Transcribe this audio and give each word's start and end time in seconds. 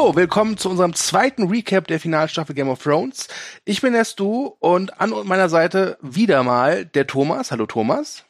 Hallo, 0.00 0.16
willkommen 0.16 0.56
zu 0.56 0.70
unserem 0.70 0.94
zweiten 0.94 1.48
Recap 1.48 1.86
der 1.86 2.00
Finalstaffel 2.00 2.54
Game 2.54 2.70
of 2.70 2.82
Thrones. 2.82 3.28
Ich 3.66 3.82
bin 3.82 3.92
der 3.92 4.06
Stu 4.06 4.46
und 4.58 4.98
an 4.98 5.10
meiner 5.26 5.50
Seite 5.50 5.98
wieder 6.00 6.42
mal 6.42 6.86
der 6.86 7.06
Thomas. 7.06 7.50
Hallo 7.50 7.66
Thomas. 7.66 8.24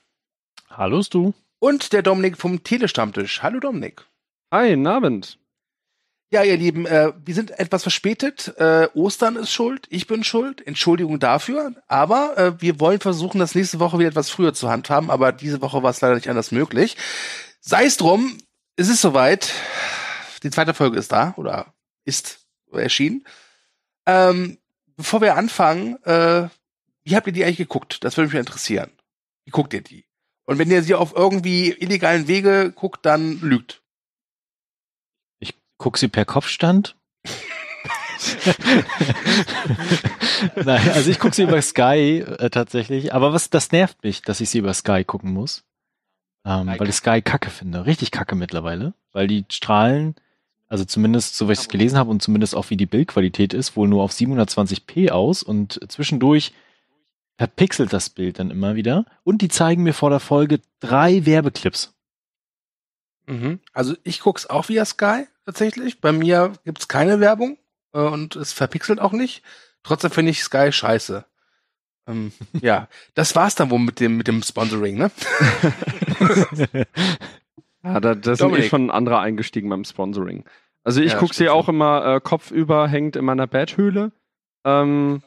Hallo 0.69 1.01
Stu. 1.01 1.33
Und 1.61 1.93
der 1.93 2.02
Dominik 2.02 2.38
vom 2.38 2.64
Telestammtisch. 2.64 3.45
Hallo 3.45 3.61
Dominik. 3.61 4.05
Hi, 4.51 4.70
guten 4.70 4.88
Abend. 4.88 5.38
Ja, 6.33 6.43
ihr 6.43 6.56
Lieben, 6.56 6.87
äh, 6.87 7.12
wir 7.25 7.34
sind 7.37 7.56
etwas 7.56 7.82
verspätet. 7.84 8.52
Äh, 8.59 8.88
Ostern 8.95 9.37
ist 9.37 9.52
schuld, 9.52 9.87
ich 9.91 10.09
bin 10.09 10.24
schuld. 10.24 10.66
Entschuldigung 10.66 11.21
dafür. 11.21 11.77
Aber 11.87 12.37
äh, 12.37 12.60
wir 12.60 12.80
wollen 12.80 12.98
versuchen, 12.98 13.38
das 13.38 13.55
nächste 13.55 13.79
Woche 13.79 14.01
wieder 14.01 14.09
etwas 14.09 14.29
früher 14.29 14.55
zu 14.55 14.68
handhaben. 14.68 15.09
Aber 15.09 15.30
diese 15.30 15.62
Woche 15.62 15.84
war 15.84 15.91
es 15.91 16.01
leider 16.01 16.16
nicht 16.16 16.29
anders 16.29 16.51
möglich. 16.51 16.96
Sei 17.60 17.84
es 17.84 17.96
drum, 17.96 18.38
es 18.74 18.88
ist 18.88 19.02
soweit. 19.02 19.52
Die 20.43 20.51
zweite 20.51 20.75
Folge 20.75 20.99
ist 20.99 21.12
da 21.12 21.35
oder 21.37 21.73
ist 22.05 22.47
erschienen. 22.73 23.25
Ähm, 24.07 24.59
bevor 24.97 25.21
wir 25.21 25.37
anfangen, 25.37 26.03
äh, 26.05 26.49
wie 27.05 27.16
habt 27.16 27.27
ihr 27.27 27.33
die 27.33 27.45
eigentlich 27.45 27.59
geguckt? 27.59 28.05
Das 28.05 28.16
würde 28.16 28.29
mich 28.29 28.39
interessieren. 28.39 28.91
Wie 29.45 29.51
guckt 29.51 29.75
ihr 29.75 29.83
die? 29.83 30.05
Und 30.45 30.59
wenn 30.59 30.71
ihr 30.71 30.83
sie 30.83 30.95
auf 30.95 31.15
irgendwie 31.15 31.71
illegalen 31.71 32.29
Wege 32.29 32.73
guckt, 32.73 33.05
dann 33.07 33.41
lügt. 33.41 33.83
Ich 35.39 35.55
guck 35.79 35.99
sie 35.99 36.09
per 36.09 36.25
Kopfstand. 36.25 36.97
Nein, 40.57 40.91
also 40.91 41.10
ich 41.10 41.19
gucke 41.19 41.35
sie 41.35 41.43
über 41.43 41.60
Sky 41.63 42.25
äh, 42.27 42.51
tatsächlich. 42.51 43.15
Aber 43.15 43.32
was, 43.32 43.51
das 43.51 43.73
nervt 43.73 44.02
mich, 44.02 44.23
dass 44.23 44.41
ich 44.41 44.51
sie 44.51 44.59
über 44.59 44.75
Sky 44.75 45.04
gucken 45.04 45.32
muss. 45.32 45.65
Ähm, 46.45 46.66
weil 46.66 46.88
ich 46.88 46.97
Sky 46.97 47.23
kacke 47.23 47.51
finde. 47.51 47.87
Richtig 47.87 48.10
kacke 48.10 48.35
mittlerweile. 48.35 48.95
Weil 49.13 49.27
die 49.27 49.45
Strahlen, 49.51 50.16
also 50.71 50.85
zumindest 50.85 51.37
so, 51.37 51.49
wie 51.49 51.52
ich 51.52 51.59
es 51.59 51.68
gelesen 51.68 51.99
habe 51.99 52.10
und 52.10 52.23
zumindest 52.23 52.54
auch 52.54 52.71
wie 52.71 52.76
die 52.76 52.87
Bildqualität 52.87 53.52
ist, 53.52 53.76
wohl 53.76 53.88
nur 53.88 54.04
auf 54.04 54.13
720p 54.13 55.10
aus 55.10 55.43
und 55.43 55.80
zwischendurch 55.90 56.52
verpixelt 57.37 57.93
das 57.93 58.09
Bild 58.09 58.38
dann 58.38 58.52
immer 58.52 58.76
wieder. 58.76 59.04
Und 59.24 59.43
die 59.43 59.48
zeigen 59.48 59.82
mir 59.82 59.95
vor 59.95 60.10
der 60.10 60.21
Folge 60.21 60.60
drei 60.79 61.26
Werbeclips. 61.26 61.93
Mhm. 63.26 63.59
Also 63.73 63.96
ich 64.04 64.21
guck's 64.21 64.47
auch 64.47 64.69
via 64.69 64.84
Sky 64.84 65.26
tatsächlich. 65.44 66.00
Bei 66.00 66.12
mir 66.12 66.53
gibt's 66.65 66.87
keine 66.87 67.19
Werbung 67.19 67.59
äh, 67.93 67.98
und 67.98 68.37
es 68.37 68.53
verpixelt 68.53 69.00
auch 69.00 69.12
nicht. 69.12 69.43
Trotzdem 69.82 70.12
finde 70.12 70.31
ich 70.31 70.43
Sky 70.44 70.71
scheiße. 70.71 71.25
Ähm, 72.06 72.32
ja, 72.60 72.88
das 73.15 73.34
war's 73.34 73.56
dann 73.56 73.71
wohl 73.71 73.81
mit 73.81 73.98
dem 73.98 74.16
mit 74.16 74.28
dem 74.28 74.43
Sponsoring, 74.43 74.98
ne? 74.98 75.10
ja, 77.82 78.00
da, 78.00 78.14
da 78.14 78.36
sind 78.36 78.56
eh 78.56 78.62
schon 78.62 78.91
andere 78.91 79.19
eingestiegen 79.19 79.69
beim 79.69 79.84
Sponsoring. 79.84 80.44
Also 80.82 81.00
ich 81.00 81.12
ja, 81.12 81.19
gucke 81.19 81.34
sie 81.34 81.48
auch 81.48 81.69
immer 81.69 82.16
äh, 82.16 82.20
kopfüber 82.20 82.88
hängt 82.88 83.16
in 83.16 83.25
meiner 83.25 83.47
Betthöhle. 83.47 84.12
Ähm, 84.64 85.22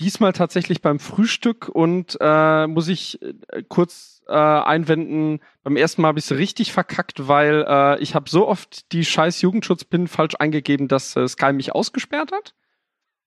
diesmal 0.00 0.32
tatsächlich 0.32 0.80
beim 0.80 0.98
Frühstück 0.98 1.68
und 1.68 2.16
äh, 2.20 2.66
muss 2.66 2.88
ich 2.88 3.20
äh, 3.22 3.62
kurz 3.68 4.22
äh, 4.26 4.32
einwenden, 4.32 5.40
beim 5.62 5.76
ersten 5.76 6.02
Mal 6.02 6.08
habe 6.08 6.18
ich 6.18 6.24
es 6.24 6.36
richtig 6.36 6.72
verkackt, 6.72 7.28
weil 7.28 7.64
äh, 7.68 8.00
ich 8.00 8.14
habe 8.14 8.30
so 8.30 8.48
oft 8.48 8.92
die 8.92 9.04
scheiß 9.04 9.42
Jugendschutzpin 9.42 10.08
falsch 10.08 10.34
eingegeben, 10.38 10.88
dass 10.88 11.16
äh, 11.16 11.28
Sky 11.28 11.52
mich 11.52 11.74
ausgesperrt 11.74 12.32
hat. 12.32 12.54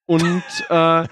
Und 0.05 0.43
äh, 0.69 1.07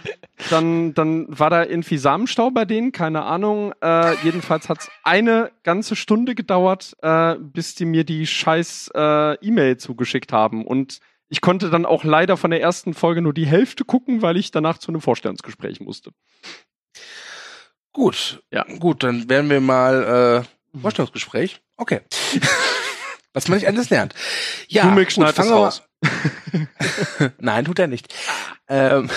dann, 0.50 0.94
dann 0.94 1.26
war 1.30 1.50
da 1.50 1.64
irgendwie 1.64 1.98
Samenstau 1.98 2.52
bei 2.52 2.66
denen, 2.66 2.92
keine 2.92 3.24
Ahnung. 3.24 3.74
Äh, 3.82 4.16
jedenfalls 4.24 4.68
hat's 4.68 4.90
eine 5.04 5.52
ganze 5.64 5.96
Stunde 5.96 6.36
gedauert, 6.36 6.98
äh, 7.02 7.36
bis 7.40 7.76
die 7.76 7.86
mir 7.86 8.04
die 8.04 8.28
scheiß 8.28 8.92
äh, 8.94 9.36
E-Mail 9.36 9.78
zugeschickt 9.78 10.34
haben. 10.34 10.66
Und 10.66 11.00
ich 11.30 11.40
konnte 11.40 11.70
dann 11.70 11.86
auch 11.86 12.04
leider 12.04 12.36
von 12.36 12.52
der 12.52 12.62
ersten 12.62 12.94
Folge 12.94 13.22
nur 13.22 13.34
die 13.34 13.46
Hälfte 13.46 13.86
gucken, 13.86 14.22
weil 14.22 14.36
ich 14.36 14.52
danach 14.52 14.78
zu 14.78 14.92
einem 14.92 15.00
Vorstellungsgespräch 15.00 15.80
musste. 15.80 16.12
Gut, 17.94 18.44
ja, 18.52 18.64
gut, 18.80 19.04
dann 19.04 19.30
werden 19.30 19.50
wir 19.50 19.62
mal 19.62 20.44
äh, 20.74 20.80
Vorstellungsgespräch. 20.80 21.62
Okay. 21.78 22.02
Was 23.34 23.48
man 23.48 23.58
nicht 23.58 23.68
alles 23.68 23.90
lernt. 23.90 24.14
Ja, 24.68 24.94
gut, 24.94 25.14
fangen 25.14 25.50
wir 25.50 25.56
raus. 25.56 25.84
Nein, 27.40 27.66
tut 27.66 27.80
er 27.80 27.88
nicht. 27.88 28.14
Ähm, 28.68 29.10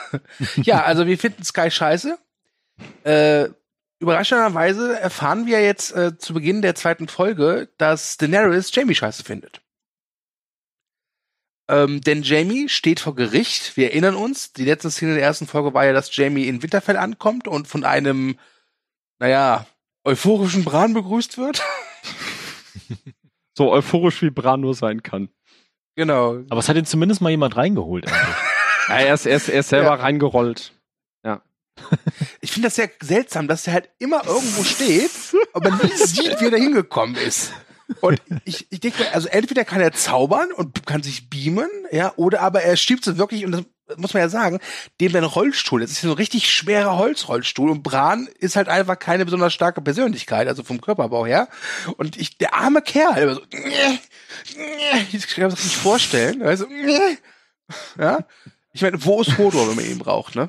ja, 0.56 0.84
also 0.84 1.06
wir 1.06 1.18
finden 1.18 1.44
Sky 1.44 1.70
scheiße. 1.70 2.18
Äh, 3.04 3.48
überraschenderweise 3.98 4.98
erfahren 4.98 5.46
wir 5.46 5.62
jetzt 5.62 5.94
äh, 5.94 6.16
zu 6.16 6.34
Beginn 6.34 6.62
der 6.62 6.74
zweiten 6.74 7.08
Folge, 7.08 7.68
dass 7.78 8.16
Daenerys 8.16 8.74
Jamie 8.74 8.94
scheiße 8.94 9.22
findet. 9.22 9.60
Ähm, 11.68 12.00
denn 12.00 12.22
Jamie 12.22 12.68
steht 12.68 13.00
vor 13.00 13.14
Gericht. 13.14 13.76
Wir 13.76 13.90
erinnern 13.90 14.16
uns, 14.16 14.52
die 14.52 14.64
letzte 14.64 14.90
Szene 14.90 15.14
der 15.14 15.22
ersten 15.22 15.46
Folge 15.46 15.74
war 15.74 15.84
ja, 15.84 15.92
dass 15.92 16.14
Jamie 16.14 16.48
in 16.48 16.62
Winterfell 16.62 16.96
ankommt 16.96 17.46
und 17.46 17.68
von 17.68 17.84
einem, 17.84 18.38
naja, 19.18 19.66
euphorischen 20.04 20.64
Bran 20.64 20.94
begrüßt 20.94 21.38
wird. 21.38 21.62
so 23.56 23.70
euphorisch 23.70 24.22
wie 24.22 24.30
Bran 24.30 24.60
nur 24.60 24.74
sein 24.74 25.02
kann. 25.02 25.28
Genau. 25.96 26.42
Aber 26.48 26.60
es 26.60 26.68
hat 26.68 26.76
ihn 26.76 26.86
zumindest 26.86 27.20
mal 27.20 27.30
jemand 27.30 27.56
reingeholt. 27.56 28.06
ja, 28.88 28.96
er 28.96 29.14
ist, 29.14 29.26
er 29.26 29.36
ist, 29.36 29.48
er 29.48 29.60
ist 29.60 29.68
selber 29.68 29.88
ja. 29.88 29.94
reingerollt. 29.94 30.72
Ja. 31.24 31.42
Ich 32.40 32.52
finde 32.52 32.68
das 32.68 32.76
sehr 32.76 32.90
seltsam, 33.02 33.48
dass 33.48 33.66
er 33.66 33.74
halt 33.74 33.90
immer 33.98 34.26
irgendwo 34.26 34.64
steht, 34.64 35.10
aber 35.52 35.70
nie 35.70 35.96
sieht, 35.96 36.40
wie 36.40 36.46
er 36.46 36.50
da 36.50 36.56
hingekommen 36.56 37.16
ist. 37.16 37.52
Und 38.00 38.20
ich, 38.44 38.66
ich 38.70 38.80
denke, 38.80 39.12
also 39.12 39.28
entweder 39.28 39.64
kann 39.64 39.80
er 39.80 39.92
zaubern 39.92 40.50
und 40.52 40.86
kann 40.86 41.02
sich 41.02 41.28
beamen, 41.28 41.68
ja, 41.90 42.12
oder 42.16 42.40
aber 42.40 42.62
er 42.62 42.76
schiebt 42.76 43.04
so 43.04 43.18
wirklich, 43.18 43.44
und 43.44 43.52
das 43.52 43.64
muss 43.96 44.14
man 44.14 44.22
ja 44.22 44.28
sagen, 44.28 44.60
dem 45.00 45.12
sein 45.12 45.24
Rollstuhl, 45.24 45.80
das 45.80 45.90
ist 45.90 46.02
so 46.02 46.08
ein 46.08 46.14
richtig 46.14 46.50
schwerer 46.52 46.98
Holzrollstuhl 46.98 47.70
und 47.70 47.82
Bran 47.82 48.28
ist 48.38 48.56
halt 48.56 48.68
einfach 48.68 48.98
keine 48.98 49.24
besonders 49.24 49.52
starke 49.52 49.80
Persönlichkeit, 49.80 50.48
also 50.48 50.62
vom 50.62 50.80
Körperbau 50.80 51.26
her. 51.26 51.48
Und 51.96 52.16
ich, 52.16 52.38
der 52.38 52.54
arme 52.54 52.82
Kerl, 52.82 53.22
immer 53.22 53.34
so, 53.34 53.42
ich 55.12 55.28
kann 55.28 55.44
mir 55.44 55.50
das 55.50 55.64
nicht 55.64 55.76
vorstellen, 55.76 56.42
also, 56.42 56.66
ja. 57.98 58.18
Ich 58.72 58.82
meine, 58.82 59.04
wo 59.04 59.20
ist 59.20 59.36
Hodor, 59.38 59.68
wenn 59.68 59.76
man 59.76 59.84
ihn 59.84 59.98
braucht, 59.98 60.34
ne? 60.34 60.48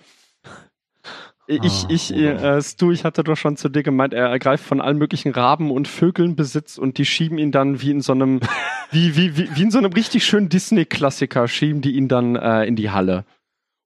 Ich, 1.46 1.86
ich, 1.90 2.14
äh, 2.14 2.62
Stu, 2.62 2.92
ich 2.92 3.04
hatte 3.04 3.24
doch 3.24 3.36
schon 3.36 3.58
zu 3.58 3.68
dir 3.68 3.84
gemeint, 3.84 4.14
er 4.14 4.28
ergreift 4.28 4.64
von 4.64 4.80
allen 4.80 4.98
möglichen 4.98 5.34
Raben 5.34 5.72
und 5.72 5.90
Vögeln 5.90 6.38
Besitz 6.38 6.78
und 6.78 6.98
die 6.98 7.06
schieben 7.06 7.38
ihn 7.38 7.52
dann 7.52 7.82
wie 7.82 7.92
in 7.92 8.00
so 8.02 8.14
einem, 8.14 8.40
wie, 8.92 9.18
wie, 9.18 9.38
wie, 9.38 9.50
wie 9.54 9.64
in 9.64 9.72
so 9.72 9.78
einem 9.78 9.92
richtig 9.92 10.26
schönen 10.26 10.48
Disney-Klassiker, 10.48 11.50
schieben 11.50 11.82
die 11.82 11.92
ihn 11.92 12.08
dann 12.08 12.38
äh, 12.38 12.64
in 12.64 12.78
die 12.78 12.92
Halle. 12.92 13.26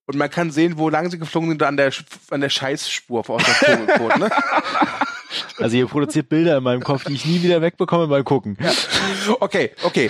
Und 0.06 0.17
man 0.17 0.29
kann 0.29 0.51
sehen, 0.51 0.78
wo 0.78 0.90
lang 0.90 1.09
sie 1.09 1.17
geflogen 1.17 1.50
sind, 1.50 1.63
an 1.63 1.78
der, 1.78 1.91
an 2.29 2.41
der 2.41 2.50
Scheißspur 2.50 3.28
aus 3.28 3.44
der 3.44 3.53
Vogelkot, 3.78 4.17
ne? 4.19 4.29
Also 5.57 5.77
ihr 5.77 5.88
produziert 5.88 6.29
Bilder 6.29 6.57
in 6.57 6.63
meinem 6.63 6.83
Kopf, 6.83 7.03
die 7.03 7.13
ich 7.13 7.25
nie 7.25 7.41
wieder 7.43 7.61
wegbekomme 7.61 8.07
beim 8.07 8.23
Gucken. 8.23 8.57
Ja. 8.59 8.71
Okay, 9.39 9.71
okay. 9.83 10.09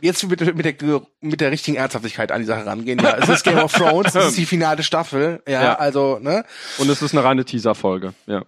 Jetzt 0.00 0.26
mit, 0.28 0.40
mit, 0.56 0.64
der, 0.64 1.02
mit 1.20 1.40
der 1.40 1.50
richtigen 1.50 1.76
Ernsthaftigkeit 1.76 2.32
an 2.32 2.40
die 2.40 2.46
Sache 2.46 2.64
rangehen. 2.64 2.98
Ja, 2.98 3.16
es 3.18 3.28
ist 3.28 3.44
Game 3.44 3.58
of 3.58 3.72
Thrones, 3.72 4.14
es 4.14 4.28
ist 4.28 4.38
die 4.38 4.46
finale 4.46 4.82
Staffel. 4.82 5.42
Ja, 5.46 5.62
ja. 5.62 5.74
also, 5.74 6.18
ne? 6.20 6.44
Und 6.78 6.88
es 6.88 7.02
ist 7.02 7.12
eine 7.12 7.24
reine 7.24 7.44
Teaser-Folge, 7.44 8.14
ja. 8.26 8.44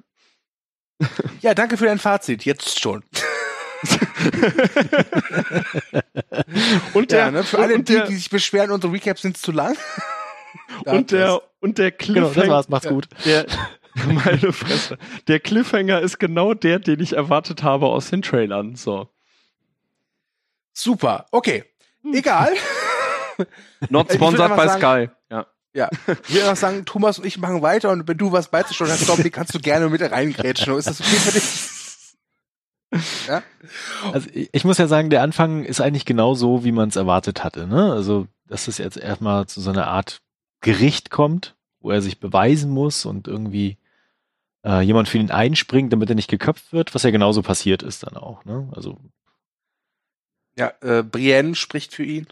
Ja, 1.41 1.55
danke 1.55 1.77
für 1.77 1.87
dein 1.87 1.99
Fazit. 1.99 2.45
Jetzt 2.45 2.81
schon. 2.81 3.03
und 6.95 7.11
der, 7.11 7.19
ja, 7.19 7.31
ne, 7.31 7.45
für 7.45 7.59
alle, 7.59 7.83
die, 7.83 8.01
die 8.09 8.15
sich 8.15 8.31
beschweren, 8.31 8.71
unsere 8.71 8.93
Recaps 8.93 9.23
sind 9.23 9.37
zu 9.37 9.51
lang. 9.53 9.77
und 10.85 11.11
der, 11.11 11.43
und 11.61 11.79
der 11.79 11.91
Cliffhanger. 11.91 12.29
Genau, 12.29 12.41
das 12.41 12.49
war's, 12.49 12.69
macht's 12.69 12.89
gut. 12.89 13.09
Der, 13.25 13.47
Meine 14.07 14.53
Fresse. 14.53 14.99
Der 15.29 15.41
Cliffhanger 15.41 16.01
ist 16.01 16.19
genau 16.19 16.55
der, 16.55 16.79
den 16.79 17.01
ich 17.01 17.15
erwartet 17.15 17.63
habe 17.63 17.87
aus 17.87 18.11
den 18.11 18.23
Trailern. 18.23 18.75
So. 18.75 19.09
Super. 20.73 21.27
Okay. 21.31 21.65
Egal. 22.13 22.53
Not 23.91 24.13
sponsored 24.13 24.57
by 24.57 24.69
Sky. 24.69 25.11
Ja. 25.31 25.47
Ja. 25.75 25.89
Ich 26.29 26.35
will 26.35 26.43
einfach 26.43 26.57
sagen, 26.57 26.85
Thomas 26.85 27.19
und 27.19 27.27
ich 27.27 27.39
machen 27.39 27.63
weiter 27.63 27.91
und 27.91 28.07
wenn 28.07 28.19
du 28.19 28.33
was 28.33 28.49
beizusteuern 28.49 28.91
hast, 28.91 29.09
Dominik, 29.09 29.33
kannst 29.33 29.55
du 29.55 29.59
gerne 29.59 29.89
mit 29.89 30.03
reingrätschen. 30.03 30.77
Ist 30.77 30.89
das 30.89 31.01
okay 31.01 31.17
für 31.17 31.33
dich? 31.33 31.69
Ja? 33.27 33.43
Also 34.13 34.29
ich 34.35 34.65
muss 34.67 34.77
ja 34.77 34.87
sagen, 34.87 35.09
der 35.09 35.23
Anfang 35.23 35.65
ist 35.65 35.81
eigentlich 35.81 36.05
genau 36.05 36.35
so, 36.35 36.63
wie 36.63 36.73
man 36.73 36.91
es 36.91 36.97
erwartet 36.97 37.43
hatte. 37.43 37.67
Ne? 37.67 37.91
Also, 37.91 38.27
dass 38.47 38.69
es 38.69 38.77
jetzt 38.77 38.99
erstmal 38.99 39.47
zu 39.47 39.63
so 39.63 39.71
einer 39.71 39.87
Art 39.87 40.21
Gericht 40.61 41.09
kommt, 41.09 41.57
wo 41.81 41.91
er 41.91 42.03
sich 42.03 42.21
beweisen 42.21 42.71
muss 42.71 43.07
und 43.07 43.29
irgendwie 43.29 43.79
äh, 44.65 44.81
jemand 44.81 45.09
für 45.09 45.19
ihn 45.19 45.31
einspringt, 45.31 45.93
damit 45.93 46.09
er 46.09 46.15
nicht 46.15 46.31
geköpft 46.31 46.73
wird, 46.73 46.95
was 46.95 47.03
ja 47.03 47.11
genauso 47.11 47.43
passiert 47.43 47.83
ist 47.83 48.05
dann 48.05 48.17
auch. 48.17 48.45
Ne? 48.45 48.69
Also 48.75 48.99
ja, 50.57 50.73
äh, 50.81 51.03
Brienne 51.03 51.55
spricht 51.55 51.95
für 51.95 52.05
ihn 52.05 52.27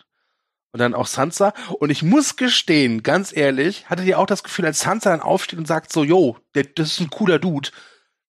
und 0.72 0.80
dann 0.80 0.94
auch 0.94 1.06
Sansa. 1.06 1.52
Und 1.78 1.90
ich 1.90 2.02
muss 2.02 2.36
gestehen, 2.36 3.02
ganz 3.02 3.34
ehrlich, 3.34 3.88
hattet 3.88 4.06
ihr 4.06 4.18
auch 4.18 4.26
das 4.26 4.42
Gefühl, 4.42 4.66
als 4.66 4.80
Sansa 4.80 5.10
dann 5.10 5.20
aufsteht 5.20 5.58
und 5.58 5.66
sagt 5.66 5.92
so, 5.92 6.04
yo, 6.04 6.36
der, 6.54 6.64
das 6.64 6.92
ist 6.92 7.00
ein 7.00 7.10
cooler 7.10 7.38
Dude, 7.38 7.70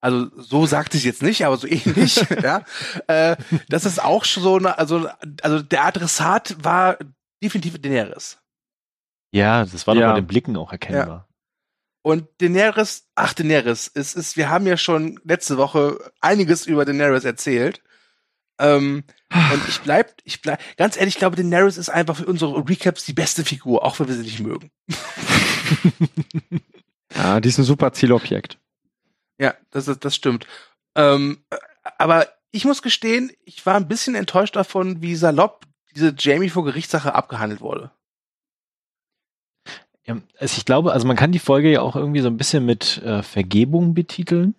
also 0.02 0.32
so 0.36 0.66
sagt 0.66 0.96
es 0.96 1.04
jetzt 1.04 1.22
nicht, 1.22 1.46
aber 1.46 1.58
so 1.58 1.68
ähnlich, 1.70 2.26
ja, 2.42 2.64
äh, 3.08 3.36
das 3.70 3.86
ist 3.86 4.04
auch 4.04 4.26
schon 4.26 4.44
so 4.44 4.58
eine, 4.58 4.78
also, 4.78 5.08
also 5.44 5.62
der 5.62 5.86
Adressat 5.86 6.58
war 6.64 6.98
definitiv 7.42 7.80
Daenerys. 7.80 8.40
Ja, 9.32 9.64
das 9.64 9.88
war 9.88 9.96
ja. 9.96 10.02
doch 10.02 10.14
bei 10.14 10.20
den 10.20 10.28
Blicken 10.28 10.58
auch 10.58 10.72
erkennbar. 10.72 11.28
Und 12.04 12.28
Daenerys, 12.40 13.08
ach 13.16 13.34
Daenerys, 13.34 13.92
es 13.94 14.16
ist, 14.16 14.36
wir 14.36 14.50
haben 14.50 14.66
ja 14.66 14.78
schon 14.78 15.20
letzte 15.24 15.58
Woche 15.58 16.12
einiges 16.20 16.66
über 16.66 16.86
Daenerys 16.86 17.26
erzählt. 17.26 17.82
Ähm, 18.60 19.04
und 19.32 19.62
ich 19.68 19.82
bleib, 19.82 20.16
ich 20.24 20.42
bleib, 20.42 20.60
ganz 20.78 20.98
ehrlich, 20.98 21.16
ich 21.16 21.20
glaube, 21.20 21.36
Daenerys 21.36 21.78
ist 21.78 21.90
einfach 21.90 22.18
für 22.18 22.26
unsere 22.26 22.68
Recaps 22.68 23.06
die 23.06 23.14
beste 23.14 23.46
Figur, 23.46 23.84
auch 23.84 24.00
wenn 24.00 24.08
wir 24.08 24.16
sie 24.16 24.24
nicht 24.24 24.40
mögen. 24.40 24.72
ja, 27.16 27.40
die 27.40 27.50
ist 27.50 27.60
ein 27.60 27.64
super 27.64 27.94
Zielobjekt. 27.94 28.58
Ja, 29.40 29.56
das 29.72 29.86
das 29.86 30.16
stimmt. 30.16 30.46
Ähm, 30.96 31.44
aber 31.98 32.28
ich 32.52 32.66
muss 32.66 32.82
gestehen, 32.82 33.32
ich 33.44 33.66
war 33.66 33.76
ein 33.76 33.88
bisschen 33.88 34.16
enttäuscht 34.16 34.56
davon, 34.56 35.02
wie 35.02 35.16
salopp 35.16 35.66
diese 35.96 36.14
Jamie 36.18 36.50
vor 36.50 36.66
Gerichtssache 36.66 37.16
abgehandelt 37.16 37.62
wurde. 37.62 37.92
Ja, 40.16 40.22
also 40.40 40.58
ich 40.58 40.66
glaube, 40.66 40.92
also 40.94 41.08
man 41.08 41.16
kann 41.16 41.32
die 41.32 41.40
Folge 41.40 41.72
ja 41.72 41.82
auch 41.82 41.96
irgendwie 41.96 42.22
so 42.22 42.28
ein 42.28 42.38
bisschen 42.38 42.66
mit 42.66 43.02
äh, 43.04 43.24
Vergebung 43.24 43.94
betiteln. 43.94 44.56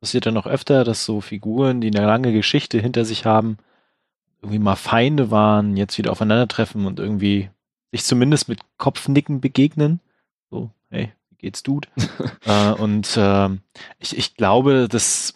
Das 0.00 0.08
passiert 0.08 0.26
ja 0.26 0.32
noch 0.32 0.46
öfter, 0.46 0.84
dass 0.84 1.04
so 1.04 1.20
Figuren, 1.20 1.80
die 1.80 1.88
eine 1.88 2.06
lange 2.06 2.32
Geschichte 2.32 2.80
hinter 2.80 3.04
sich 3.04 3.24
haben, 3.24 3.58
irgendwie 4.42 4.58
mal 4.58 4.76
Feinde 4.76 5.30
waren, 5.30 5.76
jetzt 5.76 5.98
wieder 5.98 6.12
aufeinandertreffen 6.12 6.86
und 6.86 6.98
irgendwie 6.98 7.50
sich 7.92 8.04
zumindest 8.04 8.48
mit 8.48 8.60
Kopfnicken 8.78 9.40
begegnen. 9.40 10.00
So, 10.50 10.70
hey, 10.90 11.12
wie 11.28 11.36
geht's, 11.36 11.62
Dude? 11.62 11.88
äh, 12.46 12.72
und 12.72 13.16
äh, 13.16 13.48
ich, 13.98 14.16
ich 14.16 14.36
glaube, 14.36 14.88
dass 14.88 15.34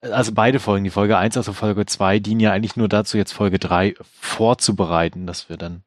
also 0.00 0.32
beide 0.32 0.60
Folgen, 0.60 0.84
die 0.84 0.90
Folge 0.90 1.18
1 1.18 1.36
also 1.36 1.52
Folge 1.52 1.84
2, 1.84 2.20
dienen 2.20 2.40
ja 2.40 2.52
eigentlich 2.52 2.76
nur 2.76 2.88
dazu, 2.88 3.16
jetzt 3.16 3.32
Folge 3.32 3.58
3 3.58 3.94
vorzubereiten, 4.00 5.26
dass 5.26 5.48
wir 5.48 5.56
dann 5.56 5.82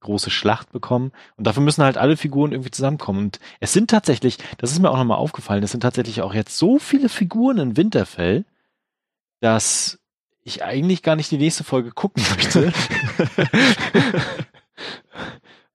große 0.00 0.30
Schlacht 0.30 0.72
bekommen. 0.72 1.12
Und 1.36 1.46
dafür 1.46 1.62
müssen 1.62 1.84
halt 1.84 1.98
alle 1.98 2.16
Figuren 2.16 2.52
irgendwie 2.52 2.70
zusammenkommen. 2.70 3.24
Und 3.24 3.40
es 3.60 3.72
sind 3.72 3.90
tatsächlich, 3.90 4.38
das 4.58 4.72
ist 4.72 4.78
mir 4.80 4.90
auch 4.90 4.96
nochmal 4.96 5.18
aufgefallen, 5.18 5.62
es 5.62 5.72
sind 5.72 5.80
tatsächlich 5.80 6.22
auch 6.22 6.34
jetzt 6.34 6.56
so 6.56 6.78
viele 6.78 7.08
Figuren 7.08 7.58
in 7.58 7.76
Winterfell, 7.76 8.44
dass 9.40 9.98
ich 10.42 10.64
eigentlich 10.64 11.02
gar 11.02 11.16
nicht 11.16 11.30
die 11.30 11.38
nächste 11.38 11.64
Folge 11.64 11.90
gucken 11.90 12.24
möchte. 12.36 12.72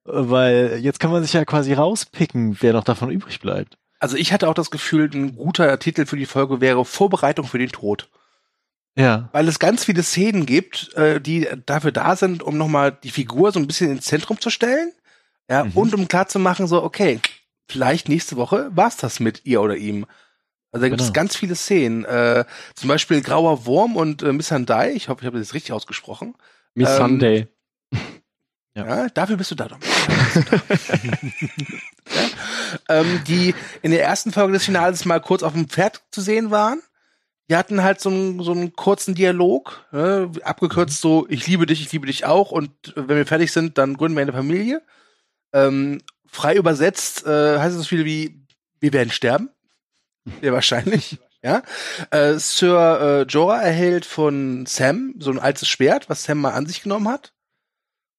Weil 0.04 0.78
jetzt 0.82 1.00
kann 1.00 1.10
man 1.10 1.22
sich 1.22 1.32
ja 1.32 1.44
quasi 1.44 1.72
rauspicken, 1.72 2.58
wer 2.60 2.72
noch 2.72 2.84
davon 2.84 3.10
übrig 3.10 3.40
bleibt. 3.40 3.78
Also 3.98 4.16
ich 4.16 4.32
hatte 4.32 4.48
auch 4.48 4.54
das 4.54 4.70
Gefühl, 4.70 5.10
ein 5.14 5.34
guter 5.34 5.78
Titel 5.78 6.04
für 6.04 6.16
die 6.16 6.26
Folge 6.26 6.60
wäre 6.60 6.84
Vorbereitung 6.84 7.46
für 7.46 7.58
den 7.58 7.70
Tod. 7.70 8.10
Ja. 8.96 9.28
Weil 9.32 9.48
es 9.48 9.58
ganz 9.58 9.84
viele 9.84 10.02
Szenen 10.02 10.46
gibt, 10.46 10.94
äh, 10.94 11.20
die 11.20 11.48
dafür 11.66 11.92
da 11.92 12.16
sind, 12.16 12.42
um 12.42 12.56
nochmal 12.56 12.96
die 13.02 13.10
Figur 13.10 13.52
so 13.52 13.58
ein 13.58 13.66
bisschen 13.66 13.90
ins 13.90 14.04
Zentrum 14.04 14.40
zu 14.40 14.50
stellen. 14.50 14.92
Ja, 15.50 15.64
mhm. 15.64 15.72
und 15.74 15.94
um 15.94 16.08
klar 16.08 16.28
zu 16.28 16.38
machen, 16.38 16.66
so, 16.66 16.82
okay, 16.82 17.20
vielleicht 17.68 18.08
nächste 18.08 18.36
Woche 18.36 18.70
war's 18.74 18.96
das 18.96 19.20
mit 19.20 19.44
ihr 19.44 19.60
oder 19.60 19.76
ihm. 19.76 20.06
Also 20.72 20.82
da 20.82 20.88
gibt 20.88 20.98
genau. 20.98 21.08
es 21.08 21.12
ganz 21.12 21.36
viele 21.36 21.54
Szenen. 21.54 22.04
Äh, 22.04 22.44
zum 22.74 22.88
Beispiel 22.88 23.20
Grauer 23.20 23.66
Wurm 23.66 23.96
und 23.96 24.22
äh, 24.22 24.32
Miss 24.32 24.48
Sunday. 24.48 24.92
Ich 24.92 25.08
hoffe, 25.08 25.20
ich 25.22 25.26
habe 25.26 25.38
das 25.38 25.54
richtig 25.54 25.72
ausgesprochen. 25.72 26.34
Miss 26.74 26.90
ähm, 26.90 26.96
Sunday. 26.96 27.48
Ja. 28.76 28.86
ja. 28.88 29.08
dafür 29.08 29.36
bist 29.36 29.52
du 29.52 29.54
da, 29.54 29.68
Dom. 29.68 29.78
ja? 30.98 31.12
ähm, 32.88 33.22
die 33.24 33.54
in 33.82 33.92
der 33.92 34.02
ersten 34.02 34.32
Folge 34.32 34.54
des 34.54 34.64
Finales 34.64 35.04
mal 35.04 35.20
kurz 35.20 35.44
auf 35.44 35.52
dem 35.52 35.68
Pferd 35.68 36.02
zu 36.10 36.20
sehen 36.20 36.50
waren. 36.50 36.82
Die 37.48 37.56
hatten 37.56 37.82
halt 37.82 38.00
so 38.00 38.08
einen, 38.08 38.42
so 38.42 38.52
einen 38.52 38.74
kurzen 38.74 39.14
Dialog, 39.14 39.84
ne? 39.92 40.30
abgekürzt 40.42 41.00
so, 41.00 41.26
ich 41.28 41.46
liebe 41.46 41.66
dich, 41.66 41.82
ich 41.82 41.92
liebe 41.92 42.06
dich 42.06 42.24
auch 42.24 42.50
und 42.50 42.70
wenn 42.96 43.16
wir 43.16 43.26
fertig 43.26 43.52
sind, 43.52 43.76
dann 43.76 43.96
gründen 43.96 44.16
wir 44.16 44.22
eine 44.22 44.32
Familie. 44.32 44.82
Ähm, 45.52 46.00
frei 46.26 46.56
übersetzt 46.56 47.26
äh, 47.26 47.58
heißt 47.58 47.76
es 47.76 47.82
so 47.82 47.88
viel 47.88 48.04
wie, 48.04 48.40
wir 48.80 48.92
werden 48.92 49.10
sterben. 49.10 49.50
Sehr 50.40 50.52
wahrscheinlich. 50.52 51.18
Ja. 51.44 51.62
Äh, 52.10 52.38
Sir 52.38 53.26
äh, 53.28 53.30
Jorah 53.30 53.60
erhält 53.60 54.06
von 54.06 54.64
Sam 54.64 55.14
so 55.18 55.30
ein 55.30 55.38
altes 55.38 55.68
Schwert, 55.68 56.08
was 56.08 56.24
Sam 56.24 56.40
mal 56.40 56.54
an 56.54 56.64
sich 56.64 56.82
genommen 56.82 57.06
hat. 57.06 57.34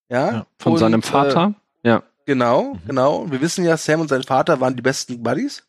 Ja. 0.09 0.31
ja 0.31 0.47
von 0.59 0.73
und, 0.73 0.77
seinem 0.77 1.01
Vater. 1.01 1.55
Äh, 1.81 1.89
ja. 1.89 2.03
Genau, 2.27 2.75
mhm. 2.75 2.81
genau. 2.85 3.31
Wir 3.31 3.41
wissen 3.41 3.65
ja, 3.65 3.77
Sam 3.77 4.01
und 4.01 4.09
sein 4.09 4.21
Vater 4.21 4.59
waren 4.59 4.75
die 4.75 4.83
besten 4.83 5.23
Buddies. 5.23 5.63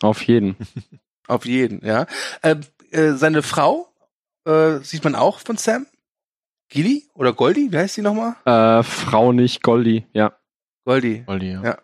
Auf 0.00 0.22
jeden. 0.22 0.56
Auf 1.30 1.44
jeden, 1.44 1.86
ja. 1.86 2.06
Äh, 2.42 2.56
äh, 2.90 3.12
seine 3.12 3.42
Frau 3.42 3.88
äh, 4.44 4.78
sieht 4.80 5.04
man 5.04 5.14
auch 5.14 5.38
von 5.38 5.56
Sam. 5.56 5.86
Gilly 6.68 7.08
oder 7.14 7.32
Goldie, 7.32 7.70
wie 7.70 7.76
heißt 7.78 7.96
die 7.96 8.02
nochmal? 8.02 8.34
Äh, 8.44 8.82
Frau 8.82 9.32
nicht, 9.32 9.62
Goldie, 9.62 10.06
ja. 10.12 10.32
Goldie. 10.84 11.22
Goldie, 11.26 11.52
ja. 11.52 11.62
ja. 11.62 11.78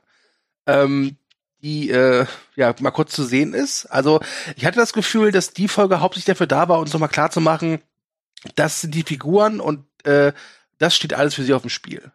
Ähm, 0.67 1.17
die 1.63 1.91
äh, 1.91 2.27
ja 2.57 2.75
mal 2.81 2.91
kurz 2.91 3.13
zu 3.13 3.23
sehen 3.23 3.55
ist. 3.55 3.87
Also 3.87 4.21
ich 4.57 4.67
hatte 4.67 4.79
das 4.79 4.93
Gefühl, 4.93 5.31
dass 5.31 5.53
die 5.53 5.69
Folge 5.69 6.01
hauptsächlich 6.01 6.35
dafür 6.35 6.49
da 6.49 6.69
war, 6.69 6.81
uns 6.81 6.93
nochmal 6.93 7.09
klar 7.09 7.31
zu 7.31 7.41
machen, 7.41 7.81
dass 8.57 8.83
die 8.83 9.05
Figuren 9.05 9.61
und 9.61 9.85
äh, 10.05 10.33
das 10.79 10.97
steht 10.97 11.15
alles 11.15 11.35
für 11.35 11.45
sie 11.45 11.55
auf 11.55 11.63
dem 11.63 11.71
Spiel. 11.71 12.11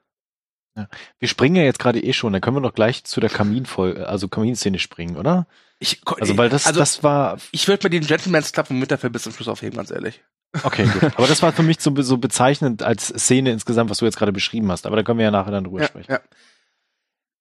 Ja. 0.75 0.89
Wir 1.19 1.30
springen 1.30 1.56
ja 1.56 1.63
jetzt 1.63 1.80
gerade 1.80 2.04
eh 2.04 2.12
schon, 2.12 2.34
dann 2.34 2.42
können 2.42 2.57
wir 2.57 2.62
noch 2.62 2.75
gleich 2.75 3.06
zu 3.06 3.22
der 3.22 3.30
Kaminfolge, 3.30 4.07
also 4.07 4.27
Kaminszene 4.27 4.80
springen, 4.80 5.16
oder? 5.16 5.48
Ich, 5.83 6.00
also 6.06 6.38
weil 6.38 6.50
das, 6.50 6.68
also, 6.68 6.80
das 6.80 7.01
war. 7.01 7.39
Ich 7.51 7.68
würde 7.68 7.88
mir 7.88 7.89
den 7.89 8.06
Gentleman's 8.06 8.51
Club 8.51 8.68
vom 8.68 8.80
Winterfell 8.80 9.10
bis 9.10 9.24
zum 9.24 9.33
Schluss 9.33 9.48
aufheben, 9.48 9.78
ganz 9.78 9.89
ehrlich. 9.89 10.22
Okay, 10.62 10.86
gut. 10.86 11.04
Aber 11.18 11.25
das 11.25 11.42
war 11.42 11.54
für 11.54 11.63
mich 11.63 11.80
so, 11.80 12.00
so 12.04 12.18
bezeichnend 12.18 12.83
als 12.83 13.07
Szene 13.07 13.51
insgesamt, 13.51 13.89
was 13.89 13.98
du 13.98 14.06
jetzt 14.06 14.18
gerade 14.18 14.31
beschrieben 14.31 14.72
hast. 14.72 14.86
Aber 14.86 14.95
da 14.95 15.01
können 15.01 15.18
wir 15.18 15.25
ja 15.25 15.31
nachher 15.31 15.50
dann 15.50 15.63
drüber 15.63 15.81
ja, 15.81 15.88
sprechen. 15.88 16.12
Ja. 16.12 16.19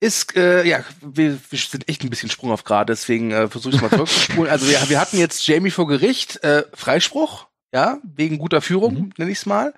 Ist, 0.00 0.34
äh, 0.36 0.64
ja, 0.64 0.82
wir, 1.02 1.38
wir 1.50 1.58
sind 1.58 1.86
echt 1.86 2.02
ein 2.02 2.08
bisschen 2.08 2.30
Sprung 2.30 2.50
auf 2.50 2.64
gerade, 2.64 2.90
deswegen 2.90 3.30
äh, 3.30 3.48
versuche 3.48 3.74
ich 3.74 3.82
mal 3.82 3.90
zurückzuspulen. 3.90 4.50
Also 4.50 4.66
wir, 4.66 4.88
wir 4.88 4.98
hatten 4.98 5.18
jetzt 5.18 5.46
Jamie 5.46 5.70
vor 5.70 5.86
Gericht, 5.86 6.42
äh, 6.42 6.64
Freispruch, 6.72 7.46
ja, 7.74 7.98
wegen 8.02 8.38
guter 8.38 8.62
Führung, 8.62 8.94
mhm. 8.94 9.12
nenne 9.18 9.30
ich 9.30 9.38
es 9.38 9.44
mal. 9.44 9.74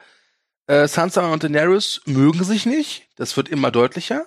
Äh, 0.69 0.87
Sansa 0.87 1.27
und 1.33 1.43
Daenerys 1.43 2.01
mögen 2.05 2.45
sich 2.45 2.65
nicht, 2.65 3.09
das 3.17 3.37
wird 3.37 3.49
immer 3.49 3.73
deutlicher. 3.73 4.25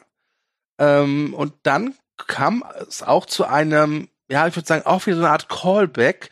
Ähm, 0.77 1.33
und 1.33 1.53
dann 1.63 1.93
kam 2.27 2.65
es 2.85 3.01
auch 3.01 3.25
zu 3.25 3.45
einem 3.45 4.09
ja, 4.29 4.47
ich 4.47 4.55
würde 4.55 4.67
sagen, 4.67 4.85
auch 4.85 5.05
wieder 5.05 5.17
so 5.17 5.23
eine 5.23 5.31
Art 5.31 5.49
Callback, 5.49 6.29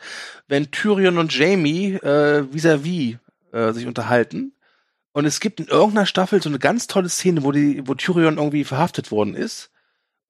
wenn 0.48 0.70
Tyrion 0.70 1.18
und 1.18 1.36
Jamie 1.36 1.94
äh, 1.94 2.44
vis-à-vis 2.52 3.16
-vis, 3.16 3.18
äh, 3.52 3.72
sich 3.72 3.86
unterhalten. 3.86 4.52
Und 5.12 5.26
es 5.26 5.38
gibt 5.38 5.60
in 5.60 5.68
irgendeiner 5.68 6.06
Staffel 6.06 6.42
so 6.42 6.48
eine 6.48 6.58
ganz 6.58 6.88
tolle 6.88 7.08
Szene, 7.08 7.44
wo 7.44 7.52
die, 7.52 7.86
wo 7.86 7.94
Tyrion 7.94 8.38
irgendwie 8.38 8.64
verhaftet 8.64 9.12
worden 9.12 9.34
ist 9.34 9.70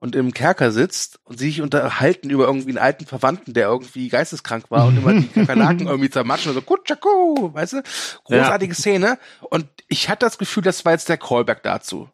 und 0.04 0.14
im 0.14 0.34
Kerker 0.34 0.70
sitzt 0.70 1.18
und 1.24 1.38
sie 1.38 1.46
sich 1.46 1.62
unterhalten 1.62 2.28
über 2.28 2.44
irgendwie 2.44 2.68
einen 2.68 2.78
alten 2.78 3.06
Verwandten, 3.06 3.54
der 3.54 3.68
irgendwie 3.68 4.10
geisteskrank 4.10 4.70
war 4.70 4.86
und 4.86 4.98
immer 4.98 5.14
die 5.14 5.26
Kakerlaken 5.34 5.86
irgendwie 5.86 6.10
zermatschen 6.10 6.50
und 6.50 6.56
so, 6.56 6.60
Kutschaku, 6.60 7.54
weißt 7.54 7.72
du? 7.72 7.82
Großartige 8.24 8.74
ja. 8.74 8.78
Szene. 8.78 9.18
Und 9.40 9.66
ich 9.88 10.10
hatte 10.10 10.26
das 10.26 10.36
Gefühl, 10.36 10.62
das 10.62 10.84
war 10.84 10.92
jetzt 10.92 11.08
der 11.08 11.16
Callback 11.16 11.62
dazu. 11.62 12.10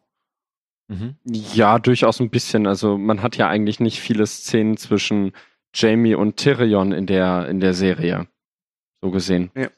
Mhm. 0.91 1.15
Ja, 1.53 1.79
durchaus 1.79 2.19
ein 2.19 2.29
bisschen. 2.29 2.67
Also 2.67 2.97
man 2.97 3.21
hat 3.21 3.37
ja 3.37 3.47
eigentlich 3.47 3.79
nicht 3.79 4.01
viele 4.01 4.27
Szenen 4.27 4.75
zwischen 4.75 5.31
Jamie 5.73 6.15
und 6.15 6.35
Tyrion 6.35 6.91
in 6.91 7.05
der, 7.05 7.47
in 7.47 7.61
der 7.61 7.73
Serie. 7.73 8.27
So 9.01 9.09
gesehen. 9.09 9.51
Ja. 9.55 9.69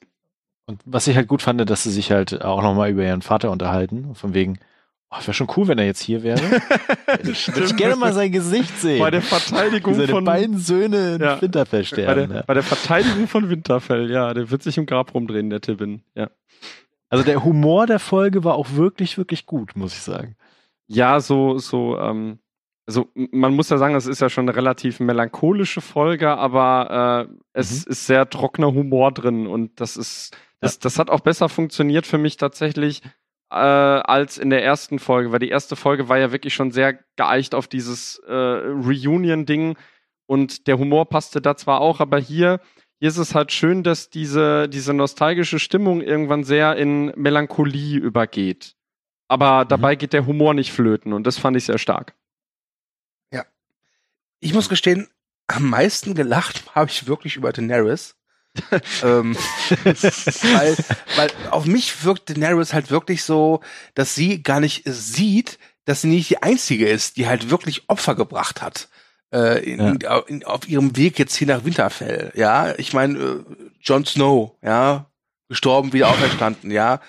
Und 0.65 0.81
was 0.85 1.07
ich 1.07 1.15
halt 1.15 1.27
gut 1.27 1.41
fand, 1.41 1.69
dass 1.69 1.83
sie 1.83 1.91
sich 1.91 2.11
halt 2.11 2.41
auch 2.41 2.63
nochmal 2.63 2.89
über 2.89 3.03
ihren 3.03 3.21
Vater 3.21 3.51
unterhalten. 3.51 4.15
Von 4.15 4.33
wegen, 4.33 4.57
oh, 5.11 5.17
wäre 5.19 5.33
schon 5.33 5.49
cool, 5.55 5.67
wenn 5.67 5.77
er 5.77 5.85
jetzt 5.85 6.01
hier 6.01 6.23
wäre. 6.23 6.41
ich 7.23 7.55
würde 7.55 7.75
gerne 7.75 7.95
mal 7.95 8.13
sein 8.13 8.31
Gesicht 8.31 8.75
sehen. 8.79 8.99
Bei 8.99 9.11
der 9.11 9.21
Verteidigung 9.21 9.93
seine 9.93 10.07
von 10.07 10.23
beiden 10.23 10.57
Söhne 10.57 11.15
in 11.15 11.21
ja. 11.21 11.39
Winterfell 11.39 11.83
sterben. 11.83 12.07
Bei 12.07 12.25
der, 12.25 12.35
ja. 12.37 12.43
bei 12.47 12.53
der 12.55 12.63
Verteidigung 12.63 13.27
von 13.27 13.49
Winterfell, 13.49 14.09
ja, 14.09 14.33
der 14.33 14.49
wird 14.49 14.63
sich 14.63 14.79
im 14.79 14.87
Grab 14.87 15.13
rumdrehen, 15.13 15.51
der 15.51 15.61
Tibin, 15.61 16.01
ja. 16.15 16.31
Also 17.09 17.23
der 17.23 17.43
Humor 17.43 17.85
der 17.85 17.99
Folge 17.99 18.43
war 18.43 18.55
auch 18.55 18.71
wirklich, 18.71 19.19
wirklich 19.19 19.45
gut, 19.45 19.75
muss 19.75 19.93
ich 19.93 20.01
sagen 20.01 20.35
ja, 20.93 21.19
so, 21.19 21.57
so, 21.57 21.97
ähm, 21.97 22.39
also 22.85 23.09
man 23.13 23.55
muss 23.55 23.69
ja 23.69 23.77
sagen, 23.77 23.95
es 23.95 24.07
ist 24.07 24.21
ja 24.21 24.29
schon 24.29 24.47
eine 24.47 24.55
relativ 24.55 24.99
melancholische 24.99 25.81
Folge, 25.81 26.29
aber 26.29 27.27
äh, 27.29 27.35
es 27.53 27.85
mhm. 27.85 27.91
ist 27.91 28.07
sehr 28.07 28.29
trockener 28.29 28.73
Humor 28.73 29.11
drin 29.11 29.47
und 29.47 29.79
das 29.79 29.97
ist, 29.97 30.35
das, 30.59 30.79
das 30.79 30.99
hat 30.99 31.09
auch 31.09 31.21
besser 31.21 31.49
funktioniert 31.49 32.05
für 32.05 32.17
mich 32.17 32.37
tatsächlich 32.37 33.01
äh, 33.49 33.55
als 33.55 34.37
in 34.37 34.49
der 34.49 34.63
ersten 34.63 34.99
Folge, 34.99 35.31
weil 35.31 35.39
die 35.39 35.49
erste 35.49 35.75
Folge 35.75 36.09
war 36.09 36.17
ja 36.17 36.31
wirklich 36.31 36.53
schon 36.53 36.71
sehr 36.71 36.99
geeicht 37.15 37.55
auf 37.55 37.67
dieses 37.67 38.19
äh, 38.27 38.33
Reunion-Ding 38.33 39.77
und 40.25 40.67
der 40.67 40.77
Humor 40.77 41.07
passte 41.07 41.41
da 41.41 41.55
zwar 41.55 41.79
auch, 41.79 41.99
aber 41.99 42.19
hier, 42.19 42.59
hier 42.99 43.09
ist 43.09 43.17
es 43.17 43.35
halt 43.35 43.51
schön, 43.51 43.83
dass 43.83 44.09
diese, 44.09 44.67
diese 44.67 44.93
nostalgische 44.93 45.59
Stimmung 45.59 46.01
irgendwann 46.01 46.43
sehr 46.43 46.75
in 46.75 47.13
Melancholie 47.15 47.97
übergeht 47.97 48.75
aber 49.33 49.65
dabei 49.65 49.95
mhm. 49.95 49.97
geht 49.97 50.13
der 50.13 50.27
Humor 50.27 50.53
nicht 50.53 50.71
flöten 50.71 51.11
und 51.11 51.25
das 51.25 51.39
fand 51.39 51.57
ich 51.57 51.65
sehr 51.65 51.79
stark. 51.79 52.13
Ja. 53.31 53.45
Ich 54.39 54.53
muss 54.53 54.69
gestehen, 54.69 55.07
am 55.47 55.69
meisten 55.69 56.13
gelacht 56.13 56.63
habe 56.75 56.89
ich 56.91 57.07
wirklich 57.07 57.35
über 57.35 57.51
Daenerys. 57.51 58.15
ähm, 59.03 59.35
weil, 59.35 60.77
weil 61.15 61.31
auf 61.49 61.65
mich 61.65 62.03
wirkt 62.03 62.29
Daenerys 62.29 62.71
halt 62.71 62.91
wirklich 62.91 63.23
so, 63.23 63.61
dass 63.95 64.13
sie 64.13 64.43
gar 64.43 64.59
nicht 64.59 64.83
sieht, 64.85 65.57
dass 65.85 66.01
sie 66.01 66.09
nicht 66.09 66.29
die 66.29 66.43
einzige 66.43 66.87
ist, 66.87 67.17
die 67.17 67.27
halt 67.27 67.49
wirklich 67.49 67.89
Opfer 67.89 68.13
gebracht 68.13 68.61
hat. 68.61 68.89
Äh, 69.33 69.67
in, 69.67 69.99
ja. 69.99 70.19
in, 70.27 70.43
auf 70.43 70.69
ihrem 70.69 70.95
Weg 70.95 71.17
jetzt 71.17 71.35
hier 71.35 71.47
nach 71.47 71.65
Winterfell. 71.65 72.31
Ja, 72.35 72.77
ich 72.77 72.93
meine, 72.93 73.17
äh, 73.17 73.43
Jon 73.81 74.05
Snow, 74.05 74.55
ja, 74.61 75.09
gestorben, 75.49 75.91
wieder 75.91 76.09
auferstanden, 76.09 76.69
ja, 76.69 77.01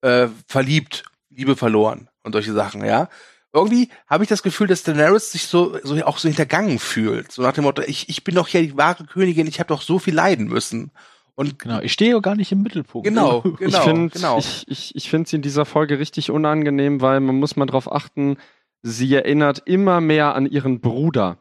äh, 0.00 0.26
verliebt, 0.48 1.04
Liebe 1.38 1.56
verloren 1.56 2.08
und 2.22 2.32
solche 2.32 2.52
Sachen, 2.52 2.84
ja 2.84 3.08
irgendwie 3.52 3.88
habe 4.06 4.24
ich 4.24 4.28
das 4.28 4.42
Gefühl, 4.42 4.66
dass 4.66 4.82
Daenerys 4.82 5.32
sich 5.32 5.46
so, 5.46 5.78
so 5.82 5.96
auch 6.04 6.18
so 6.18 6.28
hintergangen 6.28 6.78
fühlt. 6.78 7.32
So 7.32 7.42
nach 7.42 7.52
dem 7.52 7.64
Motto, 7.64 7.82
ich, 7.82 8.08
ich 8.08 8.24
bin 8.24 8.34
doch 8.34 8.48
hier 8.48 8.62
die 8.62 8.76
wahre 8.76 9.04
Königin, 9.04 9.46
ich 9.46 9.58
habe 9.58 9.68
doch 9.68 9.82
so 9.82 9.98
viel 9.98 10.14
leiden 10.14 10.48
müssen. 10.48 10.90
Und 11.34 11.58
genau, 11.58 11.80
ich 11.80 11.92
stehe 11.92 12.12
ja 12.12 12.18
gar 12.18 12.34
nicht 12.34 12.52
im 12.52 12.62
Mittelpunkt. 12.62 13.06
Genau, 13.06 13.40
genau. 13.58 13.78
Ich 13.78 13.84
finde 13.84 14.10
genau. 14.10 14.38
ich, 14.38 14.64
ich, 14.68 14.94
ich 14.94 15.08
finde 15.08 15.28
sie 15.28 15.36
in 15.36 15.42
dieser 15.42 15.64
Folge 15.64 15.98
richtig 15.98 16.30
unangenehm, 16.30 17.00
weil 17.00 17.20
man 17.20 17.36
muss 17.36 17.56
mal 17.56 17.66
drauf 17.66 17.90
achten, 17.90 18.36
sie 18.82 19.14
erinnert 19.14 19.62
immer 19.64 20.00
mehr 20.00 20.34
an 20.34 20.46
ihren 20.46 20.80
Bruder. 20.80 21.38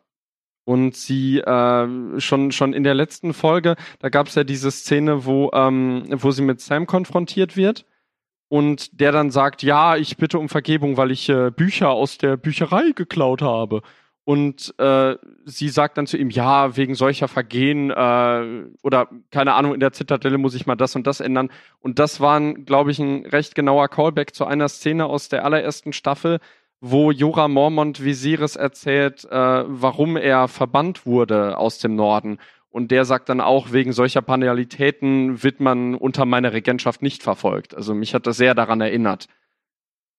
Und 0.66 0.98
sie 0.98 1.40
äh, 1.40 2.20
schon 2.20 2.52
schon 2.52 2.74
in 2.74 2.84
der 2.84 2.94
letzten 2.94 3.34
Folge, 3.34 3.78
da 4.00 4.10
gab 4.10 4.28
es 4.28 4.36
ja 4.36 4.44
diese 4.44 4.70
Szene, 4.70 5.26
wo 5.26 5.50
ähm, 5.54 6.04
wo 6.10 6.32
sie 6.32 6.42
mit 6.42 6.60
Sam 6.60 6.86
konfrontiert 6.88 7.56
wird 7.56 7.86
und 8.50 9.00
der 9.00 9.12
dann 9.12 9.32
sagt, 9.32 9.64
ja, 9.64 9.96
ich 9.98 10.18
bitte 10.18 10.40
um 10.40 10.50
Vergebung, 10.50 10.98
weil 10.98 11.12
ich 11.12 11.30
äh, 11.30 11.52
Bücher 11.52 11.90
aus 11.90 12.18
der 12.18 12.38
Bücherei 12.38 12.92
geklaut 12.96 13.42
habe. 13.42 13.82
Und 14.24 14.78
äh, 14.78 15.16
sie 15.46 15.70
sagt 15.70 15.98
dann 15.98 16.06
zu 16.06 16.18
ihm, 16.18 16.30
ja, 16.30 16.76
wegen 16.76 16.96
solcher 16.96 17.30
Vergehen 17.30 17.92
äh, 17.92 18.66
oder 18.84 19.08
keine 19.32 19.54
Ahnung, 19.54 19.74
in 19.74 19.80
der 19.80 19.94
Zitadelle 19.94 20.38
muss 20.38 20.54
ich 20.54 20.66
mal 20.66 20.76
das 20.76 20.98
und 20.98 21.08
das 21.08 21.22
ändern. 21.22 21.50
Und 21.80 21.98
das 21.98 22.20
war, 22.20 22.42
glaube 22.42 22.92
ich, 22.92 23.00
ein 23.00 23.26
recht 23.26 23.56
genauer 23.56 23.88
Callback 23.88 24.36
zu 24.36 24.46
einer 24.46 24.68
Szene 24.68 25.06
aus 25.06 25.30
der 25.30 25.46
allerersten 25.46 25.94
Staffel, 25.94 26.40
wo 26.82 27.12
Jora 27.12 27.48
Mormont 27.48 28.04
Viserys 28.04 28.58
erzählt, 28.58 29.24
äh, 29.26 29.64
warum 29.66 30.18
er 30.18 30.50
verbannt 30.50 31.06
wurde 31.06 31.58
aus 31.58 31.80
dem 31.80 31.96
Norden. 31.96 32.38
Und 32.70 32.92
der 32.92 33.06
sagt 33.06 33.30
dann 33.30 33.42
auch, 33.42 33.72
wegen 33.72 33.94
solcher 33.94 34.22
Panelitäten 34.22 35.42
wird 35.44 35.60
man 35.60 35.96
unter 35.96 36.26
meiner 36.26 36.54
Regentschaft 36.54 37.02
nicht 37.02 37.24
verfolgt. 37.24 37.76
Also 37.76 37.94
mich 37.94 38.14
hat 38.14 38.28
das 38.28 38.38
sehr 38.38 38.54
daran 38.54 38.82
erinnert. 38.82 39.28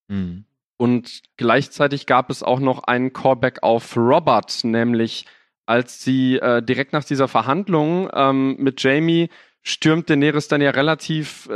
Mhm. 0.08 0.44
Und 0.76 1.22
gleichzeitig 1.36 2.06
gab 2.06 2.30
es 2.30 2.42
auch 2.42 2.60
noch 2.60 2.84
einen 2.84 3.12
Callback 3.12 3.62
auf 3.62 3.96
Robert, 3.96 4.64
nämlich 4.64 5.26
als 5.66 6.02
sie 6.02 6.36
äh, 6.36 6.62
direkt 6.62 6.92
nach 6.92 7.04
dieser 7.04 7.28
Verhandlung 7.28 8.08
ähm, 8.14 8.56
mit 8.58 8.82
Jamie 8.82 9.28
stürmt 9.62 10.08
Daenerys 10.08 10.48
dann 10.48 10.62
ja 10.62 10.70
relativ 10.70 11.46
äh, 11.50 11.52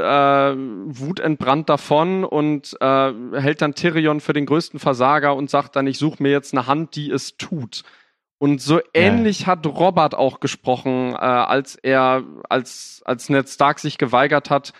wutentbrannt 0.55 1.69
davon 1.71 2.25
und 2.25 2.77
äh, 2.81 3.13
hält 3.33 3.63
dann 3.63 3.75
Tyrion 3.75 4.21
für 4.21 4.35
den 4.35 4.45
größten 4.45 4.81
Versager 4.81 5.35
und 5.35 5.49
sagt 5.49 5.77
dann, 5.77 5.87
ich 5.87 5.99
suche 5.99 6.23
mir 6.23 6.31
jetzt 6.31 6.53
eine 6.53 6.67
Hand, 6.67 6.95
die 6.97 7.11
es 7.11 7.39
tut. 7.39 7.85
Und 8.43 8.61
so 8.61 8.81
ähnlich 8.93 9.43
ja. 9.43 9.47
hat 9.47 9.65
Robert 9.67 10.17
auch 10.17 10.41
gesprochen, 10.41 11.13
äh, 11.13 11.19
als 11.19 11.77
er, 11.77 12.25
als, 12.49 13.01
als 13.05 13.29
Ned 13.29 13.49
Stark 13.49 13.79
sich 13.79 13.99
geweigert 13.99 14.51
hat, 14.51 14.73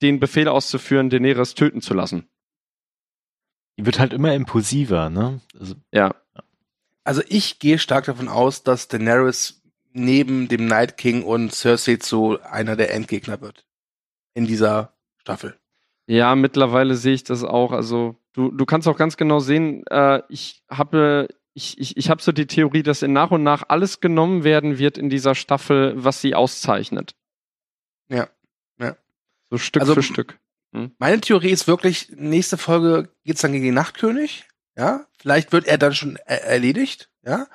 den 0.00 0.18
Befehl 0.18 0.48
auszuführen, 0.48 1.10
Daenerys 1.10 1.54
töten 1.54 1.82
zu 1.82 1.92
lassen. 1.92 2.26
Die 3.76 3.84
wird 3.84 3.98
halt 3.98 4.14
immer 4.14 4.32
impulsiver, 4.32 5.10
ne? 5.10 5.42
Also, 5.60 5.74
ja. 5.92 6.14
Also 7.04 7.20
ich 7.28 7.58
gehe 7.58 7.78
stark 7.78 8.06
davon 8.06 8.28
aus, 8.28 8.62
dass 8.62 8.88
Daenerys 8.88 9.60
neben 9.92 10.48
dem 10.48 10.64
Night 10.64 10.96
King 10.96 11.22
und 11.22 11.52
Cersei 11.52 11.96
zu 11.96 12.40
einer 12.40 12.76
der 12.76 12.94
Endgegner 12.94 13.42
wird. 13.42 13.66
In 14.32 14.46
dieser 14.46 14.94
Staffel. 15.18 15.58
Ja, 16.06 16.34
mittlerweile 16.34 16.94
sehe 16.94 17.12
ich 17.12 17.24
das 17.24 17.44
auch. 17.44 17.72
Also 17.72 18.16
du, 18.32 18.50
du 18.50 18.64
kannst 18.64 18.88
auch 18.88 18.96
ganz 18.96 19.18
genau 19.18 19.38
sehen, 19.38 19.84
äh, 19.90 20.22
ich 20.30 20.62
habe 20.70 21.28
ich, 21.54 21.78
ich, 21.78 21.96
ich 21.96 22.10
habe 22.10 22.22
so 22.22 22.32
die 22.32 22.46
Theorie, 22.46 22.82
dass 22.82 23.02
in 23.02 23.12
nach 23.12 23.30
und 23.30 23.42
nach 23.42 23.64
alles 23.68 24.00
genommen 24.00 24.44
werden 24.44 24.78
wird 24.78 24.98
in 24.98 25.10
dieser 25.10 25.34
Staffel, 25.34 25.92
was 25.96 26.20
sie 26.20 26.34
auszeichnet. 26.34 27.14
Ja, 28.08 28.28
ja. 28.78 28.96
So 29.50 29.58
Stück 29.58 29.82
also, 29.82 29.94
für 29.94 30.02
Stück. 30.02 30.38
Hm? 30.72 30.92
Meine 30.98 31.20
Theorie 31.20 31.50
ist 31.50 31.68
wirklich, 31.68 32.10
nächste 32.16 32.56
Folge 32.56 33.10
geht's 33.24 33.42
dann 33.42 33.52
gegen 33.52 33.64
den 33.64 33.74
Nachtkönig. 33.74 34.46
Ja, 34.76 35.06
vielleicht 35.18 35.52
wird 35.52 35.66
er 35.66 35.76
dann 35.76 35.94
schon 35.94 36.16
er 36.16 36.44
erledigt. 36.44 37.10
Ja, 37.24 37.46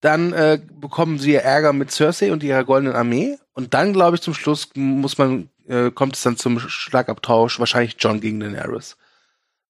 dann 0.00 0.32
äh, 0.32 0.60
bekommen 0.70 1.18
sie 1.18 1.34
Ärger 1.34 1.72
mit 1.72 1.90
Cersei 1.90 2.32
und 2.32 2.42
ihrer 2.42 2.64
goldenen 2.64 2.94
Armee. 2.94 3.38
Und 3.52 3.74
dann, 3.74 3.92
glaube 3.92 4.16
ich, 4.16 4.22
zum 4.22 4.34
Schluss 4.34 4.70
muss 4.74 5.18
man, 5.18 5.48
äh, 5.66 5.90
kommt 5.90 6.14
es 6.14 6.22
dann 6.22 6.36
zum 6.36 6.60
Schlagabtausch, 6.60 7.58
wahrscheinlich 7.58 7.96
John 7.98 8.20
gegen 8.20 8.38
Daenerys. 8.38 8.96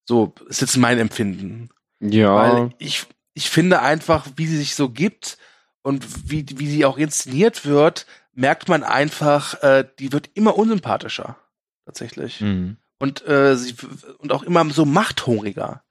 So 0.05 0.35
ist 0.49 0.61
jetzt 0.61 0.77
mein 0.77 0.99
Empfinden. 0.99 1.71
Ja. 2.01 2.35
Weil 2.35 2.75
ich, 2.79 3.07
ich 3.39 3.51
finde 3.51 3.83
einfach, 3.83 4.27
wie 4.35 4.49
sie 4.49 4.57
sich 4.57 4.75
so 4.75 4.89
gibt 4.89 5.39
und 5.83 6.29
wie, 6.29 6.45
wie 6.57 6.67
sie 6.67 6.85
auch 6.85 6.99
inszeniert 6.99 7.65
wird, 7.65 8.05
merkt 8.33 8.69
man 8.69 8.83
einfach, 8.83 9.63
äh, 9.63 9.85
die 10.01 10.13
wird 10.13 10.31
immer 10.35 10.59
unsympathischer. 10.59 11.37
Tatsächlich. 11.85 12.41
Mhm. 12.41 12.79
Und, 12.99 13.25
äh, 13.29 13.57
sie, 13.57 13.77
und 14.19 14.33
auch 14.33 14.43
immer 14.43 14.69
so 14.71 14.85
machthungriger. 14.85 15.85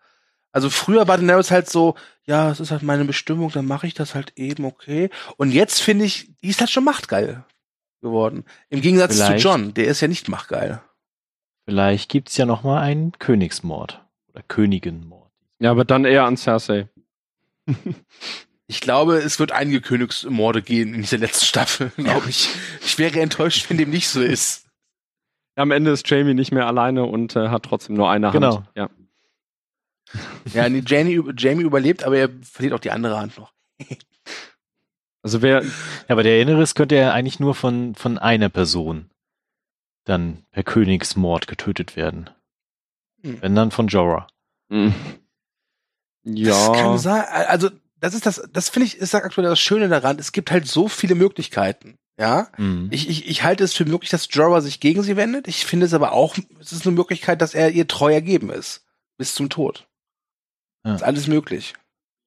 Also 0.52 0.70
früher 0.70 1.08
war 1.08 1.16
Daenerys 1.16 1.50
halt 1.50 1.70
so, 1.70 1.96
ja, 2.26 2.52
es 2.52 2.60
ist 2.60 2.72
halt 2.72 2.84
meine 2.84 3.06
Bestimmung, 3.06 3.50
dann 3.50 3.66
mache 3.66 3.88
ich 3.88 3.94
das 3.94 4.14
halt 4.14 4.34
eben, 4.36 4.66
okay. 4.66 5.10
Und 5.38 5.52
jetzt 5.52 5.80
finde 5.80 6.04
ich, 6.04 6.30
die 6.44 6.50
ist 6.50 6.60
halt 6.60 6.70
schon 6.70 6.84
machtgeil 6.84 7.46
geworden. 8.02 8.44
Im 8.68 8.82
Gegensatz 8.82 9.16
vielleicht, 9.16 9.40
zu 9.40 9.48
John, 9.48 9.74
der 9.74 9.88
ist 9.88 10.02
ja 10.02 10.10
nicht 10.10 10.28
machtgeil. 10.28 10.82
Vielleicht 11.64 12.10
gibt's 12.10 12.36
ja 12.36 12.46
noch 12.46 12.64
mal 12.64 12.82
einen 12.82 13.14
Königsmord 13.14 14.04
oder 14.34 14.44
Königinmord. 14.46 15.32
Ja, 15.60 15.72
aber 15.72 15.86
dann 15.86 16.04
eher 16.04 16.26
an 16.26 16.36
Cersei. 16.36 16.90
Ich 18.70 18.82
glaube, 18.82 19.20
es 19.20 19.40
wird 19.40 19.54
einige 19.54 19.80
Königsmorde 19.80 20.62
gehen 20.62 20.94
in 20.94 21.02
dieser 21.02 21.20
letzten 21.20 21.46
Staffel, 21.46 21.92
glaube 21.96 22.30
ich. 22.30 22.50
Ich 22.82 22.98
wäre 22.98 23.22
enttäuscht, 23.22 23.70
wenn 23.70 23.78
dem 23.78 23.90
nicht 23.90 24.10
so 24.10 24.22
ist. 24.22 24.68
Am 25.56 25.72
Ende 25.72 25.92
ist 25.92 26.10
Jamie 26.10 26.34
nicht 26.34 26.52
mehr 26.52 26.68
alleine 26.68 27.06
und 27.06 27.36
äh, 27.36 27.48
hat 27.48 27.64
trotzdem 27.64 27.96
nur 27.96 28.10
eine 28.10 28.28
Hand. 28.28 28.34
Genau. 28.34 28.64
Ja, 28.76 28.90
ja 30.54 30.70
nee, 30.70 30.84
Jamie, 30.86 31.24
Jamie 31.38 31.64
überlebt, 31.64 32.04
aber 32.04 32.18
er 32.18 32.30
verliert 32.44 32.74
auch 32.74 32.80
die 32.80 32.92
andere 32.92 33.18
Hand 33.18 33.38
noch. 33.38 33.54
also 35.24 35.42
wer. 35.42 35.64
Ja, 35.64 35.70
aber 36.10 36.24
der 36.24 36.42
Inneres 36.42 36.76
könnte 36.76 36.96
ja 36.96 37.14
eigentlich 37.14 37.40
nur 37.40 37.56
von, 37.56 37.96
von 37.96 38.18
einer 38.18 38.50
Person 38.50 39.10
dann 40.04 40.46
per 40.52 40.64
Königsmord 40.64 41.48
getötet 41.48 41.96
werden. 41.96 42.30
Hm. 43.24 43.42
Wenn 43.42 43.56
dann 43.56 43.72
von 43.72 43.88
Jorah. 43.88 44.28
Hm. 44.70 44.94
Ja. 46.36 46.52
Das 46.52 46.78
kann 46.78 46.98
sein. 46.98 47.24
Also, 47.30 47.70
das 48.00 48.14
ist 48.14 48.26
das, 48.26 48.48
das 48.52 48.70
finde 48.70 48.88
ich, 48.88 48.98
ist 48.98 49.16
aktuell 49.16 49.48
das 49.48 49.60
Schöne 49.60 49.90
daran. 49.90 50.20
Es 50.20 50.32
gibt 50.32 50.52
halt 50.52 50.68
so 50.68 50.88
viele 50.88 51.16
Möglichkeiten. 51.16 51.98
Ja, 52.20 52.50
mhm. 52.58 52.88
ich, 52.92 53.10
ich, 53.10 53.28
ich 53.28 53.44
halte 53.44 53.64
es 53.64 53.76
für 53.76 53.86
möglich, 53.86 54.10
dass 54.10 54.28
Jorah 54.32 54.62
sich 54.62 54.80
gegen 54.80 55.04
sie 55.04 55.16
wendet. 55.18 55.48
Ich 55.48 55.66
finde 55.66 55.86
es 55.86 55.94
aber 55.94 56.14
auch, 56.14 56.36
es 56.60 56.72
ist 56.72 56.86
eine 56.86 56.96
Möglichkeit, 56.96 57.42
dass 57.42 57.54
er 57.54 57.72
ihr 57.72 57.88
treu 57.88 58.12
ergeben 58.12 58.50
ist. 58.50 58.86
Bis 59.18 59.36
zum 59.36 59.50
Tod. 59.50 59.88
Ja. 60.84 60.96
Ist 60.96 61.04
alles 61.04 61.28
möglich. 61.28 61.74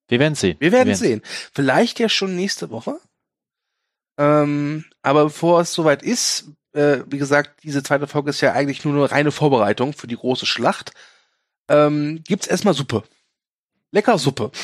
Wir 0.09 0.21
werden 0.21 0.35
sehen. 0.35 0.57
Wir 0.61 0.73
werden, 0.73 0.89
Wir 0.89 0.97
sehen. 0.97 1.23
Vielleicht 1.53 1.99
ja 1.99 2.09
schon 2.09 2.37
nächste 2.37 2.71
Woche. 2.71 2.99
Ähm, 4.19 4.85
aber 5.03 5.25
bevor 5.25 5.61
es 5.61 5.73
soweit 5.73 6.03
ist, 6.03 6.51
äh, 6.73 6.99
wie 7.07 7.19
gesagt, 7.19 7.63
diese 7.63 7.83
zweite 7.83 8.07
Folge 8.07 8.31
ist 8.31 8.41
ja 8.41 8.53
eigentlich 8.53 8.85
nur 8.85 8.95
eine 8.95 9.11
reine 9.11 9.33
Vorbereitung 9.33 9.93
für 9.93 10.07
die 10.07 10.17
große 10.17 10.47
Schlacht. 10.47 10.93
Ähm, 11.69 12.23
gibt's 12.27 12.47
erstmal 12.47 12.75
Suppe. 12.75 13.05
Lecker 13.93 14.19
Suppe. 14.19 14.51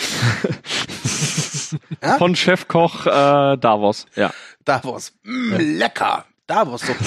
ja? 2.02 2.18
Von 2.18 2.36
Chefkoch 2.36 3.06
äh, 3.06 3.56
Davos, 3.56 4.06
ja. 4.14 4.32
Davos. 4.64 5.14
Mm, 5.24 5.52
ja. 5.52 5.58
Lecker. 5.58 6.26
Davos-Suppe. 6.46 7.04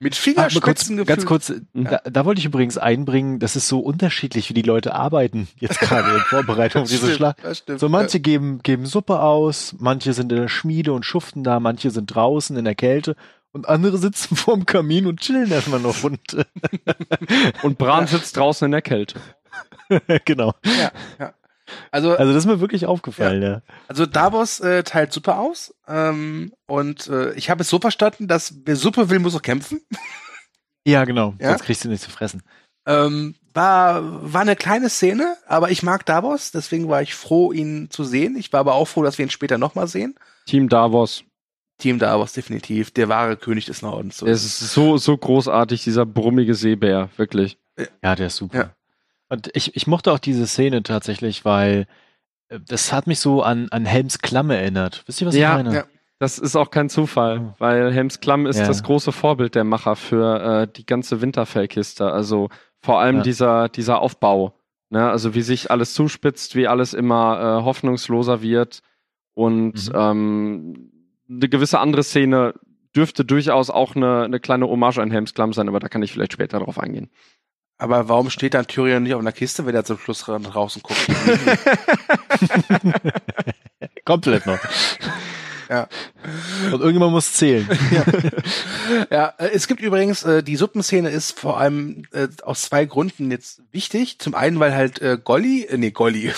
Mit 0.00 0.16
Fingerspitzengefühl. 0.16 1.06
Ganz 1.06 1.24
kurz, 1.24 1.48
ja. 1.48 1.56
da, 1.72 2.00
da, 2.04 2.24
wollte 2.24 2.38
ich 2.38 2.44
übrigens 2.44 2.76
einbringen, 2.76 3.38
das 3.38 3.56
ist 3.56 3.68
so 3.68 3.80
unterschiedlich, 3.80 4.50
wie 4.50 4.54
die 4.54 4.62
Leute 4.62 4.94
arbeiten, 4.94 5.48
jetzt 5.58 5.80
gerade 5.80 6.10
in 6.10 6.20
Vorbereitung 6.20 6.82
auf 6.82 6.88
diese 6.88 7.14
Schlacht. 7.14 7.38
So 7.78 7.88
manche 7.88 8.18
ja. 8.18 8.22
geben, 8.22 8.60
geben 8.62 8.86
Suppe 8.86 9.20
aus, 9.20 9.74
manche 9.78 10.12
sind 10.12 10.30
in 10.30 10.40
der 10.40 10.48
Schmiede 10.48 10.92
und 10.92 11.04
schuften 11.04 11.42
da, 11.42 11.58
manche 11.58 11.90
sind 11.90 12.14
draußen 12.14 12.56
in 12.56 12.64
der 12.64 12.74
Kälte 12.74 13.16
und 13.52 13.68
andere 13.68 13.96
sitzen 13.96 14.36
vorm 14.36 14.66
Kamin 14.66 15.06
und 15.06 15.20
chillen 15.20 15.50
erstmal 15.50 15.80
noch 15.80 16.02
runter. 16.02 16.44
und 17.62 17.78
Bran 17.78 18.06
sitzt 18.06 18.36
draußen 18.36 18.66
in 18.66 18.72
der 18.72 18.82
Kälte. 18.82 19.20
genau. 20.24 20.54
Ja, 20.64 20.90
ja. 21.18 21.34
Also, 21.90 22.14
also 22.16 22.32
das 22.32 22.44
ist 22.44 22.46
mir 22.46 22.60
wirklich 22.60 22.86
aufgefallen, 22.86 23.42
ja. 23.42 23.48
ja. 23.48 23.62
Also 23.88 24.04
Davos 24.04 24.60
äh, 24.60 24.82
teilt 24.82 25.12
Suppe 25.12 25.34
aus 25.36 25.74
ähm, 25.88 26.52
und 26.66 27.08
äh, 27.08 27.32
ich 27.34 27.48
habe 27.48 27.62
es 27.62 27.70
so 27.70 27.78
verstanden, 27.78 28.28
dass 28.28 28.54
wer 28.64 28.76
Suppe 28.76 29.08
will, 29.08 29.18
muss 29.18 29.36
auch 29.36 29.42
kämpfen. 29.42 29.80
Ja, 30.86 31.06
genau. 31.06 31.34
Ja? 31.38 31.48
Sonst 31.48 31.64
kriegst 31.64 31.82
du 31.82 31.88
nichts 31.88 32.04
zu 32.04 32.10
fressen. 32.10 32.42
Ähm, 32.86 33.36
war, 33.54 34.32
war 34.34 34.42
eine 34.42 34.54
kleine 34.54 34.90
Szene, 34.90 35.36
aber 35.46 35.70
ich 35.70 35.82
mag 35.82 36.04
Davos, 36.04 36.50
deswegen 36.50 36.88
war 36.88 37.00
ich 37.00 37.14
froh, 37.14 37.52
ihn 37.52 37.88
zu 37.88 38.04
sehen. 38.04 38.36
Ich 38.36 38.52
war 38.52 38.60
aber 38.60 38.74
auch 38.74 38.86
froh, 38.86 39.02
dass 39.02 39.16
wir 39.16 39.24
ihn 39.24 39.30
später 39.30 39.56
nochmal 39.56 39.88
sehen. 39.88 40.14
Team 40.44 40.68
Davos. 40.68 41.24
Team 41.78 41.98
Davos, 41.98 42.34
definitiv. 42.34 42.90
Der 42.90 43.08
wahre 43.08 43.36
König 43.36 43.64
des 43.64 43.80
Nordens. 43.80 44.18
So. 44.18 44.26
Es 44.26 44.44
ist 44.44 44.58
so, 44.58 44.98
so 44.98 45.16
großartig, 45.16 45.82
dieser 45.82 46.04
brummige 46.04 46.54
Seebär, 46.54 47.08
wirklich. 47.16 47.56
Ja, 48.02 48.14
der 48.14 48.26
ist 48.26 48.36
super. 48.36 48.58
Ja. 48.58 48.74
Und 49.34 49.50
ich, 49.54 49.74
ich 49.74 49.86
mochte 49.86 50.12
auch 50.12 50.18
diese 50.18 50.46
Szene 50.46 50.82
tatsächlich, 50.82 51.44
weil 51.44 51.86
äh, 52.48 52.60
das 52.66 52.92
hat 52.92 53.06
mich 53.06 53.18
so 53.18 53.42
an, 53.42 53.68
an 53.70 53.84
Helms 53.84 54.20
Klamm 54.20 54.50
erinnert. 54.50 55.02
Wisst 55.06 55.20
ihr, 55.20 55.26
was 55.26 55.34
ja, 55.34 55.58
ich 55.58 55.64
meine? 55.64 55.76
Ja. 55.76 55.84
Das 56.20 56.38
ist 56.38 56.54
auch 56.54 56.70
kein 56.70 56.88
Zufall, 56.88 57.54
weil 57.58 57.92
Helms 57.92 58.20
Klamm 58.20 58.46
ist 58.46 58.60
ja. 58.60 58.66
das 58.66 58.84
große 58.84 59.10
Vorbild 59.10 59.56
der 59.56 59.64
Macher 59.64 59.96
für 59.96 60.62
äh, 60.62 60.68
die 60.72 60.86
ganze 60.86 61.20
Winterfellkiste. 61.20 62.10
Also 62.10 62.48
vor 62.80 63.00
allem 63.00 63.16
ja. 63.16 63.22
dieser, 63.22 63.68
dieser 63.68 64.00
Aufbau. 64.00 64.54
Ne? 64.90 65.10
Also 65.10 65.34
wie 65.34 65.42
sich 65.42 65.70
alles 65.72 65.92
zuspitzt, 65.94 66.54
wie 66.54 66.68
alles 66.68 66.94
immer 66.94 67.58
äh, 67.60 67.64
hoffnungsloser 67.64 68.40
wird. 68.40 68.80
Und 69.34 69.88
mhm. 69.88 69.94
ähm, 69.94 70.92
eine 71.28 71.48
gewisse 71.48 71.80
andere 71.80 72.04
Szene 72.04 72.54
dürfte 72.94 73.24
durchaus 73.24 73.70
auch 73.70 73.96
eine, 73.96 74.22
eine 74.22 74.38
kleine 74.38 74.68
Hommage 74.68 74.98
an 74.98 75.10
Helms 75.10 75.34
Klamm 75.34 75.52
sein, 75.52 75.68
aber 75.68 75.80
da 75.80 75.88
kann 75.88 76.02
ich 76.02 76.12
vielleicht 76.12 76.32
später 76.32 76.60
drauf 76.60 76.78
eingehen. 76.78 77.10
Aber 77.78 78.08
warum 78.08 78.30
steht 78.30 78.54
dann 78.54 78.66
Tyrion 78.66 79.02
nicht 79.02 79.14
auf 79.14 79.20
einer 79.20 79.32
Kiste, 79.32 79.66
wenn 79.66 79.74
er 79.74 79.84
zum 79.84 79.98
Schluss 79.98 80.20
draußen 80.20 80.82
guckt? 80.82 81.06
Komplett 84.04 84.46
noch. 84.46 84.58
Ja. 85.68 85.88
Und 86.66 86.80
irgendjemand 86.80 87.12
muss 87.12 87.32
zählen. 87.32 87.68
Ja. 87.90 88.04
ja, 89.10 89.26
äh, 89.38 89.50
es 89.54 89.66
gibt 89.66 89.80
übrigens, 89.80 90.22
äh, 90.22 90.42
die 90.42 90.56
Suppenszene 90.56 91.10
ist 91.10 91.38
vor 91.38 91.58
allem 91.58 92.04
äh, 92.12 92.28
aus 92.42 92.62
zwei 92.62 92.84
Gründen 92.84 93.30
jetzt 93.30 93.62
wichtig. 93.72 94.18
Zum 94.18 94.34
einen, 94.34 94.60
weil 94.60 94.74
halt 94.74 95.00
äh, 95.00 95.18
Golli, 95.22 95.64
äh, 95.64 95.78
nee, 95.78 95.90
Golli, 95.90 96.32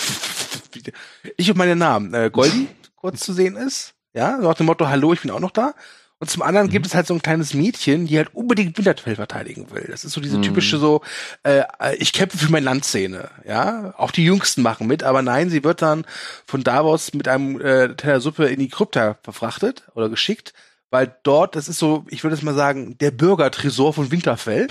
ich 1.37 1.51
und 1.51 1.57
meine 1.57 1.75
Namen, 1.75 2.13
äh, 2.13 2.29
Goldi 2.31 2.67
kurz 2.95 3.19
zu 3.19 3.33
sehen 3.33 3.55
ist. 3.55 3.93
Ja, 4.13 4.37
so 4.37 4.47
nach 4.47 4.55
dem 4.55 4.65
Motto, 4.65 4.87
hallo, 4.87 5.13
ich 5.13 5.21
bin 5.21 5.31
auch 5.31 5.39
noch 5.39 5.51
da. 5.51 5.73
Und 6.19 6.31
zum 6.31 6.41
anderen 6.41 6.67
mhm. 6.67 6.71
gibt 6.71 6.87
es 6.87 6.95
halt 6.95 7.05
so 7.05 7.13
ein 7.13 7.21
kleines 7.21 7.53
Mädchen, 7.53 8.07
die 8.07 8.17
halt 8.17 8.33
unbedingt 8.33 8.75
Winterfell 8.77 9.15
verteidigen 9.15 9.69
will. 9.69 9.85
Das 9.89 10.03
ist 10.03 10.13
so 10.13 10.21
diese 10.21 10.39
mhm. 10.39 10.43
typische 10.43 10.79
so, 10.79 11.01
äh, 11.43 11.63
ich 11.99 12.11
kämpfe 12.11 12.39
für 12.39 12.51
mein 12.51 12.63
Land 12.63 12.85
Szene. 12.85 13.29
Ja, 13.45 13.93
auch 13.97 14.09
die 14.09 14.25
Jüngsten 14.25 14.63
machen 14.63 14.87
mit, 14.87 15.03
aber 15.03 15.21
nein, 15.21 15.49
sie 15.49 15.63
wird 15.63 15.83
dann 15.83 16.05
von 16.47 16.63
Davos 16.63 17.13
mit 17.13 17.27
einem 17.27 17.61
äh, 17.61 17.95
Teller 17.95 18.19
Suppe 18.19 18.45
in 18.45 18.59
die 18.59 18.69
Krypta 18.69 19.19
verfrachtet 19.21 19.83
oder 19.93 20.09
geschickt, 20.09 20.53
weil 20.89 21.15
dort, 21.21 21.55
das 21.55 21.69
ist 21.69 21.77
so, 21.77 22.05
ich 22.09 22.23
würde 22.23 22.35
es 22.35 22.41
mal 22.41 22.55
sagen, 22.55 22.97
der 22.97 23.11
Bürgertresor 23.11 23.93
von 23.93 24.11
Winterfell. 24.11 24.67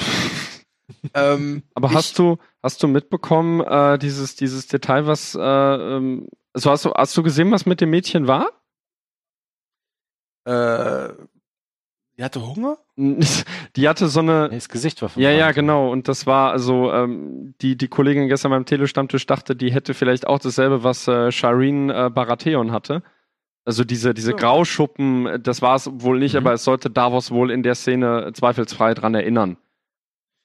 ähm, 1.15 1.63
aber 1.75 1.93
hast 1.93 2.11
ich, 2.11 2.17
du 2.17 2.39
hast 2.61 2.83
du 2.83 2.89
mitbekommen 2.89 3.61
äh, 3.61 3.99
dieses 3.99 4.35
dieses 4.35 4.67
Detail, 4.67 5.07
was 5.07 5.37
äh, 5.37 5.41
ähm, 5.41 6.29
also 6.53 6.71
hast 6.71 6.85
du 6.85 6.93
hast 6.93 7.17
du 7.17 7.23
gesehen, 7.23 7.53
was 7.53 7.67
mit 7.67 7.81
dem 7.81 7.91
Mädchen 7.91 8.27
war? 8.27 8.51
Äh, 10.45 11.13
die 12.19 12.25
hatte 12.25 12.47
Hunger? 12.47 12.79
Die 13.77 13.89
hatte 13.89 14.09
so 14.09 14.21
eine. 14.21 14.49
Das 14.49 14.71
Gesicht 14.71 15.03
war 15.03 15.11
Ja, 15.17 15.31
ja, 15.31 15.53
genau. 15.53 15.91
Und 15.91 16.09
das 16.09 16.27
war 16.27 16.51
also, 16.53 16.91
ähm, 16.91 17.55
die, 17.61 17.77
die 17.77 17.89
Kollegin 17.89 18.29
gestern 18.29 18.53
beim 18.53 18.65
Telestammtisch 18.65 19.27
dachte, 19.27 19.55
die 19.55 19.71
hätte 19.71 19.93
vielleicht 19.93 20.27
auch 20.27 20.39
dasselbe, 20.39 20.83
was 20.83 21.07
äh, 21.09 21.31
Shireen 21.31 21.91
äh, 21.91 22.11
Baratheon 22.11 22.73
hatte. 22.73 23.03
Also 23.67 23.85
diese, 23.85 24.15
diese 24.15 24.31
ja. 24.31 24.37
Grauschuppen, 24.37 25.43
das 25.43 25.61
war 25.61 25.75
es 25.75 25.91
wohl 25.93 26.19
nicht, 26.19 26.35
mhm. 26.35 26.39
aber 26.39 26.55
es 26.55 26.65
sollte 26.65 26.89
Davos 26.89 27.33
wohl 27.33 27.51
in 27.51 27.63
der 27.63 27.75
Szene 27.75 28.31
zweifelsfrei 28.33 28.95
dran 28.95 29.15
erinnern. 29.15 29.59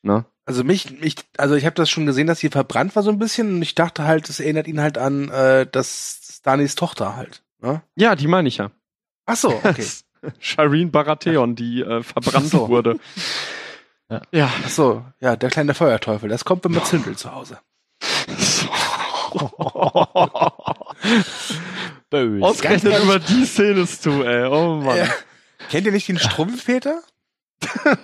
Ne? 0.02 0.26
Also 0.46 0.64
mich, 0.64 1.00
mich, 1.00 1.16
also 1.38 1.56
ich 1.56 1.66
habe 1.66 1.76
das 1.76 1.90
schon 1.90 2.08
gesehen, 2.08 2.28
dass 2.28 2.40
sie 2.40 2.50
verbrannt 2.50 2.96
war 2.96 3.04
so 3.04 3.12
ein 3.12 3.20
bisschen 3.20 3.56
und 3.56 3.62
ich 3.62 3.76
dachte 3.76 4.04
halt, 4.04 4.28
es 4.28 4.40
erinnert 4.40 4.68
ihn 4.68 4.82
halt 4.82 4.98
an 4.98 5.30
äh, 5.30 5.68
das 5.72 6.40
Stanis 6.40 6.76
Tochter 6.76 7.16
halt. 7.16 7.44
Ne? 7.62 7.84
Ja, 7.96 8.16
die 8.16 8.28
meine 8.28 8.48
ich 8.48 8.58
ja. 8.58 8.72
Ach 9.26 9.38
so, 9.38 9.50
okay. 9.50 9.86
Shireen 10.40 10.92
Baratheon, 10.92 11.56
die 11.56 11.82
äh, 11.82 12.04
verbrannt 12.04 12.50
so. 12.50 12.70
wurde. 12.70 13.00
Ja. 14.10 14.22
ja. 14.32 14.50
Ach 14.66 14.70
so, 14.70 15.04
ja, 15.20 15.36
der 15.36 15.50
kleine 15.50 15.74
Feuerteufel, 15.74 16.30
das 16.30 16.46
kommt, 16.46 16.64
wenn 16.66 16.74
man 16.74 16.86
zündelt 16.86 17.18
zu 17.20 17.34
Hause. 17.34 17.60
Böse. 22.10 22.46
Ausgerechnet 22.46 23.02
über 23.02 23.20
die 23.20 23.46
Szene 23.46 23.88
du, 24.04 24.24
ey. 24.24 24.46
Oh 24.46 24.76
Mann. 24.76 24.98
Ja. 24.98 25.08
Kennt 25.70 25.86
ihr 25.86 25.92
nicht 25.92 26.08
den 26.08 26.20
Strubbelpeter? 26.20 27.02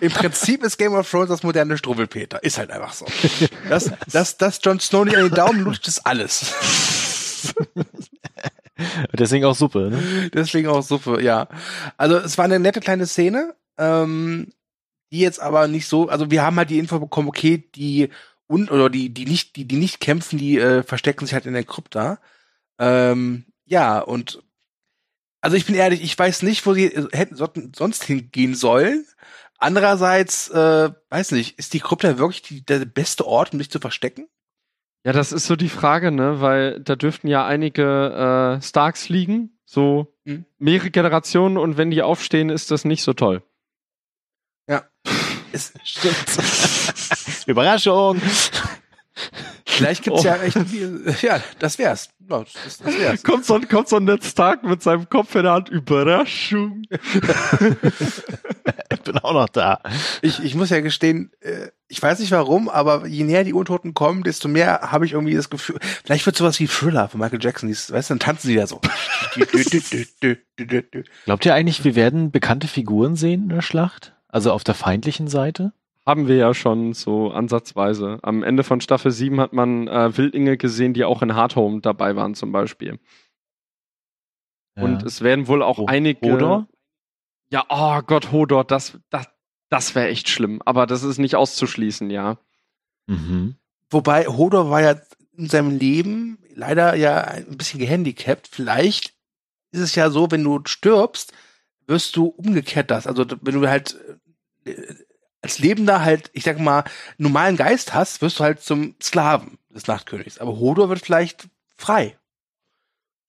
Im 0.00 0.12
Prinzip 0.12 0.62
ist 0.62 0.78
Game 0.78 0.94
of 0.94 1.10
Thrones 1.10 1.28
das 1.28 1.42
moderne 1.42 1.78
Strubbelpeter. 1.78 2.42
Ist 2.42 2.58
halt 2.58 2.70
einfach 2.70 2.92
so. 2.92 3.06
Das, 3.68 3.90
das, 4.10 4.36
das 4.36 4.60
Jon 4.62 4.80
Snow 4.80 5.04
nicht 5.04 5.16
an 5.16 5.24
den 5.24 5.34
Daumen 5.34 5.60
lutscht, 5.60 5.88
ist 5.88 6.06
alles. 6.06 6.52
Deswegen 9.12 9.44
auch 9.44 9.54
Suppe, 9.54 9.90
ne? 9.90 10.30
Deswegen 10.32 10.68
auch 10.68 10.82
Suppe, 10.82 11.22
ja. 11.22 11.48
Also 11.96 12.16
es 12.16 12.38
war 12.38 12.44
eine 12.44 12.58
nette 12.58 12.80
kleine 12.80 13.06
Szene, 13.06 13.54
ähm, 13.78 14.52
die 15.12 15.20
jetzt 15.20 15.40
aber 15.40 15.68
nicht 15.68 15.86
so, 15.86 16.08
also 16.08 16.30
wir 16.30 16.42
haben 16.42 16.56
halt 16.56 16.70
die 16.70 16.78
Info 16.78 16.98
bekommen, 16.98 17.28
okay, 17.28 17.68
die 17.74 18.10
und 18.46 18.70
oder 18.70 18.90
die 18.90 19.12
die 19.14 19.24
nicht 19.26 19.56
die 19.56 19.66
die 19.66 19.76
nicht 19.76 20.00
kämpfen, 20.00 20.38
die 20.38 20.58
äh, 20.58 20.82
verstecken 20.82 21.26
sich 21.26 21.34
halt 21.34 21.46
in 21.46 21.54
der 21.54 21.64
Krypta. 21.64 22.18
Ähm, 22.78 23.46
ja 23.64 24.00
und 24.00 24.42
also 25.40 25.56
ich 25.56 25.66
bin 25.66 25.74
ehrlich, 25.74 26.02
ich 26.02 26.18
weiß 26.18 26.42
nicht, 26.42 26.64
wo 26.66 26.72
sie 26.72 26.88
hätten 27.12 27.36
sonst 27.36 28.04
hingehen 28.04 28.54
sollen. 28.54 29.04
Andererseits, 29.58 30.48
äh, 30.48 30.90
weiß 31.10 31.32
nicht, 31.32 31.58
ist 31.58 31.74
die 31.74 31.80
Krypta 31.80 32.18
wirklich 32.18 32.42
die, 32.42 32.64
der 32.64 32.84
beste 32.86 33.26
Ort, 33.26 33.52
um 33.52 33.58
sich 33.58 33.70
zu 33.70 33.78
verstecken? 33.78 34.26
Ja, 35.04 35.12
das 35.12 35.32
ist 35.32 35.46
so 35.46 35.54
die 35.54 35.68
Frage, 35.68 36.10
ne? 36.10 36.40
Weil 36.40 36.80
da 36.80 36.96
dürften 36.96 37.28
ja 37.28 37.46
einige 37.46 38.56
äh, 38.58 38.62
Starks 38.62 39.10
liegen, 39.10 39.58
so 39.66 40.14
mhm. 40.24 40.46
mehrere 40.58 40.90
Generationen 40.90 41.58
und 41.58 41.76
wenn 41.76 41.90
die 41.90 42.02
aufstehen, 42.02 42.48
ist 42.48 42.70
das 42.70 42.86
nicht 42.86 43.02
so 43.02 43.12
toll. 43.12 43.42
Ja. 44.66 44.84
Es 45.52 45.74
stimmt. 45.84 46.16
Überraschung. 47.46 48.20
Vielleicht 49.66 50.02
gibt's 50.04 50.22
oh. 50.22 50.24
ja 50.24 50.36
echt, 50.36 50.56
ja, 51.22 51.42
das 51.58 51.78
wär's. 51.78 52.08
Ja, 52.30 52.40
das, 52.40 52.78
das 52.78 52.98
wär's. 52.98 53.22
Kommt 53.22 53.44
so, 53.46 53.60
kommt 53.60 53.88
so 53.88 53.96
ein 53.96 54.04
Ned 54.04 54.24
Stark 54.24 54.64
mit 54.64 54.82
seinem 54.82 55.08
Kopf 55.08 55.34
in 55.34 55.42
der 55.42 55.52
Hand, 55.52 55.68
Überraschung. 55.68 56.82
ich 56.90 57.00
bin 59.02 59.18
auch 59.18 59.32
noch 59.32 59.48
da. 59.48 59.80
Ich, 60.22 60.42
ich 60.42 60.54
muss 60.54 60.70
ja 60.70 60.80
gestehen, 60.80 61.32
äh, 61.40 61.68
ich 61.88 62.02
weiß 62.02 62.20
nicht 62.20 62.32
warum, 62.32 62.68
aber 62.68 63.06
je 63.06 63.24
näher 63.24 63.44
die 63.44 63.52
Untoten 63.52 63.94
kommen, 63.94 64.22
desto 64.22 64.48
mehr 64.48 64.90
habe 64.90 65.06
ich 65.06 65.12
irgendwie 65.12 65.34
das 65.34 65.50
Gefühl, 65.50 65.78
vielleicht 66.04 66.26
wird 66.26 66.36
sowas 66.36 66.58
wie 66.60 66.66
Thriller 66.66 67.08
von 67.08 67.20
Michael 67.20 67.42
Jackson, 67.42 67.70
weißt 67.70 67.92
du, 67.92 68.14
dann 68.14 68.18
tanzen 68.18 68.48
sie 68.48 68.56
da 68.56 68.66
so. 68.66 68.80
Glaubt 71.24 71.46
ihr 71.46 71.54
eigentlich, 71.54 71.84
wir 71.84 71.94
werden 71.94 72.30
bekannte 72.30 72.68
Figuren 72.68 73.16
sehen 73.16 73.44
in 73.44 73.48
der 73.50 73.62
Schlacht? 73.62 74.14
Also 74.28 74.52
auf 74.52 74.64
der 74.64 74.74
feindlichen 74.74 75.28
Seite? 75.28 75.72
Haben 76.06 76.28
wir 76.28 76.36
ja 76.36 76.52
schon 76.52 76.92
so 76.92 77.30
ansatzweise. 77.30 78.18
Am 78.22 78.42
Ende 78.42 78.62
von 78.62 78.80
Staffel 78.80 79.10
7 79.10 79.40
hat 79.40 79.52
man 79.52 79.88
äh, 79.88 80.16
Wildinge 80.16 80.56
gesehen, 80.58 80.92
die 80.92 81.04
auch 81.04 81.22
in 81.22 81.34
Hardhome 81.34 81.80
dabei 81.80 82.14
waren 82.14 82.34
zum 82.34 82.52
Beispiel. 82.52 82.98
Ja. 84.76 84.82
Und 84.82 85.02
es 85.02 85.22
werden 85.22 85.48
wohl 85.48 85.62
auch 85.62 85.78
Ho 85.78 85.86
einige... 85.86 86.32
Hodor? 86.32 86.68
Ja, 87.50 87.64
oh 87.68 88.02
Gott, 88.02 88.32
Hodor, 88.32 88.64
das, 88.64 88.98
das, 89.08 89.28
das 89.70 89.94
wäre 89.94 90.08
echt 90.08 90.28
schlimm. 90.28 90.60
Aber 90.64 90.86
das 90.86 91.02
ist 91.02 91.18
nicht 91.18 91.36
auszuschließen, 91.36 92.10
ja. 92.10 92.38
Mhm. 93.06 93.56
Wobei 93.88 94.26
Hodor 94.26 94.70
war 94.70 94.82
ja 94.82 95.00
in 95.36 95.48
seinem 95.48 95.78
Leben 95.78 96.38
leider 96.54 96.94
ja 96.94 97.22
ein 97.22 97.56
bisschen 97.56 97.80
gehandicapt. 97.80 98.48
Vielleicht 98.48 99.14
ist 99.72 99.80
es 99.80 99.94
ja 99.94 100.10
so, 100.10 100.30
wenn 100.30 100.44
du 100.44 100.60
stirbst, 100.64 101.32
wirst 101.86 102.16
du 102.16 102.26
umgekehrt 102.26 102.90
das. 102.90 103.06
Also 103.06 103.24
wenn 103.40 103.60
du 103.60 103.68
halt 103.68 103.96
äh, 104.64 104.74
als 105.44 105.58
Lebender 105.58 106.02
halt, 106.02 106.30
ich 106.32 106.42
sag 106.42 106.58
mal, 106.58 106.84
normalen 107.18 107.56
Geist 107.56 107.92
hast, 107.92 108.22
wirst 108.22 108.40
du 108.40 108.44
halt 108.44 108.60
zum 108.60 108.94
Sklaven 109.00 109.58
des 109.68 109.86
Nachtkönigs. 109.86 110.38
Aber 110.38 110.58
Hodor 110.58 110.88
wird 110.88 111.04
vielleicht 111.04 111.48
frei. 111.76 112.16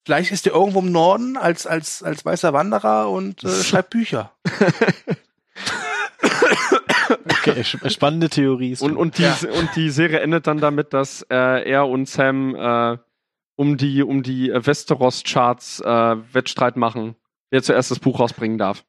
Vielleicht 0.06 0.32
ist 0.32 0.46
er 0.46 0.54
irgendwo 0.54 0.78
im 0.78 0.92
Norden 0.92 1.36
als, 1.36 1.66
als, 1.66 2.02
als 2.02 2.24
weißer 2.24 2.54
Wanderer 2.54 3.10
und 3.10 3.44
äh, 3.44 3.62
schreibt 3.62 3.90
Bücher. 3.90 4.32
okay, 7.24 7.62
spannende 7.64 8.30
Theorie. 8.30 8.76
Und, 8.80 8.96
und, 8.96 9.18
die, 9.18 9.22
ja. 9.22 9.36
und 9.58 9.76
die 9.76 9.90
Serie 9.90 10.20
endet 10.20 10.46
dann 10.46 10.58
damit, 10.58 10.94
dass 10.94 11.20
äh, 11.28 11.68
er 11.68 11.86
und 11.86 12.08
Sam 12.08 12.54
äh, 12.54 12.96
um 13.56 13.76
die, 13.76 14.02
um 14.02 14.22
die 14.22 14.50
Westeros-Charts 14.54 15.80
äh, 15.80 16.16
Wettstreit 16.32 16.76
machen, 16.76 17.14
wer 17.50 17.62
zuerst 17.62 17.90
das 17.90 17.98
Buch 17.98 18.20
rausbringen 18.20 18.56
darf. 18.56 18.84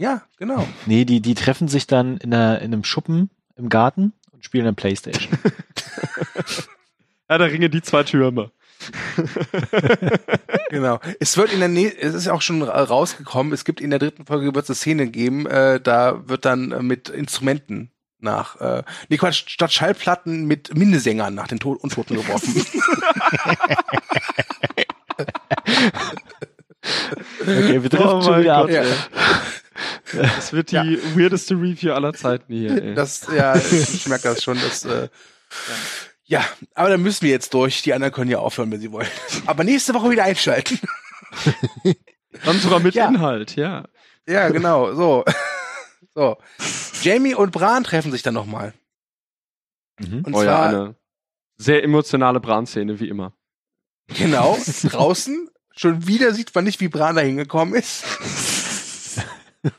Ja, 0.00 0.22
genau. 0.38 0.66
Nee, 0.86 1.04
die, 1.04 1.20
die 1.20 1.34
treffen 1.34 1.68
sich 1.68 1.86
dann 1.86 2.16
in, 2.16 2.32
einer, 2.32 2.60
in 2.60 2.72
einem 2.72 2.84
Schuppen 2.84 3.28
im 3.56 3.68
Garten 3.68 4.14
und 4.32 4.42
spielen 4.42 4.64
eine 4.64 4.72
Playstation. 4.72 5.30
ja, 7.28 7.36
da 7.36 7.44
ringen 7.44 7.70
die 7.70 7.82
zwei 7.82 8.02
Türme. 8.02 8.50
genau. 10.70 11.00
Es 11.20 11.36
wird 11.36 11.52
in 11.52 11.58
der 11.58 11.68
Nähe, 11.68 11.94
es 11.94 12.14
ist 12.14 12.28
auch 12.28 12.40
schon 12.40 12.62
rausgekommen, 12.62 13.52
es 13.52 13.66
gibt 13.66 13.82
in 13.82 13.90
der 13.90 13.98
dritten 13.98 14.24
Folge 14.24 14.54
wird 14.54 14.64
es 14.64 14.70
eine 14.70 14.76
Szene 14.76 15.06
geben, 15.06 15.44
äh, 15.44 15.82
da 15.82 16.26
wird 16.26 16.46
dann 16.46 16.72
äh, 16.72 16.82
mit 16.82 17.10
Instrumenten 17.10 17.90
nach, 18.20 18.58
äh, 18.58 18.82
nee, 19.10 19.18
Quatsch, 19.18 19.44
statt 19.48 19.70
Schallplatten 19.70 20.46
mit 20.46 20.74
Minnesängern 20.74 21.34
nach 21.34 21.48
den 21.48 21.58
Tod 21.58 21.78
Untoten 21.78 22.16
geworfen. 22.16 22.54
Okay, 27.42 27.82
wir 27.82 27.88
driften 27.88 28.08
oh 28.08 28.22
schon 28.22 28.40
wieder 28.40 28.62
Gott, 28.62 28.70
ab. 28.70 28.84
Ja. 28.84 28.84
Das 30.12 30.52
wird 30.52 30.70
die 30.72 30.76
ja. 30.76 30.84
weirdeste 31.16 31.54
Review 31.54 31.92
aller 31.92 32.12
Zeiten 32.12 32.52
hier. 32.52 32.82
Ey. 32.82 32.94
Das, 32.94 33.26
ja, 33.34 33.54
ich 33.56 34.06
merke 34.06 34.24
das 34.24 34.42
schon. 34.42 34.58
Das, 34.60 34.84
äh, 34.84 35.08
ja. 36.24 36.40
ja, 36.40 36.44
aber 36.74 36.90
dann 36.90 37.02
müssen 37.02 37.22
wir 37.22 37.30
jetzt 37.30 37.54
durch. 37.54 37.82
Die 37.82 37.92
anderen 37.94 38.12
können 38.12 38.30
ja 38.30 38.38
aufhören, 38.38 38.70
wenn 38.70 38.80
sie 38.80 38.92
wollen. 38.92 39.08
Aber 39.46 39.64
nächste 39.64 39.94
Woche 39.94 40.10
wieder 40.10 40.24
einschalten. 40.24 40.78
Dann 42.44 42.58
sogar 42.60 42.80
mit 42.80 42.94
ja. 42.94 43.08
Inhalt, 43.08 43.56
ja. 43.56 43.84
Ja, 44.26 44.48
genau. 44.48 44.94
So. 44.94 45.24
so. 46.14 46.36
Jamie 47.02 47.34
und 47.34 47.50
Bran 47.50 47.84
treffen 47.84 48.12
sich 48.12 48.22
dann 48.22 48.34
nochmal. 48.34 48.74
Mhm. 49.98 50.22
Und 50.24 50.34
oh 50.34 50.42
zwar, 50.42 50.44
ja, 50.44 50.68
eine 50.68 50.96
sehr 51.56 51.82
emotionale 51.82 52.40
Bran-Szene, 52.40 53.00
wie 53.00 53.08
immer. 53.08 53.32
Genau, 54.08 54.58
draußen. 54.84 55.48
Schon 55.76 56.06
wieder 56.06 56.34
sieht 56.34 56.54
man 56.54 56.64
nicht, 56.64 56.80
wie 56.80 56.88
Bran 56.88 57.16
da 57.16 57.22
hingekommen 57.22 57.74
ist. 57.74 58.04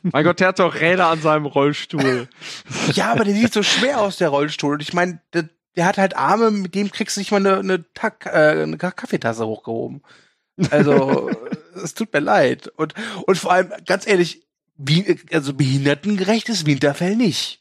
mein 0.01 0.23
Gott, 0.23 0.39
der 0.39 0.49
hat 0.49 0.59
doch 0.59 0.75
Räder 0.75 1.07
an 1.07 1.21
seinem 1.21 1.45
Rollstuhl. 1.45 2.27
ja, 2.93 3.11
aber 3.11 3.23
der 3.25 3.33
sieht 3.33 3.53
so 3.53 3.63
schwer 3.63 4.01
aus, 4.01 4.17
der 4.17 4.29
Rollstuhl. 4.29 4.73
Und 4.73 4.81
ich 4.81 4.93
meine, 4.93 5.21
der, 5.33 5.49
der, 5.75 5.85
hat 5.85 5.97
halt 5.97 6.15
Arme, 6.15 6.51
mit 6.51 6.75
dem 6.75 6.91
kriegst 6.91 7.15
du 7.17 7.21
nicht 7.21 7.31
mal 7.31 7.37
eine, 7.37 7.59
eine, 7.59 7.93
Tack, 7.93 8.25
äh, 8.25 8.63
eine 8.63 8.77
Kaffeetasse 8.77 9.45
hochgehoben. 9.45 10.03
Also, 10.69 11.31
es 11.83 11.93
tut 11.93 12.13
mir 12.13 12.19
leid. 12.19 12.67
Und, 12.67 12.93
und 13.25 13.37
vor 13.37 13.53
allem, 13.53 13.71
ganz 13.85 14.05
ehrlich, 14.05 14.47
wie, 14.77 15.19
also 15.31 15.53
behindertengerecht 15.53 16.49
ist 16.49 16.65
Winterfell 16.65 17.15
nicht. 17.15 17.60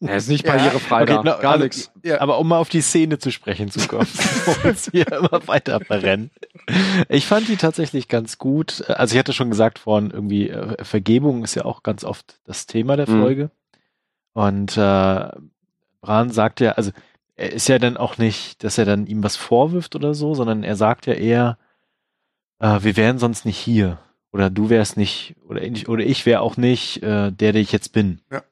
Er 0.00 0.16
ist 0.16 0.28
nicht 0.28 0.44
barrierefrei, 0.44 1.02
okay, 1.02 1.20
no, 1.24 1.38
gar 1.38 1.58
nichts. 1.58 1.90
Ja. 2.02 2.20
Aber 2.20 2.38
um 2.38 2.48
mal 2.48 2.58
auf 2.58 2.68
die 2.68 2.80
Szene 2.80 3.18
zu 3.18 3.30
sprechen 3.30 3.70
zu 3.70 3.86
kommen, 3.88 4.06
wo 4.44 4.68
uns 4.68 4.90
hier 4.90 5.10
immer 5.10 5.46
weiter 5.46 5.80
verrennen. 5.80 6.30
Ich 7.08 7.26
fand 7.26 7.48
die 7.48 7.56
tatsächlich 7.56 8.08
ganz 8.08 8.38
gut. 8.38 8.88
Also 8.88 9.14
ich 9.14 9.18
hatte 9.18 9.32
schon 9.32 9.50
gesagt 9.50 9.78
vorhin, 9.78 10.10
irgendwie 10.10 10.50
äh, 10.50 10.84
Vergebung 10.84 11.44
ist 11.44 11.54
ja 11.54 11.64
auch 11.64 11.82
ganz 11.82 12.04
oft 12.04 12.40
das 12.44 12.66
Thema 12.66 12.96
der 12.96 13.08
mhm. 13.08 13.20
Folge. 13.20 13.44
Mhm. 13.44 13.50
Und 14.34 14.76
äh, 14.76 15.28
Bran 16.00 16.30
sagt 16.30 16.60
ja, 16.60 16.72
also 16.72 16.92
er 17.34 17.52
ist 17.52 17.68
ja 17.68 17.78
dann 17.78 17.96
auch 17.96 18.18
nicht, 18.18 18.62
dass 18.64 18.78
er 18.78 18.84
dann 18.84 19.06
ihm 19.06 19.22
was 19.22 19.36
vorwirft 19.36 19.94
oder 19.96 20.14
so, 20.14 20.34
sondern 20.34 20.64
er 20.64 20.76
sagt 20.76 21.06
ja 21.06 21.14
eher, 21.14 21.58
äh, 22.58 22.82
wir 22.82 22.96
wären 22.96 23.18
sonst 23.18 23.44
nicht 23.44 23.58
hier. 23.58 23.98
Oder 24.30 24.50
du 24.50 24.68
wärst 24.68 24.96
nicht, 24.96 25.36
oder 25.48 25.62
ich, 25.62 25.88
oder 25.88 26.04
ich 26.04 26.26
wäre 26.26 26.40
auch 26.40 26.56
nicht 26.56 27.02
äh, 27.02 27.32
der, 27.32 27.52
der 27.52 27.56
ich 27.56 27.72
jetzt 27.72 27.92
bin. 27.92 28.20
Ja. 28.30 28.42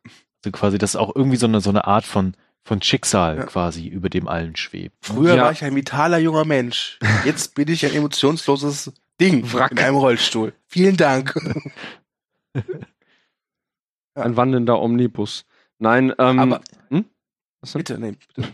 Also 0.44 0.52
quasi, 0.52 0.78
das 0.78 0.90
ist 0.90 0.96
auch 0.96 1.14
irgendwie 1.14 1.36
so 1.36 1.46
eine, 1.46 1.60
so 1.60 1.70
eine 1.70 1.86
Art 1.86 2.04
von, 2.04 2.34
von 2.62 2.82
Schicksal 2.82 3.38
ja. 3.38 3.44
quasi 3.44 3.86
über 3.86 4.08
dem 4.08 4.28
allen 4.28 4.56
schwebt. 4.56 4.96
Früher 5.00 5.34
ja. 5.36 5.44
war 5.44 5.52
ich 5.52 5.64
ein 5.64 5.74
vitaler 5.74 6.18
junger 6.18 6.44
Mensch. 6.44 6.98
Jetzt 7.24 7.54
bin 7.54 7.68
ich 7.68 7.84
ein 7.84 7.94
emotionsloses 7.94 8.92
Ding 9.20 9.52
Wrack. 9.52 9.72
in 9.72 9.78
einem 9.78 9.96
Rollstuhl. 9.96 10.52
Vielen 10.66 10.96
Dank. 10.96 11.34
ein 14.14 14.36
wandelnder 14.36 14.80
Omnibus. 14.80 15.46
Nein, 15.78 16.12
ähm, 16.18 16.38
aber 16.38 16.60
hm? 16.88 17.04
bitte, 17.74 17.98
nee, 17.98 18.12
bitte. 18.12 18.48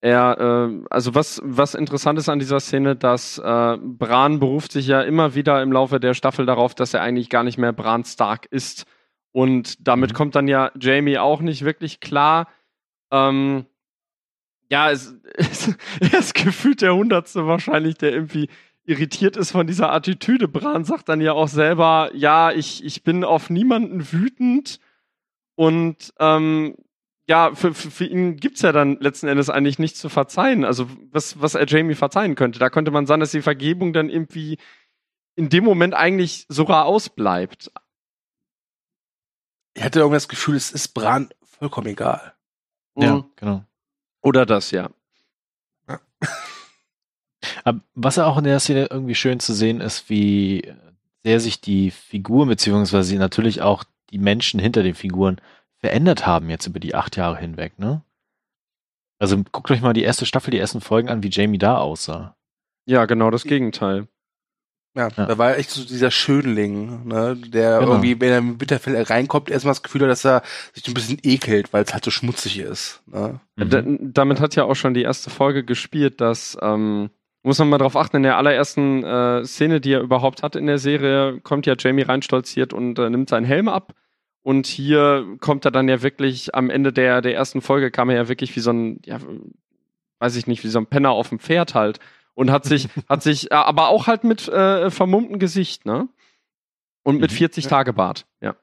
Er, 0.00 0.70
äh, 0.70 0.84
also 0.90 1.14
was, 1.14 1.40
was 1.44 1.74
interessant 1.74 2.18
ist 2.18 2.28
an 2.28 2.38
dieser 2.38 2.60
Szene, 2.60 2.94
dass 2.94 3.38
äh, 3.38 3.76
Bran 3.80 4.38
beruft 4.38 4.72
sich 4.72 4.86
ja 4.86 5.02
immer 5.02 5.34
wieder 5.34 5.60
im 5.60 5.72
Laufe 5.72 5.98
der 5.98 6.14
Staffel 6.14 6.46
darauf, 6.46 6.74
dass 6.74 6.94
er 6.94 7.02
eigentlich 7.02 7.30
gar 7.30 7.42
nicht 7.42 7.58
mehr 7.58 7.72
Bran 7.72 8.04
Stark 8.04 8.46
ist. 8.46 8.86
Und 9.32 9.86
damit 9.86 10.12
mhm. 10.12 10.14
kommt 10.14 10.34
dann 10.34 10.48
ja 10.48 10.70
Jamie 10.78 11.18
auch 11.18 11.40
nicht 11.40 11.64
wirklich 11.64 12.00
klar. 12.00 12.48
Ähm, 13.10 13.66
ja, 14.70 14.90
es, 14.90 15.14
es, 15.34 15.76
er 16.00 16.18
ist 16.18 16.34
gefühlt 16.34 16.82
der 16.82 16.94
Hundertste 16.94 17.46
wahrscheinlich, 17.46 17.96
der 17.96 18.12
irgendwie 18.12 18.48
irritiert 18.84 19.36
ist 19.36 19.50
von 19.50 19.66
dieser 19.66 19.92
Attitüde. 19.92 20.48
Bran 20.48 20.84
sagt 20.84 21.08
dann 21.08 21.20
ja 21.20 21.32
auch 21.32 21.48
selber, 21.48 22.10
ja, 22.14 22.52
ich, 22.52 22.82
ich 22.84 23.02
bin 23.02 23.22
auf 23.22 23.50
niemanden 23.50 24.12
wütend 24.12 24.80
und 25.56 26.14
ähm, 26.18 26.74
ja, 27.28 27.54
für, 27.54 27.74
für, 27.74 27.90
für 27.90 28.06
ihn 28.06 28.36
gibt's 28.36 28.62
ja 28.62 28.72
dann 28.72 28.96
letzten 29.00 29.28
Endes 29.28 29.50
eigentlich 29.50 29.78
nichts 29.78 30.00
zu 30.00 30.08
verzeihen. 30.08 30.64
Also 30.64 30.88
was, 31.10 31.40
was 31.40 31.54
er 31.54 31.66
Jamie 31.66 31.94
verzeihen 31.94 32.34
könnte. 32.34 32.58
Da 32.58 32.70
könnte 32.70 32.90
man 32.90 33.04
sagen, 33.04 33.20
dass 33.20 33.32
die 33.32 33.42
Vergebung 33.42 33.92
dann 33.92 34.08
irgendwie 34.08 34.56
in 35.36 35.50
dem 35.50 35.64
Moment 35.64 35.92
eigentlich 35.92 36.46
sogar 36.48 36.86
ausbleibt. 36.86 37.70
Ich 39.78 39.84
hatte 39.84 40.00
irgendwie 40.00 40.16
das 40.16 40.28
Gefühl, 40.28 40.56
es 40.56 40.72
ist 40.72 40.88
Bran 40.88 41.30
vollkommen 41.44 41.86
egal. 41.86 42.34
Ja, 42.96 43.16
mhm. 43.16 43.24
genau. 43.36 43.64
Oder 44.22 44.44
das, 44.44 44.72
ja. 44.72 44.90
ja. 45.88 46.00
Aber 47.64 47.80
was 47.94 48.18
auch 48.18 48.38
in 48.38 48.44
der 48.44 48.58
Szene 48.58 48.88
irgendwie 48.90 49.14
schön 49.14 49.38
zu 49.38 49.54
sehen 49.54 49.80
ist, 49.80 50.10
wie 50.10 50.74
sehr 51.22 51.38
sich 51.38 51.60
die 51.60 51.92
Figuren, 51.92 52.48
beziehungsweise 52.48 53.16
natürlich 53.18 53.62
auch 53.62 53.84
die 54.10 54.18
Menschen 54.18 54.58
hinter 54.58 54.82
den 54.82 54.96
Figuren 54.96 55.40
verändert 55.76 56.26
haben 56.26 56.50
jetzt 56.50 56.66
über 56.66 56.80
die 56.80 56.96
acht 56.96 57.16
Jahre 57.16 57.38
hinweg, 57.38 57.78
ne? 57.78 58.02
Also 59.20 59.36
guckt 59.52 59.70
euch 59.70 59.80
mal 59.80 59.92
die 59.92 60.02
erste 60.02 60.26
Staffel, 60.26 60.50
die 60.50 60.58
ersten 60.58 60.80
Folgen 60.80 61.08
an, 61.08 61.22
wie 61.22 61.30
Jamie 61.30 61.58
da 61.58 61.78
aussah. 61.78 62.36
Ja, 62.84 63.04
genau 63.06 63.30
das 63.30 63.44
Gegenteil. 63.44 64.08
Ja, 64.98 65.08
ja. 65.16 65.26
da 65.26 65.38
war 65.38 65.56
echt 65.56 65.70
so 65.70 65.84
dieser 65.84 66.10
Schönling, 66.10 67.06
ne, 67.06 67.36
der 67.36 67.78
genau. 67.78 67.92
irgendwie, 67.92 68.20
wenn 68.20 68.32
er 68.32 68.40
mit 68.40 68.58
Bitterfell 68.58 69.00
reinkommt, 69.00 69.48
erstmal 69.48 69.70
das 69.70 69.84
Gefühl 69.84 70.02
hat, 70.02 70.10
dass 70.10 70.24
er 70.24 70.42
sich 70.72 70.88
ein 70.88 70.94
bisschen 70.94 71.18
ekelt, 71.22 71.72
weil 71.72 71.84
es 71.84 71.92
halt 71.92 72.04
so 72.04 72.10
schmutzig 72.10 72.58
ist. 72.58 73.00
Ne? 73.06 73.38
Mhm. 73.54 74.12
damit 74.12 74.40
hat 74.40 74.56
ja 74.56 74.64
auch 74.64 74.74
schon 74.74 74.94
die 74.94 75.02
erste 75.02 75.30
Folge 75.30 75.62
gespielt, 75.62 76.20
dass 76.20 76.58
ähm, 76.60 77.10
muss 77.44 77.60
man 77.60 77.68
mal 77.68 77.78
drauf 77.78 77.96
achten, 77.96 78.16
in 78.16 78.24
der 78.24 78.38
allerersten 78.38 79.04
äh, 79.04 79.44
Szene, 79.44 79.80
die 79.80 79.92
er 79.92 80.00
überhaupt 80.00 80.42
hat 80.42 80.56
in 80.56 80.66
der 80.66 80.78
Serie, 80.78 81.40
kommt 81.42 81.66
ja 81.66 81.76
Jamie 81.78 82.02
reinstolziert 82.02 82.72
und 82.72 82.98
äh, 82.98 83.08
nimmt 83.08 83.28
seinen 83.28 83.46
Helm 83.46 83.68
ab 83.68 83.94
und 84.42 84.66
hier 84.66 85.36
kommt 85.38 85.64
er 85.64 85.70
dann 85.70 85.88
ja 85.88 86.02
wirklich, 86.02 86.56
am 86.56 86.70
Ende 86.70 86.92
der, 86.92 87.22
der 87.22 87.36
ersten 87.36 87.60
Folge 87.60 87.92
kam 87.92 88.10
er 88.10 88.16
ja 88.16 88.28
wirklich 88.28 88.56
wie 88.56 88.60
so 88.60 88.72
ein, 88.72 89.00
ja, 89.04 89.18
weiß 90.18 90.34
ich 90.34 90.48
nicht, 90.48 90.64
wie 90.64 90.68
so 90.68 90.80
ein 90.80 90.86
Penner 90.86 91.10
auf 91.10 91.28
dem 91.28 91.38
Pferd 91.38 91.74
halt. 91.74 92.00
Und 92.38 92.52
hat 92.52 92.64
sich, 92.64 92.88
hat 93.08 93.24
sich, 93.24 93.52
aber 93.52 93.88
auch 93.88 94.06
halt 94.06 94.22
mit 94.22 94.46
äh, 94.46 94.92
vermummtem 94.92 95.40
Gesicht, 95.40 95.84
ne? 95.86 96.08
Und 97.02 97.18
mit 97.18 97.32
40 97.32 97.64
mhm. 97.64 97.68
Tage 97.68 97.92
Bart, 97.92 98.26
ja. 98.40 98.54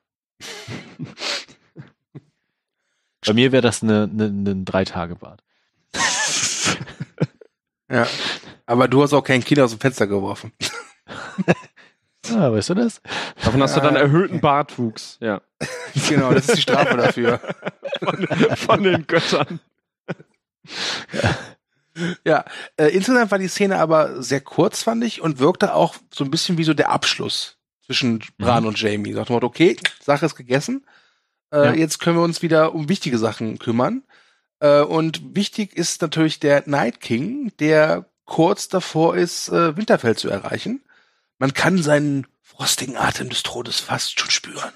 Bei 3.26 3.34
mir 3.34 3.52
wäre 3.52 3.62
das 3.62 3.84
eine, 3.84 4.10
eine, 4.10 4.28
eine 4.28 4.64
drei 4.64 4.86
Tage 4.86 5.18
Bart. 5.18 5.44
ja. 7.92 8.08
Aber 8.66 8.88
du 8.88 9.04
hast 9.04 9.12
auch 9.12 9.24
kein 9.24 9.44
Kind 9.44 9.60
aus 9.60 9.72
dem 9.72 9.80
Fenster 9.82 10.08
geworfen. 10.08 10.54
Ah, 12.32 12.52
weißt 12.52 12.70
du 12.72 12.74
das? 12.74 13.04
Davon 13.44 13.62
hast 13.62 13.78
du 13.78 13.82
dann 13.82 13.96
erhöhten 13.96 14.42
Bartwuchs, 14.42 15.20
ja. 15.22 15.44
genau, 16.10 16.34
das 16.34 16.48
ist 16.50 16.58
die 16.58 16.62
Strafe 16.64 16.98
dafür. 16.98 17.40
von, 18.00 18.28
von 18.58 18.82
den 18.84 19.06
Göttern. 19.06 19.60
Ja, 21.14 21.36
ja 22.26 22.46
äh, 22.78 22.88
insgesamt 22.88 23.32
war 23.32 23.40
die 23.40 23.48
Szene 23.48 23.78
aber 23.80 24.22
sehr 24.22 24.42
kurz, 24.42 24.84
fand 24.84 25.04
ich, 25.04 25.22
und 25.22 25.40
wirkte 25.40 25.74
auch 25.74 25.96
so 26.14 26.24
ein 26.24 26.32
bisschen 26.32 26.58
wie 26.58 26.64
so 26.64 26.74
der 26.74 26.90
Abschluss 26.90 27.58
zwischen 27.86 28.24
Bran 28.38 28.64
mhm. 28.64 28.70
und 28.70 28.82
Jamie. 28.82 29.14
Sagt 29.14 29.30
man, 29.30 29.44
okay, 29.44 29.78
Sache 30.02 30.26
ist 30.26 30.36
gegessen. 30.36 30.86
Äh, 31.52 31.58
ja. 31.58 31.74
Jetzt 31.74 32.00
können 32.00 32.18
wir 32.18 32.24
uns 32.24 32.42
wieder 32.42 32.74
um 32.74 32.90
wichtige 32.90 33.18
Sachen 33.18 33.60
kümmern. 33.60 34.04
Äh, 34.60 34.82
und 34.82 35.36
wichtig 35.36 35.76
ist 35.76 36.02
natürlich 36.02 36.40
der 36.40 36.64
Night 36.66 37.00
King, 37.00 37.52
der 37.60 38.06
kurz 38.26 38.68
davor 38.68 39.16
ist, 39.16 39.50
äh, 39.50 39.78
Winterfell 39.78 40.18
zu 40.18 40.30
erreichen. 40.30 40.84
Man 41.38 41.54
kann 41.54 41.82
seinen 41.82 42.28
frostigen 42.42 42.98
Atem 42.98 43.30
des 43.30 43.44
Todes 43.44 43.80
fast 43.80 44.20
schon 44.20 44.32
spüren. 44.32 44.72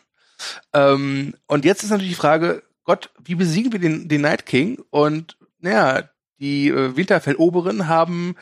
Ähm, 0.73 1.35
und 1.47 1.65
jetzt 1.65 1.83
ist 1.83 1.89
natürlich 1.89 2.11
die 2.11 2.19
Frage, 2.19 2.63
Gott, 2.83 3.09
wie 3.23 3.35
besiegen 3.35 3.71
wir 3.71 3.79
den, 3.79 4.07
den 4.07 4.21
Night 4.21 4.45
King? 4.45 4.83
Und 4.89 5.37
naja, 5.59 6.09
die 6.39 6.69
äh, 6.69 6.95
Winterfell-Oberen 6.95 7.87
haben 7.87 8.35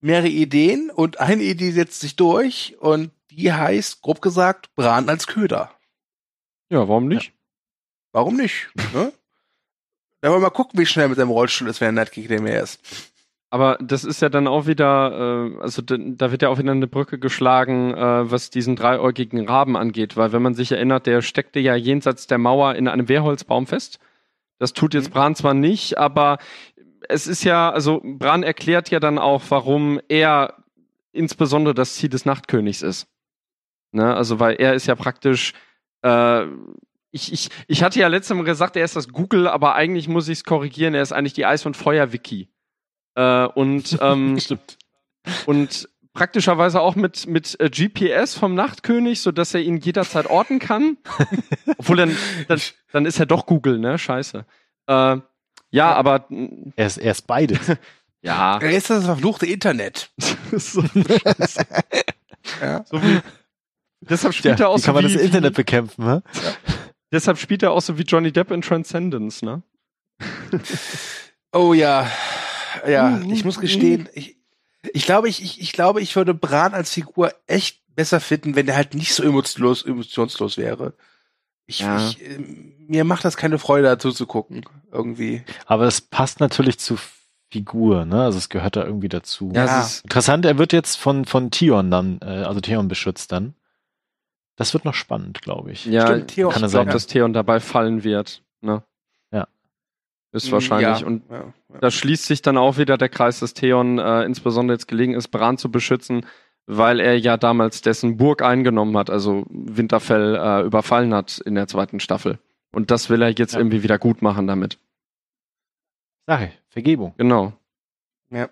mehrere 0.00 0.28
Ideen 0.28 0.90
und 0.90 1.20
eine 1.20 1.42
Idee 1.42 1.70
setzt 1.70 2.00
sich 2.00 2.16
durch 2.16 2.76
und 2.78 3.10
die 3.30 3.52
heißt, 3.52 4.02
grob 4.02 4.20
gesagt, 4.20 4.74
Bran 4.74 5.08
als 5.08 5.26
Köder. 5.26 5.70
Ja, 6.70 6.88
warum 6.88 7.08
nicht? 7.08 7.26
Ja. 7.26 7.32
Warum 8.12 8.36
nicht? 8.36 8.68
ne? 8.92 9.12
Da 10.20 10.30
wollen 10.30 10.40
wir 10.40 10.46
mal 10.46 10.54
gucken, 10.54 10.80
wie 10.80 10.86
schnell 10.86 11.08
mit 11.08 11.18
seinem 11.18 11.28
Rollstuhl 11.28 11.68
ist, 11.68 11.82
wenn 11.82 11.94
der 11.94 12.04
Night 12.04 12.12
King 12.12 12.28
der 12.28 12.40
mehr 12.40 12.62
ist. 12.62 12.80
Aber 13.50 13.76
das 13.78 14.04
ist 14.04 14.22
ja 14.22 14.30
dann 14.30 14.46
auch 14.46 14.66
wieder, 14.66 15.52
äh, 15.58 15.60
also 15.60 15.82
da 15.82 16.32
wird 16.32 16.40
ja 16.40 16.48
auch 16.48 16.58
wieder 16.58 16.72
eine 16.72 16.86
Brücke 16.86 17.18
geschlagen, 17.18 17.92
äh, 17.92 18.30
was 18.30 18.48
diesen 18.48 18.74
dreiäugigen 18.74 19.46
Raben 19.46 19.76
angeht, 19.76 20.16
weil 20.16 20.32
wenn 20.32 20.40
man 20.40 20.54
sich 20.54 20.72
erinnert, 20.72 21.06
der 21.06 21.20
steckte 21.20 21.60
ja 21.60 21.74
jenseits 21.76 22.26
der 22.26 22.38
Mauer 22.38 22.74
in 22.74 22.88
einem 22.88 23.08
Wehrholzbaum 23.08 23.66
fest. 23.66 23.98
Das 24.58 24.72
tut 24.72 24.94
jetzt 24.94 25.10
mhm. 25.10 25.12
Bran 25.12 25.34
zwar 25.34 25.52
nicht, 25.52 25.98
aber 25.98 26.38
es 27.08 27.26
ist 27.26 27.44
ja, 27.44 27.70
also 27.70 28.00
Bran 28.04 28.42
erklärt 28.42 28.90
ja 28.90 29.00
dann 29.00 29.18
auch, 29.18 29.42
warum 29.48 30.00
er 30.08 30.64
insbesondere 31.12 31.74
das 31.74 31.94
Ziel 31.94 32.08
des 32.08 32.24
Nachtkönigs 32.24 32.82
ist. 32.82 33.06
Ne? 33.92 34.14
Also 34.14 34.40
weil 34.40 34.56
er 34.56 34.74
ist 34.74 34.86
ja 34.86 34.94
praktisch 34.94 35.52
äh, 36.02 36.46
ich, 37.14 37.32
ich, 37.32 37.48
ich 37.68 37.82
hatte 37.84 38.00
ja 38.00 38.08
letztes 38.08 38.36
Mal 38.36 38.42
gesagt, 38.42 38.76
er 38.76 38.84
ist 38.84 38.96
das 38.96 39.08
Google, 39.08 39.46
aber 39.46 39.76
eigentlich 39.76 40.08
muss 40.08 40.28
ich 40.28 40.38
es 40.38 40.44
korrigieren, 40.44 40.94
er 40.94 41.02
ist 41.02 41.12
eigentlich 41.12 41.32
die 41.32 41.46
Eis- 41.46 41.64
und 41.64 41.76
Feuer-Wiki. 41.76 42.48
Äh, 43.14 43.44
und 43.46 43.96
ähm, 44.02 44.38
Stimmt. 44.40 44.78
Und 45.46 45.88
praktischerweise 46.12 46.80
auch 46.80 46.96
mit, 46.96 47.28
mit 47.28 47.58
äh, 47.60 47.70
GPS 47.70 48.34
vom 48.34 48.56
Nachtkönig, 48.56 49.20
so 49.20 49.30
dass 49.30 49.54
er 49.54 49.60
ihn 49.60 49.76
jederzeit 49.76 50.26
orten 50.26 50.58
kann. 50.58 50.98
Obwohl 51.78 51.98
dann, 51.98 52.16
dann, 52.48 52.60
dann 52.90 53.06
ist 53.06 53.20
er 53.20 53.26
doch 53.26 53.46
Google, 53.46 53.78
ne? 53.78 53.96
Scheiße. 53.96 54.44
Äh, 54.88 55.16
ja, 55.74 55.92
aber. 55.92 56.26
Er 56.76 56.86
ist, 56.86 56.98
er 56.98 57.10
ist 57.10 57.26
beides. 57.26 57.58
ja. 58.22 58.58
Er 58.58 58.70
ist 58.70 58.90
das 58.90 59.04
verfluchte 59.04 59.46
Internet. 59.46 60.10
so, 60.52 60.84
ja. 62.60 62.84
so 62.84 63.02
wie, 63.02 63.20
deshalb 64.00 64.34
spielt 64.34 64.60
ja, 64.60 64.66
er 64.66 64.68
auch 64.70 64.76
wie 64.76 64.80
so 64.80 64.86
kann 64.86 64.94
man 64.94 65.04
wie, 65.08 65.12
das 65.12 65.22
Internet 65.22 65.54
bekämpfen, 65.54 66.04
ne? 66.04 66.22
Ja. 66.34 66.54
Deshalb 67.12 67.38
spielt 67.38 67.62
er 67.62 67.72
auch 67.72 67.80
so 67.80 67.98
wie 67.98 68.02
Johnny 68.02 68.30
Depp 68.30 68.52
in 68.52 68.62
Transcendence, 68.62 69.42
ne? 69.42 69.62
oh 71.52 71.74
ja. 71.74 72.08
Ja, 72.86 73.20
ich 73.28 73.44
muss 73.44 73.58
gestehen, 73.58 74.08
ich, 74.14 74.36
ich 74.92 75.04
glaube, 75.06 75.28
ich, 75.28 75.42
ich, 75.42 75.60
ich 75.60 75.72
glaube, 75.72 76.00
ich 76.00 76.14
würde 76.14 76.34
Bran 76.34 76.74
als 76.74 76.92
Figur 76.92 77.32
echt 77.46 77.80
besser 77.94 78.20
finden, 78.20 78.54
wenn 78.54 78.66
der 78.66 78.76
halt 78.76 78.94
nicht 78.94 79.14
so 79.14 79.22
emotionslos, 79.22 79.82
emotionslos 79.82 80.56
wäre. 80.56 80.94
Ich, 81.66 81.80
ja. 81.80 81.96
ich, 81.96 82.22
äh, 82.22 82.38
mir 82.86 83.04
macht 83.04 83.24
das 83.24 83.36
keine 83.36 83.58
Freude, 83.58 83.88
dazu 83.88 84.12
zu 84.12 84.26
gucken, 84.26 84.64
irgendwie. 84.92 85.42
Aber 85.66 85.86
es 85.86 86.00
passt 86.00 86.40
natürlich 86.40 86.78
zu 86.78 86.98
Figur, 87.50 88.04
ne? 88.04 88.22
Also 88.24 88.38
es 88.38 88.48
gehört 88.48 88.76
da 88.76 88.84
irgendwie 88.84 89.08
dazu. 89.08 89.52
Ja, 89.54 89.66
ja. 89.66 89.88
Interessant, 90.02 90.44
er 90.44 90.58
wird 90.58 90.72
jetzt 90.72 90.96
von, 90.96 91.24
von 91.24 91.50
Theon 91.50 91.90
dann, 91.90 92.18
äh, 92.20 92.26
also 92.26 92.60
Theon 92.60 92.88
beschützt 92.88 93.30
dann. 93.32 93.54
Das 94.56 94.74
wird 94.74 94.84
noch 94.84 94.94
spannend, 94.94 95.42
glaube 95.42 95.72
ich. 95.72 95.86
Ja, 95.86 96.06
Stimmt, 96.06 96.28
Theon, 96.28 96.52
kann 96.52 96.64
ich 96.64 96.70
glaube, 96.70 96.90
dass 96.90 97.06
Theon 97.06 97.32
dabei 97.32 97.60
fallen 97.60 98.04
wird. 98.04 98.42
Ne? 98.60 98.82
Ja. 99.32 99.46
Ist 100.32 100.50
wahrscheinlich. 100.52 101.00
Ja, 101.00 101.06
und 101.06 101.22
ja, 101.30 101.36
ja. 101.36 101.78
da 101.80 101.90
schließt 101.90 102.26
sich 102.26 102.42
dann 102.42 102.56
auch 102.56 102.76
wieder 102.76 102.98
der 102.98 103.08
Kreis, 103.08 103.40
dass 103.40 103.54
Theon 103.54 103.98
äh, 103.98 104.24
insbesondere 104.24 104.74
jetzt 104.74 104.88
gelegen 104.88 105.14
ist, 105.14 105.28
Bran 105.28 105.56
zu 105.56 105.70
beschützen, 105.70 106.26
weil 106.66 107.00
er 107.00 107.18
ja 107.18 107.36
damals 107.36 107.82
dessen 107.82 108.16
Burg 108.16 108.42
eingenommen 108.42 108.96
hat, 108.96 109.10
also 109.10 109.44
Winterfell 109.50 110.36
äh, 110.36 110.62
überfallen 110.62 111.14
hat 111.14 111.38
in 111.38 111.54
der 111.54 111.66
zweiten 111.66 112.00
Staffel. 112.00 112.38
Und 112.72 112.90
das 112.90 113.10
will 113.10 113.22
er 113.22 113.30
jetzt 113.30 113.54
irgendwie 113.54 113.82
wieder 113.82 113.98
gut 113.98 114.22
machen 114.22 114.46
damit. 114.46 114.78
Sache, 116.26 116.52
Vergebung. 116.68 117.14
Genau. 117.18 117.52
Ja. 118.30 118.48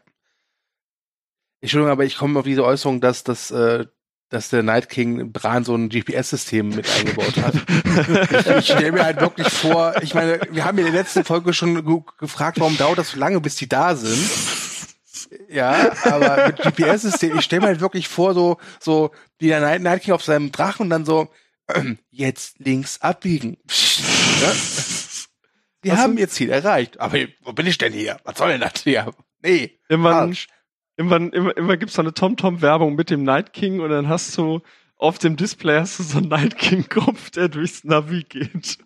Entschuldigung, 1.61 1.93
aber 1.93 2.05
ich 2.05 2.17
komme 2.17 2.39
auf 2.39 2.45
diese 2.45 2.65
Äußerung, 2.65 3.01
dass 3.01 3.25
das 3.25 3.51
äh, 3.51 3.87
dass 4.33 4.49
der 4.49 4.63
Night 4.63 4.89
King 4.89 5.31
Bran 5.31 5.63
so 5.63 5.75
ein 5.75 5.91
GPS-System 5.91 6.71
mit 6.71 6.89
eingebaut 6.91 7.37
hat. 7.37 7.55
ich, 8.47 8.47
ich 8.47 8.65
stelle 8.65 8.93
mir 8.93 9.05
halt 9.05 9.21
wirklich 9.21 9.49
vor, 9.49 9.95
ich 10.03 10.15
meine, 10.15 10.41
wir 10.51 10.65
haben 10.65 10.79
ja 10.79 10.87
in 10.87 10.93
der 10.93 11.03
letzten 11.03 11.23
Folge 11.23 11.53
schon 11.53 11.85
gefragt, 12.19 12.59
warum 12.59 12.79
dauert 12.79 12.97
das 12.97 13.11
so 13.11 13.19
lange, 13.19 13.41
bis 13.41 13.57
die 13.57 13.69
da 13.69 13.95
sind. 13.95 14.72
Ja, 15.49 15.93
aber 16.05 16.49
mit 16.49 16.59
GPS-System, 16.59 17.39
ich 17.39 17.45
stelle 17.45 17.63
mir 17.63 17.69
halt 17.69 17.81
wirklich 17.81 18.09
vor, 18.09 18.35
so, 18.35 18.59
so, 18.81 19.11
wie 19.39 19.49
der 19.49 19.61
Night, 19.61 19.83
Night 19.83 20.03
King 20.03 20.15
auf 20.15 20.25
seinem 20.25 20.53
Drachen 20.53 20.85
und 20.85 20.91
dann 20.91 21.05
so, 21.05 21.29
äh, 21.69 21.95
jetzt 22.11 22.59
links 22.59 23.01
abbiegen. 23.01 23.59
ja? 23.67 24.53
Die 25.85 25.91
Was 25.91 25.99
haben 25.99 26.19
ihr 26.19 26.29
Ziel 26.29 26.51
erreicht. 26.51 27.01
Aber 27.01 27.19
wo 27.41 27.53
bin 27.53 27.67
ich 27.67 27.79
denn 27.79 27.93
hier? 27.93 28.19
Was 28.25 28.39
soll 28.39 28.51
denn 28.51 28.61
das 28.61 28.83
hier? 28.83 29.13
Nee, 29.43 29.79
Immer 29.89 30.13
falsch. 30.13 30.47
Irgendwann, 30.97 31.31
immer, 31.31 31.57
immer 31.57 31.77
gibt's 31.77 31.95
so 31.95 32.03
eine 32.03 32.15
TomTom-Werbung 32.15 32.95
mit 32.95 33.11
dem 33.11 33.25
Night 33.25 33.53
King 33.53 33.81
und 33.81 33.91
dann 33.91 34.09
hast 34.09 34.37
du 34.37 34.61
auf 34.97 35.19
dem 35.19 35.37
Display 35.37 35.81
hast 35.81 35.99
du 35.99 36.05
so 36.05 36.19
einen 36.19 36.29
Night 36.29 36.57
King-Kopf, 36.59 37.31
der 37.31 37.49
durchs 37.49 37.83
Navi 37.83 38.23
geht. 38.23 38.79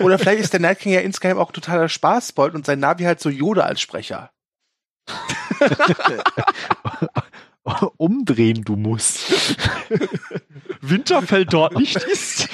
Oder 0.00 0.18
vielleicht 0.18 0.40
ist 0.42 0.52
der 0.52 0.60
Night 0.60 0.80
King 0.80 0.92
ja 0.92 1.00
insgeheim 1.00 1.38
auch 1.38 1.52
totaler 1.52 1.88
Spaßbold 1.88 2.54
und 2.54 2.66
sein 2.66 2.80
Navi 2.80 3.04
halt 3.04 3.20
so 3.20 3.30
Yoda 3.30 3.62
als 3.62 3.80
Sprecher. 3.80 4.30
Umdrehen, 7.96 8.64
du 8.64 8.76
musst. 8.76 9.58
Winterfell 10.80 11.44
dort 11.44 11.76
nicht 11.76 11.96
ist. 11.96 12.48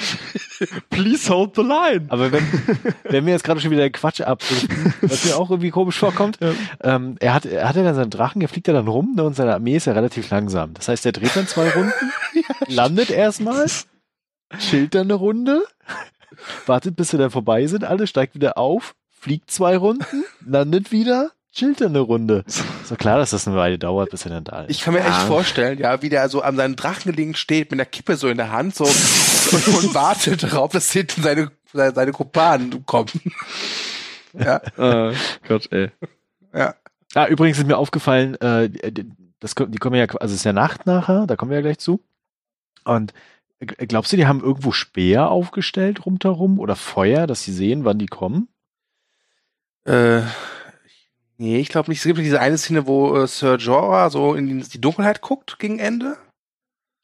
Please 0.89 1.29
hold 1.29 1.55
the 1.55 1.61
line. 1.61 2.05
Aber 2.09 2.31
wenn, 2.31 2.43
wenn 3.03 3.25
wir 3.25 3.33
jetzt 3.33 3.43
gerade 3.43 3.59
schon 3.59 3.71
wieder 3.71 3.89
Quatsch 3.89 4.21
ab, 4.21 4.41
was 5.01 5.25
mir 5.25 5.37
auch 5.37 5.49
irgendwie 5.49 5.69
komisch 5.69 5.97
vorkommt, 5.97 6.39
ja. 6.41 6.53
ähm, 6.81 7.15
er 7.19 7.33
hat, 7.33 7.45
er 7.45 7.69
hat 7.69 7.75
ja 7.75 7.83
dann 7.83 7.95
seinen 7.95 8.09
Drachen, 8.09 8.39
der 8.39 8.49
fliegt 8.49 8.67
ja 8.67 8.73
dann 8.73 8.87
rum 8.87 9.13
ne, 9.15 9.23
und 9.23 9.35
seine 9.35 9.53
Armee 9.53 9.77
ist 9.77 9.85
ja 9.85 9.93
relativ 9.93 10.29
langsam. 10.29 10.73
Das 10.73 10.87
heißt, 10.87 11.05
er 11.05 11.11
dreht 11.11 11.35
dann 11.35 11.47
zwei 11.47 11.69
Runden, 11.69 11.93
landet 12.67 13.09
erstmal, 13.09 13.65
chillt 14.59 14.95
dann 14.95 15.03
eine 15.03 15.13
Runde, 15.13 15.63
wartet, 16.65 16.95
bis 16.95 17.09
sie 17.09 17.17
dann 17.17 17.31
vorbei 17.31 17.67
sind, 17.67 17.83
alle 17.83 18.07
steigt 18.07 18.35
wieder 18.35 18.57
auf, 18.57 18.95
fliegt 19.09 19.51
zwei 19.51 19.77
Runden, 19.77 20.25
landet 20.45 20.91
wieder, 20.91 21.31
chillt 21.57 21.81
eine 21.81 21.99
Runde. 21.99 22.43
So 22.83 22.95
klar, 22.95 23.17
dass 23.17 23.31
das 23.31 23.47
eine 23.47 23.57
Weile 23.57 23.79
dauert, 23.79 24.11
bis 24.11 24.25
er 24.25 24.31
dann 24.31 24.43
da 24.43 24.61
ist. 24.61 24.71
Ich 24.71 24.81
kann 24.81 24.93
mir 24.93 25.01
ja. 25.01 25.07
echt 25.07 25.27
vorstellen, 25.27 25.79
ja, 25.79 26.01
wie 26.01 26.09
der 26.09 26.29
so 26.29 26.41
an 26.41 26.55
seinem 26.55 26.75
Drachen 26.75 27.11
gelegen 27.11 27.35
steht, 27.35 27.71
mit 27.71 27.79
der 27.79 27.85
Kippe 27.85 28.15
so 28.15 28.27
in 28.27 28.37
der 28.37 28.51
Hand, 28.51 28.75
so 28.75 28.85
und, 28.85 29.67
und 29.67 29.93
wartet 29.93 30.43
darauf, 30.43 30.71
dass 30.71 30.91
hinten 30.91 31.23
seine, 31.23 31.51
seine, 31.73 31.93
seine 31.93 32.11
Kumpanen 32.11 32.85
kommen. 32.85 33.09
ja. 34.33 34.61
Oh 34.77 35.11
Gott, 35.47 35.71
ey. 35.71 35.91
Ja. 36.53 36.75
Ah, 37.13 37.27
übrigens 37.27 37.57
ist 37.57 37.67
mir 37.67 37.77
aufgefallen, 37.77 38.35
äh, 38.35 38.69
das, 39.39 39.55
die 39.55 39.77
kommen 39.77 39.95
ja, 39.95 40.05
also 40.05 40.33
es 40.33 40.39
ist 40.41 40.45
ja 40.45 40.53
Nacht 40.53 40.85
nachher, 40.85 41.25
da 41.25 41.35
kommen 41.35 41.51
wir 41.51 41.57
ja 41.57 41.61
gleich 41.61 41.79
zu. 41.79 42.03
Und 42.83 43.13
glaubst 43.59 44.11
du, 44.11 44.17
die 44.17 44.27
haben 44.27 44.41
irgendwo 44.41 44.71
Speer 44.71 45.29
aufgestellt 45.29 46.05
rundherum 46.05 46.59
oder 46.59 46.75
Feuer, 46.75 47.27
dass 47.27 47.43
sie 47.43 47.53
sehen, 47.53 47.85
wann 47.85 47.97
die 47.97 48.07
kommen? 48.07 48.49
Äh, 49.85 50.21
Nee, 51.37 51.59
ich 51.59 51.69
glaube 51.69 51.89
nicht. 51.89 51.99
Es 51.99 52.05
gibt 52.05 52.17
diese 52.19 52.39
eine 52.39 52.57
Szene, 52.57 52.87
wo 52.87 53.15
äh, 53.15 53.27
Sir 53.27 53.57
Jorah 53.57 54.09
so 54.09 54.33
in 54.33 54.61
die 54.61 54.81
Dunkelheit 54.81 55.21
guckt 55.21 55.59
gegen 55.59 55.79
Ende. 55.79 56.17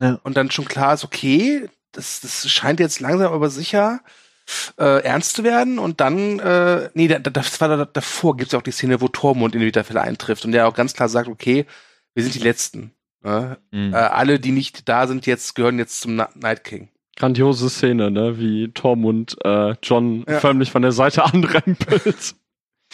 Ja. 0.01 0.19
Und 0.23 0.37
dann 0.37 0.51
schon 0.51 0.65
klar 0.65 0.95
ist, 0.95 1.03
okay, 1.03 1.69
das, 1.91 2.21
das 2.21 2.49
scheint 2.49 2.79
jetzt 2.79 2.99
langsam 2.99 3.31
aber 3.31 3.49
sicher 3.49 4.01
äh, 4.77 5.03
ernst 5.03 5.35
zu 5.35 5.43
werden. 5.43 5.77
Und 5.77 6.01
dann, 6.01 6.39
äh, 6.39 6.89
nee, 6.93 7.07
da, 7.07 7.19
das 7.19 7.61
war 7.61 7.67
da, 7.69 7.85
davor 7.85 8.35
gibt 8.35 8.51
es 8.51 8.57
auch 8.57 8.63
die 8.63 8.71
Szene, 8.71 9.01
wo 9.01 9.07
Tormund 9.07 9.53
in 9.53 9.61
die 9.61 9.67
Winterfälle 9.67 10.01
eintrifft 10.01 10.45
und 10.45 10.51
der 10.51 10.67
auch 10.67 10.73
ganz 10.73 10.93
klar 10.93 11.09
sagt, 11.09 11.27
okay, 11.27 11.65
wir 12.15 12.23
sind 12.23 12.35
die 12.35 12.39
Letzten. 12.39 12.91
Ne? 13.21 13.57
Mhm. 13.71 13.93
Äh, 13.93 13.97
alle, 13.97 14.39
die 14.39 14.51
nicht 14.51 14.89
da 14.89 15.07
sind, 15.07 15.25
jetzt 15.27 15.55
gehören 15.55 15.77
jetzt 15.77 16.01
zum 16.01 16.15
Na 16.15 16.29
Night 16.35 16.63
King. 16.63 16.89
Grandiose 17.15 17.69
Szene, 17.69 18.09
ne? 18.09 18.39
Wie 18.39 18.71
Tormund 18.73 19.37
äh, 19.43 19.75
John 19.83 20.25
ja. 20.27 20.39
förmlich 20.39 20.71
von 20.71 20.81
der 20.81 20.91
Seite 20.91 21.23
anrempelt. 21.33 22.35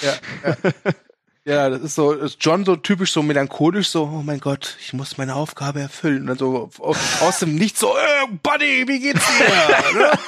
Ja, 0.02 0.14
ja. 0.44 0.56
Ja, 1.50 1.68
das 1.68 1.82
ist 1.82 1.96
so, 1.96 2.12
ist 2.12 2.38
John 2.42 2.64
so 2.64 2.76
typisch 2.76 3.12
so 3.12 3.24
melancholisch, 3.24 3.90
so, 3.90 4.04
oh 4.04 4.22
mein 4.24 4.40
Gott, 4.40 4.78
ich 4.80 4.94
muss 4.94 5.18
meine 5.18 5.34
Aufgabe 5.34 5.80
erfüllen. 5.80 6.22
Und 6.22 6.28
dann 6.28 6.38
so 6.38 6.70
aus 6.80 7.40
dem 7.40 7.56
Nichts 7.56 7.80
so, 7.80 7.88
äh, 7.88 8.28
Buddy, 8.44 8.88
wie 8.88 9.00
geht's 9.00 9.26
dir? 9.38 10.12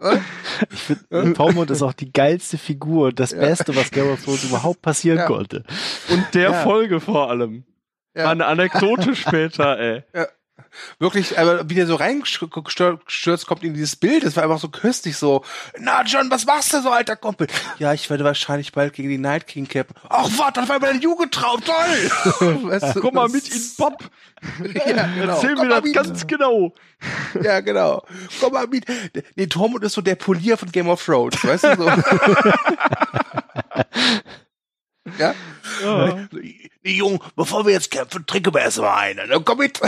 Ne? 0.00 0.22
ich 0.70 0.78
finde, 0.78 1.32
Tormund 1.32 1.72
ist 1.72 1.82
auch 1.82 1.92
die 1.92 2.12
geilste 2.12 2.56
Figur, 2.56 3.12
das 3.12 3.32
ja. 3.32 3.40
Beste, 3.40 3.74
was 3.74 3.90
Game 3.90 4.08
of 4.08 4.22
Thrones 4.22 4.44
überhaupt 4.44 4.80
passieren 4.80 5.18
ja. 5.18 5.26
konnte. 5.26 5.64
Und 6.08 6.24
der 6.34 6.52
ja. 6.52 6.62
Folge 6.62 7.00
vor 7.00 7.28
allem. 7.28 7.64
Ja. 8.14 8.30
Eine 8.30 8.46
Anekdote 8.46 9.16
später, 9.16 9.76
ey. 9.76 10.04
Ja 10.14 10.28
wirklich, 10.98 11.38
aber 11.38 11.68
wie 11.68 11.74
der 11.74 11.86
so 11.86 11.94
reingestürzt 11.94 13.46
kommt 13.46 13.62
in 13.62 13.74
dieses 13.74 13.96
Bild, 13.96 14.24
das 14.24 14.36
war 14.36 14.44
einfach 14.44 14.58
so 14.58 14.68
köstlich 14.68 15.16
so, 15.16 15.44
na 15.78 16.02
John, 16.04 16.30
was 16.30 16.46
machst 16.46 16.72
du 16.72 16.80
so, 16.80 16.90
alter 16.90 17.16
Kumpel? 17.16 17.46
Ja, 17.78 17.92
ich 17.92 18.08
werde 18.10 18.24
wahrscheinlich 18.24 18.72
bald 18.72 18.94
gegen 18.94 19.08
die 19.08 19.18
Night 19.18 19.46
King 19.46 19.68
cappen. 19.68 19.94
Ach, 20.08 20.28
warte, 20.36 20.60
das 20.60 20.68
war 20.68 20.80
meine 20.80 21.00
Jugendtraum, 21.00 21.60
toll! 21.64 21.74
weißt 22.70 22.96
du, 22.96 23.00
Guck 23.00 23.14
mal 23.14 23.28
mit 23.28 23.48
in 23.48 23.62
Bob. 23.76 24.10
ja, 24.74 25.06
genau. 25.06 25.34
Erzähl 25.34 25.54
Komm 25.54 25.68
mir 25.68 25.74
das 25.74 25.84
mit. 25.84 25.94
ganz 25.94 26.26
genau. 26.26 26.74
ja, 27.42 27.60
genau. 27.60 28.02
Komm 28.40 28.52
mal 28.52 28.66
mit. 28.66 28.84
Nee, 29.36 29.46
Tormund 29.46 29.84
ist 29.84 29.94
so 29.94 30.00
der 30.00 30.16
Polier 30.16 30.56
von 30.56 30.70
Game 30.70 30.88
of 30.88 31.04
Thrones, 31.04 31.44
weißt 31.44 31.64
du 31.64 31.76
so. 31.76 31.86
ja? 35.18 35.34
ja. 35.82 36.28
Nee, 36.82 36.92
Jung, 36.92 37.22
bevor 37.36 37.66
wir 37.66 37.72
jetzt 37.72 37.90
kämpfen, 37.90 38.26
trinken 38.26 38.54
wir 38.54 38.60
erstmal 38.60 38.98
einen. 38.98 39.28
Ne? 39.28 39.40
Komm 39.44 39.58
mit. 39.58 39.80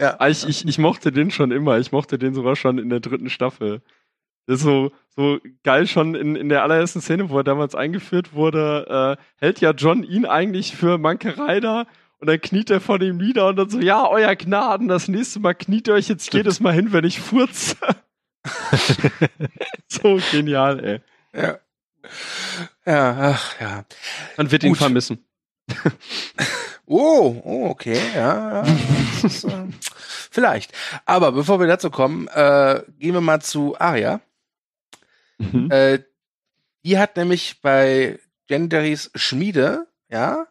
Ja. 0.00 0.16
Ah, 0.18 0.28
ich, 0.28 0.48
ich, 0.48 0.66
ich 0.66 0.78
mochte 0.78 1.12
den 1.12 1.30
schon 1.30 1.50
immer. 1.50 1.78
Ich 1.78 1.92
mochte 1.92 2.18
den 2.18 2.32
sogar 2.34 2.56
schon 2.56 2.78
in 2.78 2.88
der 2.88 3.00
dritten 3.00 3.28
Staffel. 3.28 3.82
Das 4.46 4.56
ist 4.56 4.62
so, 4.64 4.90
so 5.14 5.38
geil 5.62 5.86
schon 5.86 6.14
in, 6.14 6.36
in 6.36 6.48
der 6.48 6.62
allerersten 6.62 7.02
Szene, 7.02 7.28
wo 7.28 7.38
er 7.38 7.44
damals 7.44 7.74
eingeführt 7.74 8.32
wurde, 8.32 9.18
äh, 9.18 9.22
hält 9.36 9.60
ja 9.60 9.72
John 9.72 10.02
ihn 10.02 10.24
eigentlich 10.24 10.74
für 10.74 10.96
Mankerei 10.96 11.60
da 11.60 11.86
und 12.18 12.28
dann 12.28 12.40
kniet 12.40 12.70
er 12.70 12.80
vor 12.80 12.98
dem 12.98 13.18
nieder 13.18 13.48
und 13.48 13.56
dann 13.56 13.68
so, 13.68 13.78
ja, 13.78 14.08
euer 14.08 14.34
Gnaden, 14.34 14.88
das 14.88 15.08
nächste 15.08 15.38
Mal 15.40 15.54
kniet 15.54 15.88
ihr 15.88 15.94
euch 15.94 16.08
jetzt 16.08 16.26
Stimmt. 16.26 16.44
jedes 16.44 16.60
Mal 16.60 16.72
hin, 16.72 16.92
wenn 16.92 17.04
ich 17.04 17.20
furze. 17.20 17.76
so 19.86 20.18
genial, 20.32 20.82
ey. 20.82 21.00
Ja. 21.38 21.58
Ja, 22.86 23.34
ach, 23.34 23.60
ja. 23.60 23.84
Man 24.38 24.50
wird 24.50 24.62
Gut. 24.62 24.70
ihn 24.70 24.74
vermissen. 24.74 25.24
Oh, 26.92 27.40
oh, 27.44 27.68
okay, 27.70 28.00
ja, 28.14 28.64
ja. 28.64 28.74
Ist, 29.22 29.44
äh, 29.44 29.66
vielleicht. 30.30 30.72
Aber 31.06 31.30
bevor 31.32 31.60
wir 31.60 31.68
dazu 31.68 31.88
kommen, 31.90 32.26
äh, 32.28 32.82
gehen 32.98 33.14
wir 33.14 33.20
mal 33.20 33.40
zu 33.40 33.78
Aria. 33.78 34.20
Mhm. 35.38 35.70
Äh, 35.70 36.00
die 36.84 36.98
hat 36.98 37.16
nämlich 37.16 37.60
bei 37.60 38.18
Genderys 38.48 39.10
Schmiede, 39.14 39.86
ja, 40.10 40.46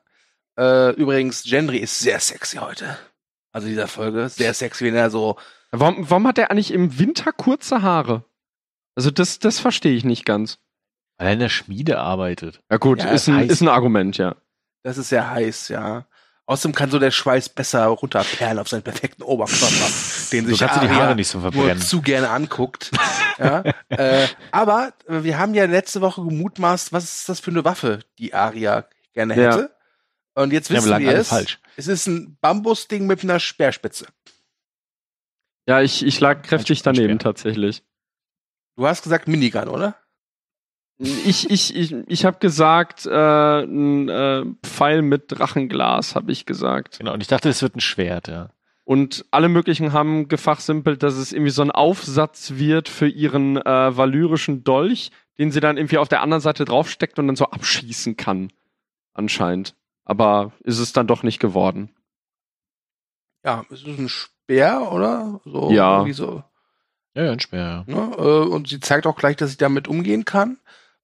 Äh, 0.60 0.92
übrigens, 0.96 1.44
Gendry 1.44 1.78
ist 1.78 2.00
sehr 2.00 2.20
sexy 2.20 2.58
heute. 2.58 2.98
Also 3.54 3.68
dieser 3.70 3.88
Folge, 3.88 4.28
sehr 4.28 4.54
sexy, 4.54 4.86
wenn 4.86 4.96
er 4.96 5.10
so. 5.10 5.38
Warum, 5.72 6.10
warum 6.10 6.28
hat 6.28 6.38
er 6.38 6.52
eigentlich 6.52 6.74
im 6.74 7.00
Winter 7.00 7.32
kurze 7.32 7.82
Haare? 7.82 8.26
Also 8.96 9.10
das, 9.10 9.40
das 9.40 9.60
verstehe 9.60 9.96
ich 9.96 10.04
nicht 10.04 10.26
ganz. 10.26 10.58
Weil 11.18 11.28
er 11.28 11.34
in 11.34 11.40
der 11.40 11.50
Schmiede 11.50 12.00
arbeitet. 12.00 12.62
Ja 12.70 12.76
gut, 12.78 13.00
ja, 13.00 13.12
ist, 13.12 13.30
ein, 13.30 13.50
ist 13.50 13.62
ein 13.62 13.70
Argument, 13.70 14.18
ja. 14.18 14.36
Das 14.84 14.98
ist 14.98 15.10
sehr 15.10 15.30
heiß, 15.30 15.70
ja. 15.70 16.08
Außerdem 16.50 16.74
kann 16.74 16.90
so 16.90 16.98
der 16.98 17.12
Schweiß 17.12 17.50
besser 17.50 17.86
runterperlen 17.86 18.58
auf 18.58 18.68
seinen 18.68 18.82
perfekten 18.82 19.22
Oberkörper, 19.22 19.86
den 20.32 20.48
sich 20.48 20.58
du 20.58 20.80
die 20.80 20.90
Haare 20.90 21.16
nicht 21.16 21.28
so 21.28 21.42
verbrennen. 21.42 21.80
zu 21.80 22.02
gerne 22.02 22.32
anguckt. 22.32 22.90
ja, 23.38 23.62
äh, 23.90 24.28
aber 24.50 24.94
wir 25.08 25.38
haben 25.38 25.54
ja 25.54 25.66
letzte 25.66 26.02
Woche 26.02 26.24
gemutmaßt, 26.24 26.92
was 26.92 27.04
ist 27.04 27.30
das 27.30 27.40
für 27.40 27.52
eine 27.52 27.66
Waffe, 27.66 28.00
die 28.18 28.34
Aria 28.34 28.86
gerne 29.14 29.36
hätte. 29.36 29.70
Ja. 30.36 30.42
Und 30.42 30.52
jetzt 30.52 30.72
wissen 30.72 30.90
ja, 30.90 30.98
wir 30.98 31.12
es. 31.12 31.28
Falsch. 31.28 31.60
Es 31.76 31.86
ist 31.86 32.08
ein 32.08 32.36
Bambusding 32.42 33.06
mit 33.06 33.22
einer 33.22 33.40
Speerspitze. 33.40 34.08
Ja, 35.68 35.82
ich, 35.82 36.04
ich 36.04 36.20
lag 36.20 36.42
kräftig 36.42 36.82
daneben 36.82 37.20
tatsächlich. 37.20 37.84
Du 38.76 38.88
hast 38.88 39.04
gesagt 39.04 39.28
Minigun, 39.28 39.68
oder? 39.68 39.98
Ich, 41.02 41.50
ich, 41.50 41.74
ich, 41.76 41.96
ich 42.08 42.26
habe 42.26 42.40
gesagt, 42.40 43.06
äh, 43.06 43.62
ein 43.64 44.10
äh, 44.10 44.44
Pfeil 44.64 45.02
mit 45.02 45.26
Drachenglas, 45.28 46.14
habe 46.14 46.34
ich 46.34 46.46
gesagt. 46.46 47.00
Genau, 47.00 47.14
und 47.14 47.22
ich 47.22 47.28
dachte, 47.28 47.48
es 47.48 47.62
wird 47.62 47.78
ein 47.78 47.80
Schwert, 47.80 48.28
ja. 48.28 48.50
Und 48.84 49.26
alle 49.32 49.48
möglichen 49.48 49.94
haben 49.94 50.28
gefachsimpelt, 50.28 51.02
dass 51.02 51.14
es 51.14 51.32
irgendwie 51.32 51.52
so 51.52 51.62
ein 51.62 51.72
Aufsatz 51.72 52.56
wird 52.56 52.90
für 52.90 53.08
ihren 53.08 53.56
äh, 53.58 53.96
valyrischen 53.96 54.64
Dolch, 54.64 55.12
den 55.38 55.52
sie 55.52 55.62
dann 55.62 55.78
irgendwie 55.78 56.00
auf 56.00 56.10
der 56.10 56.22
anderen 56.22 56.42
Seite 56.42 56.66
draufsteckt 56.66 57.18
und 57.18 57.28
dann 57.28 57.36
so 57.38 57.46
abschießen 57.46 58.18
kann. 58.18 58.52
Anscheinend. 59.14 59.76
Aber 60.04 60.52
ist 60.64 60.80
es 60.80 60.92
dann 60.92 61.08
doch 61.08 61.24
nicht 61.24 61.40
geworden. 61.40 61.92
Ja, 63.46 63.64
es 63.70 63.84
ist 63.84 64.00
ein 64.00 64.10
Speer, 64.10 64.92
oder? 64.92 65.40
So, 65.46 65.72
ja. 65.72 66.06
So. 66.12 66.44
Ja, 67.14 67.32
ein 67.32 67.40
Speer. 67.40 67.86
Ja. 67.88 67.96
Ne? 67.96 68.16
Äh, 68.18 68.50
und 68.50 68.68
sie 68.68 68.80
zeigt 68.80 69.08
auch 69.08 69.16
gleich, 69.16 69.38
dass 69.38 69.52
sie 69.52 69.58
damit 69.58 69.88
umgehen 69.88 70.26
kann. 70.26 70.58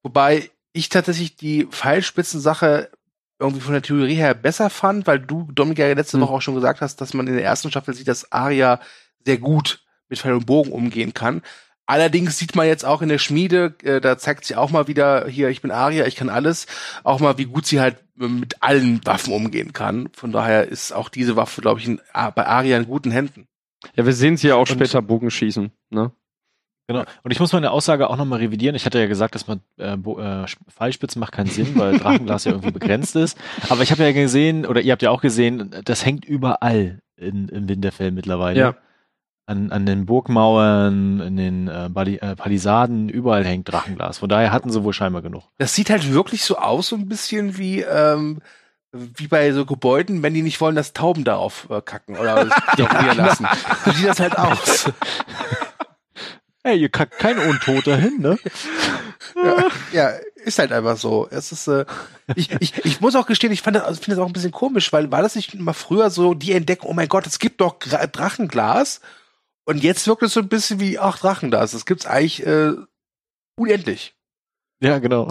Wobei 0.06 0.52
ich 0.72 0.89
tatsächlich 0.89 1.36
die 1.36 1.65
Pfeilspitzensache 1.65 2.91
irgendwie 3.39 3.62
von 3.62 3.74
der 3.74 3.82
Theorie 3.82 4.13
her 4.13 4.36
besser 4.36 4.70
fand, 4.70 5.08
weil 5.08 5.18
du, 5.18 5.50
Dominik, 5.52 5.80
ja 5.80 5.91
letzte 5.91 6.18
hm. 6.18 6.22
Woche 6.22 6.34
auch 6.34 6.41
schon 6.44 6.54
gesagt 6.54 6.82
hast, 6.82 7.02
dass 7.02 7.15
man 7.15 7.26
in 7.26 7.34
der 7.34 7.44
ersten 7.44 7.72
Staffel 7.72 7.96
sieht, 7.96 8.08
dass 8.08 8.32
Arya 8.32 8.80
sehr 9.26 9.39
gut 9.39 9.84
mit 10.08 10.20
Pfeil 10.20 10.34
und 10.34 10.46
Bogen 10.46 10.72
umgehen 10.72 11.15
kann. 11.15 11.41
Allerdings 11.88 12.38
sieht 12.38 12.56
man 12.56 12.68
jetzt 12.68 12.86
auch 12.86 13.02
in 13.02 13.10
der 13.10 13.18
Schmiede, 13.18 13.74
äh, 13.82 14.00
da 14.00 14.20
zeigt 14.20 14.46
sie 14.46 14.56
auch 14.56 14.70
mal 14.70 14.88
wieder, 14.88 15.28
hier, 15.28 15.50
ich 15.50 15.63
bin 15.63 15.72
Arya, 15.72 16.06
ich 16.06 16.15
kann 16.15 16.30
alles, 16.30 16.68
auch 17.04 17.20
mal, 17.20 17.39
wie 17.39 17.46
gut 17.46 17.65
sie 17.65 17.80
halt 17.80 17.98
mit 18.13 18.62
allen 18.62 19.04
Waffen 19.08 19.34
umgehen 19.34 19.74
kann. 19.74 20.10
Von 20.13 20.32
daher 20.32 20.68
ist 20.68 20.91
auch 20.91 21.10
diese 21.10 21.36
Waffe, 21.36 21.62
glaube 21.62 21.80
ich, 21.80 21.88
in, 21.88 22.00
bei 22.13 22.46
Arya 22.46 22.78
in 22.78 22.86
guten 22.86 23.10
Händen. 23.10 23.48
Ja, 23.96 24.06
wir 24.06 24.13
sehen 24.13 24.38
sie 24.38 24.50
ja 24.50 24.56
auch 24.56 24.70
und 24.70 24.76
später 24.76 25.02
Bogenschießen, 25.02 25.72
ne? 25.89 26.12
Genau. 26.88 27.04
Und 27.24 27.32
ich 27.32 27.39
muss 27.39 27.52
meine 27.52 27.71
Aussage 27.71 28.10
auch 28.10 28.17
nochmal 28.17 28.39
revidieren. 28.39 28.76
Ich 28.76 28.86
hatte 28.86 29.00
ja 29.00 29.08
gesagt, 29.08 29.34
dass 29.34 29.48
man 29.48 29.62
äh, 29.78 29.93
äh, 29.93 30.45
Pfeilspitzen 30.69 31.19
macht 31.19 31.32
keinen 31.32 31.50
Sinn, 31.50 31.71
weil 31.76 31.98
Drachenglas 31.98 32.45
ja 32.45 32.52
irgendwie 32.52 32.71
begrenzt 32.71 33.15
ist. 33.15 33.38
Aber 33.69 33.82
ich 33.82 33.91
habe 33.91 34.04
ja 34.04 34.12
gesehen, 34.12 34.65
oder 34.65 34.82
ihr 34.82 34.91
habt 34.91 35.02
ja 35.02 35.10
auch 35.10 35.21
gesehen, 35.21 35.76
das 35.84 36.06
hängt 36.06 36.26
überall 36.26 37.00
in, 37.17 37.48
in 37.50 37.67
Winterfell 37.67 38.12
mittlerweile. 38.12 38.60
Ja. 38.60 38.76
An, 39.48 39.71
an 39.71 39.86
den 39.86 40.08
Burgmauern, 40.08 41.21
in 41.21 41.38
den 41.38 41.67
äh, 41.67 41.86
äh, 41.86 42.36
Palisaden, 42.36 43.10
überall 43.10 43.45
hängt 43.45 43.71
Drachenglas. 43.71 44.19
Von 44.19 44.30
daher 44.30 44.52
hatten 44.52 44.71
sie 44.71 44.84
wohl 44.84 44.93
scheinbar 44.93 45.21
genug. 45.21 45.43
Das 45.58 45.76
sieht 45.76 45.91
halt 45.91 46.12
wirklich 46.12 46.43
so 46.43 46.58
aus, 46.58 46.88
so 46.88 46.95
ein 46.95 47.08
bisschen 47.08 47.58
wie, 47.58 47.82
ähm, 47.82 48.41
wie 48.91 49.28
bei 49.28 49.52
so 49.54 49.65
Gebäuden, 49.65 50.24
wenn 50.24 50.34
die 50.34 50.41
nicht 50.41 50.62
wollen, 50.62 50.76
dass 50.76 50.93
Tauben 50.93 51.24
darauf 51.24 51.67
äh, 51.69 51.82
kacken 51.82 52.17
oder 52.17 52.48
ja, 52.78 53.13
lassen. 53.13 53.48
So 53.86 53.91
sieht 53.91 54.08
das 54.08 54.19
halt 54.19 54.38
aus. 54.38 54.91
Hey, 56.65 56.80
ihr 56.80 56.89
kackt 56.89 57.19
kein 57.19 57.38
Untoter 57.38 57.95
hin, 57.95 58.21
ne? 58.21 58.39
Ja, 59.36 59.67
ja, 59.91 60.10
ist 60.45 60.58
halt 60.58 60.71
einfach 60.71 60.97
so. 60.97 61.28
Es 61.30 61.51
ist, 61.51 61.67
äh, 61.67 61.86
ich, 62.36 62.49
ich, 62.60 62.84
ich 62.84 63.01
muss 63.01 63.15
auch 63.15 63.28
gestehen, 63.28 63.54
ich 63.54 63.62
fand 63.62 63.75
das, 63.75 63.84
also 63.84 64.01
finde 64.01 64.15
das 64.15 64.23
auch 64.23 64.28
ein 64.28 64.34
bisschen 64.34 64.51
komisch, 64.51 64.91
weil 64.91 65.12
war 65.12 65.21
das 65.21 65.36
nicht 65.36 65.54
mal 65.60 65.73
früher 65.73 66.10
so 66.10 66.34
die 66.34 66.54
Entdeckung, 66.54 66.89
oh 66.89 66.93
mein 66.93 67.08
Gott, 67.08 67.28
es 67.28 67.38
gibt 67.38 67.62
doch 67.62 67.78
Drachenglas 67.78 68.99
und 69.65 69.84
jetzt 69.84 70.08
wirkt 70.08 70.23
es 70.23 70.34
so 70.34 70.39
ein 70.39 70.47
bisschen 70.47 70.80
wie, 70.80 70.97
ach, 70.97 71.19
Drachenglas, 71.19 71.73
das 71.73 71.86
gibt's 71.86 72.08
eigentlich 72.08 72.43
äh, 72.43 72.73
unendlich. 73.60 74.15
Ja, 74.82 74.97
genau. 74.97 75.30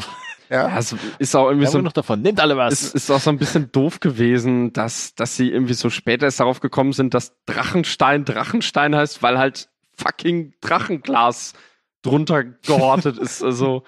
Ja, 0.50 0.78
es 0.78 0.94
ist 1.18 1.34
auch 1.34 1.48
irgendwie 1.48 1.66
so 1.66 1.80
noch 1.80 1.92
davon. 1.92 2.22
Nehmt 2.22 2.38
alle 2.38 2.56
was. 2.56 2.74
Es 2.74 2.94
ist 2.94 3.10
auch 3.10 3.18
so 3.18 3.30
ein 3.30 3.38
bisschen 3.38 3.72
doof 3.72 3.98
gewesen, 3.98 4.72
dass 4.72 5.16
dass 5.16 5.36
sie 5.36 5.50
irgendwie 5.50 5.74
so 5.74 5.90
später 5.90 6.26
erst 6.26 6.38
darauf 6.38 6.60
gekommen 6.60 6.92
sind, 6.92 7.12
dass 7.12 7.34
Drachenstein 7.46 8.24
Drachenstein 8.24 8.94
heißt, 8.94 9.20
weil 9.22 9.38
halt 9.38 9.70
fucking 9.96 10.54
Drachenglas 10.60 11.54
drunter 12.02 12.44
gehortet 12.44 13.18
ist. 13.18 13.42
Also, 13.42 13.84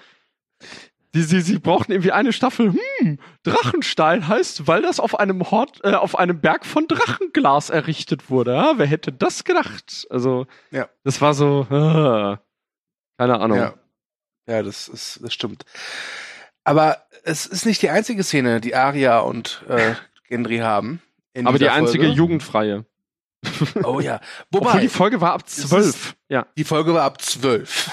die, 1.13 1.21
sie, 1.23 1.41
sie 1.41 1.59
brauchten 1.59 1.91
irgendwie 1.91 2.11
eine 2.11 2.33
Staffel. 2.33 2.73
Hm, 2.99 3.19
Drachenstein 3.43 4.27
heißt, 4.27 4.67
weil 4.67 4.81
das 4.81 4.99
auf 4.99 5.19
einem 5.19 5.49
Hort, 5.49 5.79
äh, 5.83 5.93
auf 5.93 6.17
einem 6.17 6.41
Berg 6.41 6.65
von 6.65 6.87
Drachenglas 6.87 7.69
errichtet 7.69 8.29
wurde. 8.29 8.53
Ja? 8.53 8.73
Wer 8.77 8.87
hätte 8.87 9.11
das 9.11 9.43
gedacht? 9.43 10.05
Also, 10.09 10.47
ja. 10.71 10.89
das 11.03 11.21
war 11.21 11.33
so, 11.33 11.61
äh, 11.69 12.37
keine 13.17 13.39
Ahnung. 13.39 13.57
Ja. 13.57 13.73
ja, 14.47 14.63
das 14.63 14.87
ist, 14.87 15.23
das 15.23 15.33
stimmt. 15.33 15.65
Aber 16.63 17.03
es 17.23 17.45
ist 17.45 17.65
nicht 17.65 17.81
die 17.81 17.89
einzige 17.89 18.23
Szene, 18.23 18.59
die 18.61 18.75
Aria 18.75 19.19
und 19.19 19.63
äh, 19.69 19.95
Gendry 20.27 20.57
haben. 20.57 21.01
Aber 21.45 21.59
die 21.59 21.69
einzige 21.69 22.05
Folge. 22.05 22.17
jugendfreie. 22.17 22.85
Oh 23.83 23.99
ja. 23.99 24.19
Wobei, 24.51 24.67
Obwohl 24.67 24.81
die 24.81 24.89
Folge 24.89 25.21
war 25.21 25.33
ab 25.33 25.47
zwölf. 25.49 26.15
Ja. 26.29 26.47
Die 26.57 26.63
Folge 26.63 26.93
war 26.93 27.03
ab 27.03 27.21
zwölf. 27.21 27.91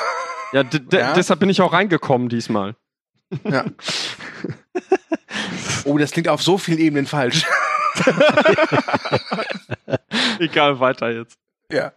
Ja, 0.52 0.62
ja, 0.92 1.14
deshalb 1.14 1.40
bin 1.40 1.50
ich 1.50 1.60
auch 1.60 1.72
reingekommen 1.72 2.28
diesmal. 2.28 2.76
Ja. 3.44 3.64
Oh, 5.84 5.98
das 5.98 6.12
klingt 6.12 6.28
auf 6.28 6.42
so 6.42 6.56
vielen 6.56 6.78
Ebenen 6.78 7.06
falsch. 7.06 7.44
Egal, 10.38 10.80
weiter 10.80 11.10
jetzt. 11.10 11.38
Ja. 11.70 11.92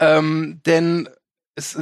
Ähm, 0.00 0.60
denn 0.64 1.08
es, 1.54 1.78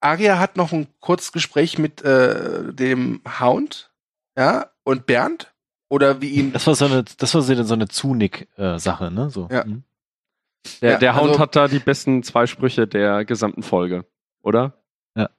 Aria 0.00 0.38
hat 0.38 0.56
noch 0.56 0.72
ein 0.72 0.88
kurzes 1.00 1.32
Gespräch 1.32 1.78
mit 1.78 2.02
äh, 2.02 2.72
dem 2.72 3.20
Hound, 3.40 3.90
ja, 4.36 4.70
und 4.84 5.06
Bernd. 5.06 5.52
Oder 5.90 6.22
wie 6.22 6.28
ihn. 6.28 6.52
Das 6.52 6.66
war 6.68 6.74
so 6.76 6.86
eine, 6.86 7.02
das 7.02 7.34
war 7.34 7.42
so 7.42 7.74
eine 7.74 7.88
Zunick-Sache, 7.88 9.10
ne? 9.10 9.28
So. 9.28 9.48
Ja. 9.50 9.64
Mhm. 9.64 9.82
Der, 10.80 10.92
ja, 10.92 10.98
der 10.98 11.16
Hound 11.16 11.30
also, 11.30 11.40
hat 11.40 11.56
da 11.56 11.68
die 11.68 11.80
besten 11.80 12.22
zwei 12.22 12.46
Sprüche 12.46 12.86
der 12.86 13.24
gesamten 13.24 13.62
Folge, 13.62 14.06
oder? 14.42 14.74
Ja. 15.16 15.30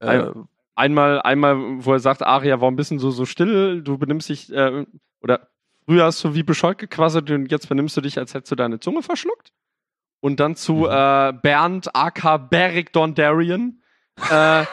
Äh, 0.00 0.32
einmal, 0.74 1.20
einmal, 1.20 1.84
wo 1.84 1.92
er 1.92 2.00
sagt, 2.00 2.22
Aria, 2.22 2.60
warum 2.60 2.76
bist 2.76 2.92
du 2.92 2.98
so, 2.98 3.10
so 3.10 3.26
still? 3.26 3.82
Du 3.82 3.98
benimmst 3.98 4.28
dich, 4.30 4.50
äh, 4.52 4.86
oder 5.20 5.48
früher 5.84 6.04
hast 6.04 6.24
du 6.24 6.34
wie 6.34 6.42
bescheuert 6.42 6.78
gequasselt 6.78 7.30
und 7.30 7.50
jetzt 7.50 7.68
benimmst 7.68 7.96
du 7.96 8.00
dich, 8.00 8.16
als 8.16 8.32
hättest 8.32 8.52
du 8.52 8.56
deine 8.56 8.80
Zunge 8.80 9.02
verschluckt. 9.02 9.52
Und 10.20 10.40
dann 10.40 10.56
zu 10.56 10.74
mhm. 10.74 10.86
äh, 10.88 11.32
Bernd 11.42 11.94
aka 11.94 12.38
Beric 12.38 12.92
Dondarian 12.92 13.79
äh, 14.30 14.64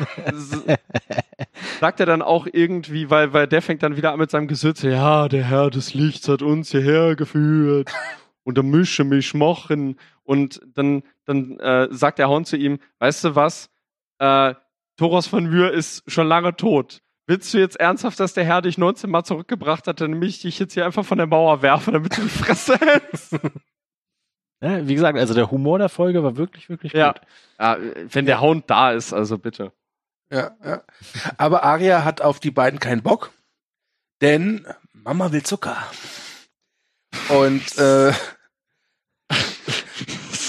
sagt 1.79 1.99
er 1.99 2.05
dann 2.05 2.21
auch 2.21 2.47
irgendwie, 2.51 3.10
weil, 3.10 3.33
weil 3.33 3.47
der 3.47 3.62
fängt 3.62 3.83
dann 3.83 3.95
wieder 3.95 4.12
an 4.12 4.19
mit 4.19 4.31
seinem 4.31 4.47
Gesitz, 4.47 4.81
ja, 4.81 5.27
der 5.27 5.43
Herr 5.43 5.69
des 5.69 5.93
Lichts 5.93 6.27
hat 6.27 6.41
uns 6.41 6.71
hierher 6.71 7.15
geführt 7.15 7.91
und 8.43 8.57
da 8.57 8.63
mische 8.63 9.03
mich 9.03 9.33
machen 9.33 9.99
und 10.23 10.62
dann, 10.74 11.03
dann 11.26 11.59
äh, 11.59 11.88
sagt 11.91 12.19
der 12.19 12.30
Hound 12.30 12.47
zu 12.47 12.57
ihm, 12.57 12.80
weißt 12.99 13.24
du 13.26 13.36
was, 13.36 13.69
äh, 14.19 14.53
Thoros 14.97 15.28
von 15.28 15.45
Mühr 15.45 15.72
ist 15.72 16.03
schon 16.11 16.28
lange 16.28 16.55
tot. 16.55 17.01
Willst 17.28 17.53
du 17.53 17.57
jetzt 17.59 17.80
ernsthaft, 17.80 18.19
dass 18.19 18.34
der 18.34 18.45
Herr 18.45 18.61
dich 18.61 18.78
19 18.78 19.09
Mal 19.09 19.24
zurückgebracht 19.24 19.88
hat, 19.88 20.01
dann 20.01 20.11
nämlich 20.11 20.41
dich 20.41 20.59
jetzt 20.59 20.74
hier 20.74 20.86
einfach 20.86 21.05
von 21.05 21.17
der 21.17 21.28
Mauer 21.28 21.61
werfe, 21.61 21.91
damit 21.91 22.17
du 22.17 22.22
die 22.22 22.30
Fresse 22.30 22.80
hältst? 22.80 23.38
Ja, 24.62 24.88
wie 24.88 24.95
gesagt, 24.95 25.18
also 25.18 25.34
der 25.34 25.51
Humor 25.51 25.78
der 25.78 25.89
Folge 25.89 26.24
war 26.24 26.36
wirklich, 26.36 26.70
wirklich 26.70 26.93
ja. 26.93 27.12
gut. 27.12 27.22
Ja, 27.60 27.78
wenn 28.12 28.26
der 28.26 28.41
Hound 28.41 28.70
da 28.70 28.91
ist, 28.91 29.14
also 29.14 29.38
bitte. 29.38 29.72
Ja, 30.32 30.55
ja. 30.64 30.84
Aber 31.38 31.64
Aria 31.64 32.03
hat 32.03 32.22
auf 32.22 32.39
die 32.39 32.51
beiden 32.51 32.80
keinen 32.80 33.03
Bock, 33.03 33.32
denn 34.22 34.68
Mama 34.93 35.32
will 35.32 35.43
Zucker. 35.43 35.78
Und 37.30 37.78
äh, 37.78 38.12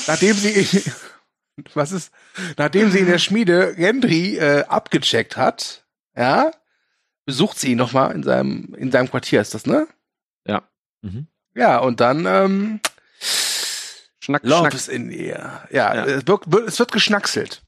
nachdem 0.06 0.34
sie 0.34 0.82
was 1.74 1.92
ist, 1.92 2.12
nachdem 2.56 2.90
sie 2.90 3.00
in 3.00 3.06
der 3.06 3.18
Schmiede 3.18 3.74
Gendry 3.74 4.36
äh, 4.36 4.64
abgecheckt 4.64 5.36
hat, 5.36 5.84
ja, 6.16 6.52
besucht 7.24 7.58
sie 7.58 7.72
ihn 7.72 7.78
nochmal 7.78 8.14
in 8.14 8.22
seinem 8.22 8.74
in 8.74 8.90
seinem 8.90 9.10
Quartier, 9.10 9.40
ist 9.40 9.54
das, 9.54 9.66
ne? 9.66 9.86
Ja. 10.46 10.62
Mhm. 11.02 11.26
Ja, 11.54 11.78
und 11.78 12.00
dann 12.00 12.26
ähm, 12.26 12.80
Schnack, 14.28 14.42
Love 14.44 14.60
Schnack. 14.60 14.74
is 14.74 14.88
in 14.88 15.10
ihr. 15.10 15.50
Ja, 15.70 15.94
ja. 15.94 16.04
Es, 16.04 16.26
wird, 16.26 16.46
es 16.66 16.78
wird 16.78 16.92
geschnackselt. 16.92 17.62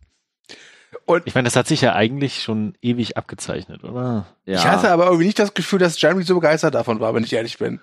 Und 1.07 1.23
ich 1.25 1.35
meine, 1.35 1.47
das 1.47 1.57
hat 1.57 1.67
sich 1.67 1.81
ja 1.81 1.95
eigentlich 1.95 2.43
schon 2.43 2.75
ewig 2.83 3.17
abgezeichnet, 3.17 3.83
oder? 3.83 4.27
Ja. 4.45 4.59
Ich 4.59 4.65
hatte 4.67 4.91
aber 4.91 5.07
irgendwie 5.07 5.25
nicht 5.25 5.39
das 5.39 5.55
Gefühl, 5.55 5.79
dass 5.79 5.99
Jeremy 6.01 6.23
so 6.23 6.35
begeistert 6.35 6.75
davon 6.75 7.01
war, 7.01 7.15
wenn 7.15 7.25
ich 7.25 7.33
ehrlich 7.33 7.57
bin. 7.57 7.81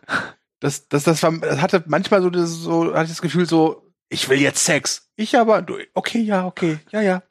Das, 0.59 0.87
das, 0.89 1.05
das, 1.05 1.23
war, 1.23 1.31
das 1.39 1.59
hatte 1.59 1.83
manchmal 1.87 2.21
so 2.21 2.29
das, 2.29 2.51
so, 2.51 2.93
hatte 2.93 3.05
ich 3.05 3.09
das 3.09 3.21
Gefühl 3.21 3.47
so, 3.47 3.91
ich 4.09 4.29
will 4.29 4.39
jetzt 4.39 4.63
Sex. 4.63 5.09
Ich 5.15 5.37
aber, 5.37 5.63
du, 5.63 5.77
okay, 5.95 6.19
ja, 6.19 6.45
okay, 6.45 6.79
ja, 6.91 7.01
ja. 7.01 7.23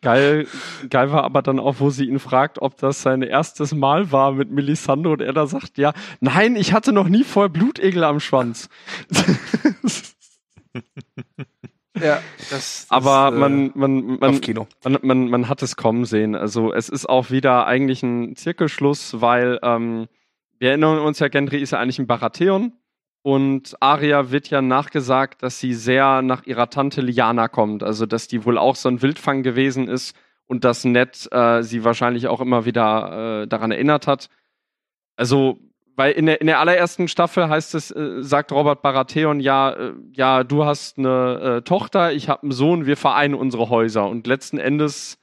geil, 0.00 0.48
geil 0.90 1.12
war 1.12 1.24
aber 1.24 1.42
dann 1.42 1.60
auch, 1.60 1.76
wo 1.78 1.90
sie 1.90 2.06
ihn 2.06 2.18
fragt, 2.18 2.60
ob 2.60 2.76
das 2.78 3.02
sein 3.02 3.22
erstes 3.22 3.72
Mal 3.72 4.10
war 4.10 4.32
mit 4.32 4.50
Melisandre 4.50 5.12
und 5.12 5.20
er 5.20 5.32
da 5.32 5.46
sagt, 5.46 5.78
ja, 5.78 5.92
nein, 6.20 6.56
ich 6.56 6.72
hatte 6.72 6.92
noch 6.92 7.08
nie 7.08 7.22
vorher 7.22 7.48
Blutegel 7.48 8.02
am 8.02 8.18
Schwanz. 8.18 8.68
Ja, 12.00 12.20
das, 12.50 12.86
Aber 12.88 13.30
das, 13.30 13.38
man, 13.38 13.70
man, 13.74 14.18
man, 14.18 14.40
man, 14.82 14.98
man, 15.02 15.28
man 15.30 15.48
hat 15.48 15.62
es 15.62 15.76
kommen 15.76 16.04
sehen. 16.04 16.34
Also 16.34 16.72
es 16.72 16.88
ist 16.88 17.08
auch 17.08 17.30
wieder 17.30 17.66
eigentlich 17.66 18.02
ein 18.02 18.34
Zirkelschluss, 18.34 19.20
weil 19.20 19.60
ähm, 19.62 20.08
wir 20.58 20.70
erinnern 20.70 20.98
uns 20.98 21.20
ja, 21.20 21.28
Gendry 21.28 21.60
ist 21.60 21.70
ja 21.70 21.78
eigentlich 21.78 22.00
ein 22.00 22.08
Baratheon 22.08 22.72
und 23.22 23.76
Arya 23.80 24.32
wird 24.32 24.50
ja 24.50 24.60
nachgesagt, 24.60 25.42
dass 25.42 25.60
sie 25.60 25.72
sehr 25.72 26.20
nach 26.22 26.44
ihrer 26.46 26.68
Tante 26.68 27.00
Liana 27.00 27.46
kommt. 27.46 27.84
Also 27.84 28.06
dass 28.06 28.26
die 28.26 28.44
wohl 28.44 28.58
auch 28.58 28.74
so 28.74 28.88
ein 28.88 29.00
Wildfang 29.00 29.44
gewesen 29.44 29.86
ist 29.86 30.16
und 30.46 30.64
dass 30.64 30.84
Ned 30.84 31.28
äh, 31.32 31.62
sie 31.62 31.84
wahrscheinlich 31.84 32.26
auch 32.26 32.40
immer 32.40 32.64
wieder 32.64 33.42
äh, 33.42 33.46
daran 33.46 33.70
erinnert 33.70 34.08
hat. 34.08 34.30
Also 35.16 35.60
weil 35.96 36.12
in 36.12 36.26
der, 36.26 36.40
in 36.40 36.46
der 36.46 36.58
allerersten 36.58 37.08
Staffel 37.08 37.48
heißt 37.48 37.74
es, 37.74 37.90
äh, 37.90 38.22
sagt 38.22 38.52
Robert 38.52 38.82
Baratheon, 38.82 39.40
ja, 39.40 39.70
äh, 39.72 39.92
ja, 40.12 40.42
du 40.42 40.64
hast 40.64 40.98
eine 40.98 41.58
äh, 41.58 41.62
Tochter, 41.62 42.12
ich 42.12 42.28
habe 42.28 42.42
einen 42.42 42.52
Sohn, 42.52 42.86
wir 42.86 42.96
vereinen 42.96 43.34
unsere 43.34 43.68
Häuser. 43.68 44.08
Und 44.08 44.26
letzten 44.26 44.58
Endes 44.58 45.18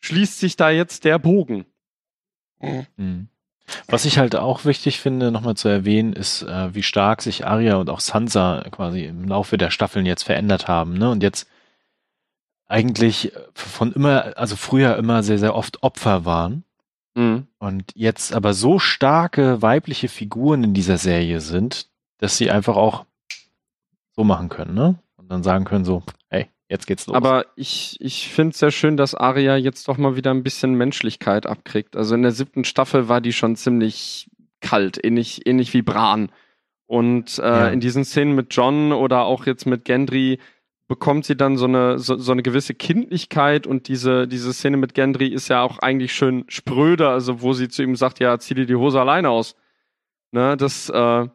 schließt 0.00 0.40
sich 0.40 0.56
da 0.56 0.70
jetzt 0.70 1.04
der 1.04 1.18
Bogen. 1.18 1.66
Mhm. 2.60 3.28
Was 3.86 4.06
ich 4.06 4.18
halt 4.18 4.34
auch 4.34 4.64
wichtig 4.64 5.00
finde, 5.00 5.30
nochmal 5.30 5.54
zu 5.54 5.68
erwähnen, 5.68 6.14
ist, 6.14 6.42
äh, 6.42 6.74
wie 6.74 6.82
stark 6.82 7.22
sich 7.22 7.46
Arya 7.46 7.76
und 7.76 7.90
auch 7.90 8.00
Sansa 8.00 8.64
quasi 8.70 9.04
im 9.04 9.28
Laufe 9.28 9.58
der 9.58 9.70
Staffeln 9.70 10.06
jetzt 10.06 10.22
verändert 10.22 10.68
haben. 10.68 10.94
Ne? 10.94 11.10
Und 11.10 11.22
jetzt 11.22 11.48
eigentlich 12.66 13.32
von 13.54 13.92
immer, 13.92 14.36
also 14.36 14.56
früher 14.56 14.96
immer 14.96 15.22
sehr, 15.22 15.38
sehr 15.38 15.54
oft 15.54 15.82
Opfer 15.82 16.24
waren 16.24 16.64
Mhm. 17.18 17.48
Und 17.58 17.90
jetzt 17.96 18.32
aber 18.32 18.54
so 18.54 18.78
starke 18.78 19.60
weibliche 19.60 20.08
Figuren 20.08 20.62
in 20.62 20.72
dieser 20.72 20.98
Serie 20.98 21.40
sind, 21.40 21.88
dass 22.18 22.36
sie 22.36 22.50
einfach 22.50 22.76
auch 22.76 23.06
so 24.14 24.22
machen 24.22 24.48
können, 24.48 24.74
ne? 24.74 24.98
Und 25.16 25.28
dann 25.28 25.42
sagen 25.42 25.64
können 25.64 25.84
so, 25.84 26.04
hey, 26.28 26.46
jetzt 26.68 26.86
geht's 26.86 27.08
los. 27.08 27.16
Aber 27.16 27.46
ich, 27.56 27.96
ich 28.00 28.28
finde 28.28 28.52
es 28.52 28.60
sehr 28.60 28.70
schön, 28.70 28.96
dass 28.96 29.16
Arya 29.16 29.56
jetzt 29.56 29.88
doch 29.88 29.98
mal 29.98 30.14
wieder 30.14 30.30
ein 30.30 30.44
bisschen 30.44 30.74
Menschlichkeit 30.74 31.46
abkriegt. 31.46 31.96
Also 31.96 32.14
in 32.14 32.22
der 32.22 32.32
siebten 32.32 32.64
Staffel 32.64 33.08
war 33.08 33.20
die 33.20 33.32
schon 33.32 33.56
ziemlich 33.56 34.30
kalt, 34.60 35.04
ähnlich, 35.04 35.44
ähnlich 35.44 35.74
wie 35.74 35.82
Bran. 35.82 36.30
Und 36.86 37.38
äh, 37.38 37.42
ja. 37.42 37.68
in 37.68 37.80
diesen 37.80 38.04
Szenen 38.04 38.36
mit 38.36 38.54
John 38.54 38.92
oder 38.92 39.24
auch 39.24 39.44
jetzt 39.44 39.66
mit 39.66 39.84
Gendry, 39.84 40.38
bekommt 40.88 41.26
sie 41.26 41.36
dann 41.36 41.58
so 41.58 41.66
eine, 41.66 41.98
so, 41.98 42.16
so 42.16 42.32
eine 42.32 42.42
gewisse 42.42 42.74
Kindlichkeit 42.74 43.66
und 43.66 43.88
diese, 43.88 44.26
diese 44.26 44.52
Szene 44.54 44.78
mit 44.78 44.94
Gendry 44.94 45.28
ist 45.28 45.48
ja 45.48 45.62
auch 45.62 45.78
eigentlich 45.78 46.14
schön 46.14 46.44
spröde, 46.48 47.10
also 47.10 47.42
wo 47.42 47.52
sie 47.52 47.68
zu 47.68 47.82
ihm 47.82 47.94
sagt, 47.94 48.20
ja, 48.20 48.38
zieh 48.38 48.54
dir 48.54 48.66
die 48.66 48.74
Hose 48.74 48.98
alleine 48.98 49.28
aus. 49.28 49.54
Ne, 50.32 50.56
das, 50.56 50.88
äh, 50.88 51.28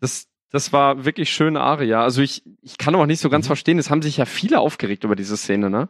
das, 0.00 0.28
das 0.50 0.72
war 0.72 1.04
wirklich 1.06 1.30
schöne 1.30 1.60
Aria. 1.60 2.02
Also 2.02 2.20
ich, 2.22 2.42
ich 2.60 2.76
kann 2.78 2.94
auch 2.94 3.06
nicht 3.06 3.20
so 3.20 3.30
ganz 3.30 3.46
mhm. 3.46 3.48
verstehen, 3.48 3.78
es 3.78 3.90
haben 3.90 4.02
sich 4.02 4.18
ja 4.18 4.26
viele 4.26 4.60
aufgeregt 4.60 5.04
über 5.04 5.16
diese 5.16 5.36
Szene, 5.36 5.70
ne? 5.70 5.88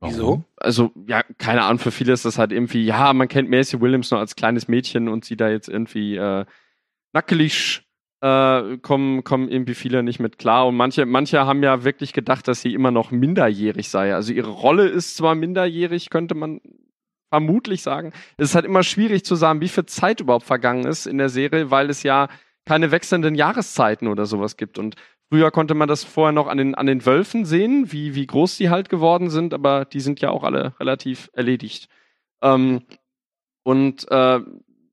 Wieso? 0.00 0.44
Also, 0.56 0.92
ja, 1.08 1.24
keine 1.38 1.62
Ahnung, 1.62 1.80
für 1.80 1.90
viele 1.90 2.12
ist 2.12 2.24
das 2.24 2.38
halt 2.38 2.52
irgendwie, 2.52 2.84
ja, 2.84 3.12
man 3.12 3.26
kennt 3.26 3.50
Macy 3.50 3.80
Williams 3.80 4.12
noch 4.12 4.20
als 4.20 4.36
kleines 4.36 4.68
Mädchen 4.68 5.08
und 5.08 5.24
sie 5.24 5.36
da 5.36 5.48
jetzt 5.48 5.68
irgendwie 5.68 6.14
äh, 6.14 6.44
nackelig 7.12 7.87
äh, 8.20 8.78
kommen, 8.78 9.24
kommen 9.24 9.48
irgendwie 9.48 9.74
viele 9.74 10.02
nicht 10.02 10.18
mit 10.20 10.38
klar. 10.38 10.66
Und 10.66 10.76
manche, 10.76 11.06
manche 11.06 11.46
haben 11.46 11.62
ja 11.62 11.84
wirklich 11.84 12.12
gedacht, 12.12 12.48
dass 12.48 12.60
sie 12.60 12.74
immer 12.74 12.90
noch 12.90 13.10
minderjährig 13.10 13.88
sei. 13.88 14.14
Also 14.14 14.32
ihre 14.32 14.50
Rolle 14.50 14.88
ist 14.88 15.16
zwar 15.16 15.34
minderjährig, 15.34 16.10
könnte 16.10 16.34
man 16.34 16.60
vermutlich 17.30 17.82
sagen. 17.82 18.12
Es 18.36 18.50
ist 18.50 18.54
halt 18.54 18.64
immer 18.64 18.82
schwierig 18.82 19.24
zu 19.24 19.34
sagen, 19.34 19.60
wie 19.60 19.68
viel 19.68 19.86
Zeit 19.86 20.20
überhaupt 20.20 20.46
vergangen 20.46 20.86
ist 20.86 21.06
in 21.06 21.18
der 21.18 21.28
Serie, 21.28 21.70
weil 21.70 21.90
es 21.90 22.02
ja 22.02 22.28
keine 22.64 22.90
wechselnden 22.90 23.34
Jahreszeiten 23.34 24.08
oder 24.08 24.26
sowas 24.26 24.56
gibt. 24.56 24.78
Und 24.78 24.96
früher 25.30 25.50
konnte 25.50 25.74
man 25.74 25.88
das 25.88 26.04
vorher 26.04 26.32
noch 26.32 26.46
an 26.46 26.58
den, 26.58 26.74
an 26.74 26.86
den 26.86 27.04
Wölfen 27.06 27.44
sehen, 27.44 27.92
wie, 27.92 28.14
wie 28.14 28.26
groß 28.26 28.56
die 28.56 28.70
halt 28.70 28.88
geworden 28.88 29.30
sind, 29.30 29.54
aber 29.54 29.84
die 29.84 30.00
sind 30.00 30.20
ja 30.20 30.30
auch 30.30 30.44
alle 30.44 30.74
relativ 30.80 31.30
erledigt. 31.32 31.88
Ähm, 32.42 32.82
und 33.62 34.10
äh, 34.10 34.40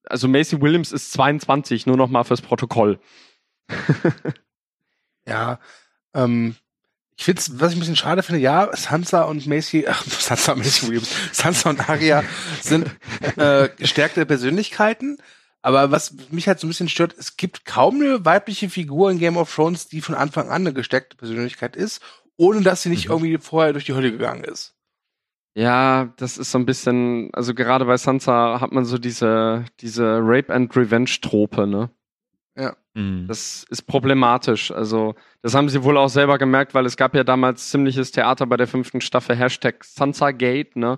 also 0.08 0.28
Macy 0.28 0.62
Williams 0.62 0.92
ist 0.92 1.12
22, 1.12 1.86
nur 1.86 1.98
noch 1.98 2.10
mal 2.10 2.24
fürs 2.24 2.42
Protokoll. 2.42 3.00
ja, 5.28 5.60
ähm, 6.14 6.56
ich 7.18 7.24
finde 7.24 7.42
was 7.54 7.72
ich 7.72 7.78
ein 7.78 7.80
bisschen 7.80 7.96
schade 7.96 8.24
finde, 8.24 8.42
ja, 8.42 8.70
Sansa 8.76 9.24
und 9.24 9.48
Macy, 9.48 9.86
ach, 9.88 10.04
Sansa 10.06 10.54
und 10.54 10.60
Macy 10.60 10.88
Williams, 10.88 11.10
Sansa 11.32 11.70
und 11.70 11.90
Arya 11.90 12.24
sind 12.62 12.90
äh, 13.38 13.70
gestärkte 13.78 14.26
Persönlichkeiten. 14.26 15.18
Aber 15.62 15.90
was 15.90 16.14
mich 16.30 16.48
halt 16.48 16.60
so 16.60 16.68
ein 16.68 16.70
bisschen 16.70 16.90
stört, 16.90 17.16
es 17.18 17.38
gibt 17.38 17.66
kaum 17.66 17.96
eine 17.96 18.24
weibliche 18.24 18.70
Figur 18.70 19.10
in 19.10 19.18
Game 19.18 19.36
of 19.36 19.54
Thrones, 19.54 19.88
die 19.88 20.02
von 20.02 20.14
Anfang 20.14 20.50
an 20.50 20.62
eine 20.62 20.74
gestärkte 20.74 21.18
Persönlichkeit 21.18 21.76
ist, 21.76 22.02
ohne 22.38 22.62
dass 22.62 22.84
sie 22.84 22.90
nicht 22.90 23.08
mhm. 23.08 23.14
irgendwie 23.14 23.38
vorher 23.40 23.74
durch 23.74 23.86
die 23.86 23.94
Hölle 23.94 24.12
gegangen 24.12 24.44
ist. 24.44 24.75
Ja, 25.56 26.14
das 26.18 26.38
ist 26.38 26.52
so 26.52 26.60
ein 26.60 26.66
bisschen, 26.66 27.30
also 27.34 27.54
gerade 27.54 27.86
bei 27.86 27.96
Sansa 27.96 28.60
hat 28.60 28.74
man 28.74 28.84
so 28.84 28.98
diese, 28.98 29.64
diese 29.80 30.20
Rape 30.22 30.54
and 30.54 30.76
Revenge 30.76 31.12
Trope, 31.22 31.66
ne? 31.66 31.90
Ja. 32.58 32.76
Mhm. 32.94 33.26
Das 33.28 33.66
ist 33.70 33.84
problematisch. 33.84 34.72
Also, 34.72 35.16
das 35.42 35.56
haben 35.56 35.70
sie 35.70 35.84
wohl 35.84 35.98
auch 35.98 36.10
selber 36.10 36.38
gemerkt, 36.38 36.74
weil 36.74 36.86
es 36.86 36.98
gab 36.98 37.16
ja 37.16 37.24
damals 37.24 37.70
ziemliches 37.70 38.12
Theater 38.12 38.46
bei 38.48 38.58
der 38.58 38.68
fünften 38.68 39.00
Staffel, 39.00 39.38
Hashtag 39.38 39.84
Sansagate, 39.84 40.78
ne? 40.78 40.98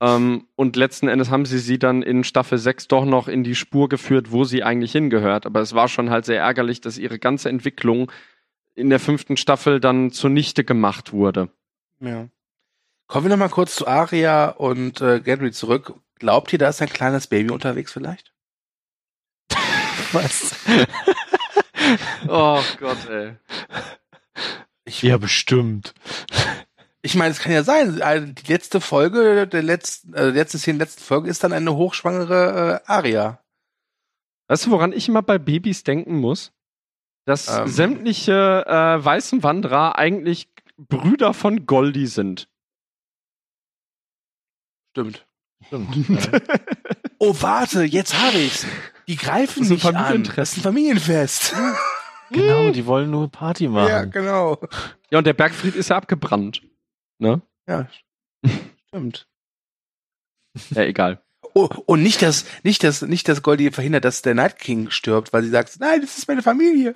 Ähm, 0.00 0.46
und 0.54 0.76
letzten 0.76 1.08
Endes 1.08 1.30
haben 1.30 1.44
sie 1.44 1.58
sie 1.58 1.78
dann 1.78 2.02
in 2.02 2.24
Staffel 2.24 2.58
6 2.58 2.88
doch 2.88 3.04
noch 3.04 3.26
in 3.26 3.42
die 3.42 3.54
Spur 3.54 3.88
geführt, 3.88 4.30
wo 4.30 4.44
sie 4.44 4.62
eigentlich 4.62 4.92
hingehört. 4.92 5.46
Aber 5.46 5.60
es 5.60 5.74
war 5.74 5.88
schon 5.88 6.10
halt 6.10 6.24
sehr 6.24 6.40
ärgerlich, 6.40 6.80
dass 6.80 6.98
ihre 6.98 7.18
ganze 7.18 7.48
Entwicklung 7.48 8.12
in 8.74 8.90
der 8.90 9.00
fünften 9.00 9.36
Staffel 9.36 9.80
dann 9.80 10.10
zunichte 10.10 10.62
gemacht 10.62 11.12
wurde. 11.12 11.48
Ja. 12.00 12.28
Kommen 13.08 13.24
wir 13.24 13.30
noch 13.30 13.38
mal 13.38 13.48
kurz 13.48 13.74
zu 13.74 13.88
Aria 13.88 14.50
und 14.50 15.00
äh, 15.00 15.20
Gendry 15.20 15.50
zurück. 15.50 15.94
Glaubt 16.18 16.52
ihr, 16.52 16.58
da 16.58 16.68
ist 16.68 16.82
ein 16.82 16.90
kleines 16.90 17.26
Baby 17.26 17.50
unterwegs 17.50 17.90
vielleicht? 17.90 18.34
Was? 20.12 20.54
oh 22.28 22.60
Gott, 22.78 23.08
ey. 23.08 23.36
Ich, 24.84 25.00
ja, 25.00 25.16
bestimmt. 25.16 25.94
Ich 27.00 27.14
meine, 27.14 27.30
es 27.30 27.38
kann 27.38 27.52
ja 27.52 27.62
sein, 27.62 28.02
also 28.02 28.26
die 28.26 28.52
letzte 28.52 28.82
Folge 28.82 29.46
der 29.46 29.62
letzten, 29.62 30.12
äh, 30.12 30.28
letzte 30.28 30.58
Szene 30.58 30.78
der 30.78 30.86
letzten 30.88 31.02
Folge 31.02 31.30
ist 31.30 31.42
dann 31.42 31.54
eine 31.54 31.74
hochschwangere 31.74 32.82
äh, 32.86 32.90
Aria. 32.90 33.42
Weißt 34.48 34.66
du, 34.66 34.70
woran 34.70 34.92
ich 34.92 35.08
immer 35.08 35.22
bei 35.22 35.38
Babys 35.38 35.82
denken 35.82 36.18
muss? 36.18 36.52
Dass 37.24 37.48
ähm. 37.48 37.68
sämtliche 37.68 38.66
äh, 38.66 39.02
weißen 39.02 39.42
Wanderer 39.42 39.96
eigentlich 39.96 40.50
Brüder 40.76 41.32
von 41.32 41.64
Goldie 41.64 42.06
sind. 42.06 42.48
Stimmt. 44.98 45.24
Stimmt. 45.66 46.30
oh, 47.18 47.36
warte, 47.40 47.84
jetzt 47.84 48.18
habe 48.18 48.38
ich's. 48.38 48.66
Die 49.06 49.14
greifen 49.14 49.62
sich 49.62 49.84
an. 49.84 50.24
Das 50.34 50.50
ist 50.50 50.58
ein 50.58 50.62
Familienfest. 50.62 51.54
genau, 52.30 52.70
die 52.70 52.84
wollen 52.84 53.12
nur 53.12 53.30
Party 53.30 53.68
machen. 53.68 53.88
Ja, 53.88 54.04
genau. 54.04 54.58
Ja, 55.10 55.18
und 55.18 55.26
der 55.26 55.34
Bergfried 55.34 55.76
ist 55.76 55.90
ja 55.90 55.96
abgebrannt. 55.96 56.62
Ne? 57.18 57.42
Ja. 57.68 57.86
Stimmt. 58.88 59.28
Ja, 60.70 60.82
egal. 60.82 61.22
Oh, 61.54 61.68
und 61.86 62.02
nicht, 62.02 62.20
dass, 62.22 62.44
nicht, 62.64 62.82
dass, 62.82 63.02
nicht, 63.02 63.28
dass 63.28 63.42
Goldie 63.42 63.70
verhindert, 63.70 64.04
dass 64.04 64.22
der 64.22 64.34
Night 64.34 64.58
King 64.58 64.90
stirbt, 64.90 65.32
weil 65.32 65.44
sie 65.44 65.50
sagt, 65.50 65.78
nein, 65.78 66.00
das 66.00 66.18
ist 66.18 66.26
meine 66.26 66.42
Familie. 66.42 66.92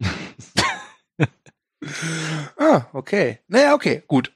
ah, 2.56 2.86
okay. 2.92 3.38
Naja, 3.46 3.74
okay, 3.74 4.02
gut. 4.08 4.32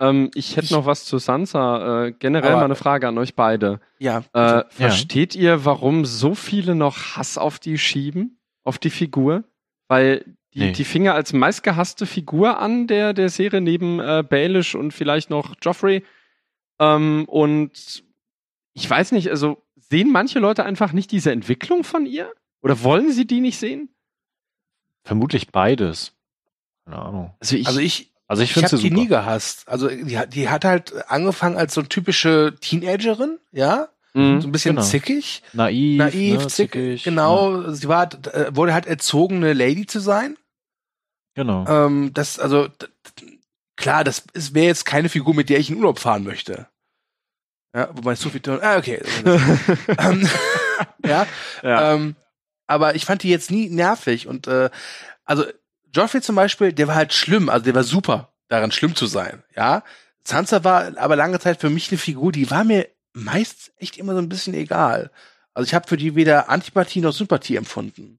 Ähm, 0.00 0.30
ich 0.34 0.56
hätte 0.56 0.72
noch 0.74 0.86
was 0.86 1.04
zu 1.04 1.18
Sansa. 1.18 2.06
Äh, 2.06 2.12
generell 2.12 2.50
Aber, 2.50 2.60
mal 2.60 2.64
eine 2.66 2.76
Frage 2.76 3.08
an 3.08 3.18
euch 3.18 3.34
beide. 3.34 3.80
Ja. 3.98 4.22
Äh, 4.32 4.64
versteht 4.68 5.34
ja. 5.34 5.40
ihr, 5.40 5.64
warum 5.64 6.04
so 6.04 6.34
viele 6.34 6.74
noch 6.74 7.16
Hass 7.16 7.38
auf 7.38 7.58
die 7.58 7.78
schieben? 7.78 8.38
Auf 8.64 8.78
die 8.78 8.90
Figur? 8.90 9.44
Weil 9.88 10.24
die, 10.54 10.60
nee. 10.60 10.72
die 10.72 10.84
fing 10.84 11.08
als 11.08 11.32
meistgehasste 11.32 12.06
Figur 12.06 12.58
an 12.58 12.86
der, 12.86 13.12
der 13.12 13.28
Serie 13.28 13.60
neben 13.60 14.00
äh, 14.00 14.24
Baelish 14.28 14.74
und 14.74 14.92
vielleicht 14.92 15.30
noch 15.30 15.54
Joffrey. 15.60 16.04
Ähm, 16.78 17.24
und 17.26 18.04
ich 18.74 18.88
weiß 18.88 19.12
nicht, 19.12 19.30
also 19.30 19.62
sehen 19.76 20.12
manche 20.12 20.38
Leute 20.38 20.64
einfach 20.64 20.92
nicht 20.92 21.10
diese 21.10 21.32
Entwicklung 21.32 21.84
von 21.84 22.06
ihr? 22.06 22.32
Oder 22.62 22.82
wollen 22.82 23.12
sie 23.12 23.26
die 23.26 23.40
nicht 23.40 23.58
sehen? 23.58 23.88
Vermutlich 25.02 25.50
beides. 25.50 26.12
Keine 26.84 26.98
Ahnung. 26.98 27.34
Also 27.40 27.56
ich, 27.56 27.66
also 27.66 27.80
ich 27.80 28.12
Also 28.28 28.42
ich 28.42 28.52
finde 28.52 28.68
sie 28.68 28.76
die 28.76 28.90
nie 28.90 29.06
gehasst. 29.06 29.66
Also 29.66 29.88
die, 29.88 30.20
die 30.28 30.48
hat 30.50 30.64
halt 30.64 31.10
angefangen 31.10 31.56
als 31.56 31.72
so 31.72 31.82
typische 31.82 32.54
Teenagerin, 32.60 33.38
ja, 33.52 33.88
mhm, 34.12 34.42
so 34.42 34.48
ein 34.48 34.52
bisschen 34.52 34.76
genau. 34.76 34.86
zickig, 34.86 35.42
naiv, 35.54 35.98
naiv, 35.98 36.42
ne, 36.42 36.46
zickig, 36.48 37.02
genau. 37.02 37.62
Ja. 37.62 37.72
Sie 37.72 37.88
war 37.88 38.12
äh, 38.34 38.54
wurde 38.54 38.74
halt 38.74 38.86
erzogen, 38.86 39.36
eine 39.36 39.54
Lady 39.54 39.86
zu 39.86 39.98
sein. 39.98 40.36
Genau. 41.34 41.66
Ähm, 41.66 42.12
das 42.12 42.38
also 42.38 42.68
klar, 43.76 44.04
das 44.04 44.24
wäre 44.34 44.66
jetzt 44.66 44.84
keine 44.84 45.08
Figur, 45.08 45.34
mit 45.34 45.48
der 45.48 45.58
ich 45.58 45.70
in 45.70 45.76
Urlaub 45.76 45.98
fahren 45.98 46.24
möchte. 46.24 46.68
Ja, 47.74 47.88
wobei 47.94 48.14
so 48.14 48.28
viel 48.28 48.42
Ah, 48.60 48.76
okay. 48.76 49.02
Ähm, 49.98 50.28
ja. 51.04 51.26
ja. 51.62 51.94
Ähm, 51.94 52.16
aber 52.66 52.94
ich 52.94 53.06
fand 53.06 53.22
die 53.22 53.30
jetzt 53.30 53.50
nie 53.50 53.70
nervig 53.70 54.26
und 54.26 54.46
äh, 54.46 54.68
also 55.24 55.44
Joffrey 55.98 56.20
zum 56.20 56.36
Beispiel, 56.36 56.72
der 56.72 56.86
war 56.86 56.94
halt 56.94 57.12
schlimm, 57.12 57.48
also 57.48 57.64
der 57.64 57.74
war 57.74 57.82
super 57.82 58.32
daran 58.48 58.72
schlimm 58.72 58.94
zu 58.94 59.06
sein, 59.06 59.42
ja. 59.56 59.82
Sansa 60.24 60.62
war 60.62 60.96
aber 60.98 61.16
lange 61.16 61.40
Zeit 61.40 61.60
für 61.60 61.70
mich 61.70 61.90
eine 61.90 61.98
Figur, 61.98 62.32
die 62.32 62.50
war 62.50 62.62
mir 62.62 62.86
meist 63.14 63.72
echt 63.78 63.96
immer 63.98 64.12
so 64.12 64.20
ein 64.20 64.28
bisschen 64.28 64.54
egal. 64.54 65.10
Also 65.54 65.66
ich 65.66 65.74
habe 65.74 65.88
für 65.88 65.96
die 65.96 66.14
weder 66.14 66.48
Antipathie 66.50 67.00
noch 67.00 67.12
Sympathie 67.12 67.56
empfunden. 67.56 68.18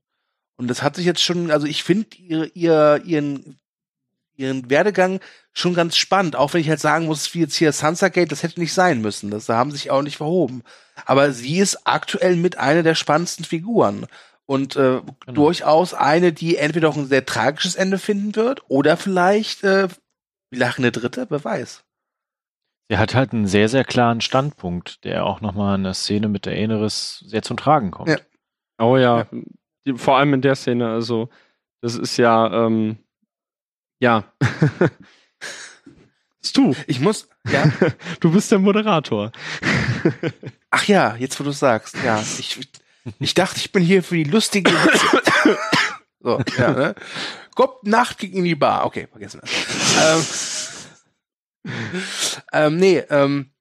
Und 0.58 0.68
das 0.68 0.82
hat 0.82 0.98
sich 0.98 1.06
jetzt 1.06 1.24
schon, 1.24 1.52
also 1.52 1.68
ich 1.68 1.84
finde 1.84 2.18
ihr, 2.18 2.54
ihr, 2.54 3.02
ihren, 3.06 3.58
ihren 4.36 4.70
Werdegang 4.70 5.22
schon 5.54 5.74
ganz 5.74 5.96
spannend, 5.96 6.36
auch 6.36 6.54
wenn 6.54 6.62
ich 6.62 6.70
halt 6.70 6.82
sagen 6.82 7.06
muss, 7.06 7.34
wie 7.34 7.40
jetzt 7.40 7.56
hier 7.56 7.72
Sansa 7.72 8.10
Gate, 8.10 8.32
das 8.32 8.44
hätte 8.44 8.60
nicht 8.60 8.74
sein 8.74 9.00
müssen. 9.00 9.32
Das, 9.32 9.46
da 9.46 9.56
haben 9.56 9.72
sich 9.72 9.90
auch 9.90 10.02
nicht 10.02 10.18
verhoben. 10.18 10.64
Aber 11.06 11.32
sie 11.32 11.60
ist 11.60 11.88
aktuell 11.88 12.36
mit 12.36 12.58
einer 12.58 12.84
der 12.84 12.96
spannendsten 12.96 13.46
Figuren 13.46 14.06
und 14.50 14.76
äh, 14.78 15.02
genau. 15.02 15.34
durchaus 15.34 15.94
eine, 15.94 16.34
die 16.34 16.58
entweder 16.58 16.90
auch 16.90 16.98
ein 16.98 17.06
sehr 17.06 17.24
tragisches 17.24 17.76
Ende 17.76 18.00
finden 18.00 18.36
wird 18.36 18.64
oder 18.68 18.98
vielleicht 18.98 19.64
äh, 19.64 19.90
wie 20.50 20.58
lachende 20.58 20.92
Dritte, 20.92 21.28
wer 21.30 21.44
weiß. 21.44 21.84
Sie 22.90 22.98
hat 22.98 23.14
halt 23.14 23.32
einen 23.32 23.46
sehr, 23.46 23.70
sehr 23.70 23.84
klaren 23.84 24.22
Standpunkt, 24.22 25.04
der 25.04 25.28
auch 25.28 25.42
nochmal 25.42 25.76
in 25.76 25.84
der 25.84 25.94
Szene 25.94 26.30
mit 26.30 26.48
der 26.48 26.54
Aenerys 26.54 27.24
sehr 27.28 27.44
zum 27.44 27.58
Tragen 27.58 27.92
kommt. 27.92 28.10
Ja. 28.10 28.18
Oh 28.80 28.98
ja, 28.98 29.28
ja. 29.86 29.96
vor 29.96 30.18
allem 30.18 30.34
in 30.34 30.42
der 30.42 30.56
Szene, 30.56 30.90
also 30.90 31.30
das 31.82 31.94
ist 31.94 32.18
ja, 32.18 32.66
ähm, 32.66 32.98
ja. 34.00 34.24
ist 36.42 36.58
du. 36.58 36.76
Ich 36.88 37.00
muss, 37.00 37.30
ja. 37.52 37.72
du 38.20 38.32
bist 38.32 38.52
der 38.52 38.58
Moderator. 38.58 39.32
Ach 40.72 40.86
ja, 40.86 41.16
jetzt 41.18 41.40
wo 41.40 41.44
du 41.44 41.52
sagst, 41.52 41.96
ja. 42.04 42.20
Ich, 42.20 42.60
ich 43.20 43.34
dachte, 43.34 43.58
ich 43.58 43.72
bin 43.72 43.84
hier 43.84 44.04
für 44.04 44.16
die 44.16 44.24
lustige 44.24 44.72
So, 46.22 46.42
ja, 46.58 46.72
ne? 46.72 46.96
Kommt 47.56 47.84
Nacht 47.84 48.18
gegen 48.18 48.44
die 48.44 48.56
Bar. 48.56 48.86
Okay, 48.86 49.08
vergessen 49.10 49.42
das. 49.42 50.90
ähm, 51.64 51.74
ähm, 52.52 52.78
nee, 52.78 52.98
ähm, 53.10 53.52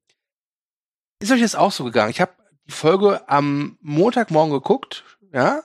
ist 1.20 1.32
euch 1.32 1.40
das 1.40 1.54
auch 1.54 1.72
so 1.72 1.84
gegangen? 1.84 2.10
Ich 2.10 2.20
habe 2.20 2.32
die 2.66 2.72
Folge 2.72 3.28
am 3.28 3.78
Montagmorgen 3.80 4.52
geguckt, 4.52 5.04
ja, 5.32 5.62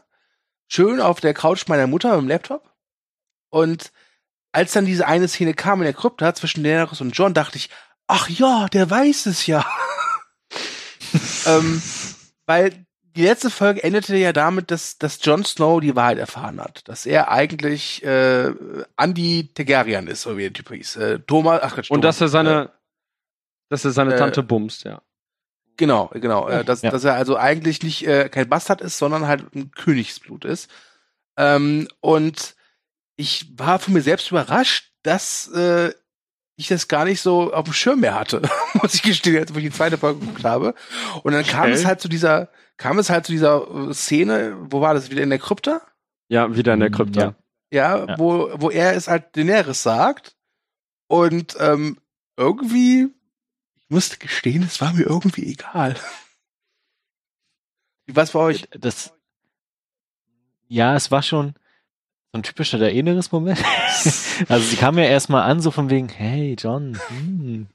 schön 0.68 1.02
auf 1.02 1.20
der 1.20 1.34
Couch 1.34 1.68
meiner 1.68 1.88
Mutter 1.88 2.16
im 2.18 2.28
Laptop. 2.28 2.72
Und 3.50 3.92
als 4.52 4.72
dann 4.74 4.86
diese 4.86 5.08
eine 5.08 5.28
Szene 5.28 5.54
kam 5.54 5.80
in 5.80 5.86
der 5.86 5.94
Krypta 5.94 6.34
zwischen 6.34 6.64
Daenerys 6.64 7.02
und 7.02 7.12
John, 7.12 7.34
dachte 7.34 7.58
ich, 7.58 7.70
ach 8.08 8.30
ja, 8.30 8.68
der 8.68 8.90
weiß 8.90 9.26
es 9.28 9.48
ja. 9.48 9.66
ähm, 11.46 11.82
weil 12.46 12.86
die 13.16 13.24
letzte 13.24 13.50
Folge 13.50 13.84
endete 13.84 14.16
ja 14.16 14.34
damit, 14.34 14.72
dass, 14.72 14.98
dass 14.98 15.20
Jon 15.24 15.46
Snow 15.46 15.80
die 15.80 15.96
Wahrheit 15.96 16.18
erfahren 16.18 16.60
hat. 16.60 16.88
Dass 16.88 17.06
er 17.06 17.30
eigentlich 17.30 18.04
äh, 18.04 18.52
Andy 18.98 19.50
Tegarian 19.54 20.08
ist, 20.08 20.24
so 20.24 20.38
wie 20.38 20.44
der 20.44 20.54
Typ 20.54 20.70
hieß. 20.70 20.96
Äh, 20.98 21.20
Thomas, 21.20 21.62
ach 21.62 21.76
Quatsch, 21.76 21.92
Und 21.92 22.02
Thomas, 22.02 22.18
dass 22.18 22.22
er 22.22 22.30
seine, 22.30 22.64
äh, 22.64 22.70
dass 23.70 23.86
er 23.86 23.92
seine 23.92 24.16
Tante 24.16 24.42
äh, 24.42 24.44
bumst, 24.44 24.84
ja. 24.84 25.02
Genau, 25.78 26.10
genau. 26.14 26.48
Äh, 26.48 26.64
dass, 26.64 26.82
ja. 26.82 26.92
dass 26.92 27.04
er 27.04 27.16
also 27.16 27.38
eigentlich 27.38 27.82
nicht 27.84 28.06
äh, 28.06 28.30
kein 28.30 28.50
Bastard 28.50 28.82
ist, 28.82 28.98
sondern 28.98 29.28
halt 29.28 29.56
ein 29.56 29.72
Königsblut 29.72 30.46
ist. 30.46 30.70
Ähm, 31.38 31.88
und 32.00 32.56
ich 33.16 33.48
war 33.58 33.80
von 33.80 33.94
mir 33.94 34.02
selbst 34.02 34.30
überrascht, 34.32 34.92
dass 35.04 35.48
äh, 35.50 35.94
ich 36.56 36.68
das 36.68 36.88
gar 36.88 37.06
nicht 37.06 37.22
so 37.22 37.54
auf 37.54 37.66
dem 37.66 37.74
Schirm 37.74 38.02
mehr 38.02 38.14
hatte, 38.14 38.42
muss 38.82 38.94
ich 38.94 39.02
gestehen, 39.02 39.38
als 39.38 39.52
ich 39.52 39.58
die 39.58 39.72
zweite 39.72 39.98
Folge 39.98 40.20
geguckt 40.20 40.44
habe. 40.44 40.76
Und 41.24 41.34
dann 41.34 41.46
kam 41.46 41.64
okay. 41.64 41.72
es 41.72 41.86
halt 41.86 42.02
zu 42.02 42.08
dieser, 42.08 42.50
kam 42.84 43.00
es 43.00 43.10
halt 43.10 43.26
zu 43.26 43.32
dieser 43.32 43.66
äh, 43.90 43.94
Szene, 43.94 44.58
wo 44.60 44.82
war 44.82 44.94
das, 44.94 45.10
wieder 45.10 45.24
in 45.24 45.30
der 45.30 45.40
Krypta? 45.40 45.82
Ja, 46.28 46.54
wieder 46.54 46.74
in 46.74 46.82
der 46.82 46.92
Krypta. 46.92 47.22
Ja, 47.22 47.36
ja, 47.72 48.06
ja. 48.06 48.20
wo, 48.20 48.50
wo 48.56 48.70
er 48.70 48.94
es 48.94 49.08
halt 49.08 49.38
Daenerys 49.38 49.82
sagt. 49.82 50.36
Und 51.08 51.56
ähm, 51.62 51.98
irgendwie, 52.36 53.08
ich 53.78 53.86
musste 53.88 54.18
gestehen, 54.18 54.64
es 54.64 54.82
war 54.82 54.92
mir 54.92 55.04
irgendwie 55.04 55.50
egal. 55.50 55.96
Was 58.08 58.32
bei 58.32 58.40
euch? 58.40 58.68
Das, 58.78 59.14
ja, 60.68 60.94
es 60.94 61.10
war 61.10 61.24
schon, 61.24 61.54
so 62.34 62.40
ein 62.40 62.44
typischer 62.44 62.80
der 62.80 62.92
inneres 62.92 63.32
Moment. 63.32 63.64
also 64.50 64.68
sie 64.68 64.76
kam 64.76 64.98
ja 64.98 65.06
erstmal 65.06 65.50
an, 65.50 65.62
so 65.62 65.72
von 65.72 65.90
wegen, 65.90 66.10
hey 66.10 66.58
John, 66.60 67.00
hm, 67.08 67.68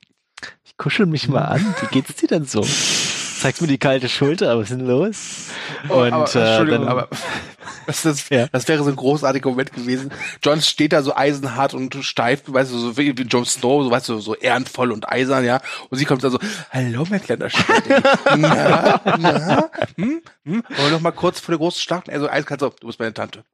ich 0.65 0.77
kuschel 0.77 1.07
mich 1.07 1.29
mal 1.29 1.47
an, 1.47 1.75
wie 1.81 1.87
geht's 1.87 2.15
dir 2.17 2.29
denn 2.29 2.45
so? 2.45 2.63
Zeigst 3.39 3.63
mir 3.63 3.69
die 3.69 3.79
kalte 3.79 4.09
Schulter, 4.09 4.51
aber 4.51 4.63
was 4.63 4.71
ist 4.71 4.79
denn 4.81 4.87
los? 4.87 5.47
Oh, 5.89 6.03
Und 6.03 6.13
aber, 6.13 6.35
äh, 6.35 6.67
dann, 6.67 6.89
aber 6.89 7.09
das, 7.87 8.03
das, 8.03 8.29
ja. 8.31 8.49
das 8.51 8.67
wäre 8.67 8.83
so 8.83 8.91
ein 8.91 8.97
großartiger 8.97 9.49
Moment 9.49 9.73
gewesen. 9.73 10.11
John 10.43 10.61
steht 10.61 10.93
da 10.93 11.03
so 11.03 11.15
eisenhart 11.15 11.73
und 11.73 11.95
steif, 12.03 12.43
weißt 12.47 12.73
du, 12.73 12.79
so 12.79 12.97
wie 12.97 13.11
Jon 13.11 13.45
Snow, 13.45 13.85
so 13.85 13.91
weißt 13.93 14.09
du, 14.09 14.19
so 14.19 14.35
ehrenvoll 14.35 14.91
und 14.91 15.09
eisern, 15.09 15.45
ja. 15.45 15.61
Und 15.89 15.99
sie 15.99 16.05
kommt 16.05 16.25
da 16.25 16.31
so, 16.31 16.41
hallo, 16.71 17.07
mein 17.09 17.23
kleiner 17.23 17.49
Schwede. 17.49 18.03
na, 18.37 19.01
na, 19.19 19.71
hm, 19.95 20.21
hm. 20.45 20.65
Und 20.67 20.91
noch 20.91 21.01
mal 21.01 21.13
kurz 21.13 21.39
vor 21.39 21.53
der 21.53 21.59
großen 21.59 21.81
Schlacht, 21.81 22.11
also 22.11 22.29
eiskalt 22.29 22.61
so, 22.61 22.71
du 22.81 22.89
bist 22.89 22.99
meine 22.99 23.15
Tante 23.15 23.45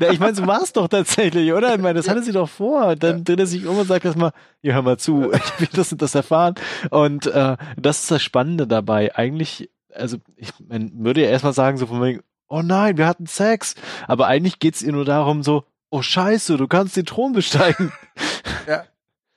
ja, 0.00 0.10
ich 0.10 0.20
meine, 0.20 0.34
so 0.34 0.46
war 0.46 0.62
es 0.62 0.72
doch 0.72 0.88
tatsächlich, 0.88 1.52
oder? 1.52 1.74
Ich 1.74 1.80
meine, 1.80 1.94
das 1.94 2.08
hatte 2.08 2.22
sie 2.22 2.32
doch 2.32 2.48
vor. 2.48 2.96
Dann 2.96 3.18
ja. 3.18 3.24
dreht 3.24 3.40
er 3.40 3.46
sich 3.46 3.66
um 3.66 3.78
und 3.78 3.86
sagt 3.86 4.04
erstmal, 4.04 4.32
ja, 4.62 4.74
hör 4.74 4.82
mal 4.82 4.98
zu, 4.98 5.32
ich 5.32 5.60
will 5.60 5.68
das 5.72 5.92
und 5.92 6.02
das 6.02 6.14
erfahren. 6.14 6.54
Und 6.90 7.26
äh, 7.26 7.56
das 7.76 8.02
ist 8.02 8.10
das 8.10 8.22
Spannende 8.22 8.66
dabei. 8.66 9.14
Eigentlich, 9.14 9.70
also 9.94 10.18
ich 10.36 10.52
man 10.68 10.92
würde 11.04 11.22
ja 11.22 11.30
erstmal 11.30 11.52
sagen, 11.52 11.76
so 11.76 11.86
von 11.86 12.02
wegen, 12.02 12.20
oh 12.48 12.62
nein, 12.62 12.96
wir 12.96 13.06
hatten 13.06 13.26
Sex. 13.26 13.74
Aber 14.06 14.26
eigentlich 14.26 14.58
geht's 14.58 14.82
ihr 14.82 14.92
nur 14.92 15.04
darum, 15.04 15.42
so, 15.42 15.64
oh 15.90 16.02
scheiße, 16.02 16.56
du 16.56 16.68
kannst 16.68 16.96
den 16.96 17.06
Thron 17.06 17.32
besteigen. 17.32 17.92
Ja. 18.66 18.84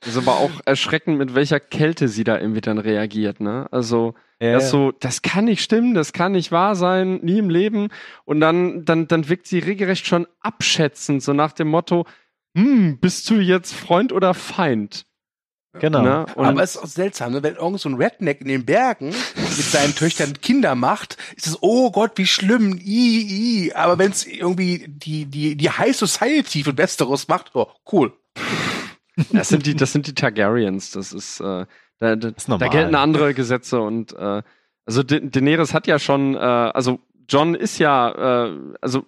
Das 0.04 0.14
ist 0.14 0.18
aber 0.18 0.38
auch 0.38 0.50
erschreckend, 0.66 1.18
mit 1.18 1.34
welcher 1.34 1.60
Kälte 1.60 2.08
sie 2.08 2.24
da 2.24 2.38
irgendwie 2.38 2.60
dann 2.60 2.78
reagiert, 2.78 3.40
ne? 3.40 3.66
Also, 3.70 4.14
ja, 4.40 4.52
das 4.52 4.70
so, 4.70 4.92
das 4.92 5.22
kann 5.22 5.46
nicht 5.46 5.62
stimmen, 5.62 5.94
das 5.94 6.12
kann 6.12 6.32
nicht 6.32 6.52
wahr 6.52 6.76
sein, 6.76 7.20
nie 7.22 7.38
im 7.38 7.48
Leben. 7.48 7.88
Und 8.24 8.40
dann, 8.40 8.84
dann, 8.84 9.08
dann 9.08 9.28
wirkt 9.28 9.46
sie 9.46 9.60
regelrecht 9.60 10.06
schon 10.06 10.26
abschätzend, 10.40 11.22
so 11.22 11.32
nach 11.32 11.52
dem 11.52 11.68
Motto, 11.68 12.06
hm, 12.56 12.98
bist 12.98 13.30
du 13.30 13.36
jetzt 13.36 13.72
Freund 13.72 14.12
oder 14.12 14.34
Feind? 14.34 15.06
Genau. 15.80 16.02
Ne? 16.02 16.26
Aber 16.36 16.62
es 16.62 16.76
ist 16.76 16.82
auch 16.82 16.86
seltsam, 16.86 17.32
ne? 17.32 17.42
wenn 17.42 17.56
irgend 17.56 17.80
so 17.80 17.88
ein 17.88 17.96
Redneck 17.96 18.40
in 18.40 18.48
den 18.48 18.64
Bergen 18.64 19.06
mit 19.06 19.64
seinen 19.64 19.94
Töchtern 19.96 20.40
Kinder 20.40 20.74
macht, 20.74 21.16
ist 21.36 21.48
es, 21.48 21.58
oh 21.62 21.90
Gott, 21.90 22.12
wie 22.16 22.26
schlimm, 22.26 22.78
i, 22.78 23.66
i. 23.66 23.72
Aber 23.72 23.98
wenn 23.98 24.12
es 24.12 24.24
irgendwie 24.24 24.84
die, 24.86 25.26
die, 25.26 25.56
die 25.56 25.70
High 25.70 25.96
Society 25.96 26.62
von 26.62 26.78
Westeros 26.78 27.26
macht, 27.26 27.50
oh, 27.54 27.66
cool. 27.90 28.12
Das 29.32 29.48
sind 29.48 29.66
die, 29.66 29.74
das 29.74 29.92
sind 29.92 30.06
die 30.06 30.14
Targaryens. 30.14 30.90
Das 30.90 31.12
ist, 31.12 31.40
äh, 31.40 31.66
da, 31.98 32.16
da, 32.16 32.28
ist 32.28 32.48
da 32.48 32.68
gelten 32.68 32.94
andere 32.94 33.34
Gesetze 33.34 33.80
und 33.80 34.12
äh, 34.12 34.42
also 34.86 35.02
da 35.02 35.18
Daenerys 35.18 35.72
hat 35.72 35.86
ja 35.86 35.98
schon, 35.98 36.34
äh, 36.34 36.38
also 36.38 37.00
John 37.28 37.54
ist 37.54 37.78
ja, 37.78 38.46
äh, 38.46 38.58
also 38.80 39.06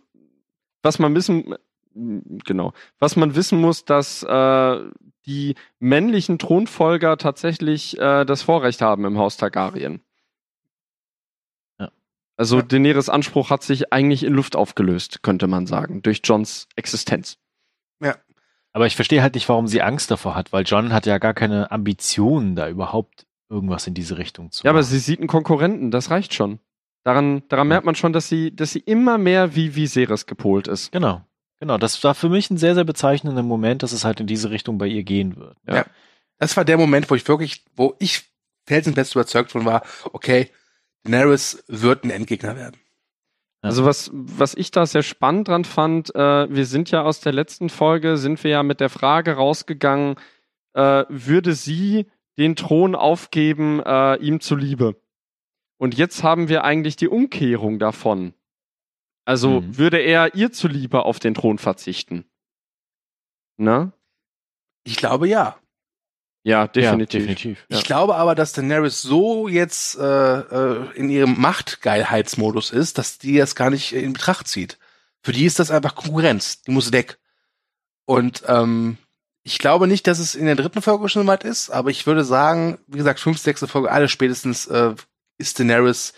was 0.82 0.98
man 0.98 1.14
wissen, 1.14 1.54
genau, 1.94 2.72
was 2.98 3.16
man 3.16 3.34
wissen 3.34 3.60
muss, 3.60 3.84
dass 3.84 4.22
äh, 4.22 4.80
die 5.26 5.54
männlichen 5.80 6.38
Thronfolger 6.38 7.16
tatsächlich 7.18 7.98
äh, 7.98 8.24
das 8.24 8.42
Vorrecht 8.42 8.80
haben 8.80 9.04
im 9.04 9.18
Haus 9.18 9.36
Targaryen. 9.36 10.00
Ja. 11.78 11.90
Also 12.36 12.58
ja. 12.58 12.62
Daenerys 12.62 13.08
Anspruch 13.08 13.50
hat 13.50 13.62
sich 13.62 13.92
eigentlich 13.92 14.22
in 14.22 14.32
Luft 14.32 14.56
aufgelöst, 14.56 15.22
könnte 15.22 15.48
man 15.48 15.66
sagen, 15.66 16.02
durch 16.02 16.20
Johns 16.22 16.68
Existenz. 16.76 17.38
Ja. 18.76 18.80
Aber 18.80 18.86
ich 18.86 18.96
verstehe 18.96 19.22
halt 19.22 19.34
nicht, 19.34 19.48
warum 19.48 19.66
sie 19.66 19.80
Angst 19.80 20.10
davor 20.10 20.34
hat, 20.34 20.52
weil 20.52 20.64
John 20.64 20.92
hat 20.92 21.06
ja 21.06 21.18
gar 21.18 21.34
keine 21.34 21.70
Ambitionen, 21.70 22.56
da 22.56 22.68
überhaupt 22.68 23.26
irgendwas 23.48 23.86
in 23.86 23.94
diese 23.94 24.18
Richtung 24.18 24.50
zu 24.50 24.60
machen. 24.60 24.66
Ja, 24.66 24.70
aber 24.70 24.82
sie 24.82 24.98
sieht 24.98 25.18
einen 25.18 25.28
Konkurrenten, 25.28 25.90
das 25.90 26.10
reicht 26.10 26.34
schon. 26.34 26.58
Daran, 27.02 27.42
daran 27.48 27.68
merkt 27.68 27.86
man 27.86 27.94
schon, 27.94 28.12
dass 28.12 28.28
sie, 28.28 28.54
dass 28.54 28.72
sie 28.72 28.80
immer 28.80 29.16
mehr 29.16 29.54
wie 29.54 29.76
Viserys 29.76 30.26
gepolt 30.26 30.68
ist. 30.68 30.92
Genau. 30.92 31.22
Genau. 31.58 31.78
Das 31.78 32.02
war 32.04 32.14
für 32.14 32.28
mich 32.28 32.50
ein 32.50 32.58
sehr, 32.58 32.74
sehr 32.74 32.84
bezeichnender 32.84 33.42
Moment, 33.42 33.82
dass 33.82 33.92
es 33.92 34.04
halt 34.04 34.20
in 34.20 34.26
diese 34.26 34.50
Richtung 34.50 34.76
bei 34.76 34.88
ihr 34.88 35.04
gehen 35.04 35.36
wird. 35.36 35.56
Ja. 35.66 35.76
ja. 35.76 35.86
Das 36.38 36.56
war 36.56 36.64
der 36.64 36.76
Moment, 36.76 37.08
wo 37.10 37.14
ich 37.14 37.26
wirklich, 37.26 37.64
wo 37.76 37.94
ich 37.98 38.24
felsenfest 38.66 39.14
überzeugt 39.14 39.52
von 39.52 39.64
war, 39.64 39.82
okay, 40.12 40.50
Daenerys 41.04 41.64
wird 41.68 42.04
ein 42.04 42.10
Endgegner 42.10 42.56
werden. 42.56 42.76
Also 43.66 43.84
was, 43.84 44.10
was 44.12 44.54
ich 44.54 44.70
da 44.70 44.86
sehr 44.86 45.02
spannend 45.02 45.48
dran 45.48 45.64
fand, 45.64 46.14
äh, 46.14 46.54
wir 46.54 46.66
sind 46.66 46.90
ja 46.90 47.02
aus 47.02 47.20
der 47.20 47.32
letzten 47.32 47.68
Folge, 47.68 48.16
sind 48.16 48.42
wir 48.44 48.50
ja 48.50 48.62
mit 48.62 48.80
der 48.80 48.90
Frage 48.90 49.32
rausgegangen, 49.34 50.16
äh, 50.74 51.04
würde 51.08 51.54
sie 51.54 52.06
den 52.38 52.54
Thron 52.56 52.94
aufgeben, 52.94 53.82
äh, 53.84 54.16
ihm 54.16 54.40
zuliebe? 54.40 54.96
Und 55.78 55.96
jetzt 55.96 56.22
haben 56.22 56.48
wir 56.48 56.64
eigentlich 56.64 56.96
die 56.96 57.08
Umkehrung 57.08 57.78
davon. 57.78 58.34
Also 59.24 59.60
mhm. 59.60 59.76
würde 59.76 59.98
er 59.98 60.34
ihr 60.34 60.52
zuliebe 60.52 61.04
auf 61.04 61.18
den 61.18 61.34
Thron 61.34 61.58
verzichten? 61.58 62.24
Ne? 63.56 63.92
Ich 64.84 64.96
glaube 64.96 65.28
ja. 65.28 65.58
Ja, 66.46 66.68
definitiv. 66.68 67.22
Ja, 67.22 67.26
definitiv 67.26 67.64
ich 67.70 67.82
glaube 67.82 68.14
aber, 68.14 68.36
dass 68.36 68.52
Daenerys 68.52 69.02
so 69.02 69.48
jetzt 69.48 69.98
äh, 69.98 70.38
äh, 70.38 70.92
in 70.94 71.10
ihrem 71.10 71.40
Machtgeilheitsmodus 71.40 72.70
ist, 72.70 72.98
dass 72.98 73.18
die 73.18 73.36
das 73.38 73.56
gar 73.56 73.68
nicht 73.68 73.92
in 73.92 74.12
Betracht 74.12 74.46
zieht. 74.46 74.78
Für 75.24 75.32
die 75.32 75.44
ist 75.44 75.58
das 75.58 75.72
einfach 75.72 75.96
Konkurrenz. 75.96 76.62
Die 76.62 76.70
muss 76.70 76.92
weg. 76.92 77.18
Und 78.04 78.44
ähm, 78.46 78.96
ich 79.42 79.58
glaube 79.58 79.88
nicht, 79.88 80.06
dass 80.06 80.20
es 80.20 80.36
in 80.36 80.46
der 80.46 80.54
dritten 80.54 80.82
Folge 80.82 81.08
schon 81.08 81.26
weit 81.26 81.42
ist, 81.42 81.70
aber 81.70 81.90
ich 81.90 82.06
würde 82.06 82.22
sagen, 82.22 82.78
wie 82.86 82.98
gesagt, 82.98 83.18
fünf, 83.18 83.38
sechste 83.38 83.66
Folge, 83.66 83.90
alle 83.90 84.08
spätestens 84.08 84.66
äh, 84.66 84.94
ist 85.38 85.58
Daenerys 85.58 86.14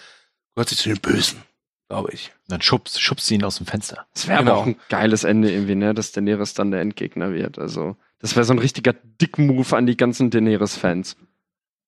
gehört 0.55 0.69
sich 0.69 0.77
zu 0.77 0.91
den 0.91 1.01
Bösen, 1.01 1.43
glaube 1.89 2.13
ich. 2.13 2.33
Dann 2.49 2.61
schubst, 2.61 3.01
schubst 3.01 3.29
sie 3.29 3.37
ihn 3.37 3.45
aus 3.45 3.57
dem 3.57 3.67
Fenster. 3.67 4.07
Das 4.13 4.29
wäre 4.29 4.41
genau. 4.41 4.53
aber 4.53 4.61
auch 4.61 4.67
ein 4.67 4.77
geiles 4.91 5.25
Ende 5.25 5.51
irgendwie, 5.51 5.75
ne, 5.75 5.95
dass 5.95 6.13
Daenerys 6.13 6.53
dann 6.53 6.71
der 6.71 6.83
Endgegner 6.83 7.33
wird. 7.33 7.59
Also 7.59 7.97
das 8.19 8.35
wäre 8.35 8.45
so 8.45 8.53
ein 8.53 8.59
richtiger 8.59 8.93
Dick-Move 8.93 9.77
an 9.77 9.87
die 9.87 9.97
ganzen 9.97 10.31
Daenerys-Fans. 10.31 11.17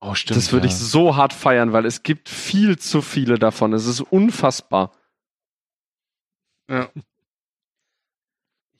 Oh, 0.00 0.14
stimmt. 0.14 0.38
Das 0.38 0.52
würde 0.52 0.66
ja. 0.66 0.72
ich 0.72 0.78
so 0.78 1.16
hart 1.16 1.32
feiern, 1.32 1.72
weil 1.72 1.84
es 1.84 2.02
gibt 2.02 2.28
viel 2.28 2.78
zu 2.78 3.02
viele 3.02 3.38
davon. 3.38 3.72
Es 3.72 3.86
ist 3.86 4.00
unfassbar. 4.00 4.92
Ja. 6.70 6.88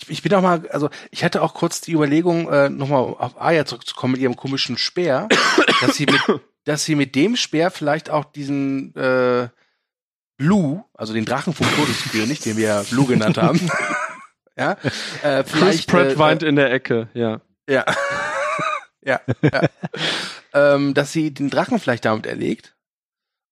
Ich, 0.01 0.09
ich 0.09 0.23
bin 0.23 0.33
auch 0.35 0.43
mal, 0.43 0.67
also 0.71 0.89
ich 1.11 1.25
hatte 1.25 1.43
auch 1.43 1.53
kurz 1.53 1.81
die 1.83 1.93
Überlegung, 1.93 2.49
äh, 2.49 2.71
nochmal 2.71 3.03
auf 3.03 3.41
Aya 3.41 3.67
zurückzukommen 3.67 4.13
mit 4.13 4.23
ihrem 4.23 4.37
komischen 4.37 4.79
Speer, 4.79 5.29
dass 5.81 5.97
sie 5.97 6.07
mit, 6.07 6.41
dass 6.65 6.85
sie 6.85 6.95
mit 6.95 7.15
dem 7.15 7.37
Speer 7.37 7.71
vielleicht 7.71 8.09
auch 8.09 8.25
diesen 8.25 8.95
äh, 8.95 9.49
Blue, 10.39 10.85
also 10.95 11.13
den 11.13 11.27
Drachen 11.27 11.53
vom 11.53 11.67
Todeskönig, 11.77 12.41
den 12.41 12.57
wir 12.57 12.67
ja 12.67 12.83
Blue 12.85 13.07
genannt 13.07 13.37
haben, 13.37 13.61
ja, 14.61 14.77
äh, 15.23 15.43
Chris 15.43 15.87
Pratt 15.87 16.07
äh, 16.07 16.19
weint 16.19 16.43
in 16.43 16.57
der 16.57 16.71
Ecke, 16.73 17.09
ja. 17.15 17.41
Ja. 17.69 17.85
ja, 19.05 19.21
ja. 19.43 19.63
ähm, 20.53 20.95
dass 20.95 21.13
sie 21.13 21.33
den 21.33 21.51
Drachen 21.51 21.79
vielleicht 21.79 22.05
damit 22.05 22.27
erlegt 22.27 22.75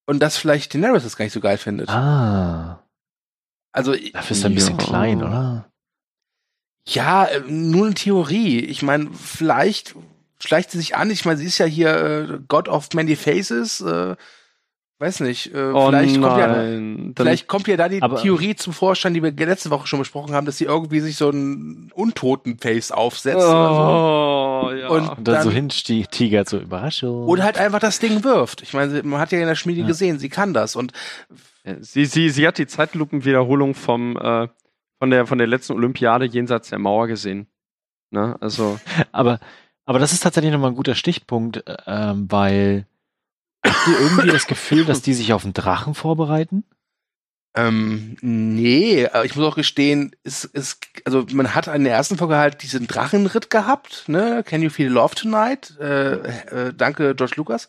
und 0.06 0.20
dass 0.20 0.36
vielleicht 0.36 0.74
Daenerys 0.74 1.04
das 1.04 1.16
gar 1.16 1.24
nicht 1.24 1.32
so 1.32 1.40
geil 1.40 1.58
findet. 1.58 1.88
Ah. 1.88 2.84
Also 3.72 3.94
dafür 4.12 4.36
ist 4.36 4.42
er 4.42 4.50
ein 4.50 4.54
bisschen 4.54 4.76
klein, 4.76 5.22
oder? 5.22 5.70
Ja, 6.86 7.24
äh, 7.26 7.40
nur 7.46 7.86
eine 7.86 7.94
Theorie. 7.94 8.60
Ich 8.60 8.82
meine, 8.82 9.10
vielleicht 9.12 9.94
schleicht 10.42 10.70
sie 10.70 10.78
sich 10.78 10.96
an. 10.96 11.10
Ich 11.10 11.24
meine, 11.24 11.38
sie 11.38 11.46
ist 11.46 11.58
ja 11.58 11.66
hier 11.66 11.94
äh, 11.96 12.38
God 12.48 12.68
of 12.68 12.88
Many 12.94 13.16
Faces. 13.16 13.80
Äh, 13.80 14.16
weiß 14.98 15.20
nicht, 15.20 15.54
äh, 15.54 15.70
oh 15.72 15.88
vielleicht, 15.88 16.20
kommt 16.20 16.38
ja, 16.38 17.12
vielleicht 17.16 17.46
kommt 17.46 17.68
ja 17.68 17.76
da 17.76 17.88
die 17.88 18.00
Theorie 18.00 18.56
zum 18.56 18.72
Vorschein, 18.72 19.14
die 19.14 19.22
wir 19.22 19.32
letzte 19.32 19.70
Woche 19.70 19.86
schon 19.86 20.00
besprochen 20.00 20.34
haben, 20.34 20.44
dass 20.44 20.58
sie 20.58 20.64
irgendwie 20.64 21.00
sich 21.00 21.16
so 21.16 21.28
einen 21.28 21.92
Untoten-Face 21.94 22.90
aufsetzt 22.90 23.36
oh, 23.36 23.50
oder 23.50 23.74
so. 23.74 24.76
Ja. 24.76 24.88
Und, 24.88 25.08
und 25.08 25.28
dann, 25.28 25.34
dann 25.36 25.42
so 25.44 25.50
hintigert, 25.50 26.48
so 26.48 26.58
Überraschung. 26.58 27.26
Oder 27.26 27.44
halt 27.44 27.58
einfach 27.58 27.78
das 27.78 28.00
Ding 28.00 28.24
wirft. 28.24 28.62
Ich 28.62 28.74
meine, 28.74 29.02
man 29.04 29.20
hat 29.20 29.30
ja 29.30 29.38
in 29.38 29.46
der 29.46 29.54
Schmiede 29.54 29.82
ja. 29.82 29.86
gesehen, 29.86 30.18
sie 30.18 30.28
kann 30.28 30.52
das 30.52 30.74
und 30.74 30.92
sie, 31.80 32.04
sie, 32.04 32.30
sie 32.30 32.46
hat 32.46 32.58
die 32.58 32.66
Zeitlupenwiederholung 32.66 33.74
vom, 33.74 34.16
äh, 34.16 34.48
von 34.98 35.10
der, 35.10 35.26
von 35.26 35.38
der 35.38 35.46
letzten 35.46 35.74
Olympiade 35.74 36.24
jenseits 36.24 36.70
der 36.70 36.78
Mauer 36.78 37.06
gesehen. 37.06 37.46
Ne? 38.10 38.36
Also. 38.40 38.78
aber, 39.12 39.38
aber 39.84 39.98
das 39.98 40.12
ist 40.12 40.22
tatsächlich 40.22 40.52
nochmal 40.52 40.70
ein 40.70 40.76
guter 40.76 40.94
Stichpunkt, 40.94 41.66
äh, 41.66 42.12
weil 42.14 42.86
Habt 43.64 43.86
ihr 43.88 44.00
irgendwie 44.00 44.28
das 44.28 44.46
Gefühl, 44.46 44.84
dass 44.84 45.02
die 45.02 45.14
sich 45.14 45.32
auf 45.32 45.44
einen 45.44 45.54
Drachen 45.54 45.94
vorbereiten? 45.94 46.64
Ähm, 47.56 48.16
nee, 48.20 49.06
aber 49.06 49.24
ich 49.24 49.34
muss 49.34 49.44
auch 49.44 49.56
gestehen, 49.56 50.14
es, 50.22 50.48
es, 50.52 50.78
also 51.04 51.26
man 51.32 51.54
hat 51.54 51.66
in 51.66 51.84
der 51.84 51.94
ersten 51.94 52.16
Folge 52.16 52.36
halt 52.36 52.62
diesen 52.62 52.86
Drachenritt 52.86 53.50
gehabt, 53.50 54.04
ne? 54.06 54.44
Can 54.46 54.62
you 54.62 54.70
feel 54.70 54.88
love 54.88 55.14
tonight? 55.14 55.76
Äh, 55.80 56.12
äh, 56.12 56.74
danke, 56.76 57.14
George 57.16 57.34
Lucas. 57.36 57.68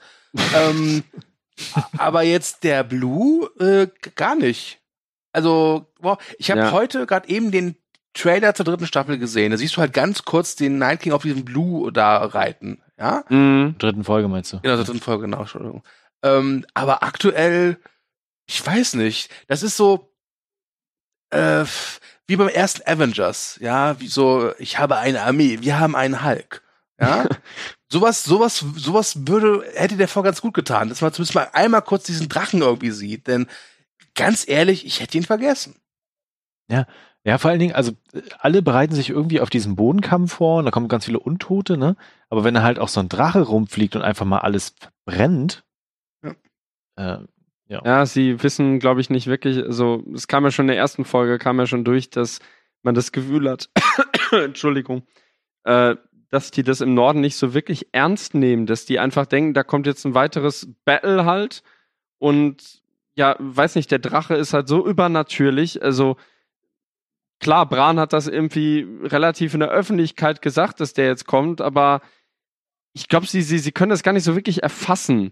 ähm, 0.56 1.04
aber 1.98 2.22
jetzt 2.22 2.64
der 2.64 2.84
Blue 2.84 3.50
äh, 3.60 3.88
gar 4.16 4.36
nicht. 4.36 4.80
Also, 5.32 5.88
boah, 6.00 6.18
ich 6.38 6.52
habe 6.52 6.62
ja. 6.62 6.72
heute 6.72 7.06
gerade 7.06 7.30
eben 7.30 7.52
den 7.52 7.76
Trailer 8.14 8.54
zur 8.54 8.66
dritten 8.66 8.88
Staffel 8.88 9.18
gesehen. 9.18 9.52
Da 9.52 9.58
siehst 9.58 9.78
du 9.78 9.82
halt 9.82 9.94
ganz 9.94 10.24
kurz 10.24 10.56
den 10.56 10.78
Night 10.78 11.02
King 11.02 11.14
auf 11.14 11.24
diesem 11.24 11.46
Blue 11.46 11.92
da 11.92 12.18
reiten. 12.18 12.82
Ja? 13.00 13.24
Mhm. 13.30 13.76
Dritten 13.80 14.04
Folge 14.04 14.28
meinst 14.28 14.54
du? 14.54 14.60
Genau, 14.60 14.76
zur 14.76 14.86
dritten 14.86 15.00
Folge, 15.00 15.24
genau, 15.24 15.40
Entschuldigung. 15.40 15.84
Ähm, 16.22 16.66
aber 16.74 17.02
aktuell, 17.02 17.78
ich 18.46 18.66
weiß 18.66 18.96
nicht, 18.96 19.32
das 19.48 19.64
ist 19.64 19.78
so 19.78 20.14
äh, 21.32 21.66
wie 22.28 22.36
beim 22.36 22.50
ersten 22.50 22.88
Avengers, 22.88 23.58
ja, 23.62 24.00
wie 24.00 24.08
so, 24.08 24.54
ich 24.60 24.78
habe 24.78 24.98
eine 24.98 25.22
Armee, 25.22 25.60
wir 25.62 25.80
haben 25.80 25.96
einen 25.96 26.24
Hulk. 26.24 26.62
Ja, 27.00 27.26
sowas, 27.92 28.24
sowas, 28.24 28.64
sowas 28.76 29.28
würde, 29.28 29.64
hätte 29.74 29.96
der 29.96 30.10
vor 30.10 30.24
ganz 30.24 30.42
gut 30.42 30.54
getan, 30.54 30.90
dass 30.90 31.02
man 31.02 31.14
zumindest 31.14 31.36
mal 31.36 31.50
einmal 31.54 31.82
kurz 31.82 32.04
diesen 32.04 32.28
Drachen 32.28 32.62
irgendwie 32.62 32.92
sieht, 32.92 33.28
denn 33.28 33.48
ganz 34.16 34.48
ehrlich, 34.48 34.86
ich 34.86 35.00
hätte 35.00 35.18
ihn 35.18 35.24
vergessen. 35.24 35.76
Ja, 36.70 36.86
ja, 37.26 37.38
vor 37.38 37.52
allen 37.52 37.60
Dingen, 37.60 37.76
also 37.76 37.92
alle 38.40 38.62
bereiten 38.62 38.96
sich 38.96 39.10
irgendwie 39.10 39.42
auf 39.42 39.50
diesen 39.50 39.76
Bodenkampf 39.76 40.34
vor 40.34 40.60
und 40.60 40.66
da 40.66 40.72
kommen 40.72 40.88
ganz 40.88 41.06
viele 41.06 41.20
Untote, 41.20 41.78
ne? 41.78 41.96
Aber 42.30 42.44
wenn 42.44 42.54
da 42.54 42.64
halt 42.64 42.80
auch 42.80 42.88
so 42.88 43.00
ein 43.00 43.10
Drache 43.10 43.42
rumfliegt 43.42 43.96
und 43.96 44.02
einfach 44.02 44.26
mal 44.26 44.40
alles 44.40 44.74
brennt, 45.06 45.64
ja. 46.24 46.36
Äh, 46.96 47.20
ja. 47.68 47.82
ja, 47.86 48.06
sie 48.08 48.42
wissen, 48.42 48.80
glaube 48.80 49.00
ich, 49.00 49.12
nicht 49.12 49.28
wirklich, 49.28 49.64
also 49.64 50.04
es 50.14 50.28
kam 50.28 50.44
ja 50.44 50.52
schon 50.52 50.64
in 50.64 50.70
der 50.70 50.78
ersten 50.78 51.06
Folge, 51.06 51.38
kam 51.38 51.60
ja 51.60 51.68
schon 51.68 51.84
durch, 51.84 52.10
dass 52.10 52.40
man 52.82 52.96
das 52.96 53.12
Gefühl 53.12 53.48
hat, 53.48 53.70
Entschuldigung, 54.32 55.04
äh, 55.66 55.96
dass 56.32 56.50
die 56.50 56.64
das 56.64 56.82
im 56.82 56.96
Norden 56.96 57.22
nicht 57.22 57.36
so 57.36 57.54
wirklich 57.54 57.90
ernst 57.92 58.34
nehmen, 58.34 58.66
dass 58.66 58.86
die 58.86 58.98
einfach 58.98 59.28
denken, 59.28 59.54
da 59.54 59.64
kommt 59.64 59.86
jetzt 59.86 60.06
ein 60.06 60.16
weiteres 60.16 60.68
Battle 60.84 61.26
halt 61.26 61.62
und 62.18 62.82
ja, 63.16 63.36
weiß 63.38 63.76
nicht, 63.76 63.92
der 63.92 64.00
Drache 64.00 64.36
ist 64.36 64.54
halt 64.54 64.68
so 64.68 64.88
übernatürlich, 64.88 65.84
also 65.84 66.16
klar, 67.40 67.68
Bran 67.68 68.00
hat 68.00 68.14
das 68.14 68.28
irgendwie 68.28 68.88
relativ 69.04 69.54
in 69.54 69.62
der 69.62 69.70
Öffentlichkeit 69.70 70.42
gesagt, 70.42 70.80
dass 70.80 70.94
der 70.94 71.08
jetzt 71.08 71.26
kommt, 71.26 71.62
aber 71.62 72.02
ich 72.94 73.08
glaube, 73.08 73.28
sie, 73.28 73.42
sie, 73.42 73.60
sie 73.60 73.72
können 73.72 73.92
das 73.92 74.04
gar 74.04 74.14
nicht 74.14 74.24
so 74.24 74.36
wirklich 74.36 74.64
erfassen. 74.64 75.32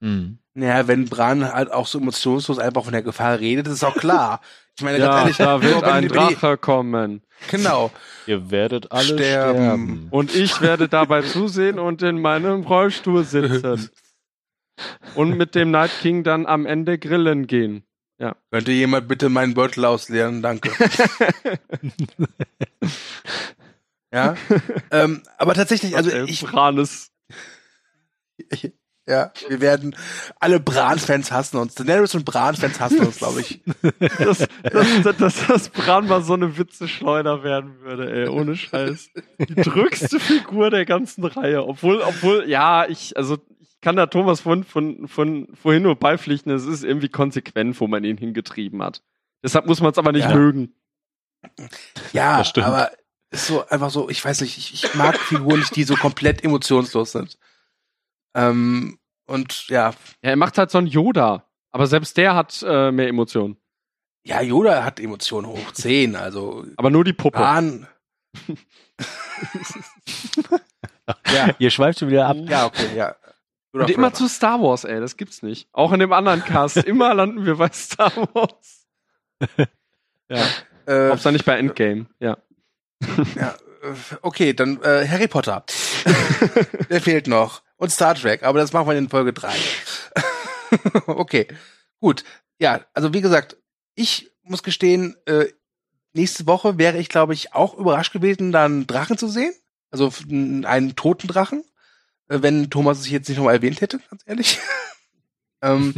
Mhm. 0.00 0.38
Naja, 0.54 0.86
wenn 0.86 1.06
Bran 1.06 1.50
halt 1.50 1.72
auch 1.72 1.86
so 1.86 1.98
emotionslos 1.98 2.58
einfach 2.58 2.84
von 2.84 2.92
der 2.92 3.02
Gefahr 3.02 3.38
redet, 3.38 3.66
ist 3.68 3.84
auch 3.84 3.96
klar. 3.96 4.40
Ich 4.74 4.82
meine, 4.82 5.00
ja, 5.00 5.20
ehrlich, 5.20 5.36
da 5.36 5.60
wird 5.62 5.84
ein 5.84 6.08
Drache 6.08 6.56
kommen. 6.56 7.20
Genau. 7.50 7.90
Ihr 8.26 8.50
werdet 8.50 8.90
alle 8.90 9.04
sterben. 9.04 9.58
sterben. 9.58 10.06
Und 10.10 10.34
ich 10.34 10.62
werde 10.62 10.88
dabei 10.88 11.20
zusehen 11.20 11.78
und 11.78 12.00
in 12.00 12.22
meinem 12.22 12.62
Rollstuhl 12.62 13.24
sitzen. 13.24 13.90
und 15.14 15.36
mit 15.36 15.54
dem 15.54 15.72
Night 15.72 15.90
King 16.00 16.24
dann 16.24 16.46
am 16.46 16.64
Ende 16.64 16.98
grillen 16.98 17.46
gehen. 17.46 17.84
Ja. 18.18 18.36
Könnte 18.50 18.72
jemand 18.72 19.08
bitte 19.08 19.28
meinen 19.28 19.54
Beutel 19.54 19.84
ausleeren? 19.84 20.42
Danke. 20.42 20.70
ja. 24.12 24.36
ähm, 24.90 25.22
aber 25.38 25.54
tatsächlich, 25.54 25.96
also 25.96 26.10
ich. 26.10 26.42
Branes. 26.42 27.10
Ja, 29.08 29.32
wir 29.48 29.60
werden 29.60 29.96
alle 30.38 30.60
Bran-Fans 30.60 31.32
hassen 31.32 31.56
uns. 31.56 31.74
Daenerys 31.74 32.14
und 32.14 32.24
Bran-Fans 32.24 32.78
hassen 32.78 33.00
uns, 33.00 33.18
glaube 33.18 33.40
ich. 33.40 33.60
dass, 34.18 34.46
dass, 34.62 35.16
dass, 35.16 35.46
dass 35.48 35.68
Bran 35.70 36.06
mal 36.06 36.22
so 36.22 36.34
eine 36.34 36.56
Witzeschleuder 36.56 37.42
werden 37.42 37.80
würde, 37.80 38.12
ey, 38.12 38.28
ohne 38.28 38.54
Scheiß. 38.54 39.10
Die 39.40 39.54
drückste 39.56 40.20
Figur 40.20 40.70
der 40.70 40.84
ganzen 40.84 41.24
Reihe. 41.24 41.66
Obwohl, 41.66 42.00
obwohl, 42.00 42.48
ja, 42.48 42.86
ich, 42.86 43.16
also 43.16 43.38
kann 43.82 43.96
da 43.96 44.06
Thomas 44.06 44.40
von, 44.40 44.64
von, 44.64 45.06
von 45.08 45.48
vorhin 45.54 45.82
nur 45.82 45.96
beipflichten, 45.96 46.50
es 46.52 46.64
ist 46.64 46.84
irgendwie 46.84 47.08
konsequent, 47.08 47.78
wo 47.80 47.86
man 47.86 48.04
ihn 48.04 48.16
hingetrieben 48.16 48.82
hat. 48.82 49.02
Deshalb 49.44 49.66
muss 49.66 49.80
man 49.80 49.90
es 49.90 49.98
aber 49.98 50.12
nicht 50.12 50.28
ja. 50.28 50.34
mögen. 50.34 50.74
Ja, 52.12 52.42
aber 52.56 52.92
ist 53.30 53.46
so 53.46 53.66
einfach 53.66 53.90
so, 53.90 54.08
ich 54.08 54.24
weiß 54.24 54.42
nicht, 54.42 54.56
ich, 54.56 54.72
ich 54.72 54.94
mag 54.94 55.18
Figuren 55.18 55.58
nicht, 55.58 55.74
die 55.74 55.84
so 55.84 55.96
komplett 55.96 56.44
emotionslos 56.44 57.12
sind. 57.12 57.38
Ähm, 58.34 58.98
und 59.26 59.68
ja. 59.68 59.90
Ja, 60.22 60.30
er 60.30 60.36
macht 60.36 60.58
halt 60.58 60.70
so 60.70 60.78
einen 60.78 60.86
Yoda, 60.86 61.48
aber 61.70 61.86
selbst 61.86 62.16
der 62.16 62.34
hat 62.34 62.64
äh, 62.66 62.92
mehr 62.92 63.08
Emotionen. 63.08 63.56
Ja, 64.24 64.40
Yoda 64.40 64.84
hat 64.84 65.00
Emotionen 65.00 65.48
hoch 65.48 65.72
10, 65.72 66.14
also. 66.14 66.64
Aber 66.76 66.90
nur 66.90 67.02
die 67.04 67.12
Puppe. 67.12 67.38
Bahn. 67.38 67.88
ja. 71.34 71.50
Ihr 71.58 71.70
schweift 71.70 71.98
schon 71.98 72.10
wieder 72.10 72.28
ab. 72.28 72.36
Ja, 72.48 72.66
okay, 72.66 72.94
ja. 72.94 73.16
Oder 73.72 73.84
Und 73.84 73.90
immer 73.90 74.12
zu 74.12 74.28
Star 74.28 74.60
Wars, 74.60 74.84
ey, 74.84 75.00
das 75.00 75.16
gibt's 75.16 75.42
nicht. 75.42 75.68
Auch 75.72 75.92
in 75.92 76.00
dem 76.00 76.12
anderen 76.12 76.44
Cast, 76.44 76.76
immer 76.84 77.14
landen 77.14 77.46
wir 77.46 77.56
bei 77.56 77.70
Star 77.72 78.12
Wars. 78.34 78.86
ja. 80.28 80.46
Äh, 80.86 81.10
Hauptsache 81.10 81.32
nicht 81.32 81.44
bei 81.44 81.58
Endgame, 81.58 82.06
ja. 82.20 82.36
ja 83.34 83.54
äh, 83.82 83.94
okay, 84.22 84.52
dann 84.52 84.80
äh, 84.82 85.06
Harry 85.08 85.28
Potter. 85.28 85.64
Der 86.90 87.00
fehlt 87.00 87.26
noch. 87.26 87.62
Und 87.76 87.90
Star 87.90 88.14
Trek, 88.14 88.42
aber 88.42 88.58
das 88.58 88.72
machen 88.72 88.88
wir 88.88 88.96
in 88.96 89.08
Folge 89.08 89.32
3. 89.32 89.52
okay, 91.06 91.48
gut. 92.00 92.24
Ja, 92.58 92.80
also 92.94 93.12
wie 93.12 93.20
gesagt, 93.20 93.56
ich 93.94 94.30
muss 94.44 94.62
gestehen, 94.62 95.16
äh, 95.26 95.46
nächste 96.12 96.46
Woche 96.46 96.78
wäre 96.78 96.98
ich, 96.98 97.08
glaube 97.08 97.34
ich, 97.34 97.54
auch 97.54 97.74
überrascht 97.74 98.12
gewesen, 98.12 98.52
dann 98.52 98.86
Drachen 98.86 99.18
zu 99.18 99.28
sehen. 99.28 99.52
Also 99.90 100.12
einen 100.28 100.96
toten 100.96 101.26
Drachen. 101.26 101.64
Äh, 102.28 102.42
wenn 102.42 102.70
Thomas 102.70 103.00
es 103.00 103.10
jetzt 103.10 103.28
nicht 103.28 103.38
nochmal 103.38 103.54
erwähnt 103.54 103.80
hätte, 103.80 103.98
ganz 104.10 104.22
ehrlich. 104.26 104.58
ähm, 105.62 105.94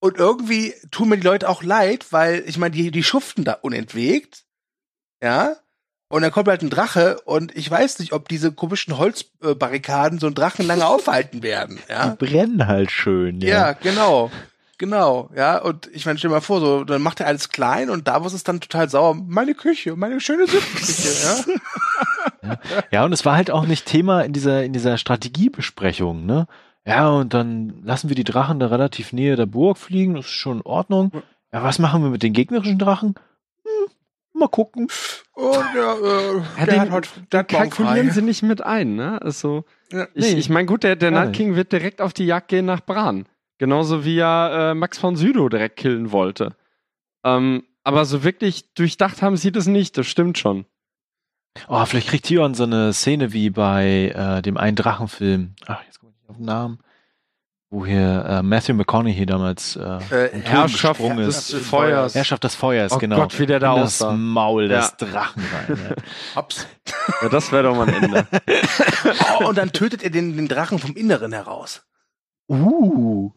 und 0.00 0.16
irgendwie 0.16 0.74
tun 0.90 1.08
mir 1.08 1.16
die 1.16 1.26
Leute 1.26 1.48
auch 1.48 1.62
leid, 1.62 2.06
weil 2.10 2.42
ich 2.46 2.58
meine, 2.58 2.74
die, 2.74 2.90
die 2.90 3.04
schuften 3.04 3.44
da 3.44 3.52
unentwegt. 3.52 4.44
Ja. 5.22 5.56
Und 6.08 6.22
dann 6.22 6.32
kommt 6.32 6.48
halt 6.48 6.60
ein 6.60 6.68
Drache 6.68 7.20
und 7.22 7.56
ich 7.56 7.70
weiß 7.70 7.98
nicht, 8.00 8.12
ob 8.12 8.28
diese 8.28 8.52
komischen 8.52 8.98
Holzbarrikaden 8.98 10.18
so 10.18 10.26
einen 10.26 10.34
Drachen 10.34 10.66
lange 10.66 10.86
aufhalten 10.88 11.42
werden. 11.42 11.78
Ja? 11.88 12.10
Die 12.10 12.26
brennen 12.26 12.66
halt 12.66 12.90
schön, 12.90 13.40
ja. 13.40 13.48
Ja, 13.48 13.72
genau. 13.72 14.30
Genau, 14.82 15.30
ja, 15.36 15.58
und 15.58 15.88
ich 15.92 16.06
meine, 16.06 16.18
stell 16.18 16.28
dir 16.28 16.34
mal 16.34 16.40
vor, 16.40 16.58
so, 16.58 16.82
dann 16.82 17.02
macht 17.02 17.20
er 17.20 17.28
alles 17.28 17.50
klein 17.50 17.88
und 17.88 18.08
da 18.08 18.16
ist 18.26 18.32
es 18.32 18.42
dann 18.42 18.60
total 18.60 18.88
sauer. 18.88 19.14
Meine 19.14 19.54
Küche, 19.54 19.94
meine 19.94 20.18
schöne 20.20 20.48
Suppenküche, 20.48 21.44
ja. 22.42 22.48
ja. 22.48 22.82
Ja, 22.90 23.04
und 23.04 23.12
es 23.12 23.24
war 23.24 23.36
halt 23.36 23.52
auch 23.52 23.64
nicht 23.64 23.86
Thema 23.86 24.22
in 24.22 24.32
dieser, 24.32 24.64
in 24.64 24.72
dieser 24.72 24.98
Strategiebesprechung, 24.98 26.26
ne? 26.26 26.48
Ja, 26.84 27.10
und 27.10 27.32
dann 27.32 27.80
lassen 27.84 28.08
wir 28.08 28.16
die 28.16 28.24
Drachen 28.24 28.58
da 28.58 28.66
relativ 28.66 29.12
nähe 29.12 29.36
der 29.36 29.46
Burg 29.46 29.78
fliegen, 29.78 30.14
das 30.14 30.24
ist 30.24 30.32
schon 30.32 30.56
in 30.56 30.66
Ordnung. 30.66 31.12
Ja, 31.52 31.62
was 31.62 31.78
machen 31.78 32.02
wir 32.02 32.10
mit 32.10 32.24
den 32.24 32.32
gegnerischen 32.32 32.80
Drachen? 32.80 33.14
Mal 34.34 34.48
gucken. 34.48 34.88
Oh, 35.36 35.62
ja, 35.76 35.94
äh, 35.94 36.42
ja, 36.58 36.66
der 36.66 36.84
den, 36.86 36.90
hat 36.90 37.08
der 37.30 37.44
kalkulieren 37.44 38.10
sie 38.10 38.22
nicht 38.22 38.42
mit 38.42 38.64
ein, 38.64 38.96
ne? 38.96 39.22
Also, 39.22 39.64
ja, 39.92 40.08
ich, 40.12 40.32
nee, 40.32 40.40
ich 40.40 40.48
meine, 40.48 40.66
gut, 40.66 40.82
der, 40.82 40.96
der 40.96 41.12
Night 41.12 41.34
King 41.34 41.54
wird 41.54 41.70
direkt 41.70 42.00
auf 42.00 42.12
die 42.12 42.26
Jagd 42.26 42.48
gehen 42.48 42.64
nach 42.64 42.80
Bran. 42.80 43.26
Genauso 43.62 44.04
wie 44.04 44.18
er 44.18 44.70
äh, 44.70 44.74
Max 44.74 44.98
von 44.98 45.14
Südow 45.14 45.48
direkt 45.48 45.76
killen 45.76 46.10
wollte. 46.10 46.56
Ähm, 47.22 47.62
aber 47.84 48.04
so 48.06 48.24
wirklich 48.24 48.74
durchdacht 48.74 49.22
haben 49.22 49.36
sie 49.36 49.52
das 49.52 49.68
nicht, 49.68 49.96
das 49.96 50.08
stimmt 50.08 50.36
schon. 50.36 50.64
Oh, 51.68 51.84
vielleicht 51.84 52.08
kriegt 52.08 52.26
Tion 52.26 52.54
so 52.54 52.64
eine 52.64 52.92
Szene 52.92 53.32
wie 53.32 53.50
bei 53.50 54.12
äh, 54.16 54.42
dem 54.42 54.56
einen 54.56 54.74
Drachenfilm. 54.74 55.54
Ach, 55.66 55.80
jetzt 55.84 56.00
komme 56.00 56.10
ich 56.10 56.18
nicht 56.18 56.30
auf 56.30 56.36
den 56.38 56.46
Namen 56.46 56.78
wo 57.72 57.86
hier 57.86 58.24
äh, 58.28 58.42
Matthew 58.42 58.74
McConaughey 58.74 59.24
damals 59.24 59.76
äh, 59.76 59.80
äh, 59.80 60.40
Herrschaft 60.42 61.00
des 61.00 61.54
ist. 61.54 61.64
Feuers. 61.64 62.14
Herrschaft 62.14 62.44
des 62.44 62.54
Feuers, 62.54 62.92
oh 62.92 62.98
genau. 62.98 63.16
Gott, 63.16 63.38
wie 63.38 63.46
der 63.46 63.60
da 63.60 63.74
In 63.74 63.80
das 63.80 64.02
aussah. 64.02 64.12
Maul 64.12 64.68
des 64.68 64.94
ja. 65.00 65.06
Drachen 65.06 65.42
rein. 65.42 65.78
Ja. 66.36 66.46
Ja, 67.20 67.28
das 67.28 67.50
wäre 67.50 67.64
doch 67.64 67.74
mal 67.74 67.88
ein 67.88 68.02
Ende. 68.02 68.26
oh, 69.40 69.48
und 69.48 69.58
dann 69.58 69.72
tötet 69.72 70.04
er 70.04 70.10
den, 70.10 70.36
den 70.36 70.46
Drachen 70.46 70.78
vom 70.78 70.94
Inneren 70.94 71.32
heraus. 71.32 71.82
Uh. 72.52 73.32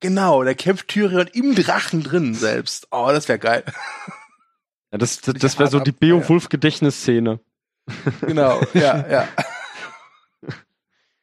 Genau, 0.00 0.44
der 0.44 0.54
kämpft 0.54 0.88
Tyrion 0.88 1.28
im 1.32 1.54
Drachen 1.54 2.02
drin 2.02 2.34
selbst. 2.34 2.88
Oh, 2.90 3.08
das 3.08 3.26
wäre 3.28 3.38
geil. 3.38 3.64
Ja, 4.92 4.98
das, 4.98 5.20
das, 5.20 5.34
das 5.34 5.58
wäre 5.58 5.70
so 5.70 5.80
die 5.80 5.92
Beowulf-Gedächtnisszene. 5.92 7.40
Genau, 8.20 8.60
ja, 8.74 9.06
ja. 9.08 9.28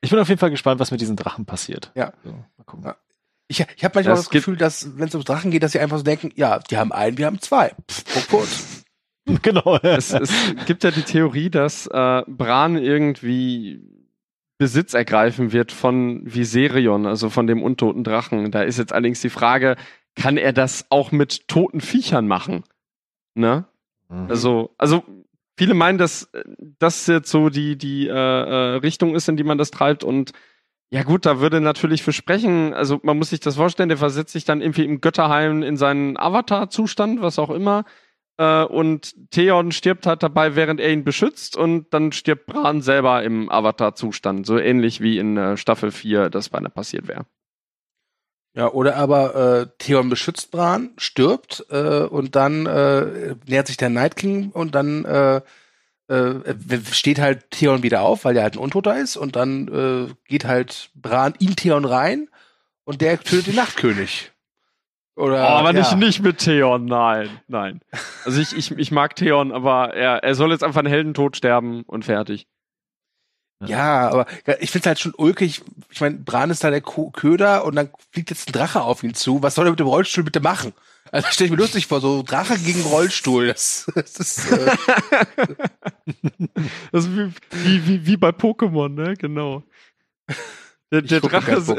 Ich 0.01 0.09
bin 0.09 0.19
auf 0.19 0.29
jeden 0.29 0.39
Fall 0.39 0.51
gespannt, 0.51 0.79
was 0.79 0.91
mit 0.91 1.01
diesen 1.01 1.15
Drachen 1.15 1.45
passiert. 1.45 1.91
Ja. 1.95 2.13
So, 2.23 2.31
mal 2.31 2.63
gucken. 2.65 2.85
Ja. 2.85 2.95
Ich, 3.47 3.59
ich 3.59 3.83
habe 3.83 3.95
manchmal 3.95 4.15
das, 4.15 4.25
das 4.25 4.29
Gefühl, 4.29 4.57
dass, 4.57 4.97
wenn 4.97 5.07
es 5.07 5.15
um 5.15 5.23
Drachen 5.23 5.51
geht, 5.51 5.63
dass 5.63 5.71
sie 5.71 5.79
einfach 5.79 5.97
so 5.97 6.03
denken, 6.03 6.31
ja, 6.35 6.59
die 6.59 6.77
haben 6.77 6.91
einen, 6.91 7.17
wir 7.17 7.27
haben 7.27 7.39
zwei. 7.39 7.75
Pff, 7.89 8.27
kurz. 8.29 8.83
genau. 9.41 9.77
es, 9.77 10.11
es 10.11 10.31
gibt 10.65 10.83
ja 10.83 10.91
die 10.91 11.03
Theorie, 11.03 11.49
dass 11.49 11.87
äh, 11.87 12.23
Bran 12.27 12.77
irgendwie 12.77 13.94
Besitz 14.57 14.93
ergreifen 14.93 15.51
wird 15.51 15.71
von 15.71 16.21
Viserion, 16.23 17.05
also 17.05 17.29
von 17.29 17.47
dem 17.47 17.61
untoten 17.61 18.03
Drachen. 18.03 18.51
Da 18.51 18.61
ist 18.61 18.77
jetzt 18.77 18.93
allerdings 18.93 19.21
die 19.21 19.29
Frage, 19.29 19.75
kann 20.15 20.37
er 20.37 20.53
das 20.53 20.85
auch 20.89 21.11
mit 21.11 21.47
toten 21.47 21.81
Viechern 21.81 22.27
machen? 22.27 22.63
Ne? 23.33 23.65
Mhm. 24.09 24.29
Also, 24.29 24.73
also 24.77 25.03
viele 25.57 25.73
meinen, 25.73 25.97
dass 25.97 26.29
das 26.79 27.07
jetzt 27.07 27.29
so 27.29 27.49
die, 27.49 27.77
die 27.77 28.07
äh, 28.07 28.11
äh, 28.11 28.75
Richtung 28.77 29.15
ist, 29.15 29.27
in 29.27 29.37
die 29.37 29.43
man 29.43 29.57
das 29.57 29.71
treibt 29.71 30.03
und 30.03 30.31
ja 30.91 31.03
gut, 31.03 31.25
da 31.25 31.39
würde 31.39 31.61
natürlich 31.61 32.03
versprechen, 32.03 32.73
also 32.73 32.99
man 33.03 33.17
muss 33.17 33.31
sich 33.31 33.39
das 33.39 33.55
vorstellen, 33.55 33.89
der 33.89 33.97
versetzt 33.97 34.31
sich 34.31 34.45
dann 34.45 34.61
irgendwie 34.61 34.85
im 34.85 35.01
Götterheim 35.01 35.63
in 35.63 35.77
seinen 35.77 36.15
Avatar-Zustand, 36.15 37.21
was 37.21 37.39
auch 37.39 37.49
immer, 37.49 37.85
äh, 38.37 38.63
und 38.63 39.15
Theon 39.31 39.71
stirbt 39.71 40.05
halt 40.05 40.23
dabei, 40.23 40.55
während 40.55 40.79
er 40.79 40.91
ihn 40.91 41.03
beschützt 41.03 41.55
und 41.55 41.93
dann 41.93 42.11
stirbt 42.11 42.47
Bran 42.47 42.81
selber 42.81 43.23
im 43.23 43.49
Avatar-Zustand, 43.49 44.45
so 44.45 44.57
ähnlich 44.57 45.01
wie 45.01 45.17
in 45.17 45.37
äh, 45.37 45.57
Staffel 45.57 45.91
4 45.91 46.29
das 46.29 46.49
beinahe 46.49 46.71
passiert 46.71 47.07
wäre. 47.07 47.25
Ja, 48.53 48.71
oder 48.71 48.95
aber 48.95 49.35
äh, 49.35 49.67
Theon 49.79 50.09
beschützt 50.09 50.51
Bran, 50.51 50.91
stirbt 50.97 51.65
äh, 51.69 52.03
und 52.03 52.35
dann 52.35 52.65
äh, 52.65 53.35
nähert 53.47 53.67
sich 53.67 53.77
der 53.77 53.89
Night 53.89 54.15
King 54.15 54.51
und 54.51 54.75
dann 54.75 55.03
äh, 55.05 55.41
steht 56.91 57.19
halt 57.19 57.49
Theon 57.49 57.81
wieder 57.83 58.01
auf, 58.01 58.25
weil 58.25 58.37
er 58.37 58.43
halt 58.43 58.55
ein 58.55 58.59
Untoter 58.59 58.95
ist 58.95 59.17
und 59.17 59.35
dann 59.35 60.15
geht 60.27 60.45
halt 60.45 60.91
Bran 60.93 61.33
in 61.39 61.55
Theon 61.55 61.83
rein 61.83 62.29
und 62.83 63.01
der 63.01 63.19
tötet 63.19 63.47
den 63.47 63.55
Nachtkönig. 63.55 64.31
Oder, 65.15 65.43
oh, 65.43 65.55
aber 65.55 65.73
ja. 65.73 65.79
nicht, 65.79 65.95
nicht 65.97 66.21
mit 66.21 66.39
Theon, 66.39 66.85
nein, 66.85 67.29
nein. 67.47 67.79
Also 68.25 68.41
ich, 68.41 68.55
ich, 68.55 68.71
ich 68.71 68.91
mag 68.91 69.15
Theon, 69.15 69.53
aber 69.53 69.93
er, 69.93 70.23
er 70.23 70.35
soll 70.35 70.51
jetzt 70.51 70.63
einfach 70.63 70.79
einen 70.79 70.89
Heldentod 70.89 71.37
sterben 71.37 71.83
und 71.83 72.03
fertig. 72.03 72.47
Ja, 73.63 74.09
aber 74.09 74.25
ich 74.59 74.69
finde 74.71 74.89
halt 74.89 74.99
schon 74.99 75.13
ulkig. 75.15 75.61
Ich 75.89 76.01
meine, 76.01 76.17
Bran 76.17 76.49
ist 76.49 76.63
da 76.63 76.69
der 76.69 76.81
Köder 76.81 77.63
und 77.63 77.75
dann 77.75 77.89
fliegt 78.11 78.29
jetzt 78.29 78.49
ein 78.49 78.51
Drache 78.51 78.81
auf 78.81 79.03
ihn 79.03 79.13
zu. 79.13 79.41
Was 79.41 79.55
soll 79.55 79.65
er 79.67 79.71
mit 79.71 79.79
dem 79.79 79.87
Rollstuhl 79.87 80.25
bitte 80.25 80.41
machen? 80.41 80.73
Also 81.11 81.27
stell 81.31 81.45
ich 81.45 81.51
mir 81.51 81.57
lustig 81.57 81.87
vor, 81.87 82.01
so 82.01 82.21
Drache 82.21 82.57
gegen 82.57 82.81
Rollstuhl. 82.81 83.47
Das, 83.47 83.89
das 83.95 84.17
ist, 84.17 84.51
äh 84.51 84.75
das 86.91 87.05
ist 87.05 87.15
wie, 87.51 87.87
wie, 87.87 88.05
wie 88.05 88.17
bei 88.17 88.29
Pokémon, 88.29 88.89
ne? 88.89 89.15
Genau. 89.15 89.63
Der, 90.91 91.01
der 91.01 91.21
Drache 91.21 91.53
ist, 91.53 91.69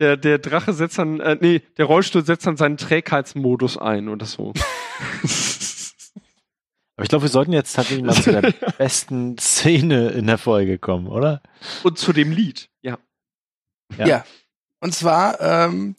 der, 0.00 0.16
der 0.16 0.38
Drache 0.38 0.72
setzt 0.72 0.98
dann, 0.98 1.20
äh, 1.20 1.36
nee, 1.40 1.62
der 1.76 1.84
Rollstuhl 1.86 2.24
setzt 2.24 2.46
dann 2.46 2.56
seinen 2.56 2.76
Trägheitsmodus 2.76 3.76
ein 3.78 4.08
oder 4.08 4.26
so. 4.26 4.52
Aber 6.96 7.04
ich 7.04 7.08
glaube, 7.10 7.22
wir 7.22 7.30
sollten 7.30 7.52
jetzt 7.52 7.74
tatsächlich 7.74 8.04
mal 8.04 8.20
zu 8.20 8.32
der 8.32 8.52
besten 8.78 9.38
Szene 9.38 10.08
in 10.10 10.26
der 10.26 10.38
Folge 10.38 10.78
kommen, 10.78 11.06
oder? 11.06 11.42
Und 11.84 11.96
zu 11.96 12.12
dem 12.12 12.32
Lied, 12.32 12.70
ja. 12.82 12.98
Ja. 13.96 14.06
ja. 14.06 14.24
Und 14.80 14.94
zwar, 14.94 15.40
ähm, 15.40 15.94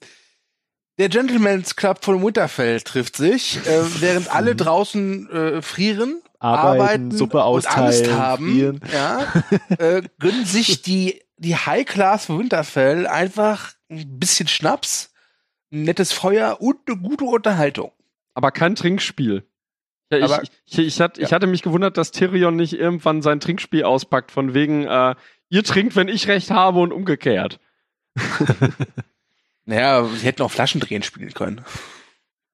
der 0.98 1.08
Gentleman's 1.08 1.78
Club 1.78 2.04
von 2.04 2.22
Winterfell 2.22 2.82
trifft 2.82 3.16
sich, 3.16 3.66
äh, 3.66 4.02
während 4.02 4.30
alle 4.30 4.54
mhm. 4.54 4.58
draußen 4.58 5.30
äh, 5.30 5.62
frieren, 5.62 6.22
arbeiten, 6.40 6.82
arbeiten 6.82 7.12
Suppe 7.12 7.44
austeilen, 7.44 7.80
und 7.80 7.86
Angst 7.86 8.12
haben, 8.12 8.82
ja, 8.92 9.26
äh, 9.78 10.02
gönnen 10.20 10.46
sich 10.46 10.82
die, 10.82 11.22
die 11.38 11.56
High 11.56 11.86
Class 11.86 12.26
von 12.26 12.40
Winterfell 12.40 13.08
einfach 13.08 13.72
ein 13.90 14.20
bisschen 14.20 14.48
Schnaps, 14.48 15.14
ein 15.72 15.84
nettes 15.84 16.12
Feuer 16.12 16.62
und 16.62 16.78
eine 16.88 16.98
gute 16.98 17.26
Unterhaltung. 17.26 17.92
Aber 18.34 18.52
kein 18.52 18.76
Trinkspiel. 18.76 19.44
Ja, 20.12 20.26
Aber, 20.26 20.44
ich, 20.44 20.52
ich, 20.66 20.80
ich, 20.80 21.02
hatte, 21.02 21.22
ja. 21.22 21.28
ich 21.28 21.34
hatte 21.34 21.48
mich 21.48 21.62
gewundert, 21.62 21.98
dass 21.98 22.12
Tyrion 22.12 22.56
nicht 22.56 22.74
irgendwann 22.74 23.22
sein 23.22 23.40
Trinkspiel 23.40 23.84
auspackt, 23.84 24.32
von 24.32 24.54
wegen, 24.54 24.86
äh, 24.86 25.16
ihr 25.50 25.64
trinkt, 25.64 25.96
wenn 25.96 26.08
ich 26.08 26.28
recht 26.28 26.50
habe 26.50 26.80
und 26.80 26.92
umgekehrt. 26.92 27.60
naja, 29.66 30.06
sie 30.06 30.26
hätten 30.26 30.42
auch 30.42 30.52
Flaschendrehen 30.52 31.04
spielen 31.04 31.34
können. 31.34 31.64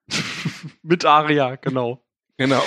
Mit 0.84 1.06
Aria, 1.06 1.56
genau. 1.56 2.02
Genau. 2.38 2.62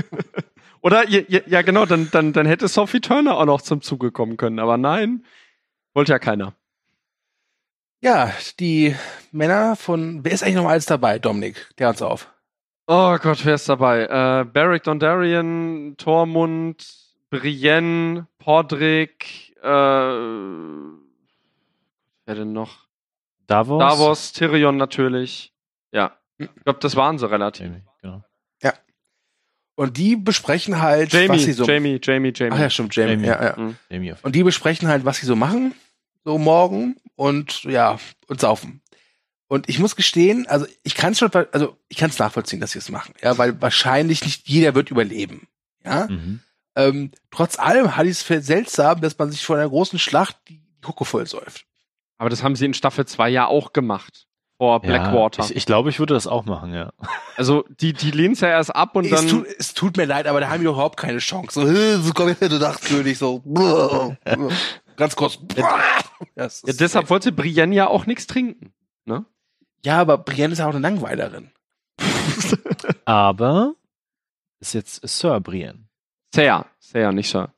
Oder, 0.80 1.08
ja, 1.08 1.40
ja, 1.46 1.62
genau, 1.62 1.84
dann, 1.84 2.08
dann, 2.10 2.32
dann 2.32 2.46
hätte 2.46 2.68
Sophie 2.68 3.00
Turner 3.00 3.36
auch 3.36 3.44
noch 3.44 3.60
zum 3.60 3.82
Zuge 3.82 4.10
kommen 4.10 4.36
können, 4.36 4.58
aber 4.58 4.78
nein, 4.78 5.24
wollte 5.92 6.12
ja 6.12 6.18
keiner. 6.18 6.54
Ja, 8.00 8.32
die 8.60 8.94
Männer 9.32 9.74
von, 9.74 10.24
wer 10.24 10.32
ist 10.32 10.42
eigentlich 10.42 10.54
noch 10.56 10.68
alles 10.68 10.86
dabei, 10.86 11.18
Dominik? 11.18 11.68
Der 11.78 11.88
uns 11.88 12.00
auf. 12.00 12.32
Oh 12.86 13.16
Gott, 13.18 13.44
wer 13.44 13.54
ist 13.56 13.68
dabei? 13.68 14.04
Äh, 14.04 14.44
Barrick 14.44 14.84
Dondarrion, 14.84 15.94
Tormund, 15.98 16.86
Brienne, 17.28 18.26
Podrick, 18.38 19.54
äh, 19.62 19.66
wer 19.66 21.04
denn 22.26 22.52
noch? 22.52 22.86
Davos. 23.46 23.78
Davos, 23.80 24.32
Tyrion 24.32 24.76
natürlich. 24.76 25.52
Ja. 25.92 26.16
Ich 26.38 26.48
glaube, 26.64 26.78
das 26.80 26.94
waren 26.94 27.18
sie 27.18 27.28
relativ. 27.28 27.66
Jamie, 27.66 27.82
genau. 28.00 28.22
Ja. 28.62 28.74
Und 29.74 29.96
die 29.96 30.16
besprechen 30.16 30.80
halt, 30.80 31.12
Jamie, 31.12 31.28
was 31.30 31.42
sie 31.42 31.52
so. 31.52 31.64
Jamie, 31.64 31.98
Jamie, 32.02 32.32
Jamie. 32.34 32.52
Ach 32.54 32.60
ja, 32.60 32.70
stimmt, 32.70 32.94
Jamie. 32.94 33.12
Jamie. 33.12 33.26
Ja, 33.26 33.42
ja. 33.42 33.56
Mhm. 33.56 33.76
Jamie 33.90 34.14
und 34.22 34.34
die 34.34 34.44
besprechen 34.44 34.88
halt, 34.88 35.04
was 35.04 35.18
sie 35.18 35.26
so 35.26 35.34
machen, 35.34 35.74
so 36.28 36.36
morgen 36.36 36.96
und 37.16 37.62
ja, 37.62 37.98
und 38.26 38.38
saufen. 38.38 38.82
Und 39.46 39.66
ich 39.66 39.78
muss 39.78 39.96
gestehen, 39.96 40.46
also 40.46 40.66
ich 40.82 40.94
kann 40.94 41.12
es 41.12 41.18
schon, 41.18 41.30
also 41.52 41.74
ich 41.88 41.96
kann 41.96 42.10
es 42.10 42.18
nachvollziehen, 42.18 42.60
dass 42.60 42.72
sie 42.72 42.80
es 42.80 42.90
machen, 42.90 43.14
ja, 43.22 43.38
weil 43.38 43.62
wahrscheinlich 43.62 44.22
nicht 44.22 44.46
jeder 44.46 44.74
wird 44.74 44.90
überleben, 44.90 45.48
ja. 45.86 46.06
Mhm. 46.06 46.40
Ähm, 46.76 47.12
trotz 47.30 47.58
allem 47.58 47.96
hatte 47.96 48.10
ich 48.10 48.28
es 48.28 48.46
seltsam, 48.46 49.00
dass 49.00 49.16
man 49.16 49.30
sich 49.30 49.42
vor 49.42 49.56
einer 49.56 49.70
großen 49.70 49.98
Schlacht 49.98 50.36
die 50.50 50.60
Hucke 50.86 51.06
voll 51.06 51.26
säuft. 51.26 51.64
Aber 52.18 52.28
das 52.28 52.42
haben 52.42 52.56
sie 52.56 52.66
in 52.66 52.74
Staffel 52.74 53.06
2 53.06 53.30
ja 53.30 53.46
auch 53.46 53.72
gemacht. 53.72 54.26
Vor 54.58 54.80
Blackwater. 54.80 55.44
Ja, 55.44 55.48
ich, 55.48 55.56
ich 55.56 55.66
glaube, 55.66 55.88
ich 55.88 55.98
würde 55.98 56.12
das 56.12 56.26
auch 56.26 56.44
machen, 56.44 56.74
ja. 56.74 56.92
Also, 57.36 57.64
die, 57.80 57.94
die 57.94 58.10
lehnen 58.10 58.34
es 58.34 58.40
ja 58.40 58.48
erst 58.48 58.76
ab 58.76 58.96
und 58.96 59.06
es 59.06 59.12
dann. 59.12 59.28
Tut, 59.28 59.46
es 59.58 59.72
tut 59.72 59.96
mir 59.96 60.04
leid, 60.04 60.26
aber 60.26 60.40
da 60.40 60.50
haben 60.50 60.60
die 60.60 60.66
überhaupt 60.66 60.98
keine 60.98 61.20
Chance. 61.20 61.60
So, 61.60 62.02
so 62.02 62.12
komm 62.12 62.34
her, 62.34 62.48
du 62.50 62.58
Nachtkönig, 62.58 63.16
so. 63.16 63.42
Ganz 64.98 65.14
kurz. 65.14 65.38
Ja, 65.56 65.78
ja, 66.34 66.48
deshalb 66.64 67.08
wollte 67.08 67.30
Brienne 67.30 67.74
ja 67.74 67.86
auch 67.86 68.06
nichts 68.06 68.26
trinken. 68.26 68.74
Ne? 69.04 69.24
Ja, 69.84 70.00
aber 70.00 70.18
Brienne 70.18 70.52
ist 70.52 70.58
ja 70.58 70.66
auch 70.66 70.72
eine 70.72 70.80
Langweilerin. 70.80 71.52
aber 73.04 73.74
ist 74.58 74.74
jetzt 74.74 75.06
Sir 75.08 75.40
Brienne. 75.40 75.88
Sir. 76.34 76.66
Sir, 76.80 77.12
nicht 77.12 77.30
Sir. 77.30 77.54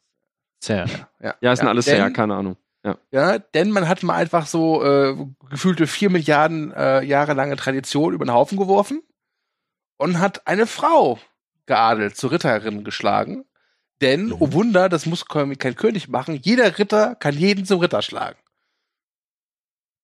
Sir. 0.63 0.85
Ja, 0.85 1.09
ja, 1.21 1.35
ja 1.41 1.57
sind 1.57 1.65
ja, 1.65 1.71
alles 1.71 1.87
Sir, 1.87 2.11
keine 2.11 2.35
Ahnung. 2.35 2.57
Ja. 2.85 2.97
ja, 3.11 3.39
denn 3.39 3.71
man 3.71 3.89
hat 3.89 4.03
mal 4.03 4.15
einfach 4.15 4.47
so 4.47 4.83
äh, 4.83 5.15
gefühlte 5.51 5.87
vier 5.87 6.09
Milliarden 6.09 6.73
äh, 6.73 7.03
Jahre 7.03 7.35
lange 7.35 7.57
Tradition 7.57 8.15
über 8.15 8.25
den 8.25 8.33
Haufen 8.33 8.57
geworfen 8.59 9.03
und 9.99 10.19
hat 10.19 10.47
eine 10.47 10.67
Frau 10.67 11.19
geadelt, 11.67 12.17
zur 12.17 12.33
Ritterin 12.33 12.85
geschlagen. 12.85 13.45
Denn, 14.01 14.33
oh 14.33 14.53
Wunder, 14.53 14.89
das 14.89 15.07
muss 15.07 15.27
kein 15.27 15.77
König 15.77 16.09
machen, 16.09 16.39
jeder 16.43 16.79
Ritter 16.79 17.15
kann 17.17 17.37
jeden 17.37 17.65
zum 17.67 17.81
Ritter 17.81 18.03
schlagen. 18.03 18.39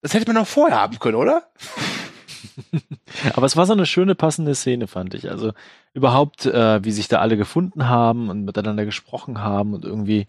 Das 0.02 0.14
hätte 0.14 0.26
man 0.26 0.36
noch 0.42 0.46
vorher 0.46 0.78
haben 0.78 0.98
können, 0.98 1.16
oder? 1.16 1.48
Aber 3.34 3.46
es 3.46 3.56
war 3.56 3.66
so 3.66 3.72
eine 3.72 3.86
schöne 3.86 4.14
passende 4.14 4.54
Szene, 4.54 4.86
fand 4.86 5.14
ich. 5.14 5.30
Also 5.30 5.52
überhaupt, 5.94 6.46
äh, 6.46 6.84
wie 6.84 6.92
sich 6.92 7.08
da 7.08 7.20
alle 7.20 7.36
gefunden 7.36 7.88
haben 7.88 8.28
und 8.28 8.44
miteinander 8.44 8.84
gesprochen 8.84 9.40
haben 9.40 9.74
und 9.74 9.84
irgendwie 9.84 10.26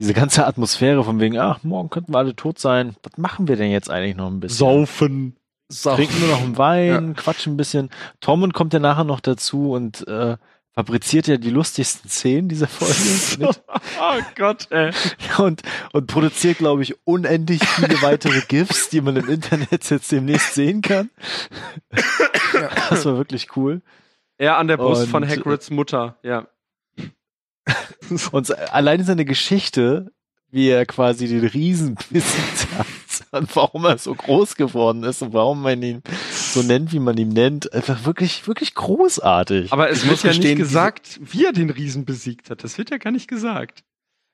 diese 0.00 0.14
ganze 0.14 0.46
Atmosphäre 0.46 1.04
von 1.04 1.20
wegen, 1.20 1.38
ach, 1.38 1.62
morgen 1.62 1.90
könnten 1.90 2.12
wir 2.12 2.18
alle 2.18 2.34
tot 2.34 2.58
sein. 2.58 2.96
Was 3.02 3.16
machen 3.16 3.48
wir 3.48 3.56
denn 3.56 3.70
jetzt 3.70 3.90
eigentlich 3.90 4.16
noch 4.16 4.26
ein 4.26 4.40
bisschen? 4.40 4.58
Saufen. 4.58 5.36
Saufen. 5.68 6.04
Trinken 6.04 6.20
nur 6.20 6.28
noch 6.30 6.42
einen 6.42 6.58
Wein, 6.58 7.08
ja. 7.08 7.14
quatschen 7.14 7.54
ein 7.54 7.56
bisschen. 7.56 7.90
Tormund 8.20 8.52
kommt 8.52 8.74
ja 8.74 8.80
nachher 8.80 9.04
noch 9.04 9.20
dazu 9.20 9.72
und 9.72 10.06
äh, 10.06 10.36
fabriziert 10.74 11.28
ja 11.28 11.36
die 11.36 11.50
lustigsten 11.50 12.10
Szenen 12.10 12.48
dieser 12.48 12.66
Folge. 12.66 13.56
oh 14.00 14.20
Gott, 14.34 14.66
ey. 14.70 14.90
Und, 15.38 15.62
und 15.92 16.06
produziert, 16.06 16.58
glaube 16.58 16.82
ich, 16.82 16.96
unendlich 17.04 17.64
viele 17.64 18.02
weitere 18.02 18.40
GIFs, 18.40 18.88
die 18.88 19.00
man 19.00 19.16
im 19.16 19.28
Internet 19.28 19.88
jetzt 19.90 20.10
demnächst 20.10 20.54
sehen 20.54 20.82
kann. 20.82 21.10
Ja. 22.52 22.70
Das 22.90 23.04
war 23.04 23.16
wirklich 23.16 23.56
cool. 23.56 23.82
Er 24.36 24.58
an 24.58 24.66
der 24.66 24.76
Brust 24.76 25.04
und, 25.04 25.08
von 25.10 25.28
Hagrids 25.28 25.70
Mutter, 25.70 26.18
ja. 26.22 26.48
Und 28.32 28.58
alleine 28.72 29.04
seine 29.04 29.24
Geschichte, 29.24 30.12
wie 30.50 30.68
er 30.68 30.86
quasi 30.86 31.28
den 31.28 31.46
Riesen 31.46 31.94
besiegt 32.10 32.68
hat 32.76 32.86
und 33.30 33.54
warum 33.56 33.84
er 33.84 33.98
so 33.98 34.14
groß 34.14 34.56
geworden 34.56 35.04
ist 35.04 35.22
und 35.22 35.32
warum 35.32 35.62
man 35.62 35.82
ihn 35.82 36.02
so 36.54 36.62
nennt, 36.62 36.92
wie 36.92 36.98
man 36.98 37.16
ihn 37.16 37.28
nennt, 37.28 37.72
einfach 37.72 38.04
wirklich, 38.04 38.46
wirklich 38.46 38.74
großartig. 38.74 39.72
Aber 39.72 39.90
es 39.90 40.04
ich 40.04 40.10
wird 40.10 40.22
ja 40.22 40.32
nicht 40.32 40.56
gesagt, 40.56 41.20
wie 41.20 41.44
er 41.44 41.52
den 41.52 41.70
Riesen 41.70 42.04
besiegt 42.04 42.50
hat. 42.50 42.64
Das 42.64 42.78
wird 42.78 42.90
ja 42.90 42.96
gar 42.98 43.10
nicht 43.10 43.28
gesagt. 43.28 43.84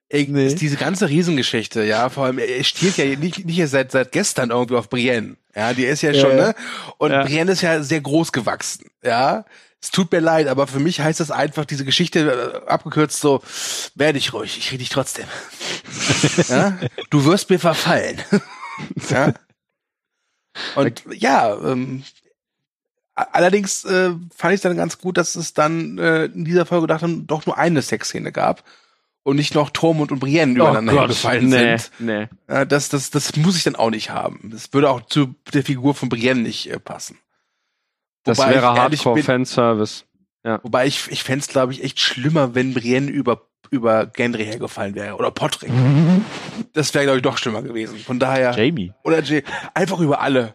Ey, 0.09 0.27
nee. 0.29 0.55
diese 0.55 0.77
ganze 0.77 1.09
Riesengeschichte, 1.09 1.85
ja, 1.85 2.09
vor 2.09 2.25
allem, 2.25 2.39
er 2.39 2.65
stiehlt 2.65 2.97
ja 2.97 3.05
nicht, 3.17 3.45
nicht 3.45 3.69
seit, 3.69 3.93
seit 3.93 4.11
gestern 4.11 4.51
irgendwie 4.51 4.77
auf 4.77 4.89
Brienne. 4.89 5.37
Ja, 5.55 5.73
die 5.73 5.85
ist 5.85 6.03
ja, 6.03 6.11
ja 6.11 6.21
schon, 6.21 6.37
ne? 6.37 6.55
Und 6.99 7.13
ja. 7.13 7.23
Brienne 7.25 7.53
ist 7.53 7.63
ja 7.63 7.83
sehr 7.83 8.01
groß 8.01 8.33
gewachsen, 8.33 8.87
ja 9.05 9.45
es 9.83 9.91
tut 9.91 10.13
mir 10.13 10.21
leid, 10.21 10.47
aber 10.47 10.67
für 10.67 10.79
mich 10.79 11.01
heißt 11.01 11.21
das 11.21 11.31
einfach, 11.31 11.65
diese 11.65 11.85
Geschichte 11.85 12.63
äh, 12.67 12.69
abgekürzt 12.69 13.21
so, 13.21 13.43
werde 13.95 14.19
ich 14.19 14.33
ruhig, 14.33 14.59
ich 14.59 14.71
rede 14.71 14.79
dich 14.79 14.91
trotzdem. 14.91 15.25
ja? 16.49 16.79
Du 17.09 17.25
wirst 17.25 17.49
mir 17.49 17.59
verfallen. 17.59 18.21
ja? 19.11 19.33
Und 20.75 21.05
ja, 21.13 21.57
ähm, 21.63 22.03
allerdings 23.15 23.85
äh, 23.85 24.11
fand 24.35 24.55
ich 24.55 24.61
dann 24.61 24.77
ganz 24.77 24.99
gut, 24.99 25.17
dass 25.17 25.37
es 25.37 25.55
dann 25.55 25.99
äh, 25.99 26.25
in 26.27 26.45
dieser 26.45 26.67
Folge 26.67 26.87
dachte, 26.87 27.09
doch 27.27 27.47
nur 27.47 27.59
eine 27.59 27.83
Sexszene 27.83 28.33
gab 28.33 28.65
und 29.23 29.37
nicht 29.37 29.55
noch 29.55 29.71
Tormund 29.71 30.13
und 30.13 30.19
Brienne 30.19 30.53
oh 30.53 30.57
übereinander 30.57 30.93
Gott, 30.93 31.09
gefallen 31.09 31.49
nee, 31.49 31.77
sind. 31.77 31.91
Nee. 31.99 32.29
Ja, 32.49 32.65
das, 32.65 32.89
das, 32.89 33.11
das 33.11 33.37
muss 33.37 33.57
ich 33.57 33.65
dann 33.65 33.77
auch 33.77 33.91
nicht 33.91 34.11
haben. 34.11 34.51
Das 34.53 34.73
würde 34.73 34.91
auch 34.91 35.03
zu 35.03 35.35
der 35.53 35.65
Figur 35.65 35.95
von 35.95 36.09
Brienne 36.09 36.41
nicht 36.41 36.71
äh, 36.71 36.79
passen. 36.79 37.19
Das 38.25 38.39
wobei 38.39 38.55
wäre 38.55 38.73
Hardcore-Fanservice. 38.73 40.05
Ja. 40.45 40.61
Wobei 40.63 40.87
ich, 40.87 41.11
ich 41.11 41.23
fände 41.23 41.41
es, 41.41 41.49
glaube 41.49 41.73
ich, 41.73 41.85
echt 41.85 42.01
schlimmer, 42.01 42.55
wenn 42.55 42.75
Brienne 42.75 43.11
über, 43.11 43.47
über 43.71 44.07
Gendry 44.07 44.45
hergefallen 44.45 44.95
wäre. 44.95 45.17
Oder 45.17 45.31
Podrick. 45.31 45.71
das 46.73 46.93
wäre, 46.95 47.05
glaube 47.05 47.19
ich, 47.19 47.23
doch 47.23 47.39
schlimmer 47.39 47.63
gewesen. 47.63 47.99
Von 47.99 48.19
daher. 48.19 48.53
Jamie. 48.53 48.93
Oder 49.05 49.21
J 49.21 49.45
einfach 49.75 50.01
über 50.01 50.21
alle. 50.21 50.55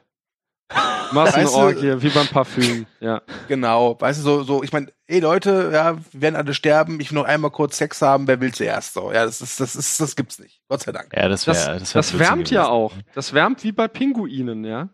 Massenorgie, 1.12 1.76
weißt 1.76 1.84
du, 1.84 2.02
wie 2.02 2.10
beim 2.10 2.28
Parfüm, 2.28 2.86
ja. 3.00 3.22
Genau, 3.48 3.96
weißt 4.00 4.20
du, 4.20 4.24
so, 4.24 4.44
so, 4.44 4.64
ich 4.64 4.74
meine, 4.74 4.88
ey 5.06 5.20
Leute, 5.20 5.70
ja, 5.72 5.98
wir 6.12 6.22
werden 6.22 6.36
alle 6.36 6.54
sterben, 6.54 7.00
ich 7.00 7.12
will 7.12 7.20
noch 7.20 7.26
einmal 7.26 7.52
kurz 7.52 7.78
Sex 7.78 8.02
haben, 8.02 8.28
wer 8.28 8.42
will 8.42 8.54
zuerst 8.54 8.94
so? 8.94 9.12
Ja, 9.12 9.26
das 9.26 9.42
ist, 9.42 9.60
das 9.60 9.76
ist, 9.76 10.02
das 10.02 10.16
gibt's 10.16 10.40
nicht. 10.40 10.62
Gott 10.68 10.82
sei 10.82 10.92
Dank. 10.92 11.14
Ja, 11.16 11.28
das, 11.30 11.46
wär, 11.46 11.54
das, 11.54 11.94
das, 11.94 11.94
das 11.94 12.20
wärmt 12.20 12.50
ja 12.50 12.68
auch. 12.68 12.94
Das 13.14 13.34
wärmt 13.34 13.64
wie 13.64 13.72
bei 13.72 13.88
Pinguinen, 13.88 14.66
ja. 14.66 14.90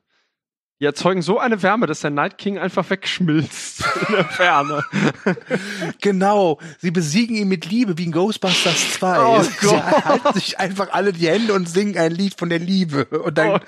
Die 0.82 0.86
erzeugen 0.86 1.21
so 1.21 1.38
eine 1.38 1.61
Wärme, 1.61 1.86
dass 1.86 1.99
der 1.99 2.09
Night 2.09 2.39
King 2.39 2.57
einfach 2.57 2.89
wegschmilzt 2.89 3.84
in 4.07 4.15
der 4.15 4.25
Ferne. 4.25 4.84
genau. 6.01 6.57
Sie 6.79 6.89
besiegen 6.89 7.36
ihn 7.36 7.49
mit 7.49 7.67
Liebe 7.67 7.99
wie 7.99 8.05
in 8.05 8.11
Ghostbusters 8.11 8.93
2. 8.93 9.19
Oh 9.19 9.43
Sie 9.43 9.69
halten 9.69 10.34
sich 10.34 10.59
einfach 10.59 10.91
alle 10.91 11.13
die 11.13 11.27
Hände 11.27 11.53
und 11.53 11.69
singen 11.69 11.99
ein 11.99 12.11
Lied 12.11 12.34
von 12.36 12.49
der 12.49 12.57
Liebe. 12.57 13.05
Und 13.05 13.38
dann, 13.38 13.61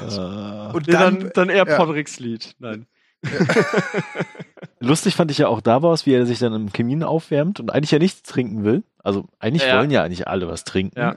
oh 0.00 0.76
und 0.76 0.92
dann, 0.92 1.20
dann, 1.20 1.30
dann 1.32 1.48
eher 1.48 1.66
ja. 1.66 1.76
Podricks 1.76 2.18
Lied. 2.18 2.54
Nein. 2.58 2.86
Lustig 4.80 5.16
fand 5.16 5.30
ich 5.30 5.38
ja 5.38 5.48
auch 5.48 5.60
da 5.60 5.82
war 5.82 5.96
wie 6.04 6.14
er 6.14 6.24
sich 6.24 6.38
dann 6.38 6.54
im 6.54 6.72
Kamin 6.72 7.02
aufwärmt 7.02 7.58
und 7.58 7.70
eigentlich 7.70 7.90
ja 7.90 7.98
nichts 7.98 8.22
trinken 8.22 8.62
will. 8.62 8.84
Also 9.02 9.24
eigentlich 9.38 9.64
ja. 9.64 9.78
wollen 9.78 9.90
ja 9.90 10.02
eigentlich 10.02 10.28
alle 10.28 10.48
was 10.48 10.64
trinken. 10.64 10.98
Ja. 10.98 11.16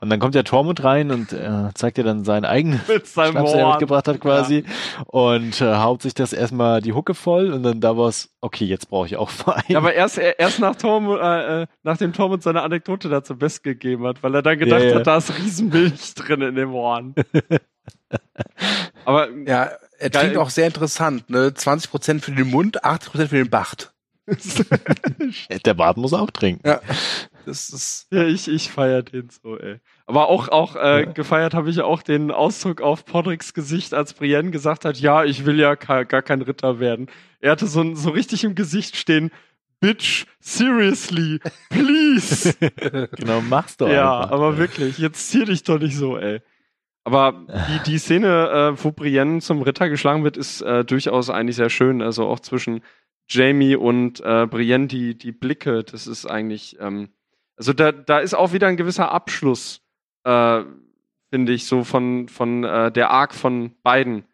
Und 0.00 0.10
dann 0.10 0.20
kommt 0.20 0.34
der 0.34 0.44
Tormund 0.44 0.84
rein 0.84 1.10
und 1.10 1.32
äh, 1.32 1.70
zeigt 1.74 1.96
dir 1.96 2.04
dann 2.04 2.24
seinen 2.24 2.44
eigenen 2.44 2.80
Mit 2.88 3.06
seinem 3.06 3.32
Schnaps, 3.32 3.52
den 3.52 3.60
er 3.60 3.68
mitgebracht 3.70 4.06
hat 4.08 4.20
quasi 4.20 4.64
ja. 4.66 5.02
und 5.06 5.60
äh, 5.60 5.76
haut 5.76 6.02
sich 6.02 6.14
das 6.14 6.32
erstmal 6.32 6.82
die 6.82 6.92
Hucke 6.92 7.14
voll 7.14 7.52
und 7.52 7.62
dann 7.62 7.80
da 7.80 7.96
war 7.96 8.08
es, 8.08 8.30
okay, 8.40 8.64
jetzt 8.64 8.90
brauche 8.90 9.06
ich 9.06 9.16
auch 9.16 9.30
Wein. 9.46 9.64
Ja, 9.68 9.78
aber 9.78 9.94
erst, 9.94 10.18
erst 10.18 10.60
nach 10.60 10.76
Tormund, 10.76 11.20
äh, 11.20 11.62
äh, 11.62 11.66
nachdem 11.82 12.12
Tormund 12.12 12.42
seine 12.42 12.62
Anekdote 12.62 13.08
dazu 13.08 13.36
best 13.36 13.64
gegeben 13.64 14.06
hat, 14.06 14.22
weil 14.22 14.34
er 14.34 14.42
dann 14.42 14.58
gedacht 14.58 14.94
hat, 14.94 15.06
da 15.06 15.16
ist 15.16 15.36
Riesenmilch 15.36 16.14
drin 16.14 16.42
in 16.42 16.54
dem 16.54 16.72
Horn. 16.72 17.14
aber 19.04 19.28
ja, 19.46 19.70
er 20.00 20.10
klingt 20.10 20.36
auch 20.36 20.50
sehr 20.50 20.66
interessant, 20.66 21.28
ne? 21.30 21.48
20% 21.48 22.20
für 22.20 22.32
den 22.32 22.48
Mund, 22.48 22.84
80% 22.84 23.28
für 23.28 23.36
den 23.36 23.50
Bacht. 23.50 23.92
Der 25.64 25.74
Bart 25.74 25.96
muss 25.96 26.12
auch 26.12 26.30
trinken. 26.30 26.66
Ja. 26.66 26.80
Das 27.46 27.70
ist 27.70 28.06
ja, 28.10 28.24
ich, 28.24 28.48
ich 28.48 28.70
feiere 28.70 29.02
den 29.02 29.28
so, 29.30 29.58
ey. 29.58 29.80
Aber 30.06 30.28
auch, 30.28 30.48
auch 30.48 30.76
äh, 30.76 31.04
ja. 31.04 31.12
gefeiert 31.12 31.54
habe 31.54 31.70
ich 31.70 31.80
auch 31.80 32.02
den 32.02 32.30
Ausdruck 32.30 32.80
auf 32.80 33.04
Podricks 33.04 33.54
Gesicht, 33.54 33.94
als 33.94 34.12
Brienne 34.12 34.50
gesagt 34.50 34.84
hat, 34.84 34.98
ja, 34.98 35.24
ich 35.24 35.46
will 35.46 35.58
ja 35.58 35.74
gar 35.74 36.04
kein 36.04 36.42
Ritter 36.42 36.80
werden. 36.80 37.08
Er 37.40 37.52
hatte 37.52 37.66
so, 37.66 37.94
so 37.94 38.10
richtig 38.10 38.44
im 38.44 38.54
Gesicht 38.54 38.96
stehen, 38.96 39.30
Bitch, 39.80 40.26
seriously, 40.40 41.40
please. 41.70 42.54
genau, 43.16 43.40
machst 43.40 43.80
du 43.80 43.86
Ja, 43.86 44.20
einfach. 44.20 44.32
aber 44.32 44.58
wirklich, 44.58 44.98
jetzt 44.98 45.30
zieh 45.30 45.46
dich 45.46 45.62
doch 45.64 45.78
nicht 45.78 45.96
so, 45.96 46.18
ey. 46.18 46.42
Aber 47.04 47.46
die, 47.68 47.90
die 47.90 47.98
Szene, 47.98 48.74
äh, 48.76 48.84
wo 48.84 48.92
Brienne 48.92 49.40
zum 49.40 49.62
Ritter 49.62 49.88
geschlagen 49.88 50.24
wird, 50.24 50.36
ist 50.36 50.60
äh, 50.62 50.84
durchaus 50.84 51.30
eigentlich 51.30 51.56
sehr 51.56 51.70
schön. 51.70 52.02
Also 52.02 52.26
auch 52.26 52.40
zwischen 52.40 52.82
Jamie 53.28 53.76
und 53.76 54.20
äh, 54.20 54.46
Brienne, 54.46 54.88
die, 54.88 55.16
die 55.16 55.32
Blicke, 55.32 55.84
das 55.84 56.06
ist 56.06 56.26
eigentlich, 56.26 56.78
ähm, 56.80 57.10
also 57.56 57.72
da, 57.72 57.92
da 57.92 58.18
ist 58.18 58.34
auch 58.34 58.52
wieder 58.52 58.66
ein 58.66 58.76
gewisser 58.76 59.12
Abschluss, 59.12 59.82
äh, 60.24 60.62
finde 61.30 61.52
ich, 61.52 61.66
so 61.66 61.84
von, 61.84 62.28
von 62.28 62.64
äh, 62.64 62.90
der 62.90 63.10
Arc 63.10 63.34
von 63.34 63.76
beiden. 63.82 64.24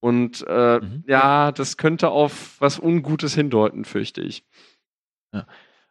Und 0.00 0.44
äh, 0.48 0.80
mhm. 0.80 1.04
ja, 1.06 1.52
das 1.52 1.76
könnte 1.76 2.10
auf 2.10 2.60
was 2.60 2.78
Ungutes 2.78 3.34
hindeuten, 3.34 3.84
fürchte 3.84 4.20
ich. 4.20 4.44
Ja. 5.32 5.46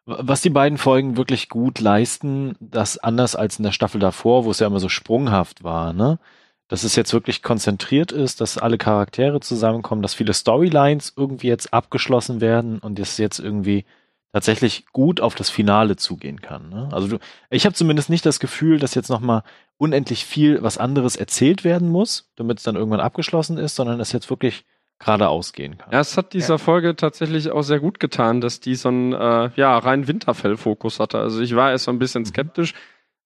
Was 0.05 0.41
die 0.41 0.49
beiden 0.49 0.77
Folgen 0.77 1.15
wirklich 1.15 1.47
gut 1.47 1.79
leisten, 1.79 2.55
das 2.59 2.97
anders 2.97 3.35
als 3.35 3.59
in 3.59 3.63
der 3.63 3.71
Staffel 3.71 3.99
davor, 3.99 4.45
wo 4.45 4.51
es 4.51 4.59
ja 4.59 4.67
immer 4.67 4.79
so 4.79 4.89
sprunghaft 4.89 5.63
war, 5.63 5.93
ne? 5.93 6.19
Dass 6.67 6.83
es 6.83 6.95
jetzt 6.95 7.13
wirklich 7.13 7.43
konzentriert 7.43 8.11
ist, 8.11 8.41
dass 8.41 8.57
alle 8.57 8.77
Charaktere 8.77 9.41
zusammenkommen, 9.41 10.01
dass 10.01 10.13
viele 10.13 10.33
Storylines 10.33 11.13
irgendwie 11.17 11.47
jetzt 11.47 11.73
abgeschlossen 11.73 12.41
werden 12.41 12.79
und 12.79 12.97
es 12.97 13.17
jetzt 13.17 13.39
irgendwie 13.39 13.85
tatsächlich 14.33 14.85
gut 14.93 15.19
auf 15.19 15.35
das 15.35 15.49
Finale 15.49 15.97
zugehen 15.97 16.41
kann. 16.41 16.69
Ne? 16.69 16.89
Also 16.91 17.07
du, 17.07 17.17
ich 17.49 17.65
habe 17.65 17.75
zumindest 17.75 18.09
nicht 18.09 18.25
das 18.25 18.39
Gefühl, 18.39 18.79
dass 18.79 18.95
jetzt 18.95 19.09
nochmal 19.09 19.43
unendlich 19.77 20.25
viel 20.25 20.63
was 20.63 20.77
anderes 20.77 21.15
erzählt 21.15 21.63
werden 21.63 21.89
muss, 21.89 22.31
damit 22.35 22.59
es 22.59 22.63
dann 22.63 22.75
irgendwann 22.75 23.01
abgeschlossen 23.01 23.57
ist, 23.57 23.75
sondern 23.75 23.99
es 23.99 24.11
jetzt 24.11 24.29
wirklich 24.29 24.65
geradeaus 25.01 25.53
gehen 25.53 25.77
kann. 25.77 25.91
Ja, 25.91 25.99
es 25.99 26.15
hat 26.15 26.33
dieser 26.33 26.55
ja. 26.55 26.57
Folge 26.59 26.95
tatsächlich 26.95 27.49
auch 27.51 27.63
sehr 27.63 27.79
gut 27.79 27.99
getan, 27.99 28.39
dass 28.39 28.59
die 28.59 28.75
so 28.75 28.89
einen 28.89 29.13
äh, 29.13 29.49
ja, 29.55 29.77
rein 29.77 30.07
Winterfell-Fokus 30.07 30.99
hatte. 30.99 31.19
Also 31.19 31.41
ich 31.41 31.55
war 31.55 31.71
erst 31.71 31.85
so 31.85 31.91
ein 31.91 31.99
bisschen 31.99 32.21
mhm. 32.21 32.27
skeptisch. 32.27 32.73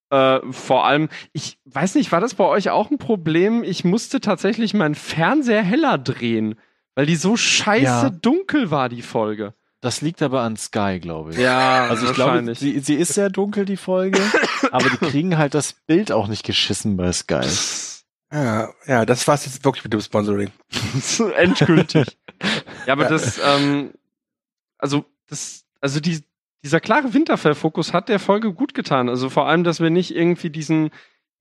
Äh, 0.09 0.39
vor 0.51 0.86
allem, 0.86 1.09
ich 1.34 1.57
weiß 1.65 1.95
nicht, 1.95 2.11
war 2.11 2.21
das 2.21 2.36
bei 2.36 2.45
euch 2.45 2.69
auch 2.69 2.91
ein 2.91 2.97
Problem? 2.97 3.63
Ich 3.63 3.84
musste 3.84 4.21
tatsächlich 4.21 4.73
meinen 4.73 4.95
Fernseher 4.95 5.63
heller 5.63 5.97
drehen, 5.97 6.55
weil 6.95 7.05
die 7.05 7.17
so 7.17 7.36
scheiße 7.36 7.84
ja. 7.84 8.09
dunkel 8.09 8.71
war, 8.71 8.88
die 8.88 9.01
Folge. 9.01 9.53
Das 9.82 10.01
liegt 10.01 10.21
aber 10.21 10.41
an 10.41 10.55
Sky, 10.55 10.99
glaube 10.99 11.32
ich. 11.32 11.38
Ja, 11.38 11.88
also 11.88 12.07
ich 12.07 12.13
glaube, 12.13 12.55
sie, 12.55 12.80
sie 12.80 12.95
ist 12.95 13.13
sehr 13.13 13.30
dunkel, 13.30 13.65
die 13.65 13.78
Folge, 13.78 14.19
aber 14.71 14.89
die 14.89 14.97
kriegen 15.09 15.38
halt 15.38 15.53
das 15.53 15.73
Bild 15.73 16.11
auch 16.11 16.28
nicht 16.28 16.43
geschissen 16.43 16.97
bei 16.97 17.11
Sky. 17.11 17.41
Ja, 18.32 18.73
ja, 18.86 19.05
das 19.05 19.28
war's 19.28 19.45
jetzt 19.45 19.63
wirklich 19.63 19.84
mit 19.84 19.93
dem 19.93 20.01
Sponsoring. 20.01 20.51
Endgültig. 21.36 22.17
ja, 22.86 22.93
aber 22.93 23.03
ja. 23.03 23.09
das, 23.09 23.39
ähm, 23.43 23.93
also 24.78 25.05
das, 25.28 25.65
also 25.80 25.99
die, 25.99 26.21
dieser 26.63 26.80
klare 26.80 27.13
Winterfell-Fokus 27.13 27.93
hat 27.93 28.09
der 28.09 28.19
Folge 28.19 28.53
gut 28.53 28.73
getan. 28.73 29.09
Also 29.09 29.30
vor 29.30 29.47
allem, 29.47 29.63
dass 29.63 29.80
wir 29.80 29.89
nicht 29.89 30.15
irgendwie 30.15 30.49
diesen 30.49 30.89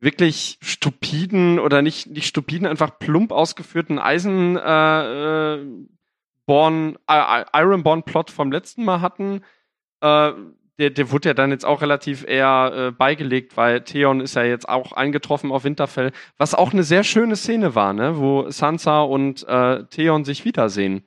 wirklich 0.00 0.58
stupiden 0.60 1.58
oder 1.58 1.80
nicht, 1.80 2.08
nicht 2.08 2.26
stupiden, 2.26 2.66
einfach 2.66 2.98
plump 2.98 3.32
ausgeführten 3.32 3.98
Eisen, 3.98 4.56
äh, 4.56 5.54
äh, 5.54 5.66
Born, 6.46 6.98
äh, 7.08 7.44
Ironborn-Plot 7.54 8.30
vom 8.30 8.52
letzten 8.52 8.84
Mal 8.84 9.00
hatten, 9.00 9.42
äh, 10.02 10.32
der, 10.78 10.90
der 10.90 11.10
wurde 11.10 11.30
ja 11.30 11.34
dann 11.34 11.50
jetzt 11.50 11.64
auch 11.64 11.82
relativ 11.82 12.24
eher 12.26 12.72
äh, 12.74 12.90
beigelegt, 12.90 13.56
weil 13.56 13.82
Theon 13.82 14.20
ist 14.20 14.34
ja 14.34 14.42
jetzt 14.42 14.68
auch 14.68 14.92
eingetroffen 14.92 15.52
auf 15.52 15.64
Winterfell, 15.64 16.12
was 16.36 16.54
auch 16.54 16.72
eine 16.72 16.82
sehr 16.82 17.04
schöne 17.04 17.36
Szene 17.36 17.74
war, 17.74 17.92
ne, 17.92 18.18
wo 18.18 18.50
Sansa 18.50 19.02
und 19.02 19.46
äh, 19.46 19.84
Theon 19.86 20.24
sich 20.24 20.44
wiedersehen. 20.44 21.04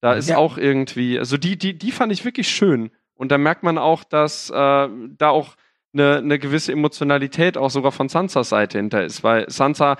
Da 0.00 0.14
ist 0.14 0.30
ja. 0.30 0.38
auch 0.38 0.56
irgendwie, 0.56 1.18
also 1.18 1.36
die, 1.36 1.58
die, 1.58 1.76
die 1.76 1.92
fand 1.92 2.12
ich 2.12 2.24
wirklich 2.24 2.48
schön. 2.48 2.90
Und 3.14 3.30
da 3.30 3.36
merkt 3.36 3.62
man 3.62 3.76
auch, 3.76 4.02
dass 4.02 4.48
äh, 4.48 4.54
da 4.54 5.28
auch 5.28 5.56
eine, 5.92 6.18
eine 6.18 6.38
gewisse 6.38 6.72
Emotionalität 6.72 7.58
auch 7.58 7.68
sogar 7.68 7.92
von 7.92 8.08
Sansas 8.08 8.48
Seite 8.48 8.78
hinter 8.78 9.04
ist, 9.04 9.22
weil 9.22 9.50
Sansa 9.50 9.96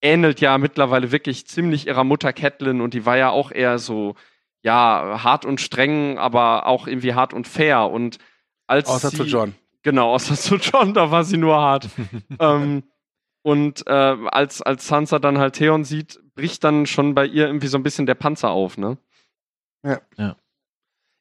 ähnelt 0.00 0.40
ja 0.40 0.58
mittlerweile 0.58 1.10
wirklich 1.10 1.46
ziemlich 1.46 1.86
ihrer 1.86 2.04
Mutter 2.04 2.32
Catelyn 2.32 2.80
und 2.80 2.94
die 2.94 3.06
war 3.06 3.16
ja 3.16 3.30
auch 3.30 3.50
eher 3.50 3.78
so, 3.78 4.14
ja, 4.66 5.22
hart 5.22 5.44
und 5.44 5.60
streng, 5.60 6.18
aber 6.18 6.66
auch 6.66 6.88
irgendwie 6.88 7.14
hart 7.14 7.32
und 7.32 7.46
fair. 7.46 7.88
Und 7.88 8.18
als 8.66 8.88
außer 8.88 9.10
sie, 9.10 9.18
zu 9.18 9.22
John. 9.22 9.54
Genau, 9.82 10.12
außer 10.12 10.34
zu 10.34 10.56
John, 10.56 10.92
da 10.92 11.12
war 11.12 11.22
sie 11.22 11.36
nur 11.36 11.54
hart. 11.54 11.88
ähm, 12.40 12.82
und 13.42 13.86
äh, 13.86 14.16
als, 14.26 14.62
als 14.62 14.88
Sansa 14.88 15.20
dann 15.20 15.38
halt 15.38 15.54
Theon 15.54 15.84
sieht, 15.84 16.18
bricht 16.34 16.64
dann 16.64 16.86
schon 16.86 17.14
bei 17.14 17.26
ihr 17.26 17.46
irgendwie 17.46 17.68
so 17.68 17.78
ein 17.78 17.84
bisschen 17.84 18.06
der 18.06 18.16
Panzer 18.16 18.50
auf, 18.50 18.76
ne? 18.76 18.98
Ja. 19.84 20.00
ja. 20.16 20.36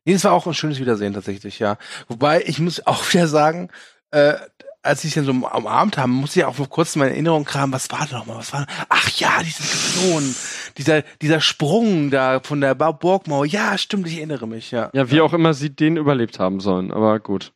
Nee, 0.05 0.13
das 0.13 0.23
war 0.23 0.31
auch 0.31 0.47
ein 0.47 0.55
schönes 0.55 0.79
Wiedersehen 0.79 1.13
tatsächlich, 1.13 1.59
ja. 1.59 1.77
Wobei, 2.07 2.41
ich 2.47 2.57
muss 2.57 2.87
auch 2.87 3.03
wieder 3.13 3.27
sagen, 3.27 3.69
äh, 4.09 4.39
als 4.85 5.03
ich 5.03 5.13
den 5.13 5.25
so 5.25 5.31
umarmt 5.31 5.97
haben, 5.97 6.11
muss 6.11 6.35
ich 6.35 6.45
auch 6.45 6.55
vor 6.55 6.69
kurzem 6.69 6.99
meine 6.99 7.11
Erinnerung 7.11 7.43
kramen, 7.43 7.73
was 7.73 7.91
war 7.91 8.07
da 8.09 8.19
nochmal, 8.19 8.37
was 8.37 8.53
war 8.53 8.65
Ach 8.89 9.09
ja, 9.17 9.41
diese 9.43 9.61
Diskussion, 9.63 10.35
dieser, 10.77 11.01
dieser 11.21 11.41
Sprung 11.41 12.11
da 12.11 12.39
von 12.39 12.61
der 12.61 12.75
Burgmauer, 12.75 13.45
ja, 13.45 13.77
stimmt, 13.77 14.07
ich 14.07 14.17
erinnere 14.17 14.47
mich, 14.47 14.71
ja. 14.71 14.89
Ja, 14.93 15.09
wie 15.09 15.21
auch 15.21 15.33
immer 15.33 15.53
sie 15.53 15.69
den 15.75 15.97
überlebt 15.97 16.39
haben 16.39 16.59
sollen, 16.59 16.91
aber 16.91 17.19
gut. 17.19 17.51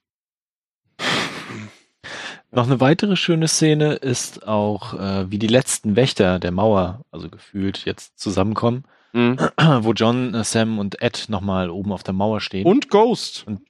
Noch 2.51 2.65
eine 2.65 2.79
weitere 2.79 3.15
schöne 3.15 3.47
Szene 3.47 3.93
ist 3.93 4.47
auch, 4.47 4.95
äh, 4.95 5.29
wie 5.29 5.37
die 5.37 5.47
letzten 5.47 5.95
Wächter 5.95 6.39
der 6.39 6.51
Mauer, 6.51 7.01
also 7.11 7.29
gefühlt 7.29 7.85
jetzt 7.85 8.17
zusammenkommen, 8.17 8.85
mhm. 9.13 9.37
wo 9.81 9.93
John, 9.93 10.33
äh, 10.33 10.43
Sam 10.43 10.79
und 10.79 10.99
Ed 10.99 11.27
nochmal 11.29 11.69
oben 11.69 11.91
auf 11.91 12.01
der 12.01 12.15
Mauer 12.15 12.41
stehen. 12.41 12.65
Und 12.65 12.89
Ghost. 12.89 13.43
Und 13.45 13.61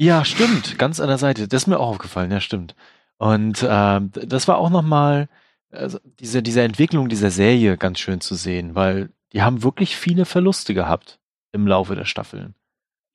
ja, 0.00 0.24
stimmt, 0.24 0.78
ganz 0.78 1.00
an 1.00 1.08
der 1.08 1.18
Seite. 1.18 1.48
Das 1.48 1.62
ist 1.62 1.66
mir 1.66 1.78
auch 1.78 1.88
aufgefallen, 1.88 2.30
ja, 2.30 2.40
stimmt. 2.40 2.74
Und 3.18 3.62
äh, 3.62 4.00
das 4.00 4.48
war 4.48 4.58
auch 4.58 4.70
nochmal 4.70 5.28
also 5.72 5.98
diese, 6.18 6.42
diese 6.42 6.62
Entwicklung 6.62 7.08
dieser 7.08 7.30
Serie 7.30 7.76
ganz 7.76 7.98
schön 7.98 8.20
zu 8.20 8.34
sehen, 8.34 8.74
weil 8.74 9.10
die 9.32 9.42
haben 9.42 9.62
wirklich 9.62 9.96
viele 9.96 10.24
Verluste 10.24 10.74
gehabt 10.74 11.20
im 11.52 11.66
Laufe 11.66 11.94
der 11.94 12.04
Staffeln. 12.04 12.54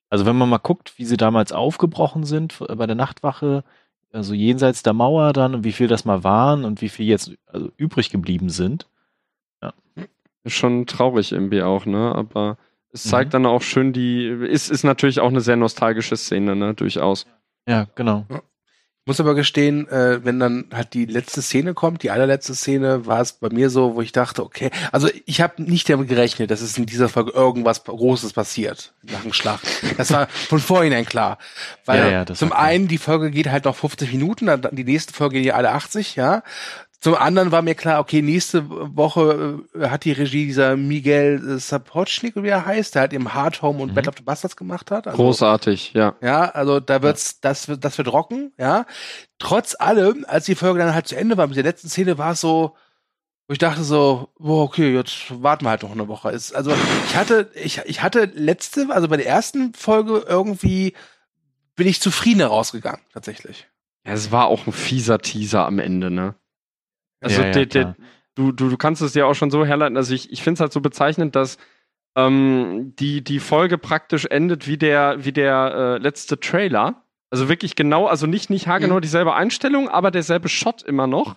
Also 0.08 0.24
wenn 0.24 0.36
man 0.36 0.48
mal 0.48 0.58
guckt, 0.58 0.98
wie 0.98 1.04
sie 1.04 1.16
damals 1.16 1.52
aufgebrochen 1.52 2.24
sind 2.24 2.58
bei 2.58 2.86
der 2.86 2.96
Nachtwache, 2.96 3.64
also 4.12 4.34
jenseits 4.34 4.82
der 4.82 4.92
Mauer 4.92 5.32
dann 5.32 5.54
und 5.54 5.64
wie 5.64 5.72
viel 5.72 5.88
das 5.88 6.04
mal 6.04 6.24
waren 6.24 6.64
und 6.64 6.80
wie 6.80 6.88
viel 6.88 7.06
jetzt 7.06 7.32
also 7.46 7.70
übrig 7.76 8.10
geblieben 8.10 8.48
sind. 8.48 8.88
Ja. 9.62 9.74
Schon 10.46 10.86
traurig 10.86 11.32
irgendwie 11.32 11.62
auch, 11.62 11.86
ne? 11.86 12.14
Aber 12.14 12.56
es 12.96 13.04
zeigt 13.04 13.28
mhm. 13.28 13.32
dann 13.32 13.46
auch 13.46 13.62
schön 13.62 13.92
die, 13.92 14.26
ist, 14.26 14.70
ist 14.70 14.84
natürlich 14.84 15.20
auch 15.20 15.28
eine 15.28 15.40
sehr 15.40 15.56
nostalgische 15.56 16.16
Szene, 16.16 16.56
ne, 16.56 16.74
durchaus. 16.74 17.26
Ja, 17.68 17.86
genau. 17.94 18.26
Ja. 18.30 18.38
Ich 18.38 19.08
muss 19.08 19.20
aber 19.20 19.36
gestehen, 19.36 19.86
äh, 19.86 20.24
wenn 20.24 20.40
dann 20.40 20.64
halt 20.74 20.92
die 20.92 21.04
letzte 21.04 21.40
Szene 21.40 21.74
kommt, 21.74 22.02
die 22.02 22.10
allerletzte 22.10 22.56
Szene, 22.56 23.06
war 23.06 23.20
es 23.20 23.34
bei 23.34 23.50
mir 23.50 23.70
so, 23.70 23.94
wo 23.94 24.02
ich 24.02 24.10
dachte, 24.10 24.42
okay, 24.42 24.70
also 24.90 25.08
ich 25.26 25.40
habe 25.40 25.62
nicht 25.62 25.88
damit 25.88 26.08
gerechnet, 26.08 26.50
dass 26.50 26.60
es 26.60 26.76
in 26.76 26.86
dieser 26.86 27.08
Folge 27.08 27.30
irgendwas 27.30 27.84
Großes 27.84 28.32
passiert 28.32 28.94
nach 29.02 29.22
dem 29.22 29.32
Schlag. 29.32 29.60
Das 29.96 30.10
war 30.12 30.26
von 30.26 30.58
vorhinein 30.58 31.04
klar. 31.06 31.38
Weil 31.84 32.00
ja, 32.00 32.24
ja, 32.24 32.26
zum 32.26 32.52
einen, 32.52 32.88
die 32.88 32.98
Folge 32.98 33.30
geht 33.30 33.48
halt 33.48 33.66
noch 33.66 33.76
50 33.76 34.10
Minuten, 34.10 34.46
dann 34.46 34.68
die 34.72 34.82
nächste 34.82 35.12
Folge 35.12 35.36
geht 35.36 35.46
ja 35.46 35.54
alle 35.54 35.70
80, 35.70 36.16
ja. 36.16 36.42
Zum 37.00 37.14
anderen 37.14 37.52
war 37.52 37.62
mir 37.62 37.74
klar, 37.74 38.00
okay, 38.00 38.22
nächste 38.22 38.68
Woche 38.68 39.62
äh, 39.74 39.88
hat 39.88 40.04
die 40.04 40.12
Regie 40.12 40.46
dieser 40.46 40.76
Miguel 40.76 41.58
Sapochnik, 41.58 42.34
wie 42.36 42.48
er 42.48 42.64
heißt, 42.64 42.94
der 42.94 43.02
halt 43.02 43.12
im 43.12 43.34
Hard 43.34 43.60
Home 43.62 43.82
und 43.82 43.90
mhm. 43.90 43.94
Battle 43.94 44.10
of 44.10 44.16
the 44.18 44.24
Bastards 44.24 44.56
gemacht 44.56 44.90
hat. 44.90 45.06
Also, 45.06 45.16
Großartig, 45.16 45.92
ja. 45.92 46.16
Ja, 46.22 46.46
also 46.50 46.80
da 46.80 47.02
wird's, 47.02 47.40
das 47.40 47.68
wird, 47.68 47.84
das 47.84 47.98
wird 47.98 48.12
rocken, 48.12 48.52
ja. 48.58 48.86
Trotz 49.38 49.76
allem, 49.78 50.24
als 50.26 50.46
die 50.46 50.54
Folge 50.54 50.78
dann 50.78 50.94
halt 50.94 51.06
zu 51.06 51.16
Ende 51.16 51.36
war, 51.36 51.46
mit 51.46 51.56
der 51.56 51.64
letzten 51.64 51.88
Szene 51.88 52.18
war 52.18 52.32
es 52.32 52.40
so, 52.40 52.74
wo 53.46 53.52
ich 53.52 53.58
dachte 53.58 53.84
so, 53.84 54.30
boah, 54.38 54.64
okay, 54.64 54.92
jetzt 54.92 55.42
warten 55.42 55.64
wir 55.64 55.70
halt 55.70 55.82
noch 55.82 55.92
eine 55.92 56.08
Woche. 56.08 56.30
Ist, 56.30 56.54
also 56.54 56.72
ich 57.06 57.16
hatte, 57.16 57.50
ich, 57.54 57.82
ich 57.84 58.02
hatte 58.02 58.24
letzte, 58.34 58.88
also 58.90 59.06
bei 59.06 59.18
der 59.18 59.26
ersten 59.26 59.74
Folge 59.74 60.24
irgendwie 60.26 60.94
bin 61.76 61.86
ich 61.86 62.00
zufriedener 62.00 62.46
rausgegangen, 62.46 63.02
tatsächlich. 63.12 63.68
Ja, 64.04 64.14
es 64.14 64.32
war 64.32 64.46
auch 64.46 64.66
ein 64.66 64.72
fieser 64.72 65.18
Teaser 65.18 65.66
am 65.66 65.78
Ende, 65.78 66.10
ne? 66.10 66.34
Also 67.20 67.40
ja, 67.40 67.46
ja, 67.46 67.52
de, 67.52 67.66
de, 67.66 67.86
du, 68.34 68.52
du, 68.52 68.68
du 68.68 68.76
kannst 68.76 69.02
es 69.02 69.14
ja 69.14 69.26
auch 69.26 69.34
schon 69.34 69.50
so 69.50 69.64
herleiten. 69.64 69.96
Also 69.96 70.14
ich, 70.14 70.32
ich 70.32 70.42
finde 70.42 70.54
es 70.54 70.60
halt 70.60 70.72
so 70.72 70.80
bezeichnend, 70.80 71.36
dass 71.36 71.58
ähm, 72.16 72.94
die, 72.98 73.22
die 73.22 73.40
Folge 73.40 73.78
praktisch 73.78 74.26
endet 74.26 74.66
wie 74.66 74.78
der, 74.78 75.24
wie 75.24 75.32
der 75.32 75.74
äh, 75.74 75.98
letzte 75.98 76.40
Trailer. 76.40 77.02
Also 77.30 77.48
wirklich 77.48 77.76
genau, 77.76 78.06
also 78.06 78.26
nicht, 78.26 78.50
nicht 78.50 78.66
haargenau 78.66 78.96
mhm. 78.96 79.00
dieselbe 79.02 79.34
Einstellung, 79.34 79.88
aber 79.88 80.10
derselbe 80.10 80.48
Shot 80.48 80.82
immer 80.82 81.06
noch. 81.06 81.36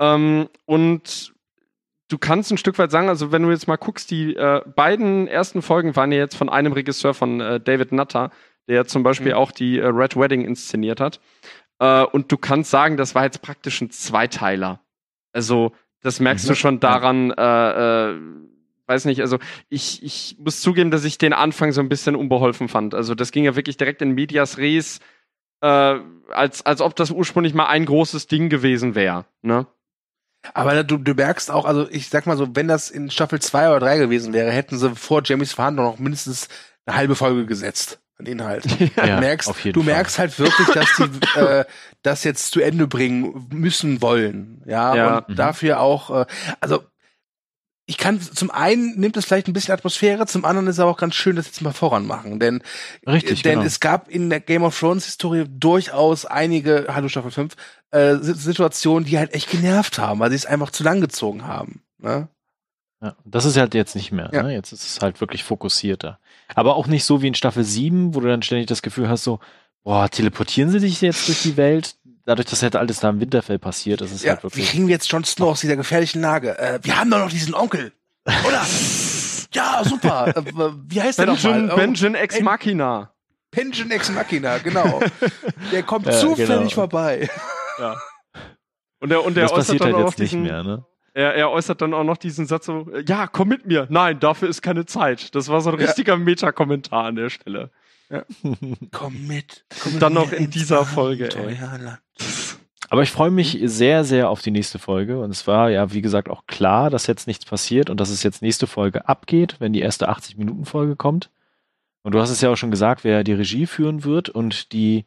Ähm, 0.00 0.48
und 0.64 1.34
du 2.08 2.18
kannst 2.18 2.50
ein 2.50 2.58
Stück 2.58 2.78
weit 2.78 2.90
sagen, 2.90 3.08
also 3.08 3.32
wenn 3.32 3.42
du 3.42 3.50
jetzt 3.50 3.68
mal 3.68 3.76
guckst, 3.76 4.10
die 4.10 4.34
äh, 4.34 4.62
beiden 4.74 5.28
ersten 5.28 5.60
Folgen 5.60 5.96
waren 5.96 6.12
ja 6.12 6.18
jetzt 6.18 6.36
von 6.36 6.48
einem 6.48 6.72
Regisseur 6.72 7.14
von 7.14 7.40
äh, 7.40 7.60
David 7.60 7.92
Nutter, 7.92 8.30
der 8.68 8.86
zum 8.86 9.02
Beispiel 9.02 9.32
mhm. 9.32 9.38
auch 9.38 9.52
die 9.52 9.78
äh, 9.78 9.86
Red 9.86 10.16
Wedding 10.16 10.42
inszeniert 10.42 11.00
hat. 11.00 11.20
Äh, 11.80 12.04
und 12.04 12.32
du 12.32 12.36
kannst 12.36 12.70
sagen, 12.70 12.96
das 12.96 13.14
war 13.14 13.24
jetzt 13.24 13.42
praktisch 13.42 13.80
ein 13.80 13.90
Zweiteiler. 13.90 14.80
Also, 15.32 15.72
das 16.02 16.20
merkst 16.20 16.44
mhm. 16.46 16.48
du 16.48 16.54
schon 16.54 16.80
daran, 16.80 17.30
äh, 17.32 18.10
äh, 18.10 18.20
weiß 18.86 19.04
nicht, 19.04 19.20
also 19.20 19.38
ich, 19.68 20.02
ich 20.02 20.36
muss 20.38 20.60
zugeben, 20.60 20.90
dass 20.90 21.04
ich 21.04 21.18
den 21.18 21.32
Anfang 21.32 21.72
so 21.72 21.80
ein 21.80 21.88
bisschen 21.88 22.16
unbeholfen 22.16 22.68
fand. 22.68 22.94
Also 22.94 23.14
das 23.14 23.32
ging 23.32 23.44
ja 23.44 23.56
wirklich 23.56 23.76
direkt 23.76 24.00
in 24.00 24.12
Medias 24.12 24.58
Res, 24.58 25.00
äh, 25.60 25.96
als, 26.30 26.64
als 26.64 26.80
ob 26.80 26.96
das 26.96 27.10
ursprünglich 27.10 27.54
mal 27.54 27.66
ein 27.66 27.84
großes 27.84 28.28
Ding 28.28 28.48
gewesen 28.48 28.94
wäre. 28.94 29.26
Ne? 29.42 29.66
Aber 30.54 30.84
du, 30.84 30.96
du 30.96 31.14
merkst 31.14 31.50
auch, 31.50 31.64
also 31.64 31.88
ich 31.90 32.08
sag 32.08 32.26
mal 32.26 32.36
so, 32.36 32.54
wenn 32.54 32.68
das 32.68 32.90
in 32.90 33.10
Staffel 33.10 33.40
2 33.40 33.70
oder 33.70 33.80
3 33.80 33.98
gewesen 33.98 34.32
wäre, 34.32 34.50
hätten 34.50 34.78
sie 34.78 34.94
vor 34.94 35.22
Jamies 35.24 35.52
Verhandlung 35.52 35.86
noch 35.86 35.98
mindestens 35.98 36.48
eine 36.86 36.96
halbe 36.96 37.14
Folge 37.16 37.44
gesetzt 37.44 38.00
an 38.18 38.26
Inhalt. 38.26 38.64
Ja, 38.96 39.14
du 39.14 39.20
merkst, 39.20 39.52
du 39.72 39.82
merkst 39.82 40.16
Fall. 40.16 40.28
halt 40.28 40.38
wirklich, 40.38 40.68
dass 40.68 40.96
die 40.96 41.38
äh, 41.40 41.64
das 42.02 42.24
jetzt 42.24 42.52
zu 42.52 42.60
Ende 42.60 42.86
bringen 42.86 43.46
müssen 43.50 44.02
wollen. 44.02 44.62
Ja, 44.66 44.94
ja. 44.94 45.16
und 45.18 45.28
mhm. 45.28 45.36
dafür 45.36 45.80
auch, 45.80 46.10
äh, 46.10 46.26
also 46.60 46.84
ich 47.86 47.96
kann 47.96 48.20
zum 48.20 48.50
einen 48.50 48.98
nimmt 49.00 49.16
es 49.16 49.24
vielleicht 49.24 49.48
ein 49.48 49.54
bisschen 49.54 49.72
Atmosphäre, 49.72 50.26
zum 50.26 50.44
anderen 50.44 50.66
ist 50.66 50.76
es 50.76 50.80
aber 50.80 50.90
auch 50.90 50.98
ganz 50.98 51.14
schön, 51.14 51.36
dass 51.36 51.46
jetzt 51.46 51.62
mal 51.62 51.72
voran 51.72 52.06
machen, 52.06 52.38
denn 52.38 52.62
Richtig, 53.06 53.42
denn 53.42 53.54
genau. 53.54 53.66
es 53.66 53.80
gab 53.80 54.08
in 54.10 54.28
der 54.28 54.40
Game 54.40 54.62
of 54.62 54.78
Thrones 54.78 55.06
Historie 55.06 55.46
durchaus 55.48 56.26
einige 56.26 56.86
Hallo 56.90 57.08
Staffel 57.08 57.30
5 57.30 57.54
äh, 57.92 58.16
Situationen, 58.20 59.06
die 59.06 59.18
halt 59.18 59.32
echt 59.32 59.50
genervt 59.50 59.98
haben, 59.98 60.20
weil 60.20 60.28
sie 60.30 60.36
es 60.36 60.44
einfach 60.44 60.70
zu 60.70 60.84
lang 60.84 61.00
gezogen 61.00 61.46
haben, 61.46 61.82
ne? 61.98 62.28
Ja, 63.00 63.14
das 63.24 63.44
ist 63.44 63.56
halt 63.56 63.74
jetzt 63.74 63.94
nicht 63.94 64.10
mehr. 64.10 64.28
Ja. 64.32 64.42
Ne? 64.42 64.52
Jetzt 64.52 64.72
ist 64.72 64.84
es 64.84 65.00
halt 65.00 65.20
wirklich 65.20 65.44
fokussierter. 65.44 66.18
Aber 66.54 66.76
auch 66.76 66.86
nicht 66.86 67.04
so 67.04 67.22
wie 67.22 67.28
in 67.28 67.34
Staffel 67.34 67.64
7, 67.64 68.14
wo 68.14 68.20
du 68.20 68.28
dann 68.28 68.42
ständig 68.42 68.66
das 68.66 68.82
Gefühl 68.82 69.08
hast, 69.08 69.24
so, 69.24 69.40
boah, 69.84 70.08
teleportieren 70.08 70.70
sie 70.70 70.80
sich 70.80 71.00
jetzt 71.00 71.28
durch 71.28 71.42
die 71.42 71.56
Welt? 71.56 71.96
Dadurch, 72.24 72.48
dass 72.48 72.62
halt 72.62 72.76
alles 72.76 73.00
da 73.00 73.08
im 73.10 73.20
Winterfell 73.20 73.58
passiert, 73.58 74.00
ist 74.02 74.12
es 74.12 74.22
ja, 74.22 74.34
halt 74.34 74.42
wirklich. 74.42 74.66
Wie 74.66 74.70
kriegen 74.70 74.86
wir 74.86 74.92
jetzt 74.92 75.10
Jon 75.10 75.24
Snow 75.24 75.50
aus 75.50 75.60
dieser 75.60 75.76
gefährlichen 75.76 76.20
Lage? 76.20 76.58
Äh, 76.58 76.80
wir 76.82 76.98
haben 76.98 77.10
doch 77.10 77.18
noch 77.18 77.30
diesen 77.30 77.54
Onkel, 77.54 77.92
oder? 78.26 78.66
ja, 79.54 79.82
super. 79.84 80.36
Äh, 80.36 80.42
wie 80.88 81.00
heißt 81.00 81.18
Benjamin, 81.18 81.42
der 81.42 81.52
nochmal? 81.54 81.76
Benjamin 81.76 82.14
Ex 82.16 82.40
Machina. 82.40 83.12
Benjamin 83.50 83.92
Ex 83.92 84.10
Machina, 84.10 84.58
genau. 84.58 85.00
Der 85.72 85.82
kommt 85.82 86.06
ja, 86.06 86.12
zufällig 86.12 86.48
genau. 86.48 86.68
vorbei. 86.68 87.30
Ja. 87.78 87.96
Und 89.00 89.08
der, 89.10 89.24
und 89.24 89.36
der 89.36 89.44
das 89.44 89.52
passiert 89.52 89.82
halt 89.82 89.96
jetzt 89.96 90.18
nicht 90.18 90.34
mehr, 90.34 90.62
ne? 90.62 90.84
Er, 91.18 91.34
er, 91.34 91.50
äußert 91.50 91.82
dann 91.82 91.94
auch 91.94 92.04
noch 92.04 92.16
diesen 92.16 92.46
Satz 92.46 92.66
so, 92.66 92.86
ja, 93.04 93.26
komm 93.26 93.48
mit 93.48 93.66
mir. 93.66 93.88
Nein, 93.90 94.20
dafür 94.20 94.48
ist 94.48 94.62
keine 94.62 94.86
Zeit. 94.86 95.34
Das 95.34 95.48
war 95.48 95.60
so 95.60 95.70
ein 95.70 95.74
richtiger 95.74 96.12
ja. 96.12 96.18
Meta-Kommentar 96.20 97.06
an 97.06 97.16
der 97.16 97.28
Stelle. 97.28 97.70
Ja. 98.08 98.22
komm 98.92 99.26
mit. 99.26 99.64
Komm 99.82 99.98
dann 99.98 100.12
noch 100.12 100.30
in 100.30 100.48
dieser 100.48 100.84
Folge. 100.84 101.28
Aber 102.88 103.02
ich 103.02 103.10
freue 103.10 103.32
mich 103.32 103.58
sehr, 103.64 104.04
sehr 104.04 104.30
auf 104.30 104.42
die 104.42 104.52
nächste 104.52 104.78
Folge. 104.78 105.18
Und 105.18 105.32
es 105.32 105.44
war 105.48 105.70
ja, 105.70 105.92
wie 105.92 106.02
gesagt, 106.02 106.30
auch 106.30 106.46
klar, 106.46 106.88
dass 106.88 107.08
jetzt 107.08 107.26
nichts 107.26 107.44
passiert 107.44 107.90
und 107.90 107.98
dass 107.98 108.10
es 108.10 108.22
jetzt 108.22 108.40
nächste 108.40 108.68
Folge 108.68 109.08
abgeht, 109.08 109.56
wenn 109.58 109.72
die 109.72 109.80
erste 109.80 110.08
80-Minuten-Folge 110.08 110.94
kommt. 110.94 111.30
Und 112.04 112.14
du 112.14 112.20
hast 112.20 112.30
es 112.30 112.40
ja 112.40 112.50
auch 112.50 112.56
schon 112.56 112.70
gesagt, 112.70 113.02
wer 113.02 113.24
die 113.24 113.32
Regie 113.32 113.66
führen 113.66 114.04
wird 114.04 114.28
und 114.28 114.72
die 114.72 115.04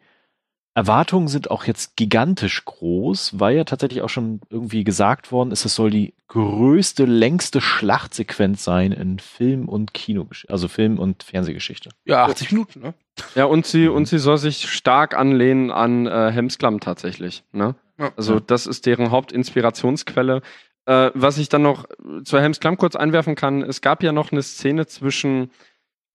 Erwartungen 0.74 1.28
sind 1.28 1.52
auch 1.52 1.66
jetzt 1.66 1.98
gigantisch 1.98 2.64
groß, 2.64 3.40
weil 3.40 3.58
ja 3.58 3.64
tatsächlich 3.66 4.02
auch 4.02 4.10
schon 4.10 4.40
irgendwie 4.50 4.86
gesagt 4.86 5.32
worden 5.32 5.52
ist, 5.52 5.66
es 5.66 5.76
soll 5.76 5.90
die 5.90 6.14
größte, 6.30 7.04
längste 7.04 7.60
Schlachtsequenz 7.60 8.64
sein 8.64 8.94
in 8.94 9.20
Film 9.20 9.68
und 9.68 9.94
Kino, 9.94 10.28
also 10.48 10.70
Film 10.70 10.98
und 10.98 11.24
Fernsehgeschichte. 11.24 11.90
Ja, 12.06 12.24
80 12.24 12.54
Minuten, 12.54 12.80
ne? 12.80 12.94
Ja, 13.36 13.46
und 13.46 13.66
sie, 13.66 13.90
und 13.90 14.08
sie 14.08 14.18
soll 14.18 14.38
sich 14.38 14.70
stark 14.70 15.14
anlehnen 15.14 15.72
an 15.72 16.08
äh, 16.08 16.32
Hemsklamm 16.32 16.80
tatsächlich, 16.80 17.44
ne? 17.52 17.76
Ja. 18.00 18.14
Also, 18.16 18.40
das 18.40 18.66
ist 18.66 18.86
deren 18.86 19.12
Hauptinspirationsquelle. 19.12 20.42
Äh, 20.86 21.12
was 21.14 21.38
ich 21.38 21.50
dann 21.50 21.62
noch 21.62 21.86
zu 22.24 22.40
Hemsklamm 22.40 22.78
kurz 22.78 22.96
einwerfen 22.96 23.36
kann, 23.36 23.62
es 23.62 23.82
gab 23.82 24.02
ja 24.02 24.14
noch 24.14 24.32
eine 24.32 24.42
Szene 24.42 24.88
zwischen 24.88 25.52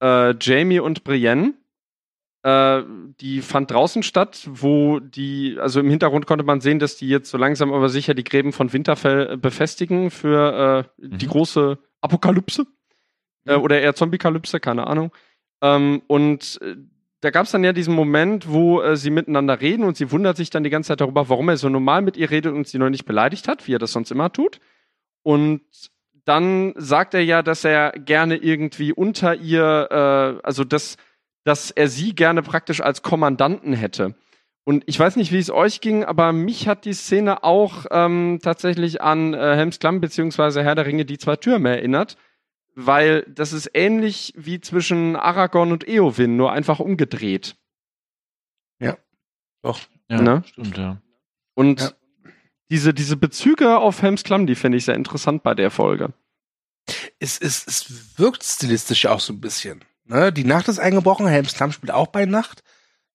äh, 0.02 0.34
Jamie 0.40 0.80
und 0.80 1.04
Brienne, 1.04 1.54
äh, 2.46 2.84
die 3.20 3.42
fand 3.42 3.72
draußen 3.72 4.04
statt, 4.04 4.48
wo 4.48 5.00
die, 5.00 5.56
also 5.58 5.80
im 5.80 5.90
Hintergrund 5.90 6.26
konnte 6.26 6.44
man 6.44 6.60
sehen, 6.60 6.78
dass 6.78 6.96
die 6.96 7.08
jetzt 7.08 7.28
so 7.28 7.38
langsam 7.38 7.72
aber 7.72 7.88
sicher 7.88 8.14
die 8.14 8.22
Gräben 8.22 8.52
von 8.52 8.72
Winterfell 8.72 9.32
äh, 9.32 9.36
befestigen 9.36 10.12
für 10.12 10.86
äh, 11.00 11.04
mhm. 11.04 11.18
die 11.18 11.26
große 11.26 11.76
Apokalypse. 12.00 12.66
Äh, 13.46 13.56
mhm. 13.56 13.64
oder 13.64 13.80
eher 13.80 13.96
Zombie-Kalypse, 13.96 14.60
keine 14.60 14.86
Ahnung. 14.86 15.12
Ähm, 15.60 16.02
und 16.06 16.60
äh, 16.62 16.76
da 17.20 17.30
gab 17.30 17.46
es 17.46 17.50
dann 17.50 17.64
ja 17.64 17.72
diesen 17.72 17.94
Moment, 17.94 18.48
wo 18.48 18.80
äh, 18.80 18.96
sie 18.96 19.10
miteinander 19.10 19.60
reden 19.60 19.82
und 19.82 19.96
sie 19.96 20.12
wundert 20.12 20.36
sich 20.36 20.50
dann 20.50 20.62
die 20.62 20.70
ganze 20.70 20.88
Zeit 20.88 21.00
darüber, 21.00 21.28
warum 21.28 21.48
er 21.48 21.56
so 21.56 21.68
normal 21.68 22.02
mit 22.02 22.16
ihr 22.16 22.30
redet 22.30 22.54
und 22.54 22.68
sie 22.68 22.78
noch 22.78 22.90
nicht 22.90 23.06
beleidigt 23.06 23.48
hat, 23.48 23.66
wie 23.66 23.74
er 23.74 23.80
das 23.80 23.90
sonst 23.90 24.12
immer 24.12 24.32
tut. 24.32 24.60
Und 25.24 25.62
dann 26.24 26.74
sagt 26.76 27.14
er 27.14 27.24
ja, 27.24 27.42
dass 27.42 27.64
er 27.64 27.90
gerne 27.90 28.36
irgendwie 28.36 28.92
unter 28.92 29.34
ihr, 29.34 29.88
äh, 29.90 30.46
also 30.46 30.62
das 30.62 30.96
dass 31.46 31.70
er 31.70 31.88
sie 31.88 32.12
gerne 32.12 32.42
praktisch 32.42 32.80
als 32.80 33.02
Kommandanten 33.02 33.72
hätte. 33.72 34.16
Und 34.64 34.82
ich 34.86 34.98
weiß 34.98 35.14
nicht, 35.14 35.30
wie 35.30 35.38
es 35.38 35.48
euch 35.48 35.80
ging, 35.80 36.02
aber 36.04 36.32
mich 36.32 36.66
hat 36.66 36.84
die 36.84 36.92
Szene 36.92 37.44
auch 37.44 37.86
ähm, 37.92 38.40
tatsächlich 38.42 39.00
an 39.00 39.32
äh, 39.32 39.54
Helms 39.54 39.78
Klamm 39.78 40.00
beziehungsweise 40.00 40.64
Herr 40.64 40.74
der 40.74 40.86
Ringe 40.86 41.04
die 41.04 41.18
zwei 41.18 41.36
Türme 41.36 41.70
erinnert, 41.70 42.16
weil 42.74 43.22
das 43.28 43.52
ist 43.52 43.70
ähnlich 43.74 44.34
wie 44.36 44.60
zwischen 44.60 45.14
Aragorn 45.14 45.70
und 45.70 45.86
Eowyn, 45.86 46.36
nur 46.36 46.50
einfach 46.50 46.80
umgedreht. 46.80 47.54
Ja, 48.80 48.98
doch. 49.62 49.78
Ja, 50.10 50.20
ne? 50.20 50.42
stimmt, 50.46 50.76
ja. 50.76 51.00
Und 51.54 51.80
ja. 51.80 51.92
diese, 52.70 52.92
diese 52.92 53.16
Bezüge 53.16 53.78
auf 53.78 54.02
Helms 54.02 54.24
Klamm, 54.24 54.48
die 54.48 54.56
finde 54.56 54.78
ich 54.78 54.84
sehr 54.84 54.96
interessant 54.96 55.44
bei 55.44 55.54
der 55.54 55.70
Folge. 55.70 56.12
Es, 57.20 57.38
es, 57.38 57.64
es 57.68 58.18
wirkt 58.18 58.42
stilistisch 58.42 59.06
auch 59.06 59.20
so 59.20 59.32
ein 59.32 59.40
bisschen. 59.40 59.84
Ne? 60.08 60.32
Die 60.32 60.44
Nacht 60.44 60.68
ist 60.68 60.78
eingebrochen, 60.78 61.26
Helms 61.26 61.54
Klamm 61.54 61.72
spielt 61.72 61.92
auch 61.92 62.08
bei 62.08 62.26
Nacht. 62.26 62.62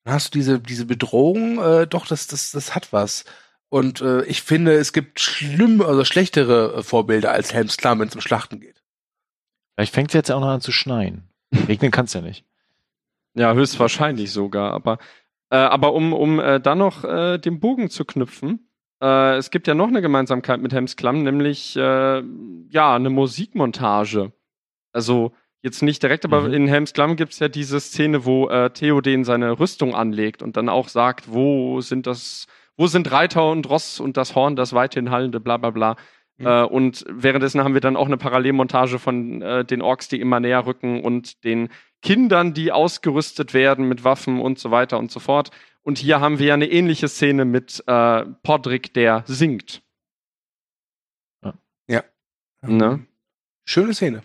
Dann 0.03 0.13
hast 0.13 0.33
du 0.33 0.39
diese, 0.39 0.59
diese 0.59 0.85
Bedrohung, 0.85 1.59
äh, 1.63 1.87
doch, 1.87 2.07
das, 2.07 2.27
das, 2.27 2.51
das 2.51 2.75
hat 2.75 2.91
was. 2.91 3.25
Und 3.69 4.01
äh, 4.01 4.23
ich 4.25 4.41
finde, 4.41 4.73
es 4.73 4.91
gibt 4.91 5.19
schlimm, 5.19 5.81
also 5.81 6.03
schlechtere 6.03 6.75
äh, 6.75 6.83
Vorbilder 6.83 7.31
als 7.31 7.53
Helms 7.53 7.77
Klamm, 7.77 7.99
wenn 7.99 8.09
es 8.09 8.15
um 8.15 8.21
Schlachten 8.21 8.59
geht. 8.59 8.83
Vielleicht 9.75 9.93
fängt 9.93 10.09
es 10.09 10.13
jetzt 10.13 10.31
auch 10.31 10.41
noch 10.41 10.49
an 10.49 10.61
zu 10.61 10.71
schneien. 10.71 11.29
Regnen 11.67 11.91
kann 11.91 12.05
es 12.05 12.13
ja 12.13 12.21
nicht. 12.21 12.45
Ja, 13.33 13.53
höchstwahrscheinlich 13.53 14.31
sogar. 14.31 14.73
Aber, 14.73 14.97
äh, 15.49 15.55
aber 15.55 15.93
um, 15.93 16.13
um 16.13 16.39
äh, 16.39 16.59
dann 16.59 16.79
noch 16.79 17.03
äh, 17.05 17.37
den 17.37 17.59
Bogen 17.59 17.89
zu 17.89 18.03
knüpfen, 18.03 18.69
äh, 19.01 19.37
es 19.37 19.51
gibt 19.51 19.67
ja 19.67 19.73
noch 19.73 19.87
eine 19.87 20.01
Gemeinsamkeit 20.01 20.61
mit 20.61 20.73
Helms 20.73 20.95
Klamm, 20.97 21.23
nämlich 21.23 21.75
äh, 21.77 22.23
ja, 22.69 22.95
eine 22.95 23.09
Musikmontage. 23.09 24.33
Also 24.91 25.33
Jetzt 25.63 25.83
nicht 25.83 26.01
direkt, 26.01 26.25
aber 26.25 26.41
mhm. 26.41 26.53
in 26.53 26.67
Helms 26.67 26.93
Klamm 26.93 27.15
gibt 27.15 27.33
es 27.33 27.39
ja 27.39 27.47
diese 27.47 27.79
Szene, 27.79 28.25
wo 28.25 28.49
äh, 28.49 28.71
Theoden 28.71 29.23
seine 29.23 29.59
Rüstung 29.59 29.93
anlegt 29.93 30.41
und 30.41 30.57
dann 30.57 30.69
auch 30.69 30.87
sagt, 30.87 31.31
wo 31.31 31.81
sind 31.81 32.07
das, 32.07 32.47
wo 32.77 32.87
sind 32.87 33.11
Reiter 33.11 33.49
und 33.51 33.69
Ross 33.69 33.99
und 33.99 34.17
das 34.17 34.33
Horn, 34.33 34.55
das 34.55 34.73
weithin 34.73 35.11
hallende, 35.11 35.39
bla 35.39 35.57
bla 35.57 35.69
bla. 35.69 35.95
Mhm. 36.37 36.47
Äh, 36.47 36.63
und 36.63 37.05
währenddessen 37.07 37.63
haben 37.63 37.75
wir 37.75 37.81
dann 37.81 37.95
auch 37.95 38.07
eine 38.07 38.17
Parallelmontage 38.17 38.97
von 38.97 39.43
äh, 39.43 39.63
den 39.63 39.83
Orks, 39.83 40.07
die 40.07 40.19
immer 40.19 40.39
näher 40.39 40.65
rücken 40.65 41.03
und 41.03 41.43
den 41.43 41.69
Kindern, 42.01 42.55
die 42.55 42.71
ausgerüstet 42.71 43.53
werden 43.53 43.87
mit 43.87 44.03
Waffen 44.03 44.41
und 44.41 44.57
so 44.57 44.71
weiter 44.71 44.97
und 44.97 45.11
so 45.11 45.19
fort. 45.19 45.51
Und 45.83 45.99
hier 45.99 46.19
haben 46.19 46.39
wir 46.39 46.47
ja 46.47 46.53
eine 46.55 46.71
ähnliche 46.71 47.07
Szene 47.07 47.45
mit 47.45 47.83
äh, 47.85 48.25
Podrick, 48.41 48.95
der 48.95 49.23
singt. 49.27 49.83
Ja. 51.43 51.53
ja. 51.87 52.03
Ne? 52.63 53.05
Schöne 53.65 53.93
Szene. 53.93 54.23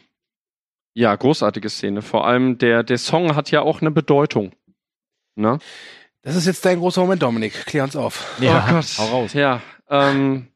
Ja, 0.97 1.15
großartige 1.15 1.69
Szene. 1.69 2.01
Vor 2.01 2.27
allem 2.27 2.57
der, 2.57 2.83
der 2.83 2.97
Song 2.97 3.37
hat 3.37 3.51
ja 3.51 3.61
auch 3.61 3.83
eine 3.83 3.91
Bedeutung. 3.91 4.53
Ne? 5.35 5.59
Das 6.23 6.37
ist 6.37 6.47
jetzt 6.47 6.65
dein 6.65 6.79
großer 6.79 7.03
Moment, 7.03 7.23
Dominik. 7.23 7.53
Klär 7.67 7.85
uns 7.85 7.97
auf. 7.97 8.41
Ja, 8.41 8.65
oh 8.67 8.73
Gott. 8.73 8.87
Hau 8.97 9.05
raus. 9.05 9.35
Ja, 9.35 9.61
ähm, 9.91 10.49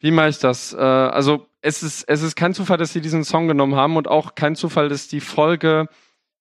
wie 0.00 0.10
mache 0.10 0.30
ich 0.30 0.40
das? 0.40 0.72
Äh, 0.72 0.78
also 0.78 1.46
es 1.60 1.84
ist, 1.84 2.02
es 2.08 2.22
ist 2.22 2.34
kein 2.34 2.52
Zufall, 2.52 2.78
dass 2.78 2.92
sie 2.92 3.00
diesen 3.00 3.22
Song 3.22 3.46
genommen 3.46 3.76
haben 3.76 3.96
und 3.96 4.08
auch 4.08 4.34
kein 4.34 4.56
Zufall, 4.56 4.88
dass 4.88 5.06
die 5.06 5.20
Folge, 5.20 5.86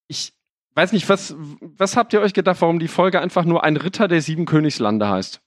ich 0.07 0.33
weiß 0.73 0.91
nicht, 0.91 1.07
was, 1.07 1.35
was 1.61 1.95
habt 1.97 2.13
ihr 2.13 2.21
euch 2.21 2.33
gedacht, 2.33 2.61
warum 2.61 2.79
die 2.79 2.87
Folge 2.87 3.21
einfach 3.21 3.45
nur 3.45 3.63
ein 3.63 3.77
Ritter 3.77 4.07
der 4.07 4.21
sieben 4.21 4.45
Königslande 4.45 5.07
heißt? 5.07 5.39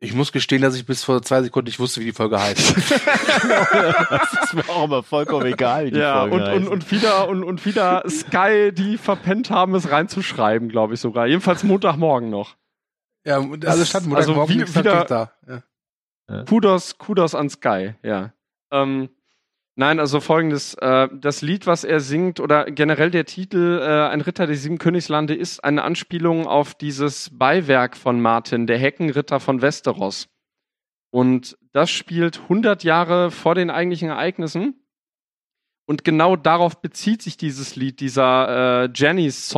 Ich 0.00 0.14
muss 0.14 0.30
gestehen, 0.30 0.62
dass 0.62 0.76
ich 0.76 0.86
bis 0.86 1.02
vor 1.02 1.22
zwei 1.22 1.42
Sekunden 1.42 1.66
nicht 1.66 1.80
wusste, 1.80 2.00
wie 2.00 2.04
die 2.04 2.12
Folge 2.12 2.40
heißt. 2.40 2.76
das 4.10 4.32
ist 4.44 4.54
mir 4.54 4.68
auch 4.68 4.84
immer 4.84 5.02
vollkommen 5.02 5.46
egal, 5.46 5.86
wie 5.86 5.90
die 5.90 5.98
ja, 5.98 6.20
Folge 6.20 6.36
und, 6.36 6.42
heißt. 6.42 6.56
Und, 6.56 6.68
und, 6.68 6.90
wieder, 6.92 7.28
und, 7.28 7.42
und 7.42 7.66
wieder 7.66 8.04
Sky, 8.08 8.72
die 8.72 8.96
verpennt 8.96 9.50
haben, 9.50 9.74
es 9.74 9.90
reinzuschreiben, 9.90 10.68
glaube 10.68 10.94
ich 10.94 11.00
sogar. 11.00 11.26
Jedenfalls 11.26 11.64
Montagmorgen 11.64 12.30
noch. 12.30 12.54
Ja, 13.26 13.38
also 13.38 13.84
stand 13.84 14.06
Montagmorgen 14.06 14.60
also 14.60 14.74
wie, 14.74 14.78
wieder, 14.78 15.04
da. 15.04 15.32
Ja. 16.28 16.44
Kudos, 16.44 16.98
Kudos 16.98 17.34
an 17.34 17.50
Sky, 17.50 17.94
ja. 18.04 18.32
Ähm, 18.70 19.08
Nein, 19.80 20.00
also 20.00 20.18
folgendes, 20.18 20.74
äh, 20.74 21.06
das 21.12 21.40
Lied, 21.40 21.68
was 21.68 21.84
er 21.84 22.00
singt, 22.00 22.40
oder 22.40 22.64
generell 22.64 23.12
der 23.12 23.26
Titel 23.26 23.78
äh, 23.80 24.08
Ein 24.08 24.22
Ritter 24.22 24.48
der 24.48 24.56
sieben 24.56 24.78
Königslande 24.78 25.36
ist 25.36 25.62
eine 25.62 25.84
Anspielung 25.84 26.48
auf 26.48 26.74
dieses 26.74 27.30
Beiwerk 27.32 27.96
von 27.96 28.20
Martin, 28.20 28.66
der 28.66 28.76
Heckenritter 28.76 29.38
von 29.38 29.62
Westeros. 29.62 30.28
Und 31.10 31.56
das 31.72 31.90
spielt 31.90 32.40
100 32.40 32.82
Jahre 32.82 33.30
vor 33.30 33.54
den 33.54 33.70
eigentlichen 33.70 34.08
Ereignissen. 34.08 34.84
Und 35.86 36.02
genau 36.02 36.34
darauf 36.34 36.82
bezieht 36.82 37.22
sich 37.22 37.36
dieses 37.36 37.76
Lied, 37.76 38.00
dieser 38.00 38.82
äh, 38.82 38.90
Jenny's 38.92 39.54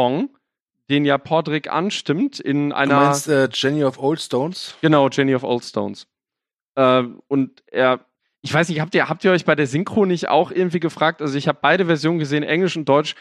den 0.91 1.07
ja 1.07 1.17
Podrick 1.17 1.73
anstimmt 1.73 2.41
in 2.41 2.73
einer. 2.73 2.95
Du 2.95 3.05
meinst 3.07 3.29
äh, 3.29 3.49
Jenny 3.55 3.85
of 3.85 3.99
Old 3.99 4.21
Stones? 4.21 4.75
Genau, 4.83 5.09
Jenny 5.09 5.35
of 5.35 5.45
Old 5.45 5.65
Stones. 5.65 6.07
Äh, 6.75 7.05
und 7.29 7.63
er 7.69 8.05
ich 8.43 8.53
weiß 8.53 8.69
nicht, 8.69 8.81
habt 8.81 8.95
ihr, 8.95 9.09
habt 9.09 9.25
ihr 9.25 9.33
euch 9.33 9.45
bei 9.45 9.55
der 9.55 9.67
Synchro 9.67 10.07
nicht 10.07 10.29
auch 10.29 10.51
irgendwie 10.51 10.81
gefragt? 10.81 11.21
Also 11.21 11.37
ich 11.37 11.49
habe 11.49 11.59
beide 11.61 11.87
Versionen 11.87 12.19
gesehen, 12.19 12.43
Englisch 12.43 12.77
und 12.77 12.89
Deutsch. 12.89 13.15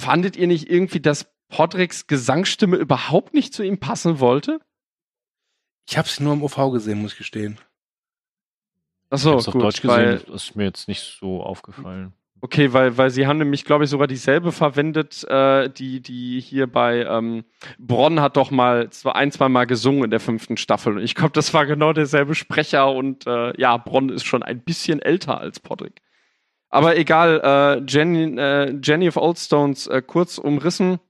Fandet 0.00 0.36
ihr 0.36 0.46
nicht 0.46 0.70
irgendwie, 0.70 1.00
dass 1.00 1.30
Podricks 1.48 2.06
Gesangsstimme 2.06 2.76
überhaupt 2.76 3.34
nicht 3.34 3.52
zu 3.52 3.62
ihm 3.62 3.78
passen 3.78 4.20
wollte? 4.20 4.60
Ich 5.88 5.98
habe 5.98 6.08
es 6.08 6.20
nur 6.20 6.34
im 6.34 6.42
OV 6.42 6.72
gesehen, 6.72 7.00
muss 7.00 7.12
ich 7.12 7.18
gestehen. 7.18 7.58
Achso, 9.10 9.38
ich 9.38 9.46
gut. 9.46 9.56
Auf 9.56 9.62
Deutsch 9.62 9.82
gesehen, 9.82 10.20
das 10.26 10.44
ist 10.44 10.56
mir 10.56 10.64
jetzt 10.64 10.88
nicht 10.88 11.02
so 11.02 11.42
aufgefallen. 11.42 12.12
Okay, 12.40 12.72
weil, 12.72 12.96
weil 12.96 13.10
sie 13.10 13.26
haben 13.26 13.38
nämlich, 13.38 13.64
glaube 13.64 13.82
ich, 13.84 13.90
sogar 13.90 14.06
dieselbe 14.06 14.52
verwendet, 14.52 15.24
äh, 15.28 15.68
die, 15.70 16.00
die 16.00 16.40
hier 16.40 16.68
bei 16.68 17.04
ähm, 17.04 17.44
Bronn 17.78 18.20
hat 18.20 18.36
doch 18.36 18.52
mal 18.52 18.90
zwei, 18.90 19.12
ein, 19.12 19.32
zwei 19.32 19.48
Mal 19.48 19.66
gesungen 19.66 20.04
in 20.04 20.10
der 20.10 20.20
fünften 20.20 20.56
Staffel. 20.56 20.96
Und 20.96 21.02
ich 21.02 21.16
glaube, 21.16 21.32
das 21.32 21.52
war 21.52 21.66
genau 21.66 21.92
derselbe 21.92 22.36
Sprecher 22.36 22.92
und 22.92 23.26
äh, 23.26 23.60
ja, 23.60 23.76
Bronn 23.76 24.08
ist 24.10 24.24
schon 24.24 24.44
ein 24.44 24.60
bisschen 24.60 25.02
älter 25.02 25.40
als 25.40 25.58
Podrick. 25.58 26.00
Aber 26.70 26.96
egal, 26.96 27.40
äh, 27.42 27.84
Jenny, 27.88 28.38
äh, 28.38 28.78
Jenny 28.82 29.08
of 29.08 29.16
Oldstones 29.16 29.88
äh, 29.88 30.00
kurz 30.00 30.38
umrissen. 30.38 31.00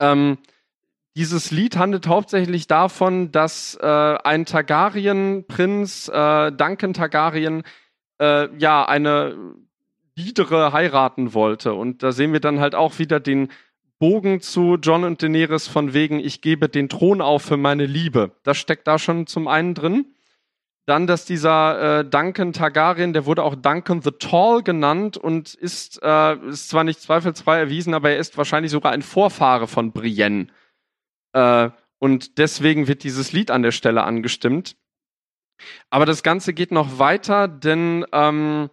Ähm, 0.00 0.38
dieses 1.16 1.50
Lied 1.52 1.76
handelt 1.76 2.08
hauptsächlich 2.08 2.66
davon, 2.66 3.30
dass 3.30 3.76
äh, 3.80 3.86
ein 3.86 4.46
Targaryen-Prinz, 4.46 6.08
äh, 6.08 6.50
Duncan 6.52 6.92
Targaryen, 6.92 7.62
äh, 8.18 8.48
ja, 8.56 8.84
eine 8.84 9.36
Biedere 10.22 10.72
heiraten 10.72 11.32
wollte. 11.32 11.72
Und 11.72 12.02
da 12.02 12.12
sehen 12.12 12.32
wir 12.32 12.40
dann 12.40 12.60
halt 12.60 12.74
auch 12.74 12.98
wieder 12.98 13.20
den 13.20 13.48
Bogen 13.98 14.40
zu 14.40 14.76
John 14.76 15.04
und 15.04 15.22
Daenerys 15.22 15.66
von 15.66 15.94
wegen, 15.94 16.20
ich 16.20 16.40
gebe 16.42 16.68
den 16.68 16.88
Thron 16.88 17.20
auf 17.20 17.42
für 17.42 17.56
meine 17.56 17.86
Liebe. 17.86 18.32
Das 18.42 18.58
steckt 18.58 18.86
da 18.86 18.98
schon 18.98 19.26
zum 19.26 19.48
einen 19.48 19.74
drin. 19.74 20.14
Dann, 20.86 21.06
dass 21.06 21.24
dieser 21.24 22.00
äh, 22.00 22.04
Duncan 22.04 22.52
Targaryen, 22.52 23.12
der 23.12 23.24
wurde 23.24 23.44
auch 23.44 23.54
Duncan 23.54 24.02
the 24.02 24.10
Tall 24.10 24.62
genannt 24.62 25.16
und 25.16 25.54
ist, 25.54 26.00
äh, 26.02 26.34
ist 26.48 26.68
zwar 26.68 26.84
nicht 26.84 27.00
zweifelsfrei 27.00 27.58
erwiesen, 27.58 27.94
aber 27.94 28.10
er 28.10 28.18
ist 28.18 28.36
wahrscheinlich 28.36 28.72
sogar 28.72 28.92
ein 28.92 29.02
Vorfahre 29.02 29.68
von 29.68 29.92
Brienne. 29.92 30.48
Äh, 31.32 31.70
und 31.98 32.38
deswegen 32.38 32.88
wird 32.88 33.04
dieses 33.04 33.32
Lied 33.32 33.50
an 33.50 33.62
der 33.62 33.72
Stelle 33.72 34.02
angestimmt. 34.02 34.76
Aber 35.90 36.06
das 36.06 36.22
Ganze 36.22 36.54
geht 36.54 36.72
noch 36.72 36.98
weiter, 36.98 37.48
denn 37.48 38.04
ähm, 38.12 38.70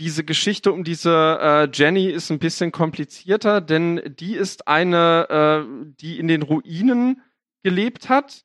diese 0.00 0.24
Geschichte 0.24 0.72
um 0.72 0.82
diese 0.82 1.38
äh, 1.40 1.68
Jenny 1.72 2.06
ist 2.06 2.30
ein 2.30 2.38
bisschen 2.38 2.72
komplizierter, 2.72 3.60
denn 3.60 4.00
die 4.18 4.34
ist 4.34 4.66
eine, 4.66 5.28
äh, 5.28 5.92
die 6.00 6.18
in 6.18 6.26
den 6.26 6.42
Ruinen 6.42 7.20
gelebt 7.62 8.08
hat. 8.08 8.44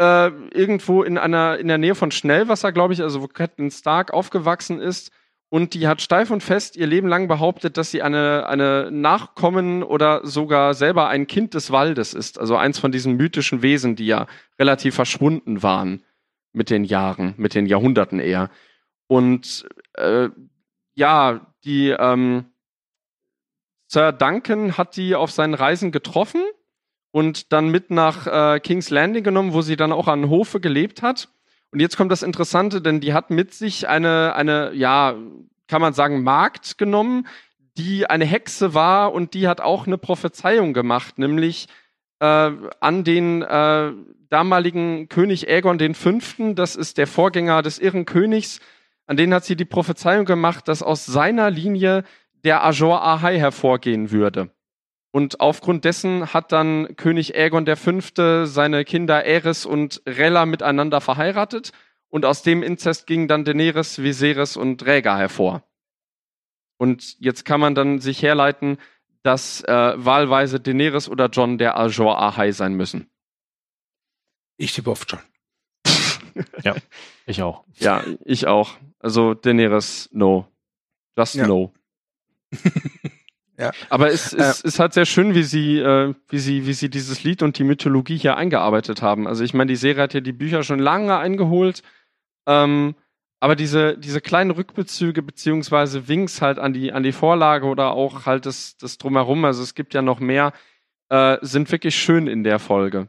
Äh, 0.00 0.28
irgendwo 0.54 1.02
in 1.02 1.18
einer 1.18 1.58
in 1.58 1.66
der 1.66 1.78
Nähe 1.78 1.96
von 1.96 2.12
Schnellwasser, 2.12 2.70
glaube 2.70 2.94
ich, 2.94 3.02
also 3.02 3.20
wo 3.20 3.26
Catelyn 3.26 3.72
Stark 3.72 4.14
aufgewachsen 4.14 4.80
ist. 4.80 5.10
Und 5.50 5.74
die 5.74 5.88
hat 5.88 6.00
steif 6.00 6.30
und 6.30 6.42
fest 6.42 6.76
ihr 6.76 6.86
Leben 6.86 7.08
lang 7.08 7.26
behauptet, 7.26 7.76
dass 7.76 7.90
sie 7.90 8.02
eine, 8.02 8.46
eine 8.46 8.90
Nachkommen 8.92 9.82
oder 9.82 10.24
sogar 10.24 10.74
selber 10.74 11.08
ein 11.08 11.26
Kind 11.26 11.54
des 11.54 11.72
Waldes 11.72 12.14
ist. 12.14 12.38
Also 12.38 12.54
eins 12.56 12.78
von 12.78 12.92
diesen 12.92 13.16
mythischen 13.16 13.62
Wesen, 13.62 13.96
die 13.96 14.06
ja 14.06 14.26
relativ 14.60 14.94
verschwunden 14.94 15.62
waren 15.62 16.04
mit 16.52 16.70
den 16.70 16.84
Jahren, 16.84 17.34
mit 17.36 17.54
den 17.54 17.66
Jahrhunderten 17.66 18.20
eher. 18.20 18.50
Und 19.08 19.66
äh, 19.94 20.28
ja, 20.98 21.40
die 21.64 21.90
ähm, 21.90 22.46
Sir 23.86 24.12
Duncan 24.12 24.76
hat 24.76 24.96
die 24.96 25.14
auf 25.14 25.30
seinen 25.30 25.54
Reisen 25.54 25.92
getroffen 25.92 26.42
und 27.12 27.52
dann 27.52 27.68
mit 27.68 27.90
nach 27.90 28.26
äh, 28.26 28.60
King's 28.60 28.90
Landing 28.90 29.22
genommen, 29.22 29.52
wo 29.52 29.62
sie 29.62 29.76
dann 29.76 29.92
auch 29.92 30.08
an 30.08 30.28
Hofe 30.28 30.60
gelebt 30.60 31.00
hat. 31.02 31.28
Und 31.70 31.80
jetzt 31.80 31.96
kommt 31.96 32.10
das 32.10 32.24
Interessante, 32.24 32.82
denn 32.82 33.00
die 33.00 33.14
hat 33.14 33.30
mit 33.30 33.54
sich 33.54 33.88
eine, 33.88 34.34
eine, 34.34 34.72
ja, 34.74 35.14
kann 35.68 35.80
man 35.80 35.92
sagen, 35.92 36.22
Magd 36.24 36.78
genommen, 36.78 37.28
die 37.76 38.10
eine 38.10 38.24
Hexe 38.24 38.74
war 38.74 39.12
und 39.12 39.34
die 39.34 39.46
hat 39.46 39.60
auch 39.60 39.86
eine 39.86 39.98
Prophezeiung 39.98 40.72
gemacht, 40.72 41.18
nämlich 41.18 41.68
äh, 42.18 42.50
an 42.80 43.04
den 43.04 43.42
äh, 43.42 43.92
damaligen 44.30 45.08
König 45.08 45.48
Aegon 45.48 45.94
V., 45.94 46.54
das 46.54 46.74
ist 46.74 46.98
der 46.98 47.06
Vorgänger 47.06 47.62
des 47.62 47.78
irren 47.78 48.04
Königs, 48.04 48.60
an 49.08 49.16
denen 49.16 49.34
hat 49.34 49.44
sie 49.44 49.56
die 49.56 49.64
Prophezeiung 49.64 50.26
gemacht, 50.26 50.68
dass 50.68 50.82
aus 50.82 51.06
seiner 51.06 51.50
Linie 51.50 52.04
der 52.44 52.62
Ajor 52.64 53.02
Ahai 53.02 53.38
hervorgehen 53.38 54.10
würde. 54.10 54.50
Und 55.10 55.40
aufgrund 55.40 55.86
dessen 55.86 56.34
hat 56.34 56.52
dann 56.52 56.94
König 56.96 57.34
Aegon 57.34 57.66
V. 57.66 58.44
seine 58.44 58.84
Kinder 58.84 59.24
Eris 59.24 59.64
und 59.64 60.02
Rella 60.06 60.44
miteinander 60.44 61.00
verheiratet 61.00 61.72
und 62.10 62.26
aus 62.26 62.42
dem 62.42 62.62
Inzest 62.62 63.06
gingen 63.06 63.28
dann 63.28 63.44
Daenerys, 63.44 63.98
Viserys 64.02 64.56
und 64.58 64.86
Rhaegar 64.86 65.18
hervor. 65.18 65.62
Und 66.76 67.18
jetzt 67.18 67.46
kann 67.46 67.60
man 67.60 67.74
dann 67.74 68.00
sich 68.00 68.22
herleiten, 68.22 68.76
dass 69.22 69.64
äh, 69.64 69.72
wahlweise 69.96 70.60
Daenerys 70.60 71.08
oder 71.08 71.26
John 71.26 71.56
der 71.56 71.78
Ajor 71.78 72.20
Ahai 72.20 72.52
sein 72.52 72.74
müssen. 72.74 73.10
Ich 74.58 74.74
tippe 74.74 74.90
auf 74.90 75.06
John. 75.08 75.20
Ja, 76.62 76.74
ich 77.26 77.42
auch. 77.42 77.64
Ja, 77.78 78.02
ich 78.24 78.46
auch. 78.46 78.76
Also 78.98 79.34
Daenerys, 79.34 80.08
no. 80.12 80.46
Just 81.16 81.36
ja. 81.36 81.46
no. 81.46 81.72
ja. 83.58 83.72
Aber 83.90 84.08
es, 84.10 84.32
es 84.32 84.64
äh, 84.64 84.68
ist 84.68 84.78
halt 84.78 84.92
sehr 84.92 85.06
schön, 85.06 85.34
wie 85.34 85.42
sie, 85.42 85.78
äh, 85.78 86.14
wie 86.28 86.38
sie, 86.38 86.66
wie 86.66 86.72
sie 86.72 86.90
dieses 86.90 87.22
Lied 87.22 87.42
und 87.42 87.58
die 87.58 87.64
Mythologie 87.64 88.16
hier 88.16 88.36
eingearbeitet 88.36 89.02
haben. 89.02 89.26
Also 89.26 89.44
ich 89.44 89.54
meine, 89.54 89.68
die 89.68 89.76
Serie 89.76 90.02
hat 90.02 90.14
ja 90.14 90.20
die 90.20 90.32
Bücher 90.32 90.62
schon 90.62 90.78
lange 90.78 91.16
eingeholt. 91.16 91.82
Ähm, 92.46 92.94
aber 93.40 93.54
diese, 93.54 93.96
diese 93.96 94.20
kleinen 94.20 94.50
Rückbezüge 94.50 95.22
beziehungsweise 95.22 96.08
Winks 96.08 96.42
halt 96.42 96.58
an 96.58 96.72
die, 96.72 96.92
an 96.92 97.04
die 97.04 97.12
Vorlage 97.12 97.66
oder 97.66 97.92
auch 97.92 98.26
halt 98.26 98.46
das, 98.46 98.76
das 98.78 98.98
drumherum, 98.98 99.44
also 99.44 99.62
es 99.62 99.74
gibt 99.74 99.94
ja 99.94 100.02
noch 100.02 100.18
mehr, 100.18 100.52
äh, 101.08 101.38
sind 101.42 101.70
wirklich 101.70 101.94
schön 101.94 102.26
in 102.26 102.42
der 102.42 102.58
Folge. 102.58 103.08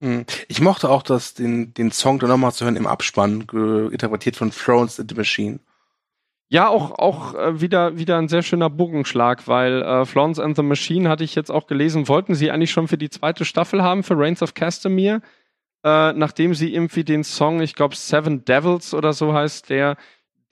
Hm. 0.00 0.24
Ich 0.48 0.60
mochte 0.60 0.90
auch 0.90 1.02
das, 1.02 1.34
den, 1.34 1.74
den 1.74 1.90
Song 1.90 2.18
dann 2.18 2.30
nochmal 2.30 2.52
zu 2.52 2.64
hören 2.64 2.76
im 2.76 2.86
Abspann, 2.86 3.42
interpretiert 3.90 4.36
von 4.36 4.50
Thrones 4.50 4.98
in 4.98 5.08
the 5.08 5.14
Machine. 5.14 5.60
Ja, 6.48 6.68
auch, 6.68 6.98
auch 6.98 7.34
äh, 7.34 7.60
wieder, 7.60 7.98
wieder 7.98 8.18
ein 8.18 8.28
sehr 8.28 8.42
schöner 8.42 8.70
Bogenschlag, 8.70 9.48
weil 9.48 9.82
äh, 9.82 10.04
Florence 10.04 10.38
and 10.38 10.56
the 10.56 10.62
Machine 10.62 11.08
hatte 11.08 11.24
ich 11.24 11.34
jetzt 11.34 11.50
auch 11.50 11.66
gelesen, 11.66 12.06
wollten 12.06 12.34
sie 12.34 12.50
eigentlich 12.50 12.70
schon 12.70 12.86
für 12.86 12.98
die 12.98 13.10
zweite 13.10 13.44
Staffel 13.44 13.82
haben, 13.82 14.02
für 14.02 14.16
Reigns 14.16 14.42
of 14.42 14.54
Castamere, 14.54 15.22
äh, 15.84 16.12
nachdem 16.12 16.54
sie 16.54 16.72
irgendwie 16.72 17.02
den 17.02 17.24
Song, 17.24 17.60
ich 17.60 17.74
glaube 17.74 17.96
Seven 17.96 18.44
Devils 18.44 18.94
oder 18.94 19.12
so 19.12 19.34
heißt 19.34 19.70
der, 19.70 19.96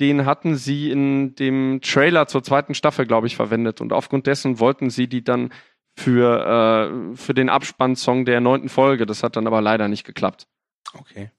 den 0.00 0.26
hatten 0.26 0.56
sie 0.56 0.90
in 0.90 1.36
dem 1.36 1.80
Trailer 1.82 2.26
zur 2.26 2.42
zweiten 2.42 2.74
Staffel, 2.74 3.06
glaube 3.06 3.28
ich, 3.28 3.36
verwendet. 3.36 3.80
Und 3.80 3.92
aufgrund 3.92 4.26
dessen 4.26 4.58
wollten 4.58 4.90
sie 4.90 5.06
die 5.06 5.22
dann 5.22 5.52
für, 5.96 7.12
äh, 7.12 7.16
für 7.16 7.34
den 7.34 7.48
Abspannsong 7.48 8.24
der 8.24 8.40
neunten 8.40 8.68
Folge. 8.68 9.06
Das 9.06 9.22
hat 9.22 9.36
dann 9.36 9.46
aber 9.46 9.60
leider 9.60 9.88
nicht 9.88 10.04
geklappt. 10.04 10.46
Okay. 10.94 11.30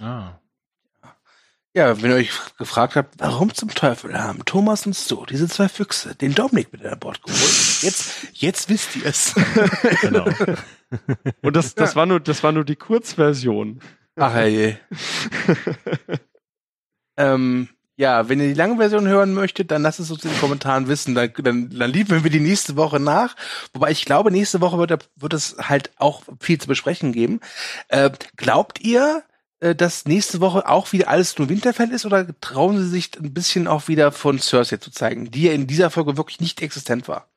Ah. 0.00 0.38
Ja, 1.76 2.00
wenn 2.00 2.10
ihr 2.10 2.16
euch 2.16 2.30
gefragt 2.56 2.96
habt, 2.96 3.16
warum 3.18 3.52
zum 3.52 3.68
Teufel 3.68 4.18
haben 4.18 4.42
Thomas 4.46 4.86
und 4.86 4.94
Stu, 4.94 5.26
diese 5.26 5.46
zwei 5.46 5.68
Füchse, 5.68 6.14
den 6.14 6.34
Dominik 6.34 6.72
mit 6.72 6.82
an 6.86 6.98
Bord 6.98 7.22
geholt, 7.22 7.82
jetzt, 7.82 8.28
jetzt 8.32 8.70
wisst 8.70 8.96
ihr 8.96 9.04
es. 9.04 9.34
genau. 10.00 10.24
Und 11.42 11.54
das, 11.54 11.74
das, 11.74 11.90
ja. 11.90 11.96
war 11.96 12.06
nur, 12.06 12.20
das 12.20 12.42
war 12.42 12.52
nur 12.52 12.64
die 12.64 12.76
Kurzversion. 12.76 13.80
Ach 14.16 14.34
je. 14.46 14.76
ähm, 17.18 17.68
ja, 17.96 18.28
wenn 18.28 18.40
ihr 18.40 18.48
die 18.48 18.54
lange 18.54 18.76
Version 18.76 19.08
hören 19.08 19.32
möchtet, 19.32 19.70
dann 19.70 19.82
lasst 19.82 20.00
es 20.00 20.10
uns 20.10 20.24
in 20.24 20.30
den 20.30 20.40
Kommentaren 20.40 20.86
wissen. 20.86 21.14
Dann, 21.14 21.32
dann, 21.38 21.70
dann 21.70 21.90
liefern 21.90 22.22
wir 22.22 22.30
die 22.30 22.40
nächste 22.40 22.76
Woche 22.76 23.00
nach. 23.00 23.34
Wobei 23.72 23.90
ich 23.90 24.04
glaube, 24.04 24.30
nächste 24.30 24.60
Woche 24.60 24.78
wird, 24.78 25.08
wird 25.16 25.32
es 25.32 25.56
halt 25.58 25.90
auch 25.96 26.22
viel 26.38 26.60
zu 26.60 26.68
besprechen 26.68 27.12
geben. 27.12 27.40
Äh, 27.88 28.10
glaubt 28.36 28.80
ihr, 28.82 29.24
äh, 29.60 29.74
dass 29.74 30.04
nächste 30.04 30.40
Woche 30.40 30.68
auch 30.68 30.92
wieder 30.92 31.08
alles 31.08 31.38
nur 31.38 31.48
Winterfell 31.48 31.90
ist 31.90 32.04
oder 32.04 32.26
trauen 32.40 32.78
sie 32.78 32.88
sich 32.88 33.18
ein 33.18 33.32
bisschen 33.32 33.66
auch 33.66 33.88
wieder 33.88 34.12
von 34.12 34.38
Cersei 34.38 34.76
zu 34.76 34.90
zeigen, 34.90 35.30
die 35.30 35.44
ja 35.44 35.52
in 35.52 35.66
dieser 35.66 35.88
Folge 35.88 36.18
wirklich 36.18 36.40
nicht 36.40 36.60
existent 36.60 37.08
war? 37.08 37.30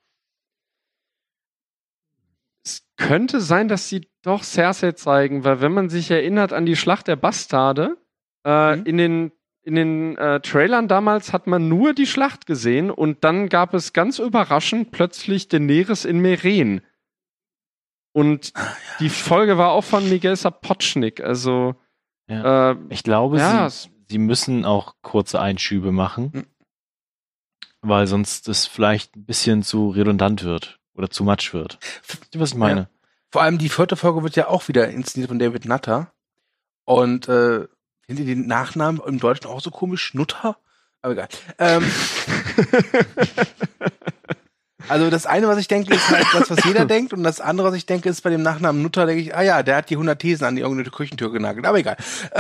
Es 2.66 2.84
könnte 2.98 3.40
sein, 3.40 3.70
dass 3.70 3.88
sie 3.88 4.10
doch 4.22 4.44
Cersei 4.44 4.92
zeigen, 4.92 5.46
weil 5.46 5.62
wenn 5.62 5.72
man 5.72 5.90
sich 5.90 6.12
erinnert 6.12 6.52
an 6.52 6.66
die 6.66 6.76
Schlacht 6.76 7.08
der 7.08 7.16
Bastarde, 7.16 7.96
äh, 8.44 8.76
mhm. 8.76 8.86
in 8.86 8.98
den 8.98 9.32
in 9.70 9.76
den 9.76 10.18
äh, 10.18 10.40
Trailern 10.42 10.88
damals 10.88 11.32
hat 11.32 11.46
man 11.46 11.70
nur 11.70 11.94
die 11.94 12.08
Schlacht 12.08 12.48
gesehen 12.48 12.90
und 12.90 13.24
dann 13.24 13.50
gab 13.50 13.76
es 13.76 13.94
ganz 13.94 14.18
überraschend 14.18 14.90
plötzlich 14.90 15.48
Daenerys 15.48 16.06
in 16.06 16.20
Meren. 16.20 16.82
Und 18.12 18.52
ah, 18.56 18.62
ja, 18.64 18.76
die 19.00 19.10
Folge 19.10 19.60
war 19.60 19.70
auch 19.70 19.84
von 19.84 20.10
Miguel 20.10 20.36
Sapochnik, 20.36 21.22
also 21.22 21.76
ja. 22.28 22.72
äh, 22.72 22.78
ich 22.90 23.04
glaube, 23.04 23.38
ja, 23.38 23.70
sie, 23.70 23.92
sie 24.10 24.18
müssen 24.18 24.66
auch 24.66 24.96
kurze 25.04 25.40
Einschübe 25.40 25.92
machen, 25.92 26.34
hm. 26.34 26.46
weil 27.82 28.08
sonst 28.08 28.50
es 28.50 28.66
vielleicht 28.66 29.16
ein 29.16 29.26
bisschen 29.26 29.62
zu 29.62 29.92
redundant 29.92 30.44
wird 30.44 30.80
oder 30.96 31.12
zu 31.12 31.24
much 31.24 31.54
wird. 31.54 31.78
Was 32.34 32.54
ich 32.54 32.58
meine. 32.58 32.80
Ja. 32.82 32.90
Vor 33.32 33.44
allem 33.44 33.60
die 33.60 33.70
vierte 33.70 33.96
Folge 33.96 34.24
wird 34.24 34.36
ja 34.36 34.48
auch 34.48 34.68
wieder 34.68 34.90
inszeniert 34.90 35.30
von 35.30 35.38
David 35.38 35.66
Nutter. 35.66 36.12
Und 36.86 37.30
äh, 37.30 37.68
Findet 38.10 38.26
ihr 38.26 38.34
den 38.34 38.48
Nachnamen 38.48 39.00
im 39.06 39.20
Deutschen 39.20 39.46
auch 39.46 39.62
so 39.62 39.70
komisch? 39.70 40.16
Nutter? 40.16 40.58
Aber 41.04 41.14
egal. 41.14 41.28
Ähm, 41.60 41.86
also 44.88 45.12
das 45.12 45.28
eine, 45.28 45.48
was 45.48 45.60
ich 45.60 45.68
denke, 45.68 45.94
ist 45.94 46.10
halt 46.10 46.26
das, 46.34 46.50
was 46.50 46.64
jeder 46.66 46.86
denkt. 46.88 47.14
Und 47.14 47.22
das 47.22 47.40
andere, 47.40 47.68
was 47.68 47.76
ich 47.76 47.86
denke, 47.86 48.10
ist 48.10 48.22
bei 48.22 48.32
dem 48.32 48.42
Nachnamen 48.42 48.82
Nutter, 48.82 49.06
denke 49.06 49.22
ich, 49.22 49.36
ah 49.36 49.44
ja, 49.44 49.62
der 49.62 49.76
hat 49.76 49.92
die 49.92 49.94
100 49.94 50.20
Thesen 50.20 50.46
an 50.46 50.56
die 50.56 50.64
irgendeine 50.64 50.90
Küchentür 50.90 51.32
genagelt. 51.32 51.68
Aber 51.68 51.78
egal. 51.78 51.98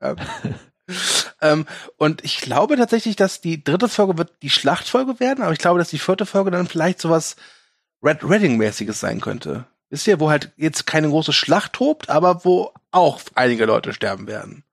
ähm, 0.00 0.16
ähm, 1.42 1.66
und 1.98 2.24
ich 2.24 2.38
glaube 2.38 2.78
tatsächlich, 2.78 3.14
dass 3.14 3.42
die 3.42 3.62
dritte 3.62 3.90
Folge 3.90 4.16
wird 4.16 4.32
die 4.40 4.48
Schlachtfolge 4.48 5.20
werden, 5.20 5.44
aber 5.44 5.52
ich 5.52 5.58
glaube, 5.58 5.80
dass 5.80 5.90
die 5.90 5.98
vierte 5.98 6.24
Folge 6.24 6.50
dann 6.50 6.66
vielleicht 6.66 6.98
sowas 6.98 7.36
Red 8.02 8.24
Redding-mäßiges 8.24 8.98
sein 8.98 9.20
könnte. 9.20 9.66
Wisst 9.92 10.06
ihr, 10.06 10.20
wo 10.20 10.30
halt 10.30 10.52
jetzt 10.56 10.86
keine 10.86 11.10
große 11.10 11.34
Schlacht 11.34 11.74
tobt, 11.74 12.08
aber 12.08 12.46
wo 12.46 12.72
auch 12.92 13.20
einige 13.34 13.66
Leute 13.66 13.92
sterben 13.92 14.26
werden. 14.26 14.64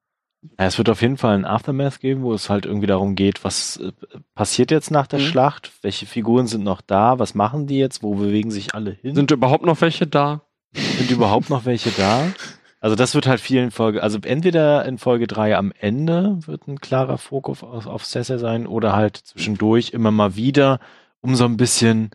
Ja, 0.58 0.66
es 0.66 0.78
wird 0.78 0.88
auf 0.88 1.02
jeden 1.02 1.18
Fall 1.18 1.36
ein 1.36 1.44
Aftermath 1.44 2.00
geben, 2.00 2.22
wo 2.22 2.34
es 2.34 2.50
halt 2.50 2.66
irgendwie 2.66 2.88
darum 2.88 3.16
geht, 3.16 3.44
was 3.44 3.76
äh, 3.76 3.92
passiert 4.34 4.72
jetzt 4.72 4.92
nach 4.92 5.08
der 5.08 5.20
mhm. 5.20 5.24
Schlacht? 5.24 5.74
Welche 5.82 6.06
Figuren 6.06 6.48
sind 6.48 6.64
noch 6.64 6.80
da? 6.80 7.20
Was 7.20 7.36
machen 7.36 7.68
die 7.68 7.80
jetzt? 7.80 8.02
Wo 8.02 8.16
bewegen 8.16 8.50
sich 8.50 8.74
alle 8.74 8.92
hin? 8.92 9.14
Sind 9.14 9.32
überhaupt 9.32 9.66
noch 9.66 9.82
welche 9.82 10.08
da? 10.08 10.44
Sind 10.72 11.12
überhaupt 11.12 11.50
noch 11.50 11.66
welche 11.66 11.92
da? 11.92 12.32
Also 12.80 12.96
das 12.96 13.14
wird 13.14 13.28
halt 13.28 13.42
viel 13.42 13.62
in 13.62 13.72
Folge, 13.72 14.02
also 14.02 14.20
entweder 14.24 14.86
in 14.86 15.00
Folge 15.00 15.28
3 15.28 15.58
am 15.58 15.74
Ende 15.78 16.40
wird 16.48 16.66
ein 16.70 16.80
klarer 16.80 17.18
Fokus 17.18 17.62
auf, 17.62 17.88
auf 17.88 18.06
Cesar 18.06 18.40
sein 18.40 18.68
oder 18.68 18.96
halt 18.96 19.18
zwischendurch 19.18 19.90
immer 19.90 20.12
mal 20.12 20.38
wieder, 20.38 20.80
um 21.20 21.36
so 21.36 21.44
ein 21.44 21.58
bisschen 21.58 22.12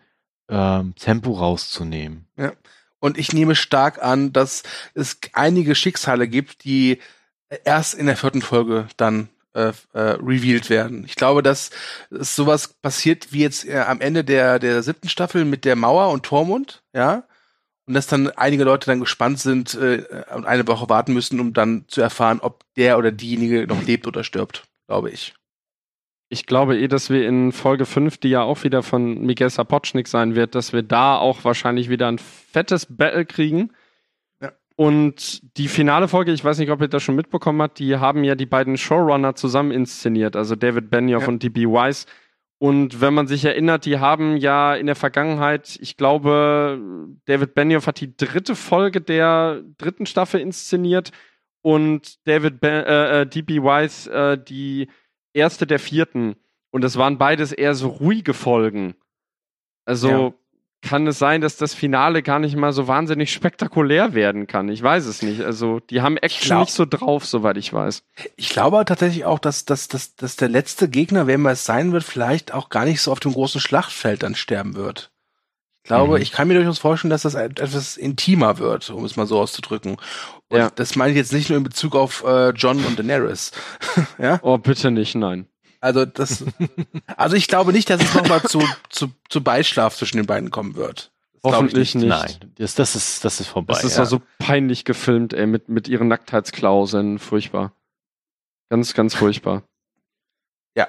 ähm, 0.48 0.94
Tempo 0.96 1.32
rauszunehmen. 1.32 2.28
Ja. 2.38 2.52
Und 3.04 3.18
ich 3.18 3.34
nehme 3.34 3.54
stark 3.54 4.02
an, 4.02 4.32
dass 4.32 4.62
es 4.94 5.18
einige 5.34 5.74
Schicksale 5.74 6.26
gibt, 6.26 6.64
die 6.64 7.00
erst 7.64 7.92
in 7.92 8.06
der 8.06 8.16
vierten 8.16 8.40
Folge 8.40 8.88
dann 8.96 9.28
äh, 9.52 9.72
äh, 9.92 10.00
revealed 10.22 10.70
werden. 10.70 11.04
Ich 11.04 11.14
glaube, 11.14 11.42
dass, 11.42 11.68
dass 12.08 12.34
sowas 12.34 12.68
passiert 12.68 13.30
wie 13.30 13.40
jetzt 13.40 13.68
äh, 13.68 13.76
am 13.80 14.00
Ende 14.00 14.24
der, 14.24 14.58
der 14.58 14.82
siebten 14.82 15.10
Staffel 15.10 15.44
mit 15.44 15.66
der 15.66 15.76
Mauer 15.76 16.12
und 16.12 16.22
Tormund, 16.24 16.82
ja. 16.94 17.24
Und 17.84 17.92
dass 17.92 18.06
dann 18.06 18.30
einige 18.30 18.64
Leute 18.64 18.86
dann 18.86 19.00
gespannt 19.00 19.38
sind 19.38 19.74
äh, 19.74 20.24
und 20.34 20.46
eine 20.46 20.66
Woche 20.66 20.88
warten 20.88 21.12
müssen, 21.12 21.40
um 21.40 21.52
dann 21.52 21.84
zu 21.88 22.00
erfahren, 22.00 22.40
ob 22.40 22.64
der 22.78 22.96
oder 22.96 23.12
diejenige 23.12 23.66
noch 23.66 23.82
lebt 23.82 24.06
oder 24.06 24.24
stirbt, 24.24 24.64
glaube 24.86 25.10
ich. 25.10 25.34
Ich 26.28 26.46
glaube 26.46 26.78
eh, 26.78 26.88
dass 26.88 27.10
wir 27.10 27.28
in 27.28 27.52
Folge 27.52 27.84
5, 27.84 28.18
die 28.18 28.30
ja 28.30 28.42
auch 28.42 28.64
wieder 28.64 28.82
von 28.82 29.20
Miguel 29.20 29.50
Sapochnik 29.50 30.08
sein 30.08 30.34
wird, 30.34 30.54
dass 30.54 30.72
wir 30.72 30.82
da 30.82 31.16
auch 31.18 31.44
wahrscheinlich 31.44 31.88
wieder 31.88 32.08
ein 32.08 32.18
fettes 32.18 32.86
Battle 32.88 33.24
kriegen 33.24 33.70
und 34.76 35.56
die 35.56 35.68
finale 35.68 36.08
Folge, 36.08 36.32
ich 36.32 36.44
weiß 36.44 36.58
nicht, 36.58 36.70
ob 36.70 36.80
ihr 36.80 36.88
das 36.88 37.02
schon 37.02 37.14
mitbekommen 37.14 37.62
habt, 37.62 37.78
die 37.78 37.96
haben 37.96 38.24
ja 38.24 38.34
die 38.34 38.46
beiden 38.46 38.76
Showrunner 38.76 39.36
zusammen 39.36 39.70
inszeniert, 39.70 40.34
also 40.34 40.56
David 40.56 40.90
Benioff 40.90 41.22
ja. 41.22 41.28
und 41.28 41.42
D.B. 41.42 41.66
Weiss. 41.66 42.06
Und 42.58 43.00
wenn 43.00 43.14
man 43.14 43.26
sich 43.26 43.44
erinnert, 43.44 43.84
die 43.84 43.98
haben 43.98 44.36
ja 44.36 44.74
in 44.74 44.86
der 44.86 44.96
Vergangenheit, 44.96 45.78
ich 45.80 45.96
glaube, 45.96 46.80
David 47.26 47.54
Benioff 47.54 47.86
hat 47.86 48.00
die 48.00 48.16
dritte 48.16 48.56
Folge 48.56 49.00
der 49.00 49.62
dritten 49.78 50.06
Staffel 50.06 50.40
inszeniert 50.40 51.10
und 51.62 52.26
David 52.26 52.60
ben, 52.60 52.84
äh, 52.84 53.20
äh 53.20 53.26
D.B. 53.26 53.62
Weiss 53.62 54.06
äh, 54.08 54.38
die 54.38 54.88
erste 55.34 55.66
der 55.66 55.78
vierten. 55.78 56.36
Und 56.70 56.84
es 56.84 56.96
waren 56.96 57.18
beides 57.18 57.52
eher 57.52 57.74
so 57.74 57.88
ruhige 57.88 58.34
Folgen. 58.34 58.94
Also 59.84 60.08
ja 60.08 60.34
kann 60.84 61.06
es 61.06 61.18
sein, 61.18 61.40
dass 61.40 61.56
das 61.56 61.74
Finale 61.74 62.22
gar 62.22 62.38
nicht 62.38 62.56
mal 62.56 62.72
so 62.72 62.86
wahnsinnig 62.86 63.32
spektakulär 63.32 64.14
werden 64.14 64.46
kann. 64.46 64.68
Ich 64.68 64.82
weiß 64.82 65.06
es 65.06 65.22
nicht. 65.22 65.40
Also, 65.40 65.80
die 65.80 66.02
haben 66.02 66.16
Action 66.18 66.48
glaub, 66.48 66.60
nicht 66.60 66.74
so 66.74 66.84
drauf, 66.84 67.24
soweit 67.24 67.56
ich 67.56 67.72
weiß. 67.72 68.04
Ich 68.36 68.50
glaube 68.50 68.84
tatsächlich 68.84 69.24
auch, 69.24 69.38
dass, 69.38 69.64
dass, 69.64 69.88
dass, 69.88 70.14
dass 70.14 70.36
der 70.36 70.48
letzte 70.48 70.88
Gegner, 70.88 71.26
wer 71.26 71.36
immer 71.36 71.52
es 71.52 71.64
sein 71.64 71.92
wird, 71.92 72.04
vielleicht 72.04 72.52
auch 72.52 72.68
gar 72.68 72.84
nicht 72.84 73.00
so 73.00 73.10
auf 73.10 73.20
dem 73.20 73.32
großen 73.32 73.60
Schlachtfeld 73.60 74.22
dann 74.22 74.34
sterben 74.34 74.76
wird. 74.76 75.10
Ich 75.84 75.88
glaube, 75.88 76.16
mhm. 76.16 76.22
ich 76.22 76.32
kann 76.32 76.48
mir 76.48 76.54
durchaus 76.54 76.78
vorstellen, 76.78 77.10
dass 77.10 77.22
das 77.22 77.34
etwas 77.34 77.98
intimer 77.98 78.56
wird, 78.56 78.88
um 78.88 79.04
es 79.04 79.16
mal 79.16 79.26
so 79.26 79.38
auszudrücken. 79.38 79.96
Und 80.48 80.58
ja. 80.58 80.70
das 80.70 80.96
meine 80.96 81.10
ich 81.10 81.16
jetzt 81.18 81.34
nicht 81.34 81.50
nur 81.50 81.58
in 81.58 81.64
Bezug 81.64 81.94
auf 81.94 82.24
äh, 82.24 82.50
John 82.52 82.82
und 82.86 82.98
Daenerys. 82.98 83.52
ja? 84.18 84.40
Oh, 84.42 84.56
bitte 84.56 84.90
nicht, 84.90 85.14
nein. 85.14 85.46
Also 85.82 86.06
das, 86.06 86.42
also 87.18 87.36
ich 87.36 87.48
glaube 87.48 87.74
nicht, 87.74 87.90
dass 87.90 88.00
es 88.00 88.14
nochmal 88.14 88.42
zu, 88.44 88.62
zu, 88.88 89.10
zu 89.28 89.44
Beischlaf 89.44 89.94
zwischen 89.94 90.16
den 90.16 90.24
beiden 90.24 90.50
kommen 90.50 90.74
wird. 90.74 91.12
Das 91.42 91.52
Hoffentlich 91.52 91.94
nicht. 91.94 92.08
Nein, 92.08 92.54
das, 92.56 92.74
das, 92.74 92.96
ist, 92.96 93.22
das 93.22 93.40
ist 93.40 93.48
vorbei. 93.48 93.74
Das 93.74 93.84
ist 93.84 93.98
ja 93.98 94.06
so 94.06 94.22
peinlich 94.38 94.86
gefilmt, 94.86 95.34
ey, 95.34 95.46
mit, 95.46 95.68
mit 95.68 95.86
ihren 95.86 96.08
Nacktheitsklauseln. 96.08 97.18
Furchtbar. 97.18 97.74
Ganz, 98.70 98.94
ganz 98.94 99.14
furchtbar. 99.14 99.64
Ja. 100.74 100.88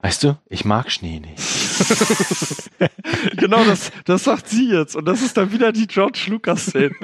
Weißt 0.00 0.22
du, 0.22 0.36
ich 0.50 0.66
mag 0.66 0.92
Schnee 0.92 1.20
nicht. 1.20 1.63
genau, 3.36 3.64
das, 3.64 3.90
das 4.04 4.24
sagt 4.24 4.48
sie 4.48 4.70
jetzt. 4.70 4.96
Und 4.96 5.04
das 5.06 5.22
ist 5.22 5.36
dann 5.36 5.52
wieder 5.52 5.72
die 5.72 5.86
George 5.86 6.24
Lucas-Szene. 6.28 6.94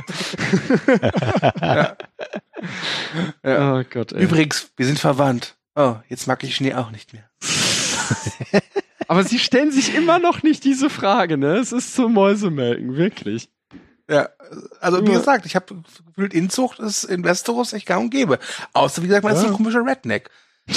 ja. 1.60 1.96
ja. 3.44 3.74
Oh 3.74 3.84
Gott, 3.88 4.12
ey. 4.12 4.22
Übrigens, 4.22 4.70
wir 4.76 4.86
sind 4.86 4.98
verwandt. 4.98 5.56
Oh, 5.74 5.96
jetzt 6.08 6.26
mag 6.26 6.42
ich 6.44 6.54
Schnee 6.54 6.74
auch 6.74 6.90
nicht 6.90 7.12
mehr. 7.12 7.30
Aber 9.08 9.24
sie 9.24 9.38
stellen 9.38 9.72
sich 9.72 9.94
immer 9.94 10.18
noch 10.18 10.42
nicht 10.42 10.64
diese 10.64 10.90
Frage, 10.90 11.36
ne? 11.36 11.56
Es 11.56 11.72
ist 11.72 11.94
zum 11.94 12.12
Mäusemelken, 12.12 12.96
wirklich. 12.96 13.48
Ja, 14.08 14.28
also 14.80 15.02
wie 15.06 15.12
gesagt, 15.12 15.46
ich 15.46 15.54
habe 15.54 15.82
gefühlt, 16.06 16.34
Inzucht 16.34 16.80
ist 16.80 17.04
in 17.04 17.22
Westeros 17.24 17.72
echt 17.72 17.86
gang 17.86 18.04
und 18.04 18.10
gäbe. 18.10 18.38
Außer, 18.72 19.02
wie 19.02 19.06
gesagt, 19.06 19.24
man 19.24 19.32
ja. 19.32 19.38
ist 19.38 19.42
so 19.42 19.48
ein 19.48 19.56
komischer 19.56 19.84
Redneck. 19.84 20.30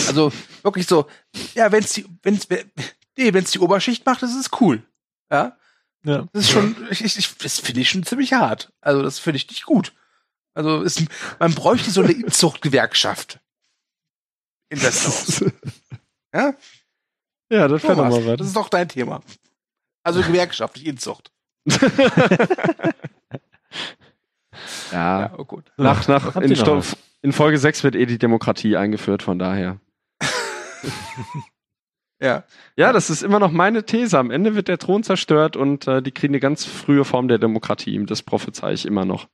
Also 0.07 0.31
wirklich 0.61 0.87
so, 0.87 1.07
ja, 1.53 1.71
wenn's 1.71 1.93
die, 1.93 2.05
wenn's, 2.21 2.47
nee, 3.17 3.33
wenn's 3.33 3.51
die 3.51 3.59
Oberschicht 3.59 4.05
macht, 4.05 4.21
das 4.23 4.35
ist 4.35 4.61
cool. 4.61 4.83
Ja. 5.31 5.57
Ja. 6.05 6.27
Das 6.33 6.43
ist 6.43 6.51
schon, 6.51 6.75
ich, 6.89 7.03
ich, 7.03 7.37
das 7.37 7.59
finde 7.59 7.81
ich 7.81 7.89
schon 7.89 8.03
ziemlich 8.03 8.33
hart. 8.33 8.73
Also 8.81 9.01
das 9.01 9.19
finde 9.19 9.37
ich 9.37 9.49
nicht 9.49 9.65
gut. 9.65 9.93
Also 10.53 10.81
ist, 10.81 11.03
man 11.39 11.53
bräuchte 11.53 11.91
so 11.91 12.01
eine 12.01 12.11
Inzuchtgewerkschaft 12.11 13.39
in 14.69 14.81
Westeros. 14.81 15.45
ja? 16.33 16.53
Ja, 17.49 17.67
das 17.67 17.83
wäre 17.83 17.95
mal 17.95 18.11
was. 18.11 18.37
Das 18.37 18.47
ist 18.47 18.55
doch 18.55 18.69
dein 18.69 18.89
Thema. 18.89 19.21
Also 20.03 20.21
Gewerkschaft, 20.27 20.75
nicht 20.75 20.87
Inzucht. 20.87 21.31
ja. 24.91 25.21
ja 25.21 25.33
oh 25.37 25.45
gut. 25.45 25.71
Nach, 25.77 26.07
nach 26.07 26.35
in, 26.35 26.51
in, 27.21 27.31
Folge 27.31 27.57
6 27.57 27.83
wird 27.83 27.95
eh 27.95 28.05
die 28.05 28.17
Demokratie 28.17 28.75
eingeführt, 28.75 29.23
von 29.23 29.39
daher. 29.39 29.79
Ja. 32.23 32.43
Ja, 32.75 32.93
das 32.93 33.09
ist 33.09 33.21
immer 33.21 33.39
noch 33.39 33.51
meine 33.51 33.85
These. 33.85 34.17
Am 34.17 34.31
Ende 34.31 34.55
wird 34.55 34.67
der 34.67 34.77
Thron 34.77 35.03
zerstört 35.03 35.55
und 35.55 35.87
äh, 35.87 36.01
die 36.01 36.11
kriegen 36.11 36.33
eine 36.33 36.39
ganz 36.39 36.65
frühe 36.65 37.05
Form 37.05 37.27
der 37.27 37.37
Demokratie. 37.37 38.03
Das 38.05 38.23
prophezei 38.23 38.73
ich 38.73 38.85
immer 38.85 39.05
noch. 39.05 39.27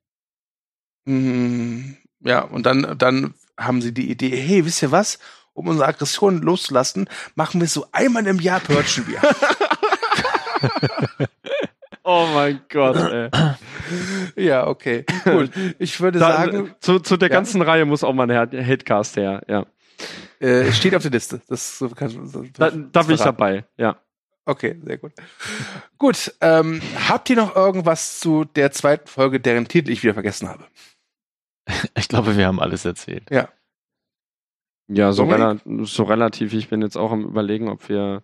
Mhm. 1.05 1.97
Ja, 2.21 2.41
und 2.41 2.65
dann, 2.65 2.95
dann 2.97 3.33
haben 3.57 3.81
sie 3.81 3.93
die 3.93 4.09
Idee, 4.09 4.35
hey, 4.35 4.65
wisst 4.65 4.81
ihr 4.81 4.91
was? 4.91 5.19
Um 5.53 5.67
unsere 5.67 5.87
Aggression 5.87 6.41
loszulassen, 6.41 7.09
machen 7.35 7.59
wir 7.59 7.67
so 7.67 7.85
einmal 7.91 8.25
im 8.27 8.39
Jahr 8.39 8.59
purchen 8.59 9.07
wir. 9.07 9.19
oh 12.03 12.27
mein 12.33 12.61
Gott, 12.69 12.95
ey. 12.95 13.29
Ja, 14.35 14.67
okay. 14.67 15.05
Gut. 15.23 15.51
Ich 15.79 15.99
würde 15.99 16.19
da, 16.19 16.37
sagen. 16.37 16.75
Zu, 16.79 16.99
zu 16.99 17.17
der 17.17 17.29
ja. 17.29 17.33
ganzen 17.33 17.61
Reihe 17.61 17.85
muss 17.85 18.03
auch 18.03 18.13
mal 18.13 18.29
ein 18.29 18.67
Hatecast 18.67 19.17
her, 19.17 19.41
ja. 19.47 19.65
Äh, 20.39 20.71
steht 20.71 20.95
auf 20.95 21.01
der 21.01 21.11
Liste. 21.11 21.41
Das, 21.47 21.83
kann, 21.95 22.31
das, 22.31 22.43
da, 22.53 22.71
da 22.71 23.03
bin 23.03 23.15
ich 23.15 23.21
dabei, 23.21 23.65
ja. 23.77 23.99
Okay, 24.45 24.79
sehr 24.83 24.97
gut. 24.97 25.11
gut, 25.97 26.33
ähm, 26.41 26.81
habt 27.07 27.29
ihr 27.29 27.35
noch 27.35 27.55
irgendwas 27.55 28.19
zu 28.19 28.45
der 28.45 28.71
zweiten 28.71 29.07
Folge, 29.07 29.39
deren 29.39 29.67
Titel 29.67 29.91
ich 29.91 30.01
wieder 30.01 30.13
vergessen 30.13 30.49
habe? 30.49 30.65
Ich 31.95 32.07
glaube, 32.07 32.35
wir 32.35 32.47
haben 32.47 32.59
alles 32.59 32.83
erzählt. 32.83 33.29
Ja. 33.29 33.49
Ja, 34.87 35.11
so, 35.11 35.25
rela 35.25 35.59
so 35.83 36.03
relativ. 36.03 36.53
Ich 36.53 36.67
bin 36.69 36.81
jetzt 36.81 36.97
auch 36.97 37.11
am 37.11 37.25
überlegen, 37.25 37.69
ob 37.69 37.89
wir. 37.89 38.23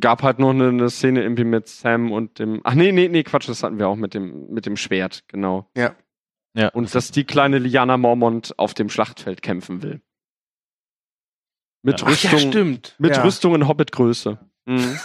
Gab 0.00 0.22
halt 0.22 0.40
noch 0.40 0.50
eine, 0.50 0.68
eine, 0.68 0.90
Szene 0.90 1.22
irgendwie 1.22 1.44
mit 1.44 1.68
Sam 1.68 2.12
und 2.12 2.38
dem. 2.38 2.60
Ach 2.64 2.74
nee, 2.74 2.92
nee, 2.92 3.08
nee, 3.08 3.22
Quatsch, 3.22 3.48
das 3.48 3.62
hatten 3.62 3.78
wir 3.78 3.88
auch 3.88 3.96
mit 3.96 4.14
dem, 4.14 4.50
mit 4.50 4.66
dem 4.66 4.76
Schwert, 4.76 5.24
genau. 5.28 5.68
Ja. 5.76 5.94
Ja. 6.54 6.68
Und 6.68 6.92
dass 6.94 7.10
die 7.12 7.24
kleine 7.24 7.58
Liana 7.58 7.96
Mormont 7.96 8.56
auf 8.58 8.74
dem 8.74 8.88
Schlachtfeld 8.88 9.42
kämpfen 9.42 9.82
will. 9.82 10.00
Mit 11.82 12.00
ja. 12.00 12.06
Rüstung. 12.06 12.30
Ach 12.32 12.40
ja, 12.40 12.50
stimmt. 12.50 12.94
Mit 12.98 13.16
ja. 13.16 13.22
Rüstung 13.22 13.54
in 13.54 13.66
Hobbit-Größe. 13.66 14.38
Mhm. 14.66 14.98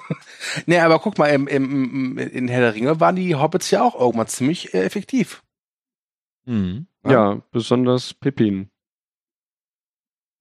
nee, 0.66 0.78
aber 0.78 0.98
guck 0.98 1.18
mal, 1.18 1.28
im, 1.28 1.46
im, 1.48 2.18
in 2.18 2.48
Herr 2.48 2.60
der 2.60 2.74
Ringe 2.74 3.00
waren 3.00 3.16
die 3.16 3.34
Hobbits 3.34 3.70
ja 3.70 3.82
auch 3.82 3.98
irgendwann 3.98 4.26
ziemlich 4.26 4.74
äh, 4.74 4.84
effektiv. 4.84 5.42
Mhm. 6.44 6.86
Ja. 7.04 7.10
ja, 7.10 7.42
besonders 7.50 8.12
Pippin. 8.14 8.70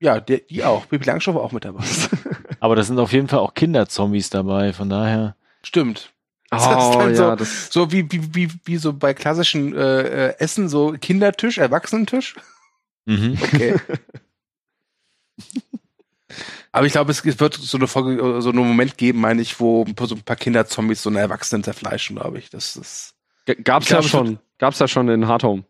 Ja, 0.02 0.20
der, 0.20 0.40
die 0.40 0.64
auch. 0.64 0.88
Pippi 0.88 1.06
Langstrumpf 1.06 1.38
war 1.38 1.44
auch 1.44 1.52
mit 1.52 1.66
dabei. 1.66 1.84
Aber 2.60 2.76
da 2.76 2.84
sind 2.84 3.00
auf 3.00 3.14
jeden 3.14 3.28
Fall 3.28 3.40
auch 3.40 3.54
Kinderzombies 3.54 4.30
dabei, 4.30 4.74
von 4.74 4.90
daher. 4.90 5.36
Stimmt. 5.64 6.14
Das 6.50 6.66
oh, 6.66 7.02
ja, 7.02 7.14
so, 7.14 7.36
das 7.36 7.72
so 7.72 7.92
wie, 7.92 8.12
wie, 8.12 8.34
wie, 8.34 8.50
wie 8.66 8.78
so 8.78 8.94
bei 8.94 9.14
klassischen 9.14 9.76
äh, 9.76 10.30
äh, 10.30 10.36
Essen, 10.40 10.68
so 10.68 10.96
Kindertisch, 11.00 11.60
Erwachsenentisch. 11.60 12.36
Mhm. 13.06 13.38
Okay. 13.42 13.76
Aber 16.72 16.86
ich 16.86 16.92
glaube, 16.92 17.12
es 17.12 17.26
wird 17.26 17.56
so 17.56 17.78
eine 17.78 17.88
Folge, 17.88 18.42
so 18.42 18.50
einen 18.50 18.60
Moment 18.60 18.98
geben, 18.98 19.22
meine 19.22 19.42
ich, 19.42 19.60
wo 19.60 19.86
so 20.02 20.16
ein 20.16 20.22
paar 20.22 20.36
Kinderzombies 20.36 21.02
so 21.02 21.10
eine 21.10 21.20
Erwachsenen 21.20 21.64
zerfleischen, 21.64 22.18
glaube 22.18 22.38
ich. 22.38 22.50
Das 22.52 22.76
ist. 22.76 23.16
Gab's 23.64 23.90
ja 23.90 24.04
schon. 24.04 24.38
Gab's 24.60 24.78
ja 24.78 24.88
schon 24.88 25.10
in 25.10 25.28
Hard 25.28 25.44
Home. 25.44 25.64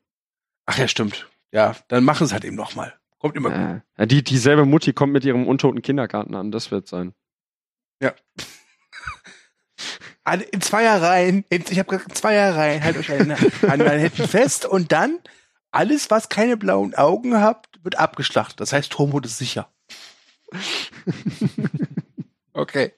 Ach 0.66 0.78
ja, 0.78 0.88
stimmt. 0.88 1.30
Ja, 1.52 1.76
dann 1.88 2.04
machen 2.04 2.26
es 2.26 2.34
halt 2.34 2.44
eben 2.44 2.56
nochmal. 2.56 2.94
Kommt 3.20 3.36
immer 3.36 3.50
gut. 3.50 3.82
Ja, 3.98 4.06
die, 4.06 4.24
dieselbe 4.24 4.66
Mutti 4.66 4.94
kommt 4.94 5.14
mit 5.14 5.26
ihrem 5.26 5.48
untoten 5.48 5.82
Kindergarten 5.82 6.36
an, 6.36 6.52
das 6.52 6.72
wird 6.72 6.88
sein. 6.88 7.14
Ja. 8.02 8.14
in 10.52 10.62
Zweierreihen, 10.62 11.44
ich 11.50 11.80
habe 11.80 11.90
gesagt, 11.90 12.18
Zweierreihen, 12.18 12.84
halt 12.84 12.98
euch 12.98 13.12
an, 13.20 13.32
an 13.32 13.80
meinen 13.80 14.00
Händen 14.00 14.28
fest 14.28 14.66
und 14.66 14.92
dann 14.92 15.20
alles, 15.72 16.10
was 16.10 16.30
keine 16.30 16.58
blauen 16.58 16.96
Augen 16.96 17.40
habt, 17.40 17.69
wird 17.84 17.98
abgeschlachtet. 17.98 18.60
Das 18.60 18.74
heißt, 18.74 18.92
Tormund 18.92 19.26
ist 19.26 19.38
sicher. 19.38 19.70
okay. 22.54 22.94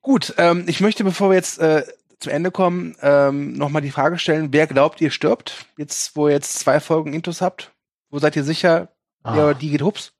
Gut, 0.00 0.34
ähm, 0.38 0.64
ich 0.66 0.80
möchte, 0.80 1.04
bevor 1.04 1.30
wir 1.30 1.36
jetzt 1.36 1.58
äh, 1.58 1.84
zum 2.18 2.32
Ende 2.32 2.50
kommen, 2.50 2.96
ähm, 3.00 3.54
nochmal 3.54 3.82
die 3.82 3.90
Frage 3.90 4.18
stellen, 4.18 4.52
wer 4.52 4.66
glaubt, 4.66 5.00
ihr 5.00 5.10
stirbt? 5.10 5.66
Jetzt, 5.76 6.16
wo 6.16 6.28
ihr 6.28 6.34
jetzt 6.34 6.58
zwei 6.58 6.80
Folgen 6.80 7.12
Intus 7.12 7.40
habt, 7.40 7.72
wo 8.10 8.18
seid 8.18 8.36
ihr 8.36 8.44
sicher, 8.44 8.88
ah. 9.22 9.36
ja, 9.36 9.54
die 9.54 9.70
geht 9.70 9.82
hups? 9.82 10.12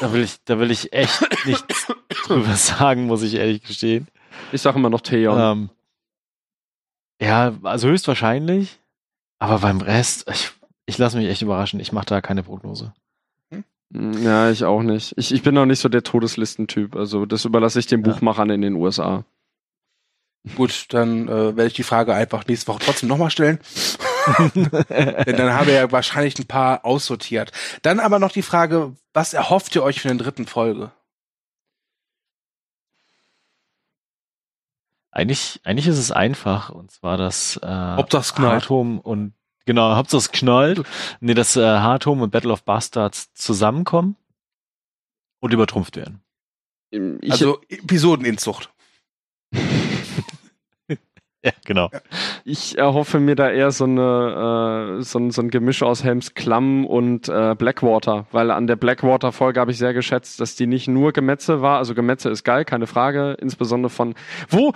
Da 0.00 0.12
will 0.12 0.22
ich, 0.22 0.42
da 0.44 0.58
will 0.58 0.70
ich 0.70 0.92
echt 0.92 1.46
nichts 1.46 1.86
drüber 2.26 2.56
sagen, 2.56 3.06
muss 3.06 3.22
ich 3.22 3.34
ehrlich 3.34 3.62
gestehen. 3.62 4.08
Ich 4.50 4.60
sage 4.60 4.78
immer 4.78 4.90
noch 4.90 5.00
Theon. 5.00 5.38
Ähm, 5.38 5.70
ja, 7.20 7.54
also 7.62 7.88
höchstwahrscheinlich. 7.88 8.80
Aber 9.38 9.60
beim 9.60 9.80
Rest, 9.80 10.28
ich, 10.28 10.50
ich 10.86 10.98
lasse 10.98 11.16
mich 11.16 11.28
echt 11.28 11.42
überraschen. 11.42 11.80
Ich 11.80 11.92
mache 11.92 12.06
da 12.06 12.20
keine 12.20 12.42
Prognose. 12.42 12.92
Hm, 13.92 14.22
ja, 14.22 14.50
ich 14.50 14.64
auch 14.64 14.82
nicht. 14.82 15.14
Ich, 15.16 15.32
ich 15.32 15.42
bin 15.42 15.56
auch 15.58 15.66
nicht 15.66 15.80
so 15.80 15.88
der 15.88 16.02
Todeslistentyp. 16.02 16.96
Also 16.96 17.26
das 17.26 17.44
überlasse 17.44 17.78
ich 17.78 17.86
den 17.86 18.04
ja. 18.04 18.10
Buchmachern 18.10 18.50
in 18.50 18.62
den 18.62 18.74
USA. 18.74 19.24
Gut, 20.56 20.86
dann 20.88 21.28
äh, 21.28 21.56
werde 21.56 21.66
ich 21.66 21.74
die 21.74 21.84
Frage 21.84 22.14
einfach 22.14 22.46
nächste 22.46 22.66
Woche 22.68 22.80
trotzdem 22.80 23.08
nochmal 23.08 23.30
stellen. 23.30 23.60
Denn 24.56 25.36
dann 25.36 25.54
habe 25.54 25.70
ich 25.70 25.76
ja 25.76 25.92
wahrscheinlich 25.92 26.36
ein 26.38 26.46
paar 26.46 26.84
aussortiert. 26.84 27.52
Dann 27.82 28.00
aber 28.00 28.18
noch 28.18 28.32
die 28.32 28.42
Frage, 28.42 28.94
was 29.12 29.34
erhofft 29.34 29.74
ihr 29.76 29.84
euch 29.84 30.00
für 30.00 30.08
den 30.08 30.18
dritten 30.18 30.46
Folge? 30.46 30.90
Eigentlich, 35.12 35.60
eigentlich 35.62 35.86
ist 35.86 35.98
es 35.98 36.10
einfach, 36.10 36.70
und 36.70 36.90
zwar, 36.90 37.18
dass 37.18 37.60
äh, 37.62 37.94
Ob 37.98 38.08
das 38.10 38.34
knallt. 38.34 38.64
Atom 38.64 38.98
und 38.98 39.34
genau, 39.64 39.96
Hauptsache 39.96 40.18
es 40.18 40.32
knallt. 40.32 40.82
Nee, 41.20 41.34
dass 41.34 41.56
äh, 41.56 41.62
Hartum 41.62 42.20
und 42.22 42.30
Battle 42.30 42.52
of 42.52 42.64
Bastards 42.64 43.32
zusammenkommen 43.34 44.16
und 45.40 45.52
übertrumpft 45.52 45.96
werden. 45.96 46.22
Ich, 46.90 47.32
also 47.32 47.60
Episodeninzucht. 47.68 48.70
Ja, 51.44 51.50
genau. 51.64 51.90
Ich 52.44 52.78
erhoffe 52.78 53.18
mir 53.18 53.34
da 53.34 53.50
eher 53.50 53.72
so, 53.72 53.82
eine, 53.82 54.98
äh, 55.00 55.02
so, 55.02 55.18
ein, 55.18 55.32
so 55.32 55.42
ein 55.42 55.50
Gemisch 55.50 55.82
aus 55.82 56.04
Helms 56.04 56.34
Klamm 56.34 56.86
und 56.86 57.28
äh, 57.28 57.56
Blackwater, 57.56 58.26
weil 58.30 58.52
an 58.52 58.68
der 58.68 58.76
Blackwater-Folge 58.76 59.58
habe 59.58 59.72
ich 59.72 59.78
sehr 59.78 59.92
geschätzt, 59.92 60.38
dass 60.40 60.54
die 60.54 60.68
nicht 60.68 60.86
nur 60.86 61.12
Gemetze 61.12 61.60
war. 61.60 61.78
Also 61.78 61.94
Gemetze 61.94 62.30
ist 62.30 62.44
geil, 62.44 62.64
keine 62.64 62.86
Frage. 62.86 63.36
Insbesondere 63.40 63.90
von. 63.90 64.14
Wo? 64.50 64.72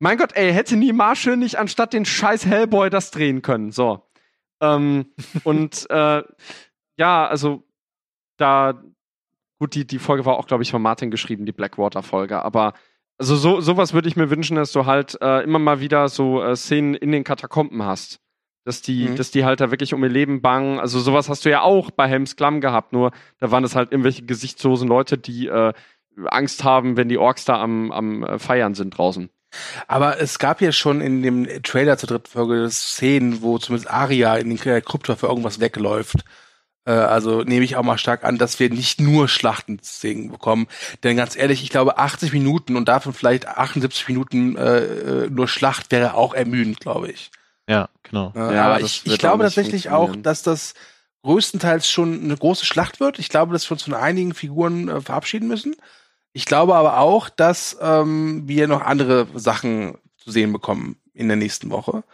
Mein 0.00 0.18
Gott, 0.18 0.32
ey, 0.34 0.52
hätte 0.52 0.76
nie 0.76 0.92
Marshall 0.92 1.36
nicht 1.36 1.60
anstatt 1.60 1.92
den 1.92 2.04
scheiß 2.04 2.44
Hellboy 2.44 2.90
das 2.90 3.12
drehen 3.12 3.42
können. 3.42 3.70
So. 3.70 4.02
Ähm, 4.60 5.06
und 5.44 5.86
äh, 5.90 6.22
ja, 6.96 7.26
also 7.26 7.62
da. 8.36 8.82
Gut, 9.58 9.74
die, 9.74 9.86
die 9.86 9.98
Folge 9.98 10.24
war 10.24 10.38
auch, 10.38 10.46
glaube 10.46 10.62
ich, 10.62 10.70
von 10.70 10.80
Martin 10.80 11.10
geschrieben, 11.10 11.44
die 11.44 11.52
Blackwater-Folge, 11.52 12.42
aber 12.42 12.72
also 13.18 13.36
so 13.36 13.60
sowas 13.60 13.92
würde 13.92 14.08
ich 14.08 14.16
mir 14.16 14.30
wünschen, 14.30 14.56
dass 14.56 14.72
du 14.72 14.86
halt 14.86 15.20
äh, 15.20 15.42
immer 15.42 15.58
mal 15.58 15.80
wieder 15.80 16.08
so 16.08 16.42
äh, 16.42 16.56
Szenen 16.56 16.94
in 16.94 17.12
den 17.12 17.22
Katakomben 17.22 17.82
hast. 17.82 18.18
Dass 18.64 18.80
die, 18.80 19.08
mhm. 19.08 19.16
dass 19.16 19.30
die 19.30 19.44
halt 19.44 19.60
da 19.60 19.70
wirklich 19.70 19.92
um 19.92 20.02
ihr 20.02 20.08
Leben 20.08 20.40
bangen. 20.40 20.80
Also 20.80 21.00
sowas 21.00 21.28
hast 21.28 21.44
du 21.44 21.50
ja 21.50 21.60
auch 21.60 21.90
bei 21.90 22.08
Helms 22.08 22.36
Klamm 22.36 22.62
gehabt, 22.62 22.94
nur 22.94 23.10
da 23.38 23.50
waren 23.50 23.64
es 23.64 23.76
halt 23.76 23.92
irgendwelche 23.92 24.24
gesichtslosen 24.24 24.88
Leute, 24.88 25.18
die 25.18 25.48
äh, 25.48 25.74
Angst 26.26 26.64
haben, 26.64 26.96
wenn 26.96 27.08
die 27.08 27.18
Orks 27.18 27.44
da 27.44 27.60
am, 27.60 27.92
am 27.92 28.22
äh, 28.22 28.38
Feiern 28.38 28.74
sind 28.74 28.96
draußen. 28.96 29.28
Aber 29.88 30.20
es 30.20 30.38
gab 30.38 30.60
ja 30.60 30.72
schon 30.72 31.00
in 31.00 31.22
dem 31.22 31.62
Trailer 31.62 31.98
zur 31.98 32.08
dritten 32.08 32.30
Folge 32.30 32.68
Szenen, 32.70 33.42
wo 33.42 33.58
zumindest 33.58 33.90
Aria 33.90 34.36
in 34.36 34.48
den 34.48 34.58
Kryptor 34.58 35.16
für 35.16 35.26
irgendwas 35.26 35.60
wegläuft. 35.60 36.24
Äh, 36.84 36.92
also 36.92 37.42
nehme 37.42 37.64
ich 37.64 37.76
auch 37.76 37.82
mal 37.82 37.98
stark 37.98 38.24
an, 38.24 38.38
dass 38.38 38.58
wir 38.58 38.70
nicht 38.70 39.00
nur 39.00 39.28
Schlachtenszenen 39.28 40.30
bekommen. 40.30 40.66
Denn 41.02 41.16
ganz 41.16 41.36
ehrlich, 41.36 41.62
ich 41.62 41.70
glaube 41.70 41.98
80 41.98 42.32
Minuten 42.32 42.76
und 42.76 42.88
davon 42.88 43.12
vielleicht 43.12 43.46
78 43.46 44.08
Minuten 44.08 44.56
äh, 44.56 44.78
äh, 44.78 45.30
nur 45.30 45.48
Schlacht 45.48 45.90
wäre 45.90 46.14
auch 46.14 46.34
ermüdend, 46.34 46.80
glaube 46.80 47.10
ich. 47.10 47.30
Ja, 47.68 47.88
genau. 48.02 48.32
Äh, 48.34 48.54
ja, 48.54 48.66
aber 48.66 48.80
ich, 48.80 49.02
ich 49.04 49.18
glaube 49.18 49.44
tatsächlich 49.44 49.90
auch, 49.90 50.16
dass 50.16 50.42
das 50.42 50.74
größtenteils 51.22 51.88
schon 51.88 52.24
eine 52.24 52.36
große 52.36 52.64
Schlacht 52.64 52.98
wird. 52.98 53.18
Ich 53.18 53.28
glaube, 53.28 53.52
dass 53.52 53.68
wir 53.68 53.72
uns 53.72 53.82
von 53.82 53.94
einigen 53.94 54.34
Figuren 54.34 54.88
äh, 54.88 55.00
verabschieden 55.00 55.48
müssen. 55.48 55.76
Ich 56.32 56.44
glaube 56.44 56.74
aber 56.76 56.98
auch, 56.98 57.28
dass 57.28 57.76
ähm, 57.80 58.42
wir 58.46 58.68
noch 58.68 58.82
andere 58.82 59.26
Sachen 59.34 59.98
zu 60.16 60.30
sehen 60.30 60.52
bekommen 60.52 60.96
in 61.12 61.28
der 61.28 61.36
nächsten 61.36 61.70
Woche. 61.70 62.04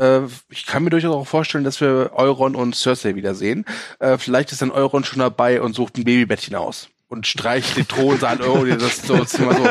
Äh, 0.00 0.22
ich 0.48 0.66
kann 0.66 0.82
mir 0.82 0.90
durchaus 0.90 1.14
auch 1.14 1.26
vorstellen, 1.26 1.64
dass 1.64 1.80
wir 1.80 2.10
Euron 2.14 2.56
und 2.56 2.74
Cersei 2.74 3.14
wiedersehen. 3.14 3.64
Äh, 3.98 4.18
vielleicht 4.18 4.52
ist 4.52 4.62
dann 4.62 4.72
Euron 4.72 5.04
schon 5.04 5.20
dabei 5.20 5.62
und 5.62 5.74
sucht 5.74 5.96
ein 5.96 6.04
Babybettchen 6.04 6.56
aus 6.56 6.88
und 7.08 7.26
streicht 7.26 7.76
den 7.76 7.86
Thronsaal. 7.86 8.40
Oh, 8.42 8.64
das 8.64 8.82
ist 8.82 9.06
so, 9.06 9.16
das 9.16 9.34
ist 9.34 9.40
immer 9.40 9.54
so. 9.54 9.68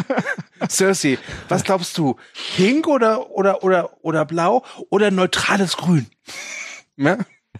Cersei, 0.68 1.18
was 1.48 1.64
glaubst 1.64 1.96
du? 1.98 2.16
Pink 2.56 2.86
oder, 2.86 3.30
oder, 3.30 3.62
oder, 3.62 3.90
oder 4.02 4.24
blau 4.24 4.64
oder 4.88 5.10
neutrales 5.10 5.76
Grün? 5.76 6.06
Ja? 6.96 7.18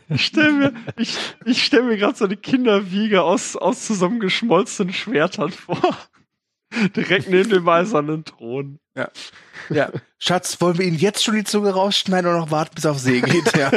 Ich 0.08 0.26
stelle 0.26 0.52
mir, 0.52 0.72
ich, 0.96 1.18
ich 1.44 1.64
stell 1.64 1.82
mir 1.82 1.96
gerade 1.96 2.16
so 2.16 2.24
eine 2.24 2.36
Kinderwiege 2.36 3.22
aus, 3.22 3.56
aus 3.56 3.86
zusammengeschmolzenen 3.86 4.92
Schwertern 4.92 5.50
vor. 5.50 5.80
Direkt 6.94 7.28
neben 7.30 7.50
dem 7.50 7.68
eisernen 7.68 8.24
Thron. 8.24 8.78
Ja. 8.94 9.10
Ja. 9.68 9.90
Schatz, 10.18 10.60
wollen 10.60 10.78
wir 10.78 10.86
ihn 10.86 10.96
jetzt 10.96 11.22
schon 11.22 11.34
die 11.34 11.44
Zunge 11.44 11.70
rausschneiden 11.70 12.28
oder 12.30 12.40
noch 12.40 12.50
warten, 12.50 12.74
bis 12.74 12.84
er 12.84 12.90
auf 12.92 12.98
See 12.98 13.20
geht? 13.20 13.56
Ja. 13.56 13.70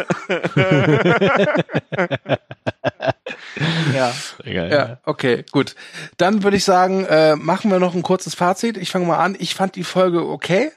ja. 3.94 4.14
Egal, 4.44 4.72
ja. 4.72 5.00
Okay, 5.04 5.46
gut. 5.52 5.76
Dann 6.18 6.44
würde 6.44 6.58
ich 6.58 6.64
sagen, 6.64 7.06
äh, 7.06 7.36
machen 7.36 7.72
wir 7.72 7.80
noch 7.80 7.96
ein 7.96 8.04
kurzes 8.04 8.36
Fazit. 8.36 8.78
Ich 8.78 8.92
fange 8.92 9.06
mal 9.06 9.18
an. 9.18 9.36
Ich 9.40 9.56
fand 9.56 9.76
die 9.76 9.84
Folge 9.84 10.26
okay. 10.28 10.72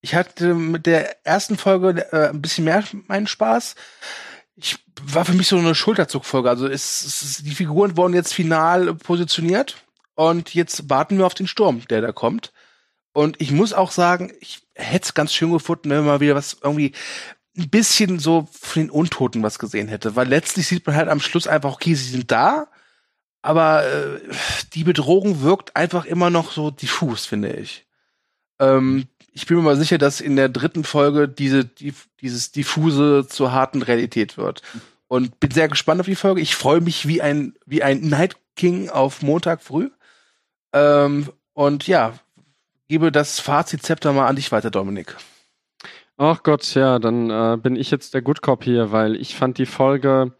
Ich 0.00 0.14
hatte 0.14 0.54
mit 0.54 0.86
der 0.86 1.26
ersten 1.26 1.56
Folge 1.56 2.06
äh, 2.12 2.28
ein 2.28 2.42
bisschen 2.42 2.64
mehr 2.64 2.84
meinen 3.06 3.26
Spaß. 3.26 3.74
Ich 4.56 4.78
war 5.02 5.24
für 5.24 5.32
mich 5.32 5.48
so 5.48 5.56
eine 5.56 5.74
Schulterzugfolge. 5.74 6.48
Also 6.48 6.66
es, 6.66 7.04
es, 7.04 7.42
die 7.42 7.54
Figuren 7.54 7.96
wurden 7.96 8.14
jetzt 8.14 8.32
final 8.32 8.94
positioniert 8.94 9.76
und 10.14 10.54
jetzt 10.54 10.88
warten 10.88 11.18
wir 11.18 11.26
auf 11.26 11.34
den 11.34 11.48
Sturm, 11.48 11.82
der 11.88 12.00
da 12.00 12.12
kommt. 12.12 12.52
Und 13.12 13.40
ich 13.40 13.50
muss 13.52 13.72
auch 13.72 13.90
sagen, 13.90 14.32
ich 14.40 14.62
hätte 14.74 15.04
es 15.04 15.14
ganz 15.14 15.32
schön 15.32 15.52
gefunden, 15.52 15.90
wenn 15.90 15.98
man 15.98 16.06
mal 16.06 16.20
wieder 16.20 16.34
was 16.34 16.58
irgendwie 16.62 16.92
ein 17.56 17.70
bisschen 17.70 18.18
so 18.18 18.48
von 18.52 18.82
den 18.82 18.90
Untoten 18.90 19.42
was 19.42 19.58
gesehen 19.58 19.88
hätte. 19.88 20.16
Weil 20.16 20.28
letztlich 20.28 20.66
sieht 20.66 20.86
man 20.86 20.96
halt 20.96 21.08
am 21.08 21.20
Schluss 21.20 21.46
einfach, 21.46 21.72
okay, 21.72 21.94
sie 21.94 22.10
sind 22.10 22.30
da, 22.30 22.66
aber 23.42 23.84
äh, 23.84 24.20
die 24.72 24.84
Bedrohung 24.84 25.42
wirkt 25.42 25.76
einfach 25.76 26.04
immer 26.04 26.30
noch 26.30 26.52
so 26.52 26.70
diffus, 26.70 27.26
finde 27.26 27.52
ich. 27.52 27.86
Ähm, 28.58 29.06
ich 29.34 29.46
bin 29.46 29.56
mir 29.56 29.62
mal 29.64 29.76
sicher, 29.76 29.98
dass 29.98 30.20
in 30.20 30.36
der 30.36 30.48
dritten 30.48 30.84
Folge 30.84 31.28
diese, 31.28 31.64
die, 31.64 31.92
dieses 32.20 32.52
diffuse 32.52 33.26
zur 33.28 33.52
harten 33.52 33.82
Realität 33.82 34.38
wird. 34.38 34.62
Und 35.08 35.38
bin 35.40 35.50
sehr 35.50 35.68
gespannt 35.68 36.00
auf 36.00 36.06
die 36.06 36.14
Folge. 36.14 36.40
Ich 36.40 36.54
freue 36.54 36.80
mich 36.80 37.06
wie 37.08 37.20
ein, 37.20 37.54
wie 37.66 37.82
ein 37.82 38.00
Night 38.00 38.36
King 38.56 38.88
auf 38.88 39.22
Montag 39.22 39.60
früh. 39.60 39.90
Ähm, 40.72 41.28
und 41.52 41.86
ja, 41.88 42.14
gebe 42.88 43.10
das 43.10 43.40
Fazitzepter 43.40 44.12
mal 44.12 44.28
an 44.28 44.36
dich 44.36 44.52
weiter, 44.52 44.70
Dominik. 44.70 45.16
Ach 46.16 46.44
Gott, 46.44 46.74
ja, 46.74 47.00
dann 47.00 47.28
äh, 47.28 47.56
bin 47.56 47.74
ich 47.74 47.90
jetzt 47.90 48.14
der 48.14 48.22
Good 48.22 48.40
Cop 48.40 48.62
hier, 48.62 48.92
weil 48.92 49.16
ich 49.16 49.34
fand 49.34 49.58
die 49.58 49.66
Folge 49.66 50.32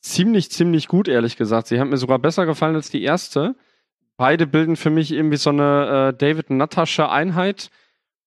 ziemlich, 0.00 0.50
ziemlich 0.50 0.88
gut, 0.88 1.06
ehrlich 1.06 1.36
gesagt. 1.36 1.68
Sie 1.68 1.78
hat 1.78 1.88
mir 1.88 1.98
sogar 1.98 2.18
besser 2.18 2.46
gefallen 2.46 2.76
als 2.76 2.90
die 2.90 3.02
erste. 3.02 3.56
Beide 4.16 4.46
bilden 4.46 4.76
für 4.76 4.90
mich 4.90 5.12
irgendwie 5.12 5.36
so 5.36 5.50
eine 5.50 6.12
äh, 6.14 6.16
David 6.16 6.48
Natascha 6.48 7.10
Einheit. 7.10 7.70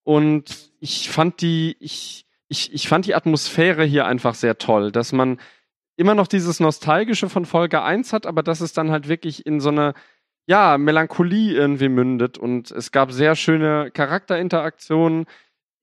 Und 0.06 0.72
ich 0.80 1.10
fand 1.10 1.42
die, 1.42 1.76
ich, 1.80 2.28
ich, 2.48 2.72
ich 2.72 2.88
fand 2.88 3.08
die 3.08 3.16
Atmosphäre 3.16 3.84
hier 3.84 4.06
einfach 4.06 4.36
sehr 4.36 4.60
toll, 4.60 4.92
dass 4.92 5.12
man 5.12 5.40
immer 5.98 6.14
noch 6.14 6.28
dieses 6.28 6.60
Nostalgische 6.60 7.28
von 7.28 7.46
Folge 7.46 7.82
1 7.82 8.14
hat, 8.14 8.28
aber 8.28 8.44
dass 8.44 8.62
es 8.62 8.72
dann 8.72 8.92
halt 8.92 9.08
wirklich 9.10 9.48
in 9.48 9.60
so 9.60 9.70
eine 9.70 9.96
ja, 10.46 10.78
Melancholie 10.78 11.56
irgendwie 11.56 11.90
mündet. 11.90 12.38
Und 12.38 12.70
es 12.70 12.92
gab 12.92 13.12
sehr 13.12 13.36
schöne 13.36 13.90
Charakterinteraktionen, 13.92 15.26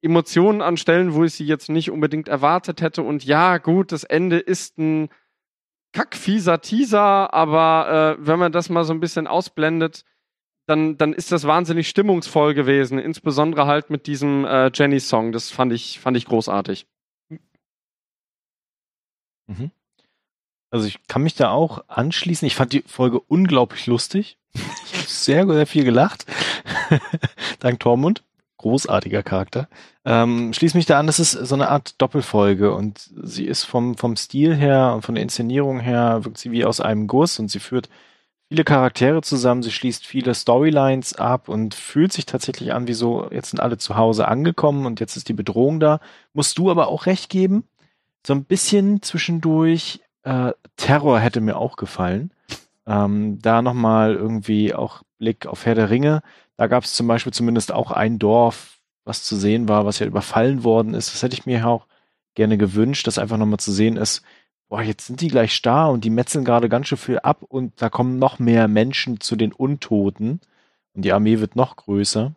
Emotionen 0.03 0.63
an 0.63 0.77
Stellen, 0.77 1.15
wo 1.15 1.25
ich 1.25 1.35
sie 1.35 1.47
jetzt 1.47 1.69
nicht 1.69 1.91
unbedingt 1.91 2.29
erwartet 2.29 2.81
hätte. 2.81 3.03
Und 3.03 3.25
ja, 3.25 3.59
gut, 3.59 3.91
das 3.91 4.05
Ende 4.05 4.39
ist 4.39 4.79
ein 4.79 5.09
kackfieser 5.93 6.61
Teaser, 6.61 7.35
aber 7.35 8.17
äh, 8.21 8.25
wenn 8.25 8.39
man 8.39 8.53
das 8.53 8.71
mal 8.71 8.85
so 8.85 8.93
ein 8.93 9.01
bisschen 9.01 9.27
ausblendet, 9.27 10.05
dann, 10.73 10.97
dann 10.97 11.13
ist 11.13 11.33
das 11.33 11.47
wahnsinnig 11.47 11.87
stimmungsvoll 11.87 12.55
gewesen, 12.55 12.99
insbesondere 12.99 13.67
halt 13.67 13.91
mit 13.91 14.07
diesem 14.07 14.47
äh, 14.47 14.71
Jenny-Song. 14.73 15.33
Das 15.33 15.51
fand 15.51 15.71
ich, 15.73 16.01
fand 16.01 16.17
ich 16.17 16.25
großartig. 16.25 16.87
Mhm. 19.47 19.71
Also 20.71 20.87
ich 20.87 21.07
kann 21.09 21.23
mich 21.23 21.35
da 21.35 21.51
auch 21.51 21.85
anschließen. 21.89 22.47
Ich 22.47 22.55
fand 22.55 22.73
die 22.73 22.83
Folge 22.87 23.21
unglaublich 23.21 23.87
lustig. 23.87 24.39
Ich 24.85 24.99
habe 24.99 25.09
sehr, 25.09 25.47
sehr 25.47 25.67
viel 25.67 25.85
gelacht. 25.85 26.27
Dank 27.61 27.81
Tormund. 27.81 28.23
großartiger 28.59 29.23
Charakter. 29.23 29.69
Ähm, 30.05 30.53
schließ 30.53 30.75
mich 30.75 30.87
da 30.87 30.99
an, 30.99 31.07
das 31.07 31.19
ist 31.19 31.33
so 31.33 31.55
eine 31.55 31.69
Art 31.69 32.01
Doppelfolge 32.01 32.73
und 32.75 33.11
sie 33.23 33.47
ist 33.47 33.65
vom, 33.65 33.97
vom 33.97 34.17
Stil 34.17 34.55
her 34.55 34.93
und 34.95 35.03
von 35.03 35.15
der 35.15 35.23
Inszenierung 35.23 35.81
her 35.81 36.25
wirkt 36.25 36.39
sie 36.39 36.53
wie 36.53 36.65
aus 36.65 36.81
einem 36.81 37.07
Guss 37.07 37.39
und 37.39 37.51
sie 37.51 37.61
führt 37.61 37.89
viele 38.53 38.65
Charaktere 38.65 39.23
zusammen, 39.23 39.63
sie 39.63 39.71
schließt 39.71 40.07
viele 40.07 40.35
Storylines 40.35 41.15
ab 41.15 41.49
und 41.49 41.75
fühlt 41.75 42.13
sich 42.13 42.27
tatsächlich 42.27 42.75
an 42.75 42.87
wie 42.87 42.93
so, 42.93 43.31
jetzt 43.31 43.49
sind 43.49 43.61
alle 43.61 43.79
zu 43.79 43.97
Hause 43.97 44.29
angekommen 44.29 44.85
und 44.85 45.01
jetzt 45.01 45.17
ist 45.17 45.31
die 45.31 45.33
Bedrohung 45.33 45.81
da. 45.81 46.01
Musst 46.35 46.59
du 46.59 46.71
aber 46.71 46.89
auch 46.89 47.07
recht 47.07 47.31
geben. 47.31 47.65
So 48.27 48.35
ein 48.35 48.45
bisschen 48.45 49.01
zwischendurch 49.01 50.01
äh, 50.25 50.53
Terror 50.77 51.19
hätte 51.19 51.41
mir 51.41 51.57
auch 51.57 51.77
gefallen. 51.77 52.31
Ähm, 52.87 53.39
da 53.41 53.63
nochmal 53.63 54.17
irgendwie 54.17 54.75
auch 54.75 55.01
Blick 55.17 55.47
auf 55.47 55.65
Herr 55.65 55.75
der 55.75 55.89
Ringe. 55.89 56.21
Da 56.59 56.67
gab 56.67 56.85
es 56.85 56.93
zum 56.93 57.07
Beispiel 57.07 57.33
zumindest 57.33 57.73
auch 57.73 57.91
ein 57.91 58.19
Dorf, 58.19 58.81
was 59.07 59.25
zu 59.25 59.35
sehen 59.35 59.67
war, 59.67 59.87
was 59.87 59.99
ja 59.99 60.07
überfallen 60.07 60.63
worden 60.63 60.93
ist. 60.93 61.15
Das 61.15 61.23
hätte 61.23 61.37
ich 61.39 61.47
mir 61.47 61.67
auch 61.67 61.87
gerne 62.35 62.59
gewünscht, 62.59 63.07
dass 63.07 63.17
einfach 63.17 63.39
nochmal 63.39 63.61
zu 63.61 63.73
sehen 63.73 63.97
ist, 63.97 64.23
boah, 64.73 64.81
jetzt 64.81 65.07
sind 65.07 65.21
die 65.21 65.29
gleich 65.29 65.55
starr 65.55 65.91
und 65.91 66.03
die 66.03 66.09
metzeln 66.09 66.47
gerade 66.47 66.71
ganz 66.71 66.89
schön 66.89 66.97
viel 66.97 67.19
ab 67.19 67.43
und 67.47 67.83
da 67.83 67.91
kommen 67.91 68.19
noch 68.19 68.39
mehr 68.39 68.69
Menschen 68.69 69.21
zu 69.21 69.37
den 69.37 69.53
Untoten 69.53 70.41
und 70.95 71.05
die 71.05 71.13
Armee 71.13 71.41
wird 71.41 71.57
noch 71.57 71.77
größer. 71.77 72.35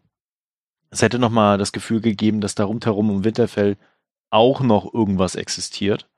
Es 0.89 1.01
hätte 1.01 1.17
nochmal 1.17 1.57
das 1.57 1.71
Gefühl 1.71 2.01
gegeben, 2.01 2.41
dass 2.41 2.53
da 2.53 2.65
rundherum 2.65 3.09
um 3.09 3.23
Winterfell 3.23 3.77
auch 4.31 4.59
noch 4.59 4.93
irgendwas 4.93 5.35
existiert. 5.35 6.09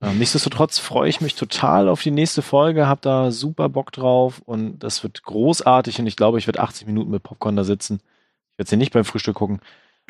Ähm, 0.00 0.18
nichtsdestotrotz 0.18 0.78
freue 0.78 1.10
ich 1.10 1.20
mich 1.20 1.34
total 1.34 1.90
auf 1.90 2.02
die 2.02 2.12
nächste 2.12 2.40
Folge, 2.40 2.88
hab 2.88 3.02
da 3.02 3.30
super 3.30 3.68
Bock 3.68 3.92
drauf 3.92 4.40
und 4.46 4.78
das 4.78 5.02
wird 5.02 5.22
großartig 5.22 5.98
und 5.98 6.06
ich 6.06 6.16
glaube, 6.16 6.38
ich 6.38 6.46
werde 6.46 6.60
80 6.60 6.86
Minuten 6.86 7.10
mit 7.10 7.22
Popcorn 7.22 7.56
da 7.56 7.64
sitzen. 7.64 8.00
Ich 8.52 8.58
werde 8.58 8.70
sie 8.70 8.78
nicht 8.78 8.94
beim 8.94 9.04
Frühstück 9.04 9.36
gucken 9.36 9.60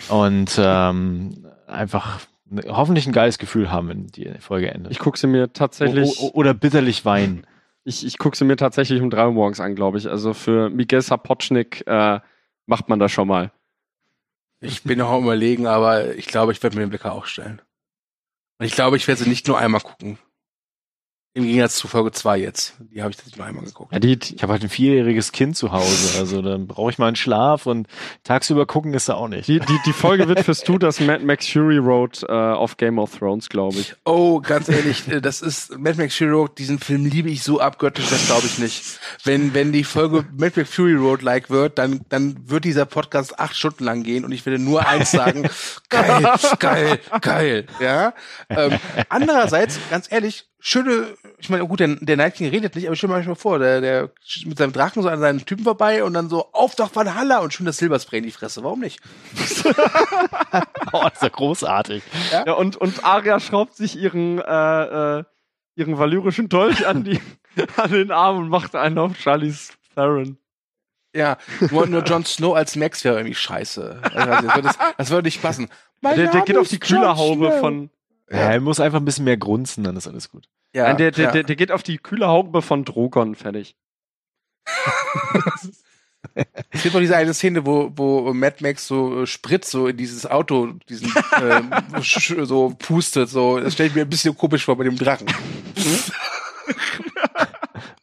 und 0.09 0.53
ähm, 0.57 1.49
einfach 1.67 2.21
hoffentlich 2.69 3.07
ein 3.07 3.13
geiles 3.13 3.39
Gefühl 3.39 3.71
haben, 3.71 3.89
wenn 3.89 4.07
die 4.09 4.33
Folge 4.41 4.71
endet. 4.71 4.93
Ich 4.93 4.99
gucke 4.99 5.19
sie 5.19 5.27
mir 5.27 5.53
tatsächlich. 5.53 6.19
O 6.21 6.31
oder 6.35 6.55
bitterlich 6.55 7.05
weinen. 7.05 7.47
Ich, 7.83 8.05
ich 8.05 8.19
gucke 8.19 8.37
sie 8.37 8.45
mir 8.45 8.57
tatsächlich 8.57 9.01
um 9.01 9.09
drei 9.09 9.25
Uhr 9.25 9.33
morgens 9.33 9.59
an, 9.59 9.75
glaube 9.75 9.97
ich. 9.97 10.07
Also 10.07 10.35
für 10.35 10.69
Miguel 10.69 11.01
Sapochnik 11.01 11.83
äh, 11.87 12.21
macht 12.67 12.91
man 12.91 12.99
das 12.99 13.11
schon 13.11 13.27
mal. 13.27 13.53
Ich 14.61 14.83
bin 14.83 14.99
noch 14.99 15.11
am 15.11 15.23
überlegen, 15.23 15.67
aber 15.67 16.15
ich 16.15 16.27
glaube, 16.27 16.53
ich 16.53 16.63
werde 16.63 16.77
mir 16.77 16.85
den 16.85 16.91
Blicker 16.91 17.13
auch 17.13 17.25
stellen. 17.25 17.63
Und 18.59 18.67
ich 18.67 18.73
glaube, 18.73 18.99
ich 18.99 19.09
werde 19.09 19.25
sie 19.25 19.31
nicht 19.31 19.49
nur 19.49 19.59
einmal 19.59 19.81
gucken. 19.81 20.19
Im 21.33 21.45
Gegensatz 21.45 21.77
zu 21.77 21.87
Folge 21.87 22.11
2 22.11 22.39
jetzt. 22.39 22.75
Die 22.81 23.03
habe 23.03 23.13
ich 23.13 23.17
tatsächlich 23.17 23.39
noch 23.39 23.47
einmal 23.47 23.65
geguckt. 23.65 23.93
Ja, 23.93 24.01
die, 24.01 24.19
ich 24.35 24.43
habe 24.43 24.53
halt 24.53 24.65
ein 24.65 24.69
vierjähriges 24.69 25.31
Kind 25.31 25.57
zu 25.57 25.71
Hause. 25.71 26.19
Also 26.19 26.43
dann 26.43 26.67
brauche 26.67 26.91
ich 26.91 26.99
mal 26.99 27.07
einen 27.07 27.15
Schlaf 27.15 27.67
und 27.67 27.87
tagsüber 28.25 28.67
gucken 28.67 28.95
ist 28.95 29.09
da 29.09 29.15
auch 29.15 29.29
nicht. 29.29 29.47
Die, 29.47 29.61
die, 29.61 29.79
die 29.87 29.93
Folge 29.93 30.27
wird 30.27 30.41
fürs 30.41 30.63
Du 30.63 30.77
das 30.77 30.99
Mad 30.99 31.25
Max 31.25 31.47
Fury 31.47 31.79
Road 31.79 32.25
äh, 32.25 32.33
auf 32.33 32.79
Game 32.79 32.99
of 32.99 33.17
Thrones, 33.17 33.49
glaube 33.49 33.79
ich. 33.79 33.95
Oh, 34.05 34.41
ganz 34.41 34.69
ehrlich, 34.69 35.07
äh, 35.07 35.21
das 35.21 35.41
ist 35.41 35.79
Mad 35.79 36.03
Max 36.03 36.17
Fury 36.17 36.31
Road, 36.31 36.59
diesen 36.59 36.81
Film 36.81 37.07
liebe 37.07 37.31
ich 37.31 37.45
so 37.45 37.61
abgöttisch, 37.61 38.11
das 38.11 38.27
glaube 38.27 38.47
ich 38.47 38.59
nicht. 38.59 38.99
Wenn, 39.23 39.55
wenn 39.55 39.71
die 39.71 39.85
Folge 39.85 40.25
Mad 40.37 40.55
Max 40.57 40.75
Fury 40.75 40.97
Road 40.97 41.23
like 41.23 41.49
wird, 41.49 41.79
dann, 41.79 42.01
dann 42.09 42.51
wird 42.51 42.65
dieser 42.65 42.87
Podcast 42.87 43.39
acht 43.39 43.55
Stunden 43.55 43.85
lang 43.85 44.03
gehen 44.03 44.25
und 44.25 44.33
ich 44.33 44.45
werde 44.47 44.59
nur 44.59 44.85
eins 44.89 45.13
sagen, 45.13 45.49
geil, 45.89 46.29
geil, 46.59 46.99
geil. 47.21 47.67
Ja. 47.79 48.15
Ähm, 48.49 48.81
andererseits, 49.09 49.79
ganz 49.91 50.11
ehrlich, 50.11 50.51
schöne, 50.61 51.17
ich 51.39 51.49
meine, 51.49 51.67
gut, 51.67 51.81
der, 51.81 51.89
der 51.97 52.17
Night 52.17 52.35
King 52.35 52.49
redet 52.49 52.77
nicht, 52.77 52.87
aber 52.87 52.95
stell 52.95 53.09
mir 53.09 53.23
mal 53.23 53.35
vor, 53.35 53.59
der, 53.59 53.81
der 53.81 54.11
mit 54.45 54.59
seinem 54.59 54.73
Drachen 54.73 55.03
so 55.03 55.09
an 55.09 55.19
seinen 55.19 55.45
Typen 55.45 55.65
vorbei 55.65 56.05
und 56.05 56.13
dann 56.13 56.29
so, 56.29 56.53
auf 56.53 56.77
doch 56.77 56.95
Valhalla 56.95 57.39
und 57.39 57.53
schön 57.53 57.67
das 57.67 57.79
Silberspray 57.79 58.19
in 58.19 58.25
die 58.25 58.31
Fresse. 58.31 58.63
Warum 58.63 58.81
nicht? 58.81 59.01
oh, 60.93 61.07
ist 61.13 61.23
ja 61.23 61.29
großartig. 61.29 62.03
Ja? 62.31 62.47
ja, 62.47 62.53
und, 62.53 62.77
und 62.77 63.05
Arya 63.05 63.41
schraubt 63.41 63.75
sich 63.75 63.97
ihren, 63.99 64.39
äh, 64.39 65.19
äh, 65.19 65.25
ihren 65.75 65.99
valyrischen 65.99 66.49
Dolch 66.49 66.87
an, 66.87 67.05
die, 67.05 67.21
an 67.77 67.91
den 67.91 68.11
Arm 68.11 68.39
und 68.39 68.49
macht 68.49 68.77
einen 68.77 68.99
auf 68.99 69.17
Charlies 69.19 69.73
Theron. 69.95 70.37
Ja, 71.13 71.39
nur, 71.71 71.89
nur 71.89 72.05
Jon 72.05 72.25
Snow 72.25 72.55
als 72.55 72.77
Max 72.77 73.03
wäre 73.03 73.17
irgendwie 73.17 73.35
scheiße. 73.35 74.01
Also, 74.15 74.47
das, 74.47 74.55
würde, 74.55 74.71
das 74.97 75.11
würde 75.11 75.27
nicht 75.27 75.43
passen. 75.43 75.69
der, 76.03 76.31
der 76.31 76.43
geht 76.43 76.57
auf 76.57 76.69
die 76.69 76.79
Kühlerhaube 76.79 77.51
von, 77.59 77.91
ja, 78.33 78.53
er 78.53 78.61
muss 78.61 78.81
einfach 78.81 79.01
ein 79.01 79.05
bisschen 79.05 79.25
mehr 79.25 79.37
grunzen, 79.37 79.83
dann 79.85 79.97
ist 79.97 80.07
alles 80.07 80.31
gut. 80.31 80.49
Ja, 80.75 80.85
Nein, 80.85 80.99
der, 80.99 81.11
der, 81.11 81.25
ja. 81.25 81.33
der, 81.33 81.43
der 81.43 81.57
geht 81.57 81.73
auf 81.73 81.83
die 81.83 81.99
kühle 81.99 82.29
Haube 82.29 82.63
von 82.63 82.85
Drogon 82.85 83.35
fertig. 83.35 83.75
es 86.71 86.83
gibt 86.83 86.95
doch 86.95 87.01
diese 87.01 87.17
eine 87.17 87.35
Szene, 87.35 87.67
wo, 87.67 87.91
wo 87.97 88.33
Mad 88.33 88.59
Max 88.61 88.87
so 88.87 89.23
äh, 89.23 89.27
Sprit 89.27 89.65
so 89.65 89.89
in 89.89 89.97
dieses 89.97 90.27
Auto, 90.27 90.75
diesen 90.89 91.09
äh, 91.41 91.63
so 92.45 92.73
pustet, 92.79 93.29
so. 93.29 93.59
Das 93.59 93.73
stelle 93.75 93.89
ich 93.89 93.97
mir 93.97 94.03
ein 94.03 94.11
bisschen 94.11 94.37
komisch 94.37 94.65
vor 94.65 94.77
bei 94.77 94.85
dem 94.85 94.97
Drachen. 94.97 95.27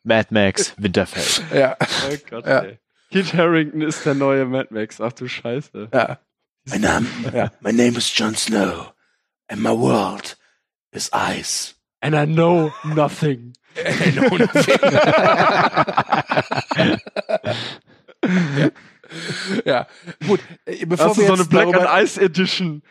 Mad 0.03 0.27
Max, 0.31 0.73
Winterfell. 0.77 1.57
Ja. 1.57 1.77
Oh 1.79 2.15
Gott, 2.29 2.45
ja. 2.45 2.59
ey. 2.59 2.79
Kit 3.11 3.33
Harrington 3.33 3.81
ist 3.81 4.05
der 4.05 4.15
neue 4.15 4.45
Mad 4.45 4.73
Max. 4.73 4.99
Ach 4.99 5.13
du 5.13 5.29
Scheiße. 5.29 5.87
Ja. 5.93 6.19
Mein 6.65 6.81
Name, 6.81 7.07
ja. 7.33 7.49
my 7.61 7.71
name 7.71 7.97
is 7.97 8.11
Jon 8.13 8.35
Snow 8.35 8.91
and 9.49 9.61
my 9.61 9.71
world 9.71 10.35
is 10.91 11.09
ice. 11.13 11.73
And 12.01 12.15
I 12.15 12.25
know 12.25 12.71
nothing. 12.83 13.55
I 13.77 14.11
know 14.11 14.37
nothing. 14.37 14.79
ja. 18.57 18.71
ja, 19.65 19.87
gut. 20.25 20.39
Äh, 20.65 20.85
bevor 20.85 21.07
das 21.07 21.17
wir 21.17 21.23
ist 21.23 21.27
jetzt 21.27 21.27
so 21.27 21.33
eine 21.33 21.45
Black 21.45 21.71
darüber, 21.71 21.91
and 21.91 22.03
Ice 22.03 22.21
Edition. 22.21 22.83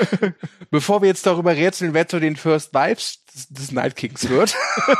bevor 0.70 1.02
wir 1.02 1.08
jetzt 1.08 1.26
darüber 1.26 1.54
rätseln, 1.54 1.94
wer 1.94 2.08
zu 2.08 2.20
den 2.20 2.36
First 2.36 2.72
Wives 2.74 3.24
des, 3.26 3.48
des 3.48 3.72
Night 3.72 3.96
Kings 3.96 4.28
wird, 4.28 4.54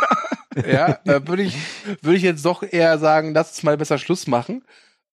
ja, 0.66 0.98
äh, 1.04 1.26
würde 1.26 1.42
ich, 1.42 1.56
würde 2.02 2.16
ich 2.16 2.22
jetzt 2.22 2.44
doch 2.44 2.62
eher 2.62 2.98
sagen, 2.98 3.32
lass 3.34 3.50
uns 3.50 3.62
mal 3.62 3.76
besser 3.76 3.98
Schluss 3.98 4.26
machen. 4.26 4.64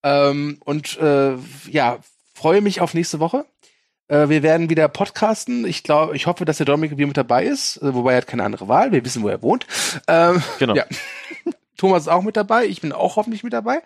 Ähm, 0.03 0.59
und 0.63 0.97
äh, 0.99 1.35
ja, 1.69 1.99
freue 2.33 2.61
mich 2.61 2.81
auf 2.81 2.93
nächste 2.93 3.19
Woche. 3.19 3.45
Äh, 4.07 4.29
wir 4.29 4.43
werden 4.43 4.69
wieder 4.69 4.87
podcasten. 4.87 5.65
Ich 5.65 5.83
glaube, 5.83 6.15
ich 6.15 6.27
hoffe, 6.27 6.45
dass 6.45 6.57
der 6.57 6.65
Dominik 6.65 6.97
wieder 6.97 7.07
mit 7.07 7.17
dabei 7.17 7.45
ist, 7.45 7.77
äh, 7.77 7.93
wobei 7.93 8.13
er 8.13 8.17
hat 8.17 8.27
keine 8.27 8.43
andere 8.43 8.67
Wahl. 8.67 8.91
Wir 8.91 9.03
wissen, 9.03 9.23
wo 9.23 9.29
er 9.29 9.41
wohnt. 9.41 9.65
Ähm, 10.07 10.41
genau. 10.59 10.75
Ja. 10.75 10.85
Thomas 11.77 12.03
ist 12.03 12.07
auch 12.07 12.23
mit 12.23 12.35
dabei. 12.35 12.65
Ich 12.65 12.81
bin 12.81 12.91
auch 12.91 13.17
hoffentlich 13.17 13.43
mit 13.43 13.53
dabei. 13.53 13.81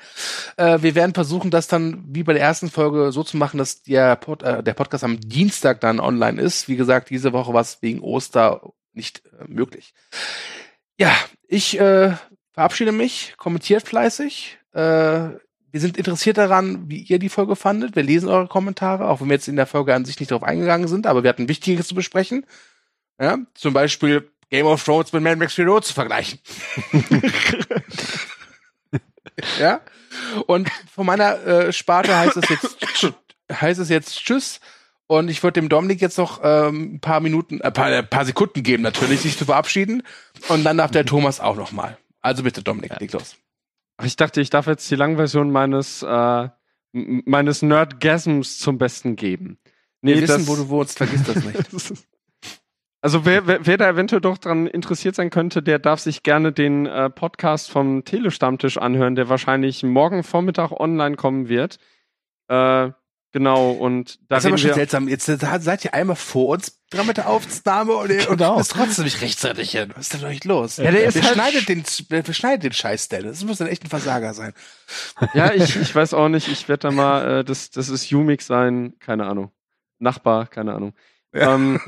Äh, 0.55 0.81
wir 0.81 0.95
werden 0.95 1.13
versuchen, 1.13 1.51
das 1.51 1.67
dann 1.67 2.03
wie 2.07 2.23
bei 2.23 2.33
der 2.33 2.41
ersten 2.41 2.69
Folge 2.69 3.11
so 3.11 3.23
zu 3.23 3.35
machen, 3.35 3.57
dass 3.57 3.83
der, 3.83 4.15
Pod, 4.15 4.43
äh, 4.43 4.63
der 4.63 4.73
Podcast 4.73 5.03
am 5.03 5.19
Dienstag 5.19 5.81
dann 5.81 5.99
online 5.99 6.41
ist. 6.41 6.69
Wie 6.69 6.77
gesagt, 6.77 7.09
diese 7.09 7.33
Woche 7.33 7.53
war 7.53 7.61
es 7.61 7.81
wegen 7.81 7.99
Oster 7.99 8.61
nicht 8.93 9.23
äh, 9.25 9.43
möglich. 9.47 9.93
Ja, 10.97 11.13
ich 11.47 11.79
äh, 11.79 12.13
verabschiede 12.53 12.93
mich. 12.93 13.33
Kommentiert 13.37 13.83
fleißig. 13.83 14.57
Äh, 15.71 15.73
wir 15.73 15.81
sind 15.81 15.97
interessiert 15.97 16.37
daran, 16.37 16.89
wie 16.89 17.01
ihr 17.01 17.19
die 17.19 17.29
Folge 17.29 17.55
fandet. 17.55 17.95
Wir 17.95 18.03
lesen 18.03 18.29
eure 18.29 18.47
Kommentare, 18.47 19.07
auch 19.07 19.21
wenn 19.21 19.29
wir 19.29 19.35
jetzt 19.35 19.47
in 19.47 19.55
der 19.55 19.67
Folge 19.67 19.95
an 19.95 20.05
sich 20.05 20.19
nicht 20.19 20.31
darauf 20.31 20.43
eingegangen 20.43 20.87
sind, 20.87 21.07
aber 21.07 21.23
wir 21.23 21.29
hatten 21.29 21.47
Wichtiges 21.47 21.87
zu 21.87 21.95
besprechen. 21.95 22.45
Ja, 23.19 23.37
zum 23.53 23.73
Beispiel 23.73 24.29
Game 24.49 24.65
of 24.65 24.83
Thrones 24.83 25.13
mit 25.13 25.23
Mad 25.23 25.37
Max 25.37 25.53
Fury 25.53 25.67
Road 25.67 25.85
zu 25.85 25.93
vergleichen. 25.93 26.39
ja. 29.59 29.81
Und 30.47 30.69
von 30.93 31.05
meiner 31.05 31.45
äh, 31.45 31.73
Sparte 31.73 32.17
heißt 32.17 32.37
es 32.37 32.49
jetzt 32.49 32.77
heißt 33.61 33.79
es 33.79 33.89
jetzt 33.89 34.17
Tschüss. 34.19 34.59
Und 35.07 35.29
ich 35.29 35.43
würde 35.43 35.59
dem 35.59 35.67
Dominik 35.67 35.99
jetzt 35.99 36.17
noch 36.17 36.39
ähm, 36.41 36.95
ein 36.95 36.99
paar 37.01 37.19
Minuten, 37.19 37.61
ein 37.61 37.73
paar, 37.73 37.91
äh, 37.91 38.01
paar 38.01 38.23
Sekunden 38.23 38.63
geben, 38.63 38.81
natürlich, 38.81 39.19
sich 39.19 39.37
zu 39.37 39.43
verabschieden. 39.43 40.03
Und 40.47 40.63
dann 40.63 40.77
darf 40.77 40.91
der 40.91 41.05
Thomas 41.05 41.41
auch 41.41 41.57
noch 41.57 41.73
mal. 41.73 41.97
Also 42.21 42.43
bitte, 42.43 42.63
Dominik, 42.63 42.91
ja. 42.91 42.97
leg 42.97 43.11
los. 43.11 43.35
Ich 44.03 44.15
dachte, 44.15 44.41
ich 44.41 44.49
darf 44.49 44.67
jetzt 44.67 44.89
die 44.89 44.95
Langversion 44.95 45.51
meines, 45.51 46.03
äh, 46.03 46.49
meines 46.91 47.61
Nerdgasms 47.61 48.59
zum 48.59 48.77
Besten 48.77 49.15
geben. 49.15 49.59
Nee, 50.01 50.15
Wir 50.15 50.21
wissen, 50.23 50.47
wo 50.47 50.55
du 50.55 50.69
wohnst, 50.69 50.97
vergiss 50.97 51.23
das 51.23 51.43
nicht. 51.43 52.03
Also 53.03 53.25
wer, 53.25 53.47
wer, 53.47 53.65
wer 53.65 53.77
da 53.77 53.89
eventuell 53.89 54.21
doch 54.21 54.37
dran 54.37 54.67
interessiert 54.67 55.15
sein 55.15 55.31
könnte, 55.31 55.63
der 55.63 55.79
darf 55.79 55.99
sich 55.99 56.21
gerne 56.21 56.51
den 56.51 56.85
äh, 56.85 57.09
Podcast 57.09 57.71
vom 57.71 58.05
Telestammtisch 58.05 58.77
anhören, 58.77 59.15
der 59.15 59.27
wahrscheinlich 59.27 59.81
morgen 59.81 60.21
Vormittag 60.21 60.71
online 60.71 61.15
kommen 61.15 61.49
wird. 61.49 61.79
Äh, 62.47 62.91
Genau, 63.33 63.71
und 63.71 64.19
da 64.27 64.35
Das 64.35 64.43
ist 64.43 64.47
aber 64.49 64.57
schon 64.57 64.73
seltsam. 64.73 65.07
Jetzt 65.07 65.25
seid 65.25 65.85
ihr 65.85 65.93
einmal 65.93 66.17
vor 66.17 66.49
uns 66.49 66.81
dran 66.89 67.07
mit 67.07 67.15
der 67.15 67.29
Aufnahme 67.29 67.93
und 67.93 68.09
ihr 68.09 68.25
genau. 68.25 68.59
ist 68.59 68.71
trotzdem 68.71 69.05
nicht 69.05 69.21
rechtzeitig 69.21 69.71
hin. 69.71 69.91
Was 69.95 70.07
ist 70.07 70.21
denn 70.21 70.25
euch 70.25 70.43
los? 70.43 70.77
Ja, 70.77 70.91
der 70.91 71.05
ist 71.05 71.15
wir, 71.15 71.23
halt 71.23 71.35
schneidet 71.35 71.69
den, 71.69 71.83
wir 72.09 72.33
schneiden 72.33 72.61
den 72.61 72.73
Scheiß 72.73 73.07
denn. 73.07 73.23
Das 73.23 73.43
muss 73.45 73.59
dann 73.59 73.67
echt 73.67 73.85
ein 73.85 73.89
Versager 73.89 74.33
sein. 74.33 74.53
Ja, 75.33 75.53
ich, 75.53 75.77
ich 75.77 75.95
weiß 75.95 76.13
auch 76.13 76.27
nicht. 76.27 76.49
Ich 76.49 76.67
werde 76.67 76.89
da 76.89 76.91
mal, 76.91 77.39
äh, 77.39 77.43
das, 77.45 77.69
das 77.69 77.87
ist 77.87 78.11
Umix 78.11 78.47
sein, 78.47 78.95
keine 78.99 79.27
Ahnung. 79.27 79.51
Nachbar, 79.99 80.47
keine 80.47 80.73
Ahnung. 80.73 80.93
Ja, 81.33 81.55
ähm, 81.55 81.79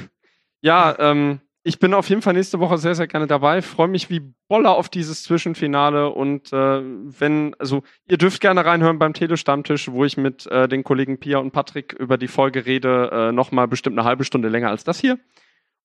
ja 0.60 0.96
ähm, 0.98 1.40
ich 1.68 1.78
bin 1.78 1.92
auf 1.92 2.08
jeden 2.08 2.22
Fall 2.22 2.32
nächste 2.32 2.60
Woche 2.60 2.78
sehr, 2.78 2.94
sehr 2.94 3.06
gerne 3.06 3.26
dabei. 3.26 3.60
Freue 3.60 3.88
mich 3.88 4.08
wie 4.08 4.20
Boller 4.48 4.70
auf 4.70 4.88
dieses 4.88 5.22
Zwischenfinale 5.22 6.08
und 6.08 6.50
äh, 6.50 6.80
wenn, 6.82 7.54
also 7.58 7.82
ihr 8.06 8.16
dürft 8.16 8.40
gerne 8.40 8.64
reinhören 8.64 8.98
beim 8.98 9.12
Telestammtisch, 9.12 9.90
wo 9.90 10.06
ich 10.06 10.16
mit 10.16 10.46
äh, 10.46 10.66
den 10.66 10.82
Kollegen 10.82 11.20
Pia 11.20 11.36
und 11.36 11.50
Patrick 11.50 11.92
über 11.92 12.16
die 12.16 12.26
Folge 12.26 12.64
rede, 12.64 13.10
äh, 13.12 13.32
nochmal 13.32 13.68
bestimmt 13.68 13.98
eine 13.98 14.08
halbe 14.08 14.24
Stunde 14.24 14.48
länger 14.48 14.70
als 14.70 14.84
das 14.84 14.98
hier. 14.98 15.18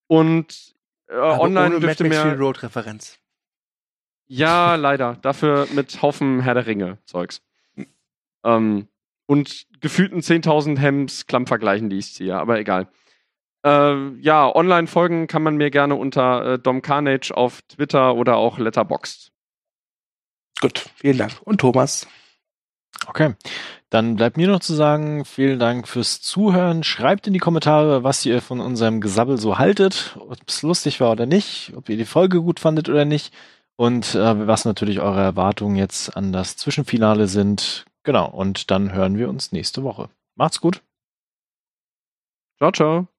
Und 0.08 0.74
äh, 1.10 1.16
online 1.18 1.82
dürfte 1.82 2.06
mir. 2.06 2.34
Road 2.40 2.64
Referenz. 2.64 3.20
Ja, 4.26 4.76
leider. 4.76 5.18
Dafür 5.22 5.68
mit 5.76 6.02
Haufen 6.02 6.40
Herr 6.40 6.54
der 6.54 6.66
Ringe 6.66 6.98
Zeugs. 7.04 7.42
Ähm, 8.46 8.88
und 9.26 9.66
gefühlten 9.82 10.22
10.000 10.22 10.80
Hems 10.80 11.28
Klammvergleichen, 11.28 11.90
die 11.90 11.98
ich 11.98 12.14
ziehe, 12.14 12.38
aber 12.38 12.58
egal. 12.58 12.88
Äh, 13.65 14.10
ja, 14.19 14.53
online 14.53 14.88
folgen 14.88 15.27
kann 15.27 15.44
man 15.44 15.56
mir 15.56 15.72
gerne 15.72 15.95
unter 15.95 16.53
äh, 16.53 16.60
Dom 16.60 16.81
Carnage 16.81 17.31
auf 17.35 17.61
Twitter 17.64 18.15
oder 18.15 18.35
auch 18.35 18.57
Letterboxd. 18.57 19.31
Gut, 20.60 20.90
vielen 20.95 21.18
Dank. 21.18 21.34
Und 21.44 21.61
Thomas? 21.61 22.07
Okay, 23.07 23.35
dann 23.90 24.15
bleibt 24.15 24.38
mir 24.38 24.48
noch 24.48 24.60
zu 24.60 24.73
sagen, 24.73 25.26
vielen 25.26 25.60
Dank 25.60 25.88
fürs 25.88 26.22
Zuhören. 26.22 26.84
Schreibt 26.84 27.27
in 27.27 27.34
die 27.34 27.40
Kommentare, 27.40 28.03
was 28.03 28.26
ihr 28.26 28.41
von 28.41 28.60
unserem 28.60 29.02
Gesabbel 29.02 29.38
so 29.38 29.57
haltet, 29.57 30.15
ob 30.19 30.38
es 30.48 30.61
lustig 30.61 30.99
war 30.99 31.11
oder 31.11 31.26
nicht, 31.26 31.73
ob 31.76 31.90
ihr 31.90 31.98
die 31.98 32.06
Folge 32.06 32.41
gut 32.41 32.60
fandet 32.60 32.90
oder 32.90 33.06
nicht 33.06 33.34
und 33.76 34.15
äh, 34.15 34.48
was 34.48 34.65
natürlich 34.65 34.99
eure 34.99 35.22
Erwartungen 35.22 35.76
jetzt 35.76 36.15
an 36.15 36.31
das 36.31 36.57
Zwischenfinale 36.57 37.27
sind. 37.27 37.85
Genau, 38.03 38.30
und 38.30 38.72
dann 38.72 38.94
hören 38.94 39.18
wir 39.18 39.30
uns 39.30 39.52
nächste 39.52 39.84
Woche. 39.84 40.10
Macht's 40.35 40.61
gut. 40.61 40.81
Ciao, 42.57 42.72
ciao. 42.72 43.12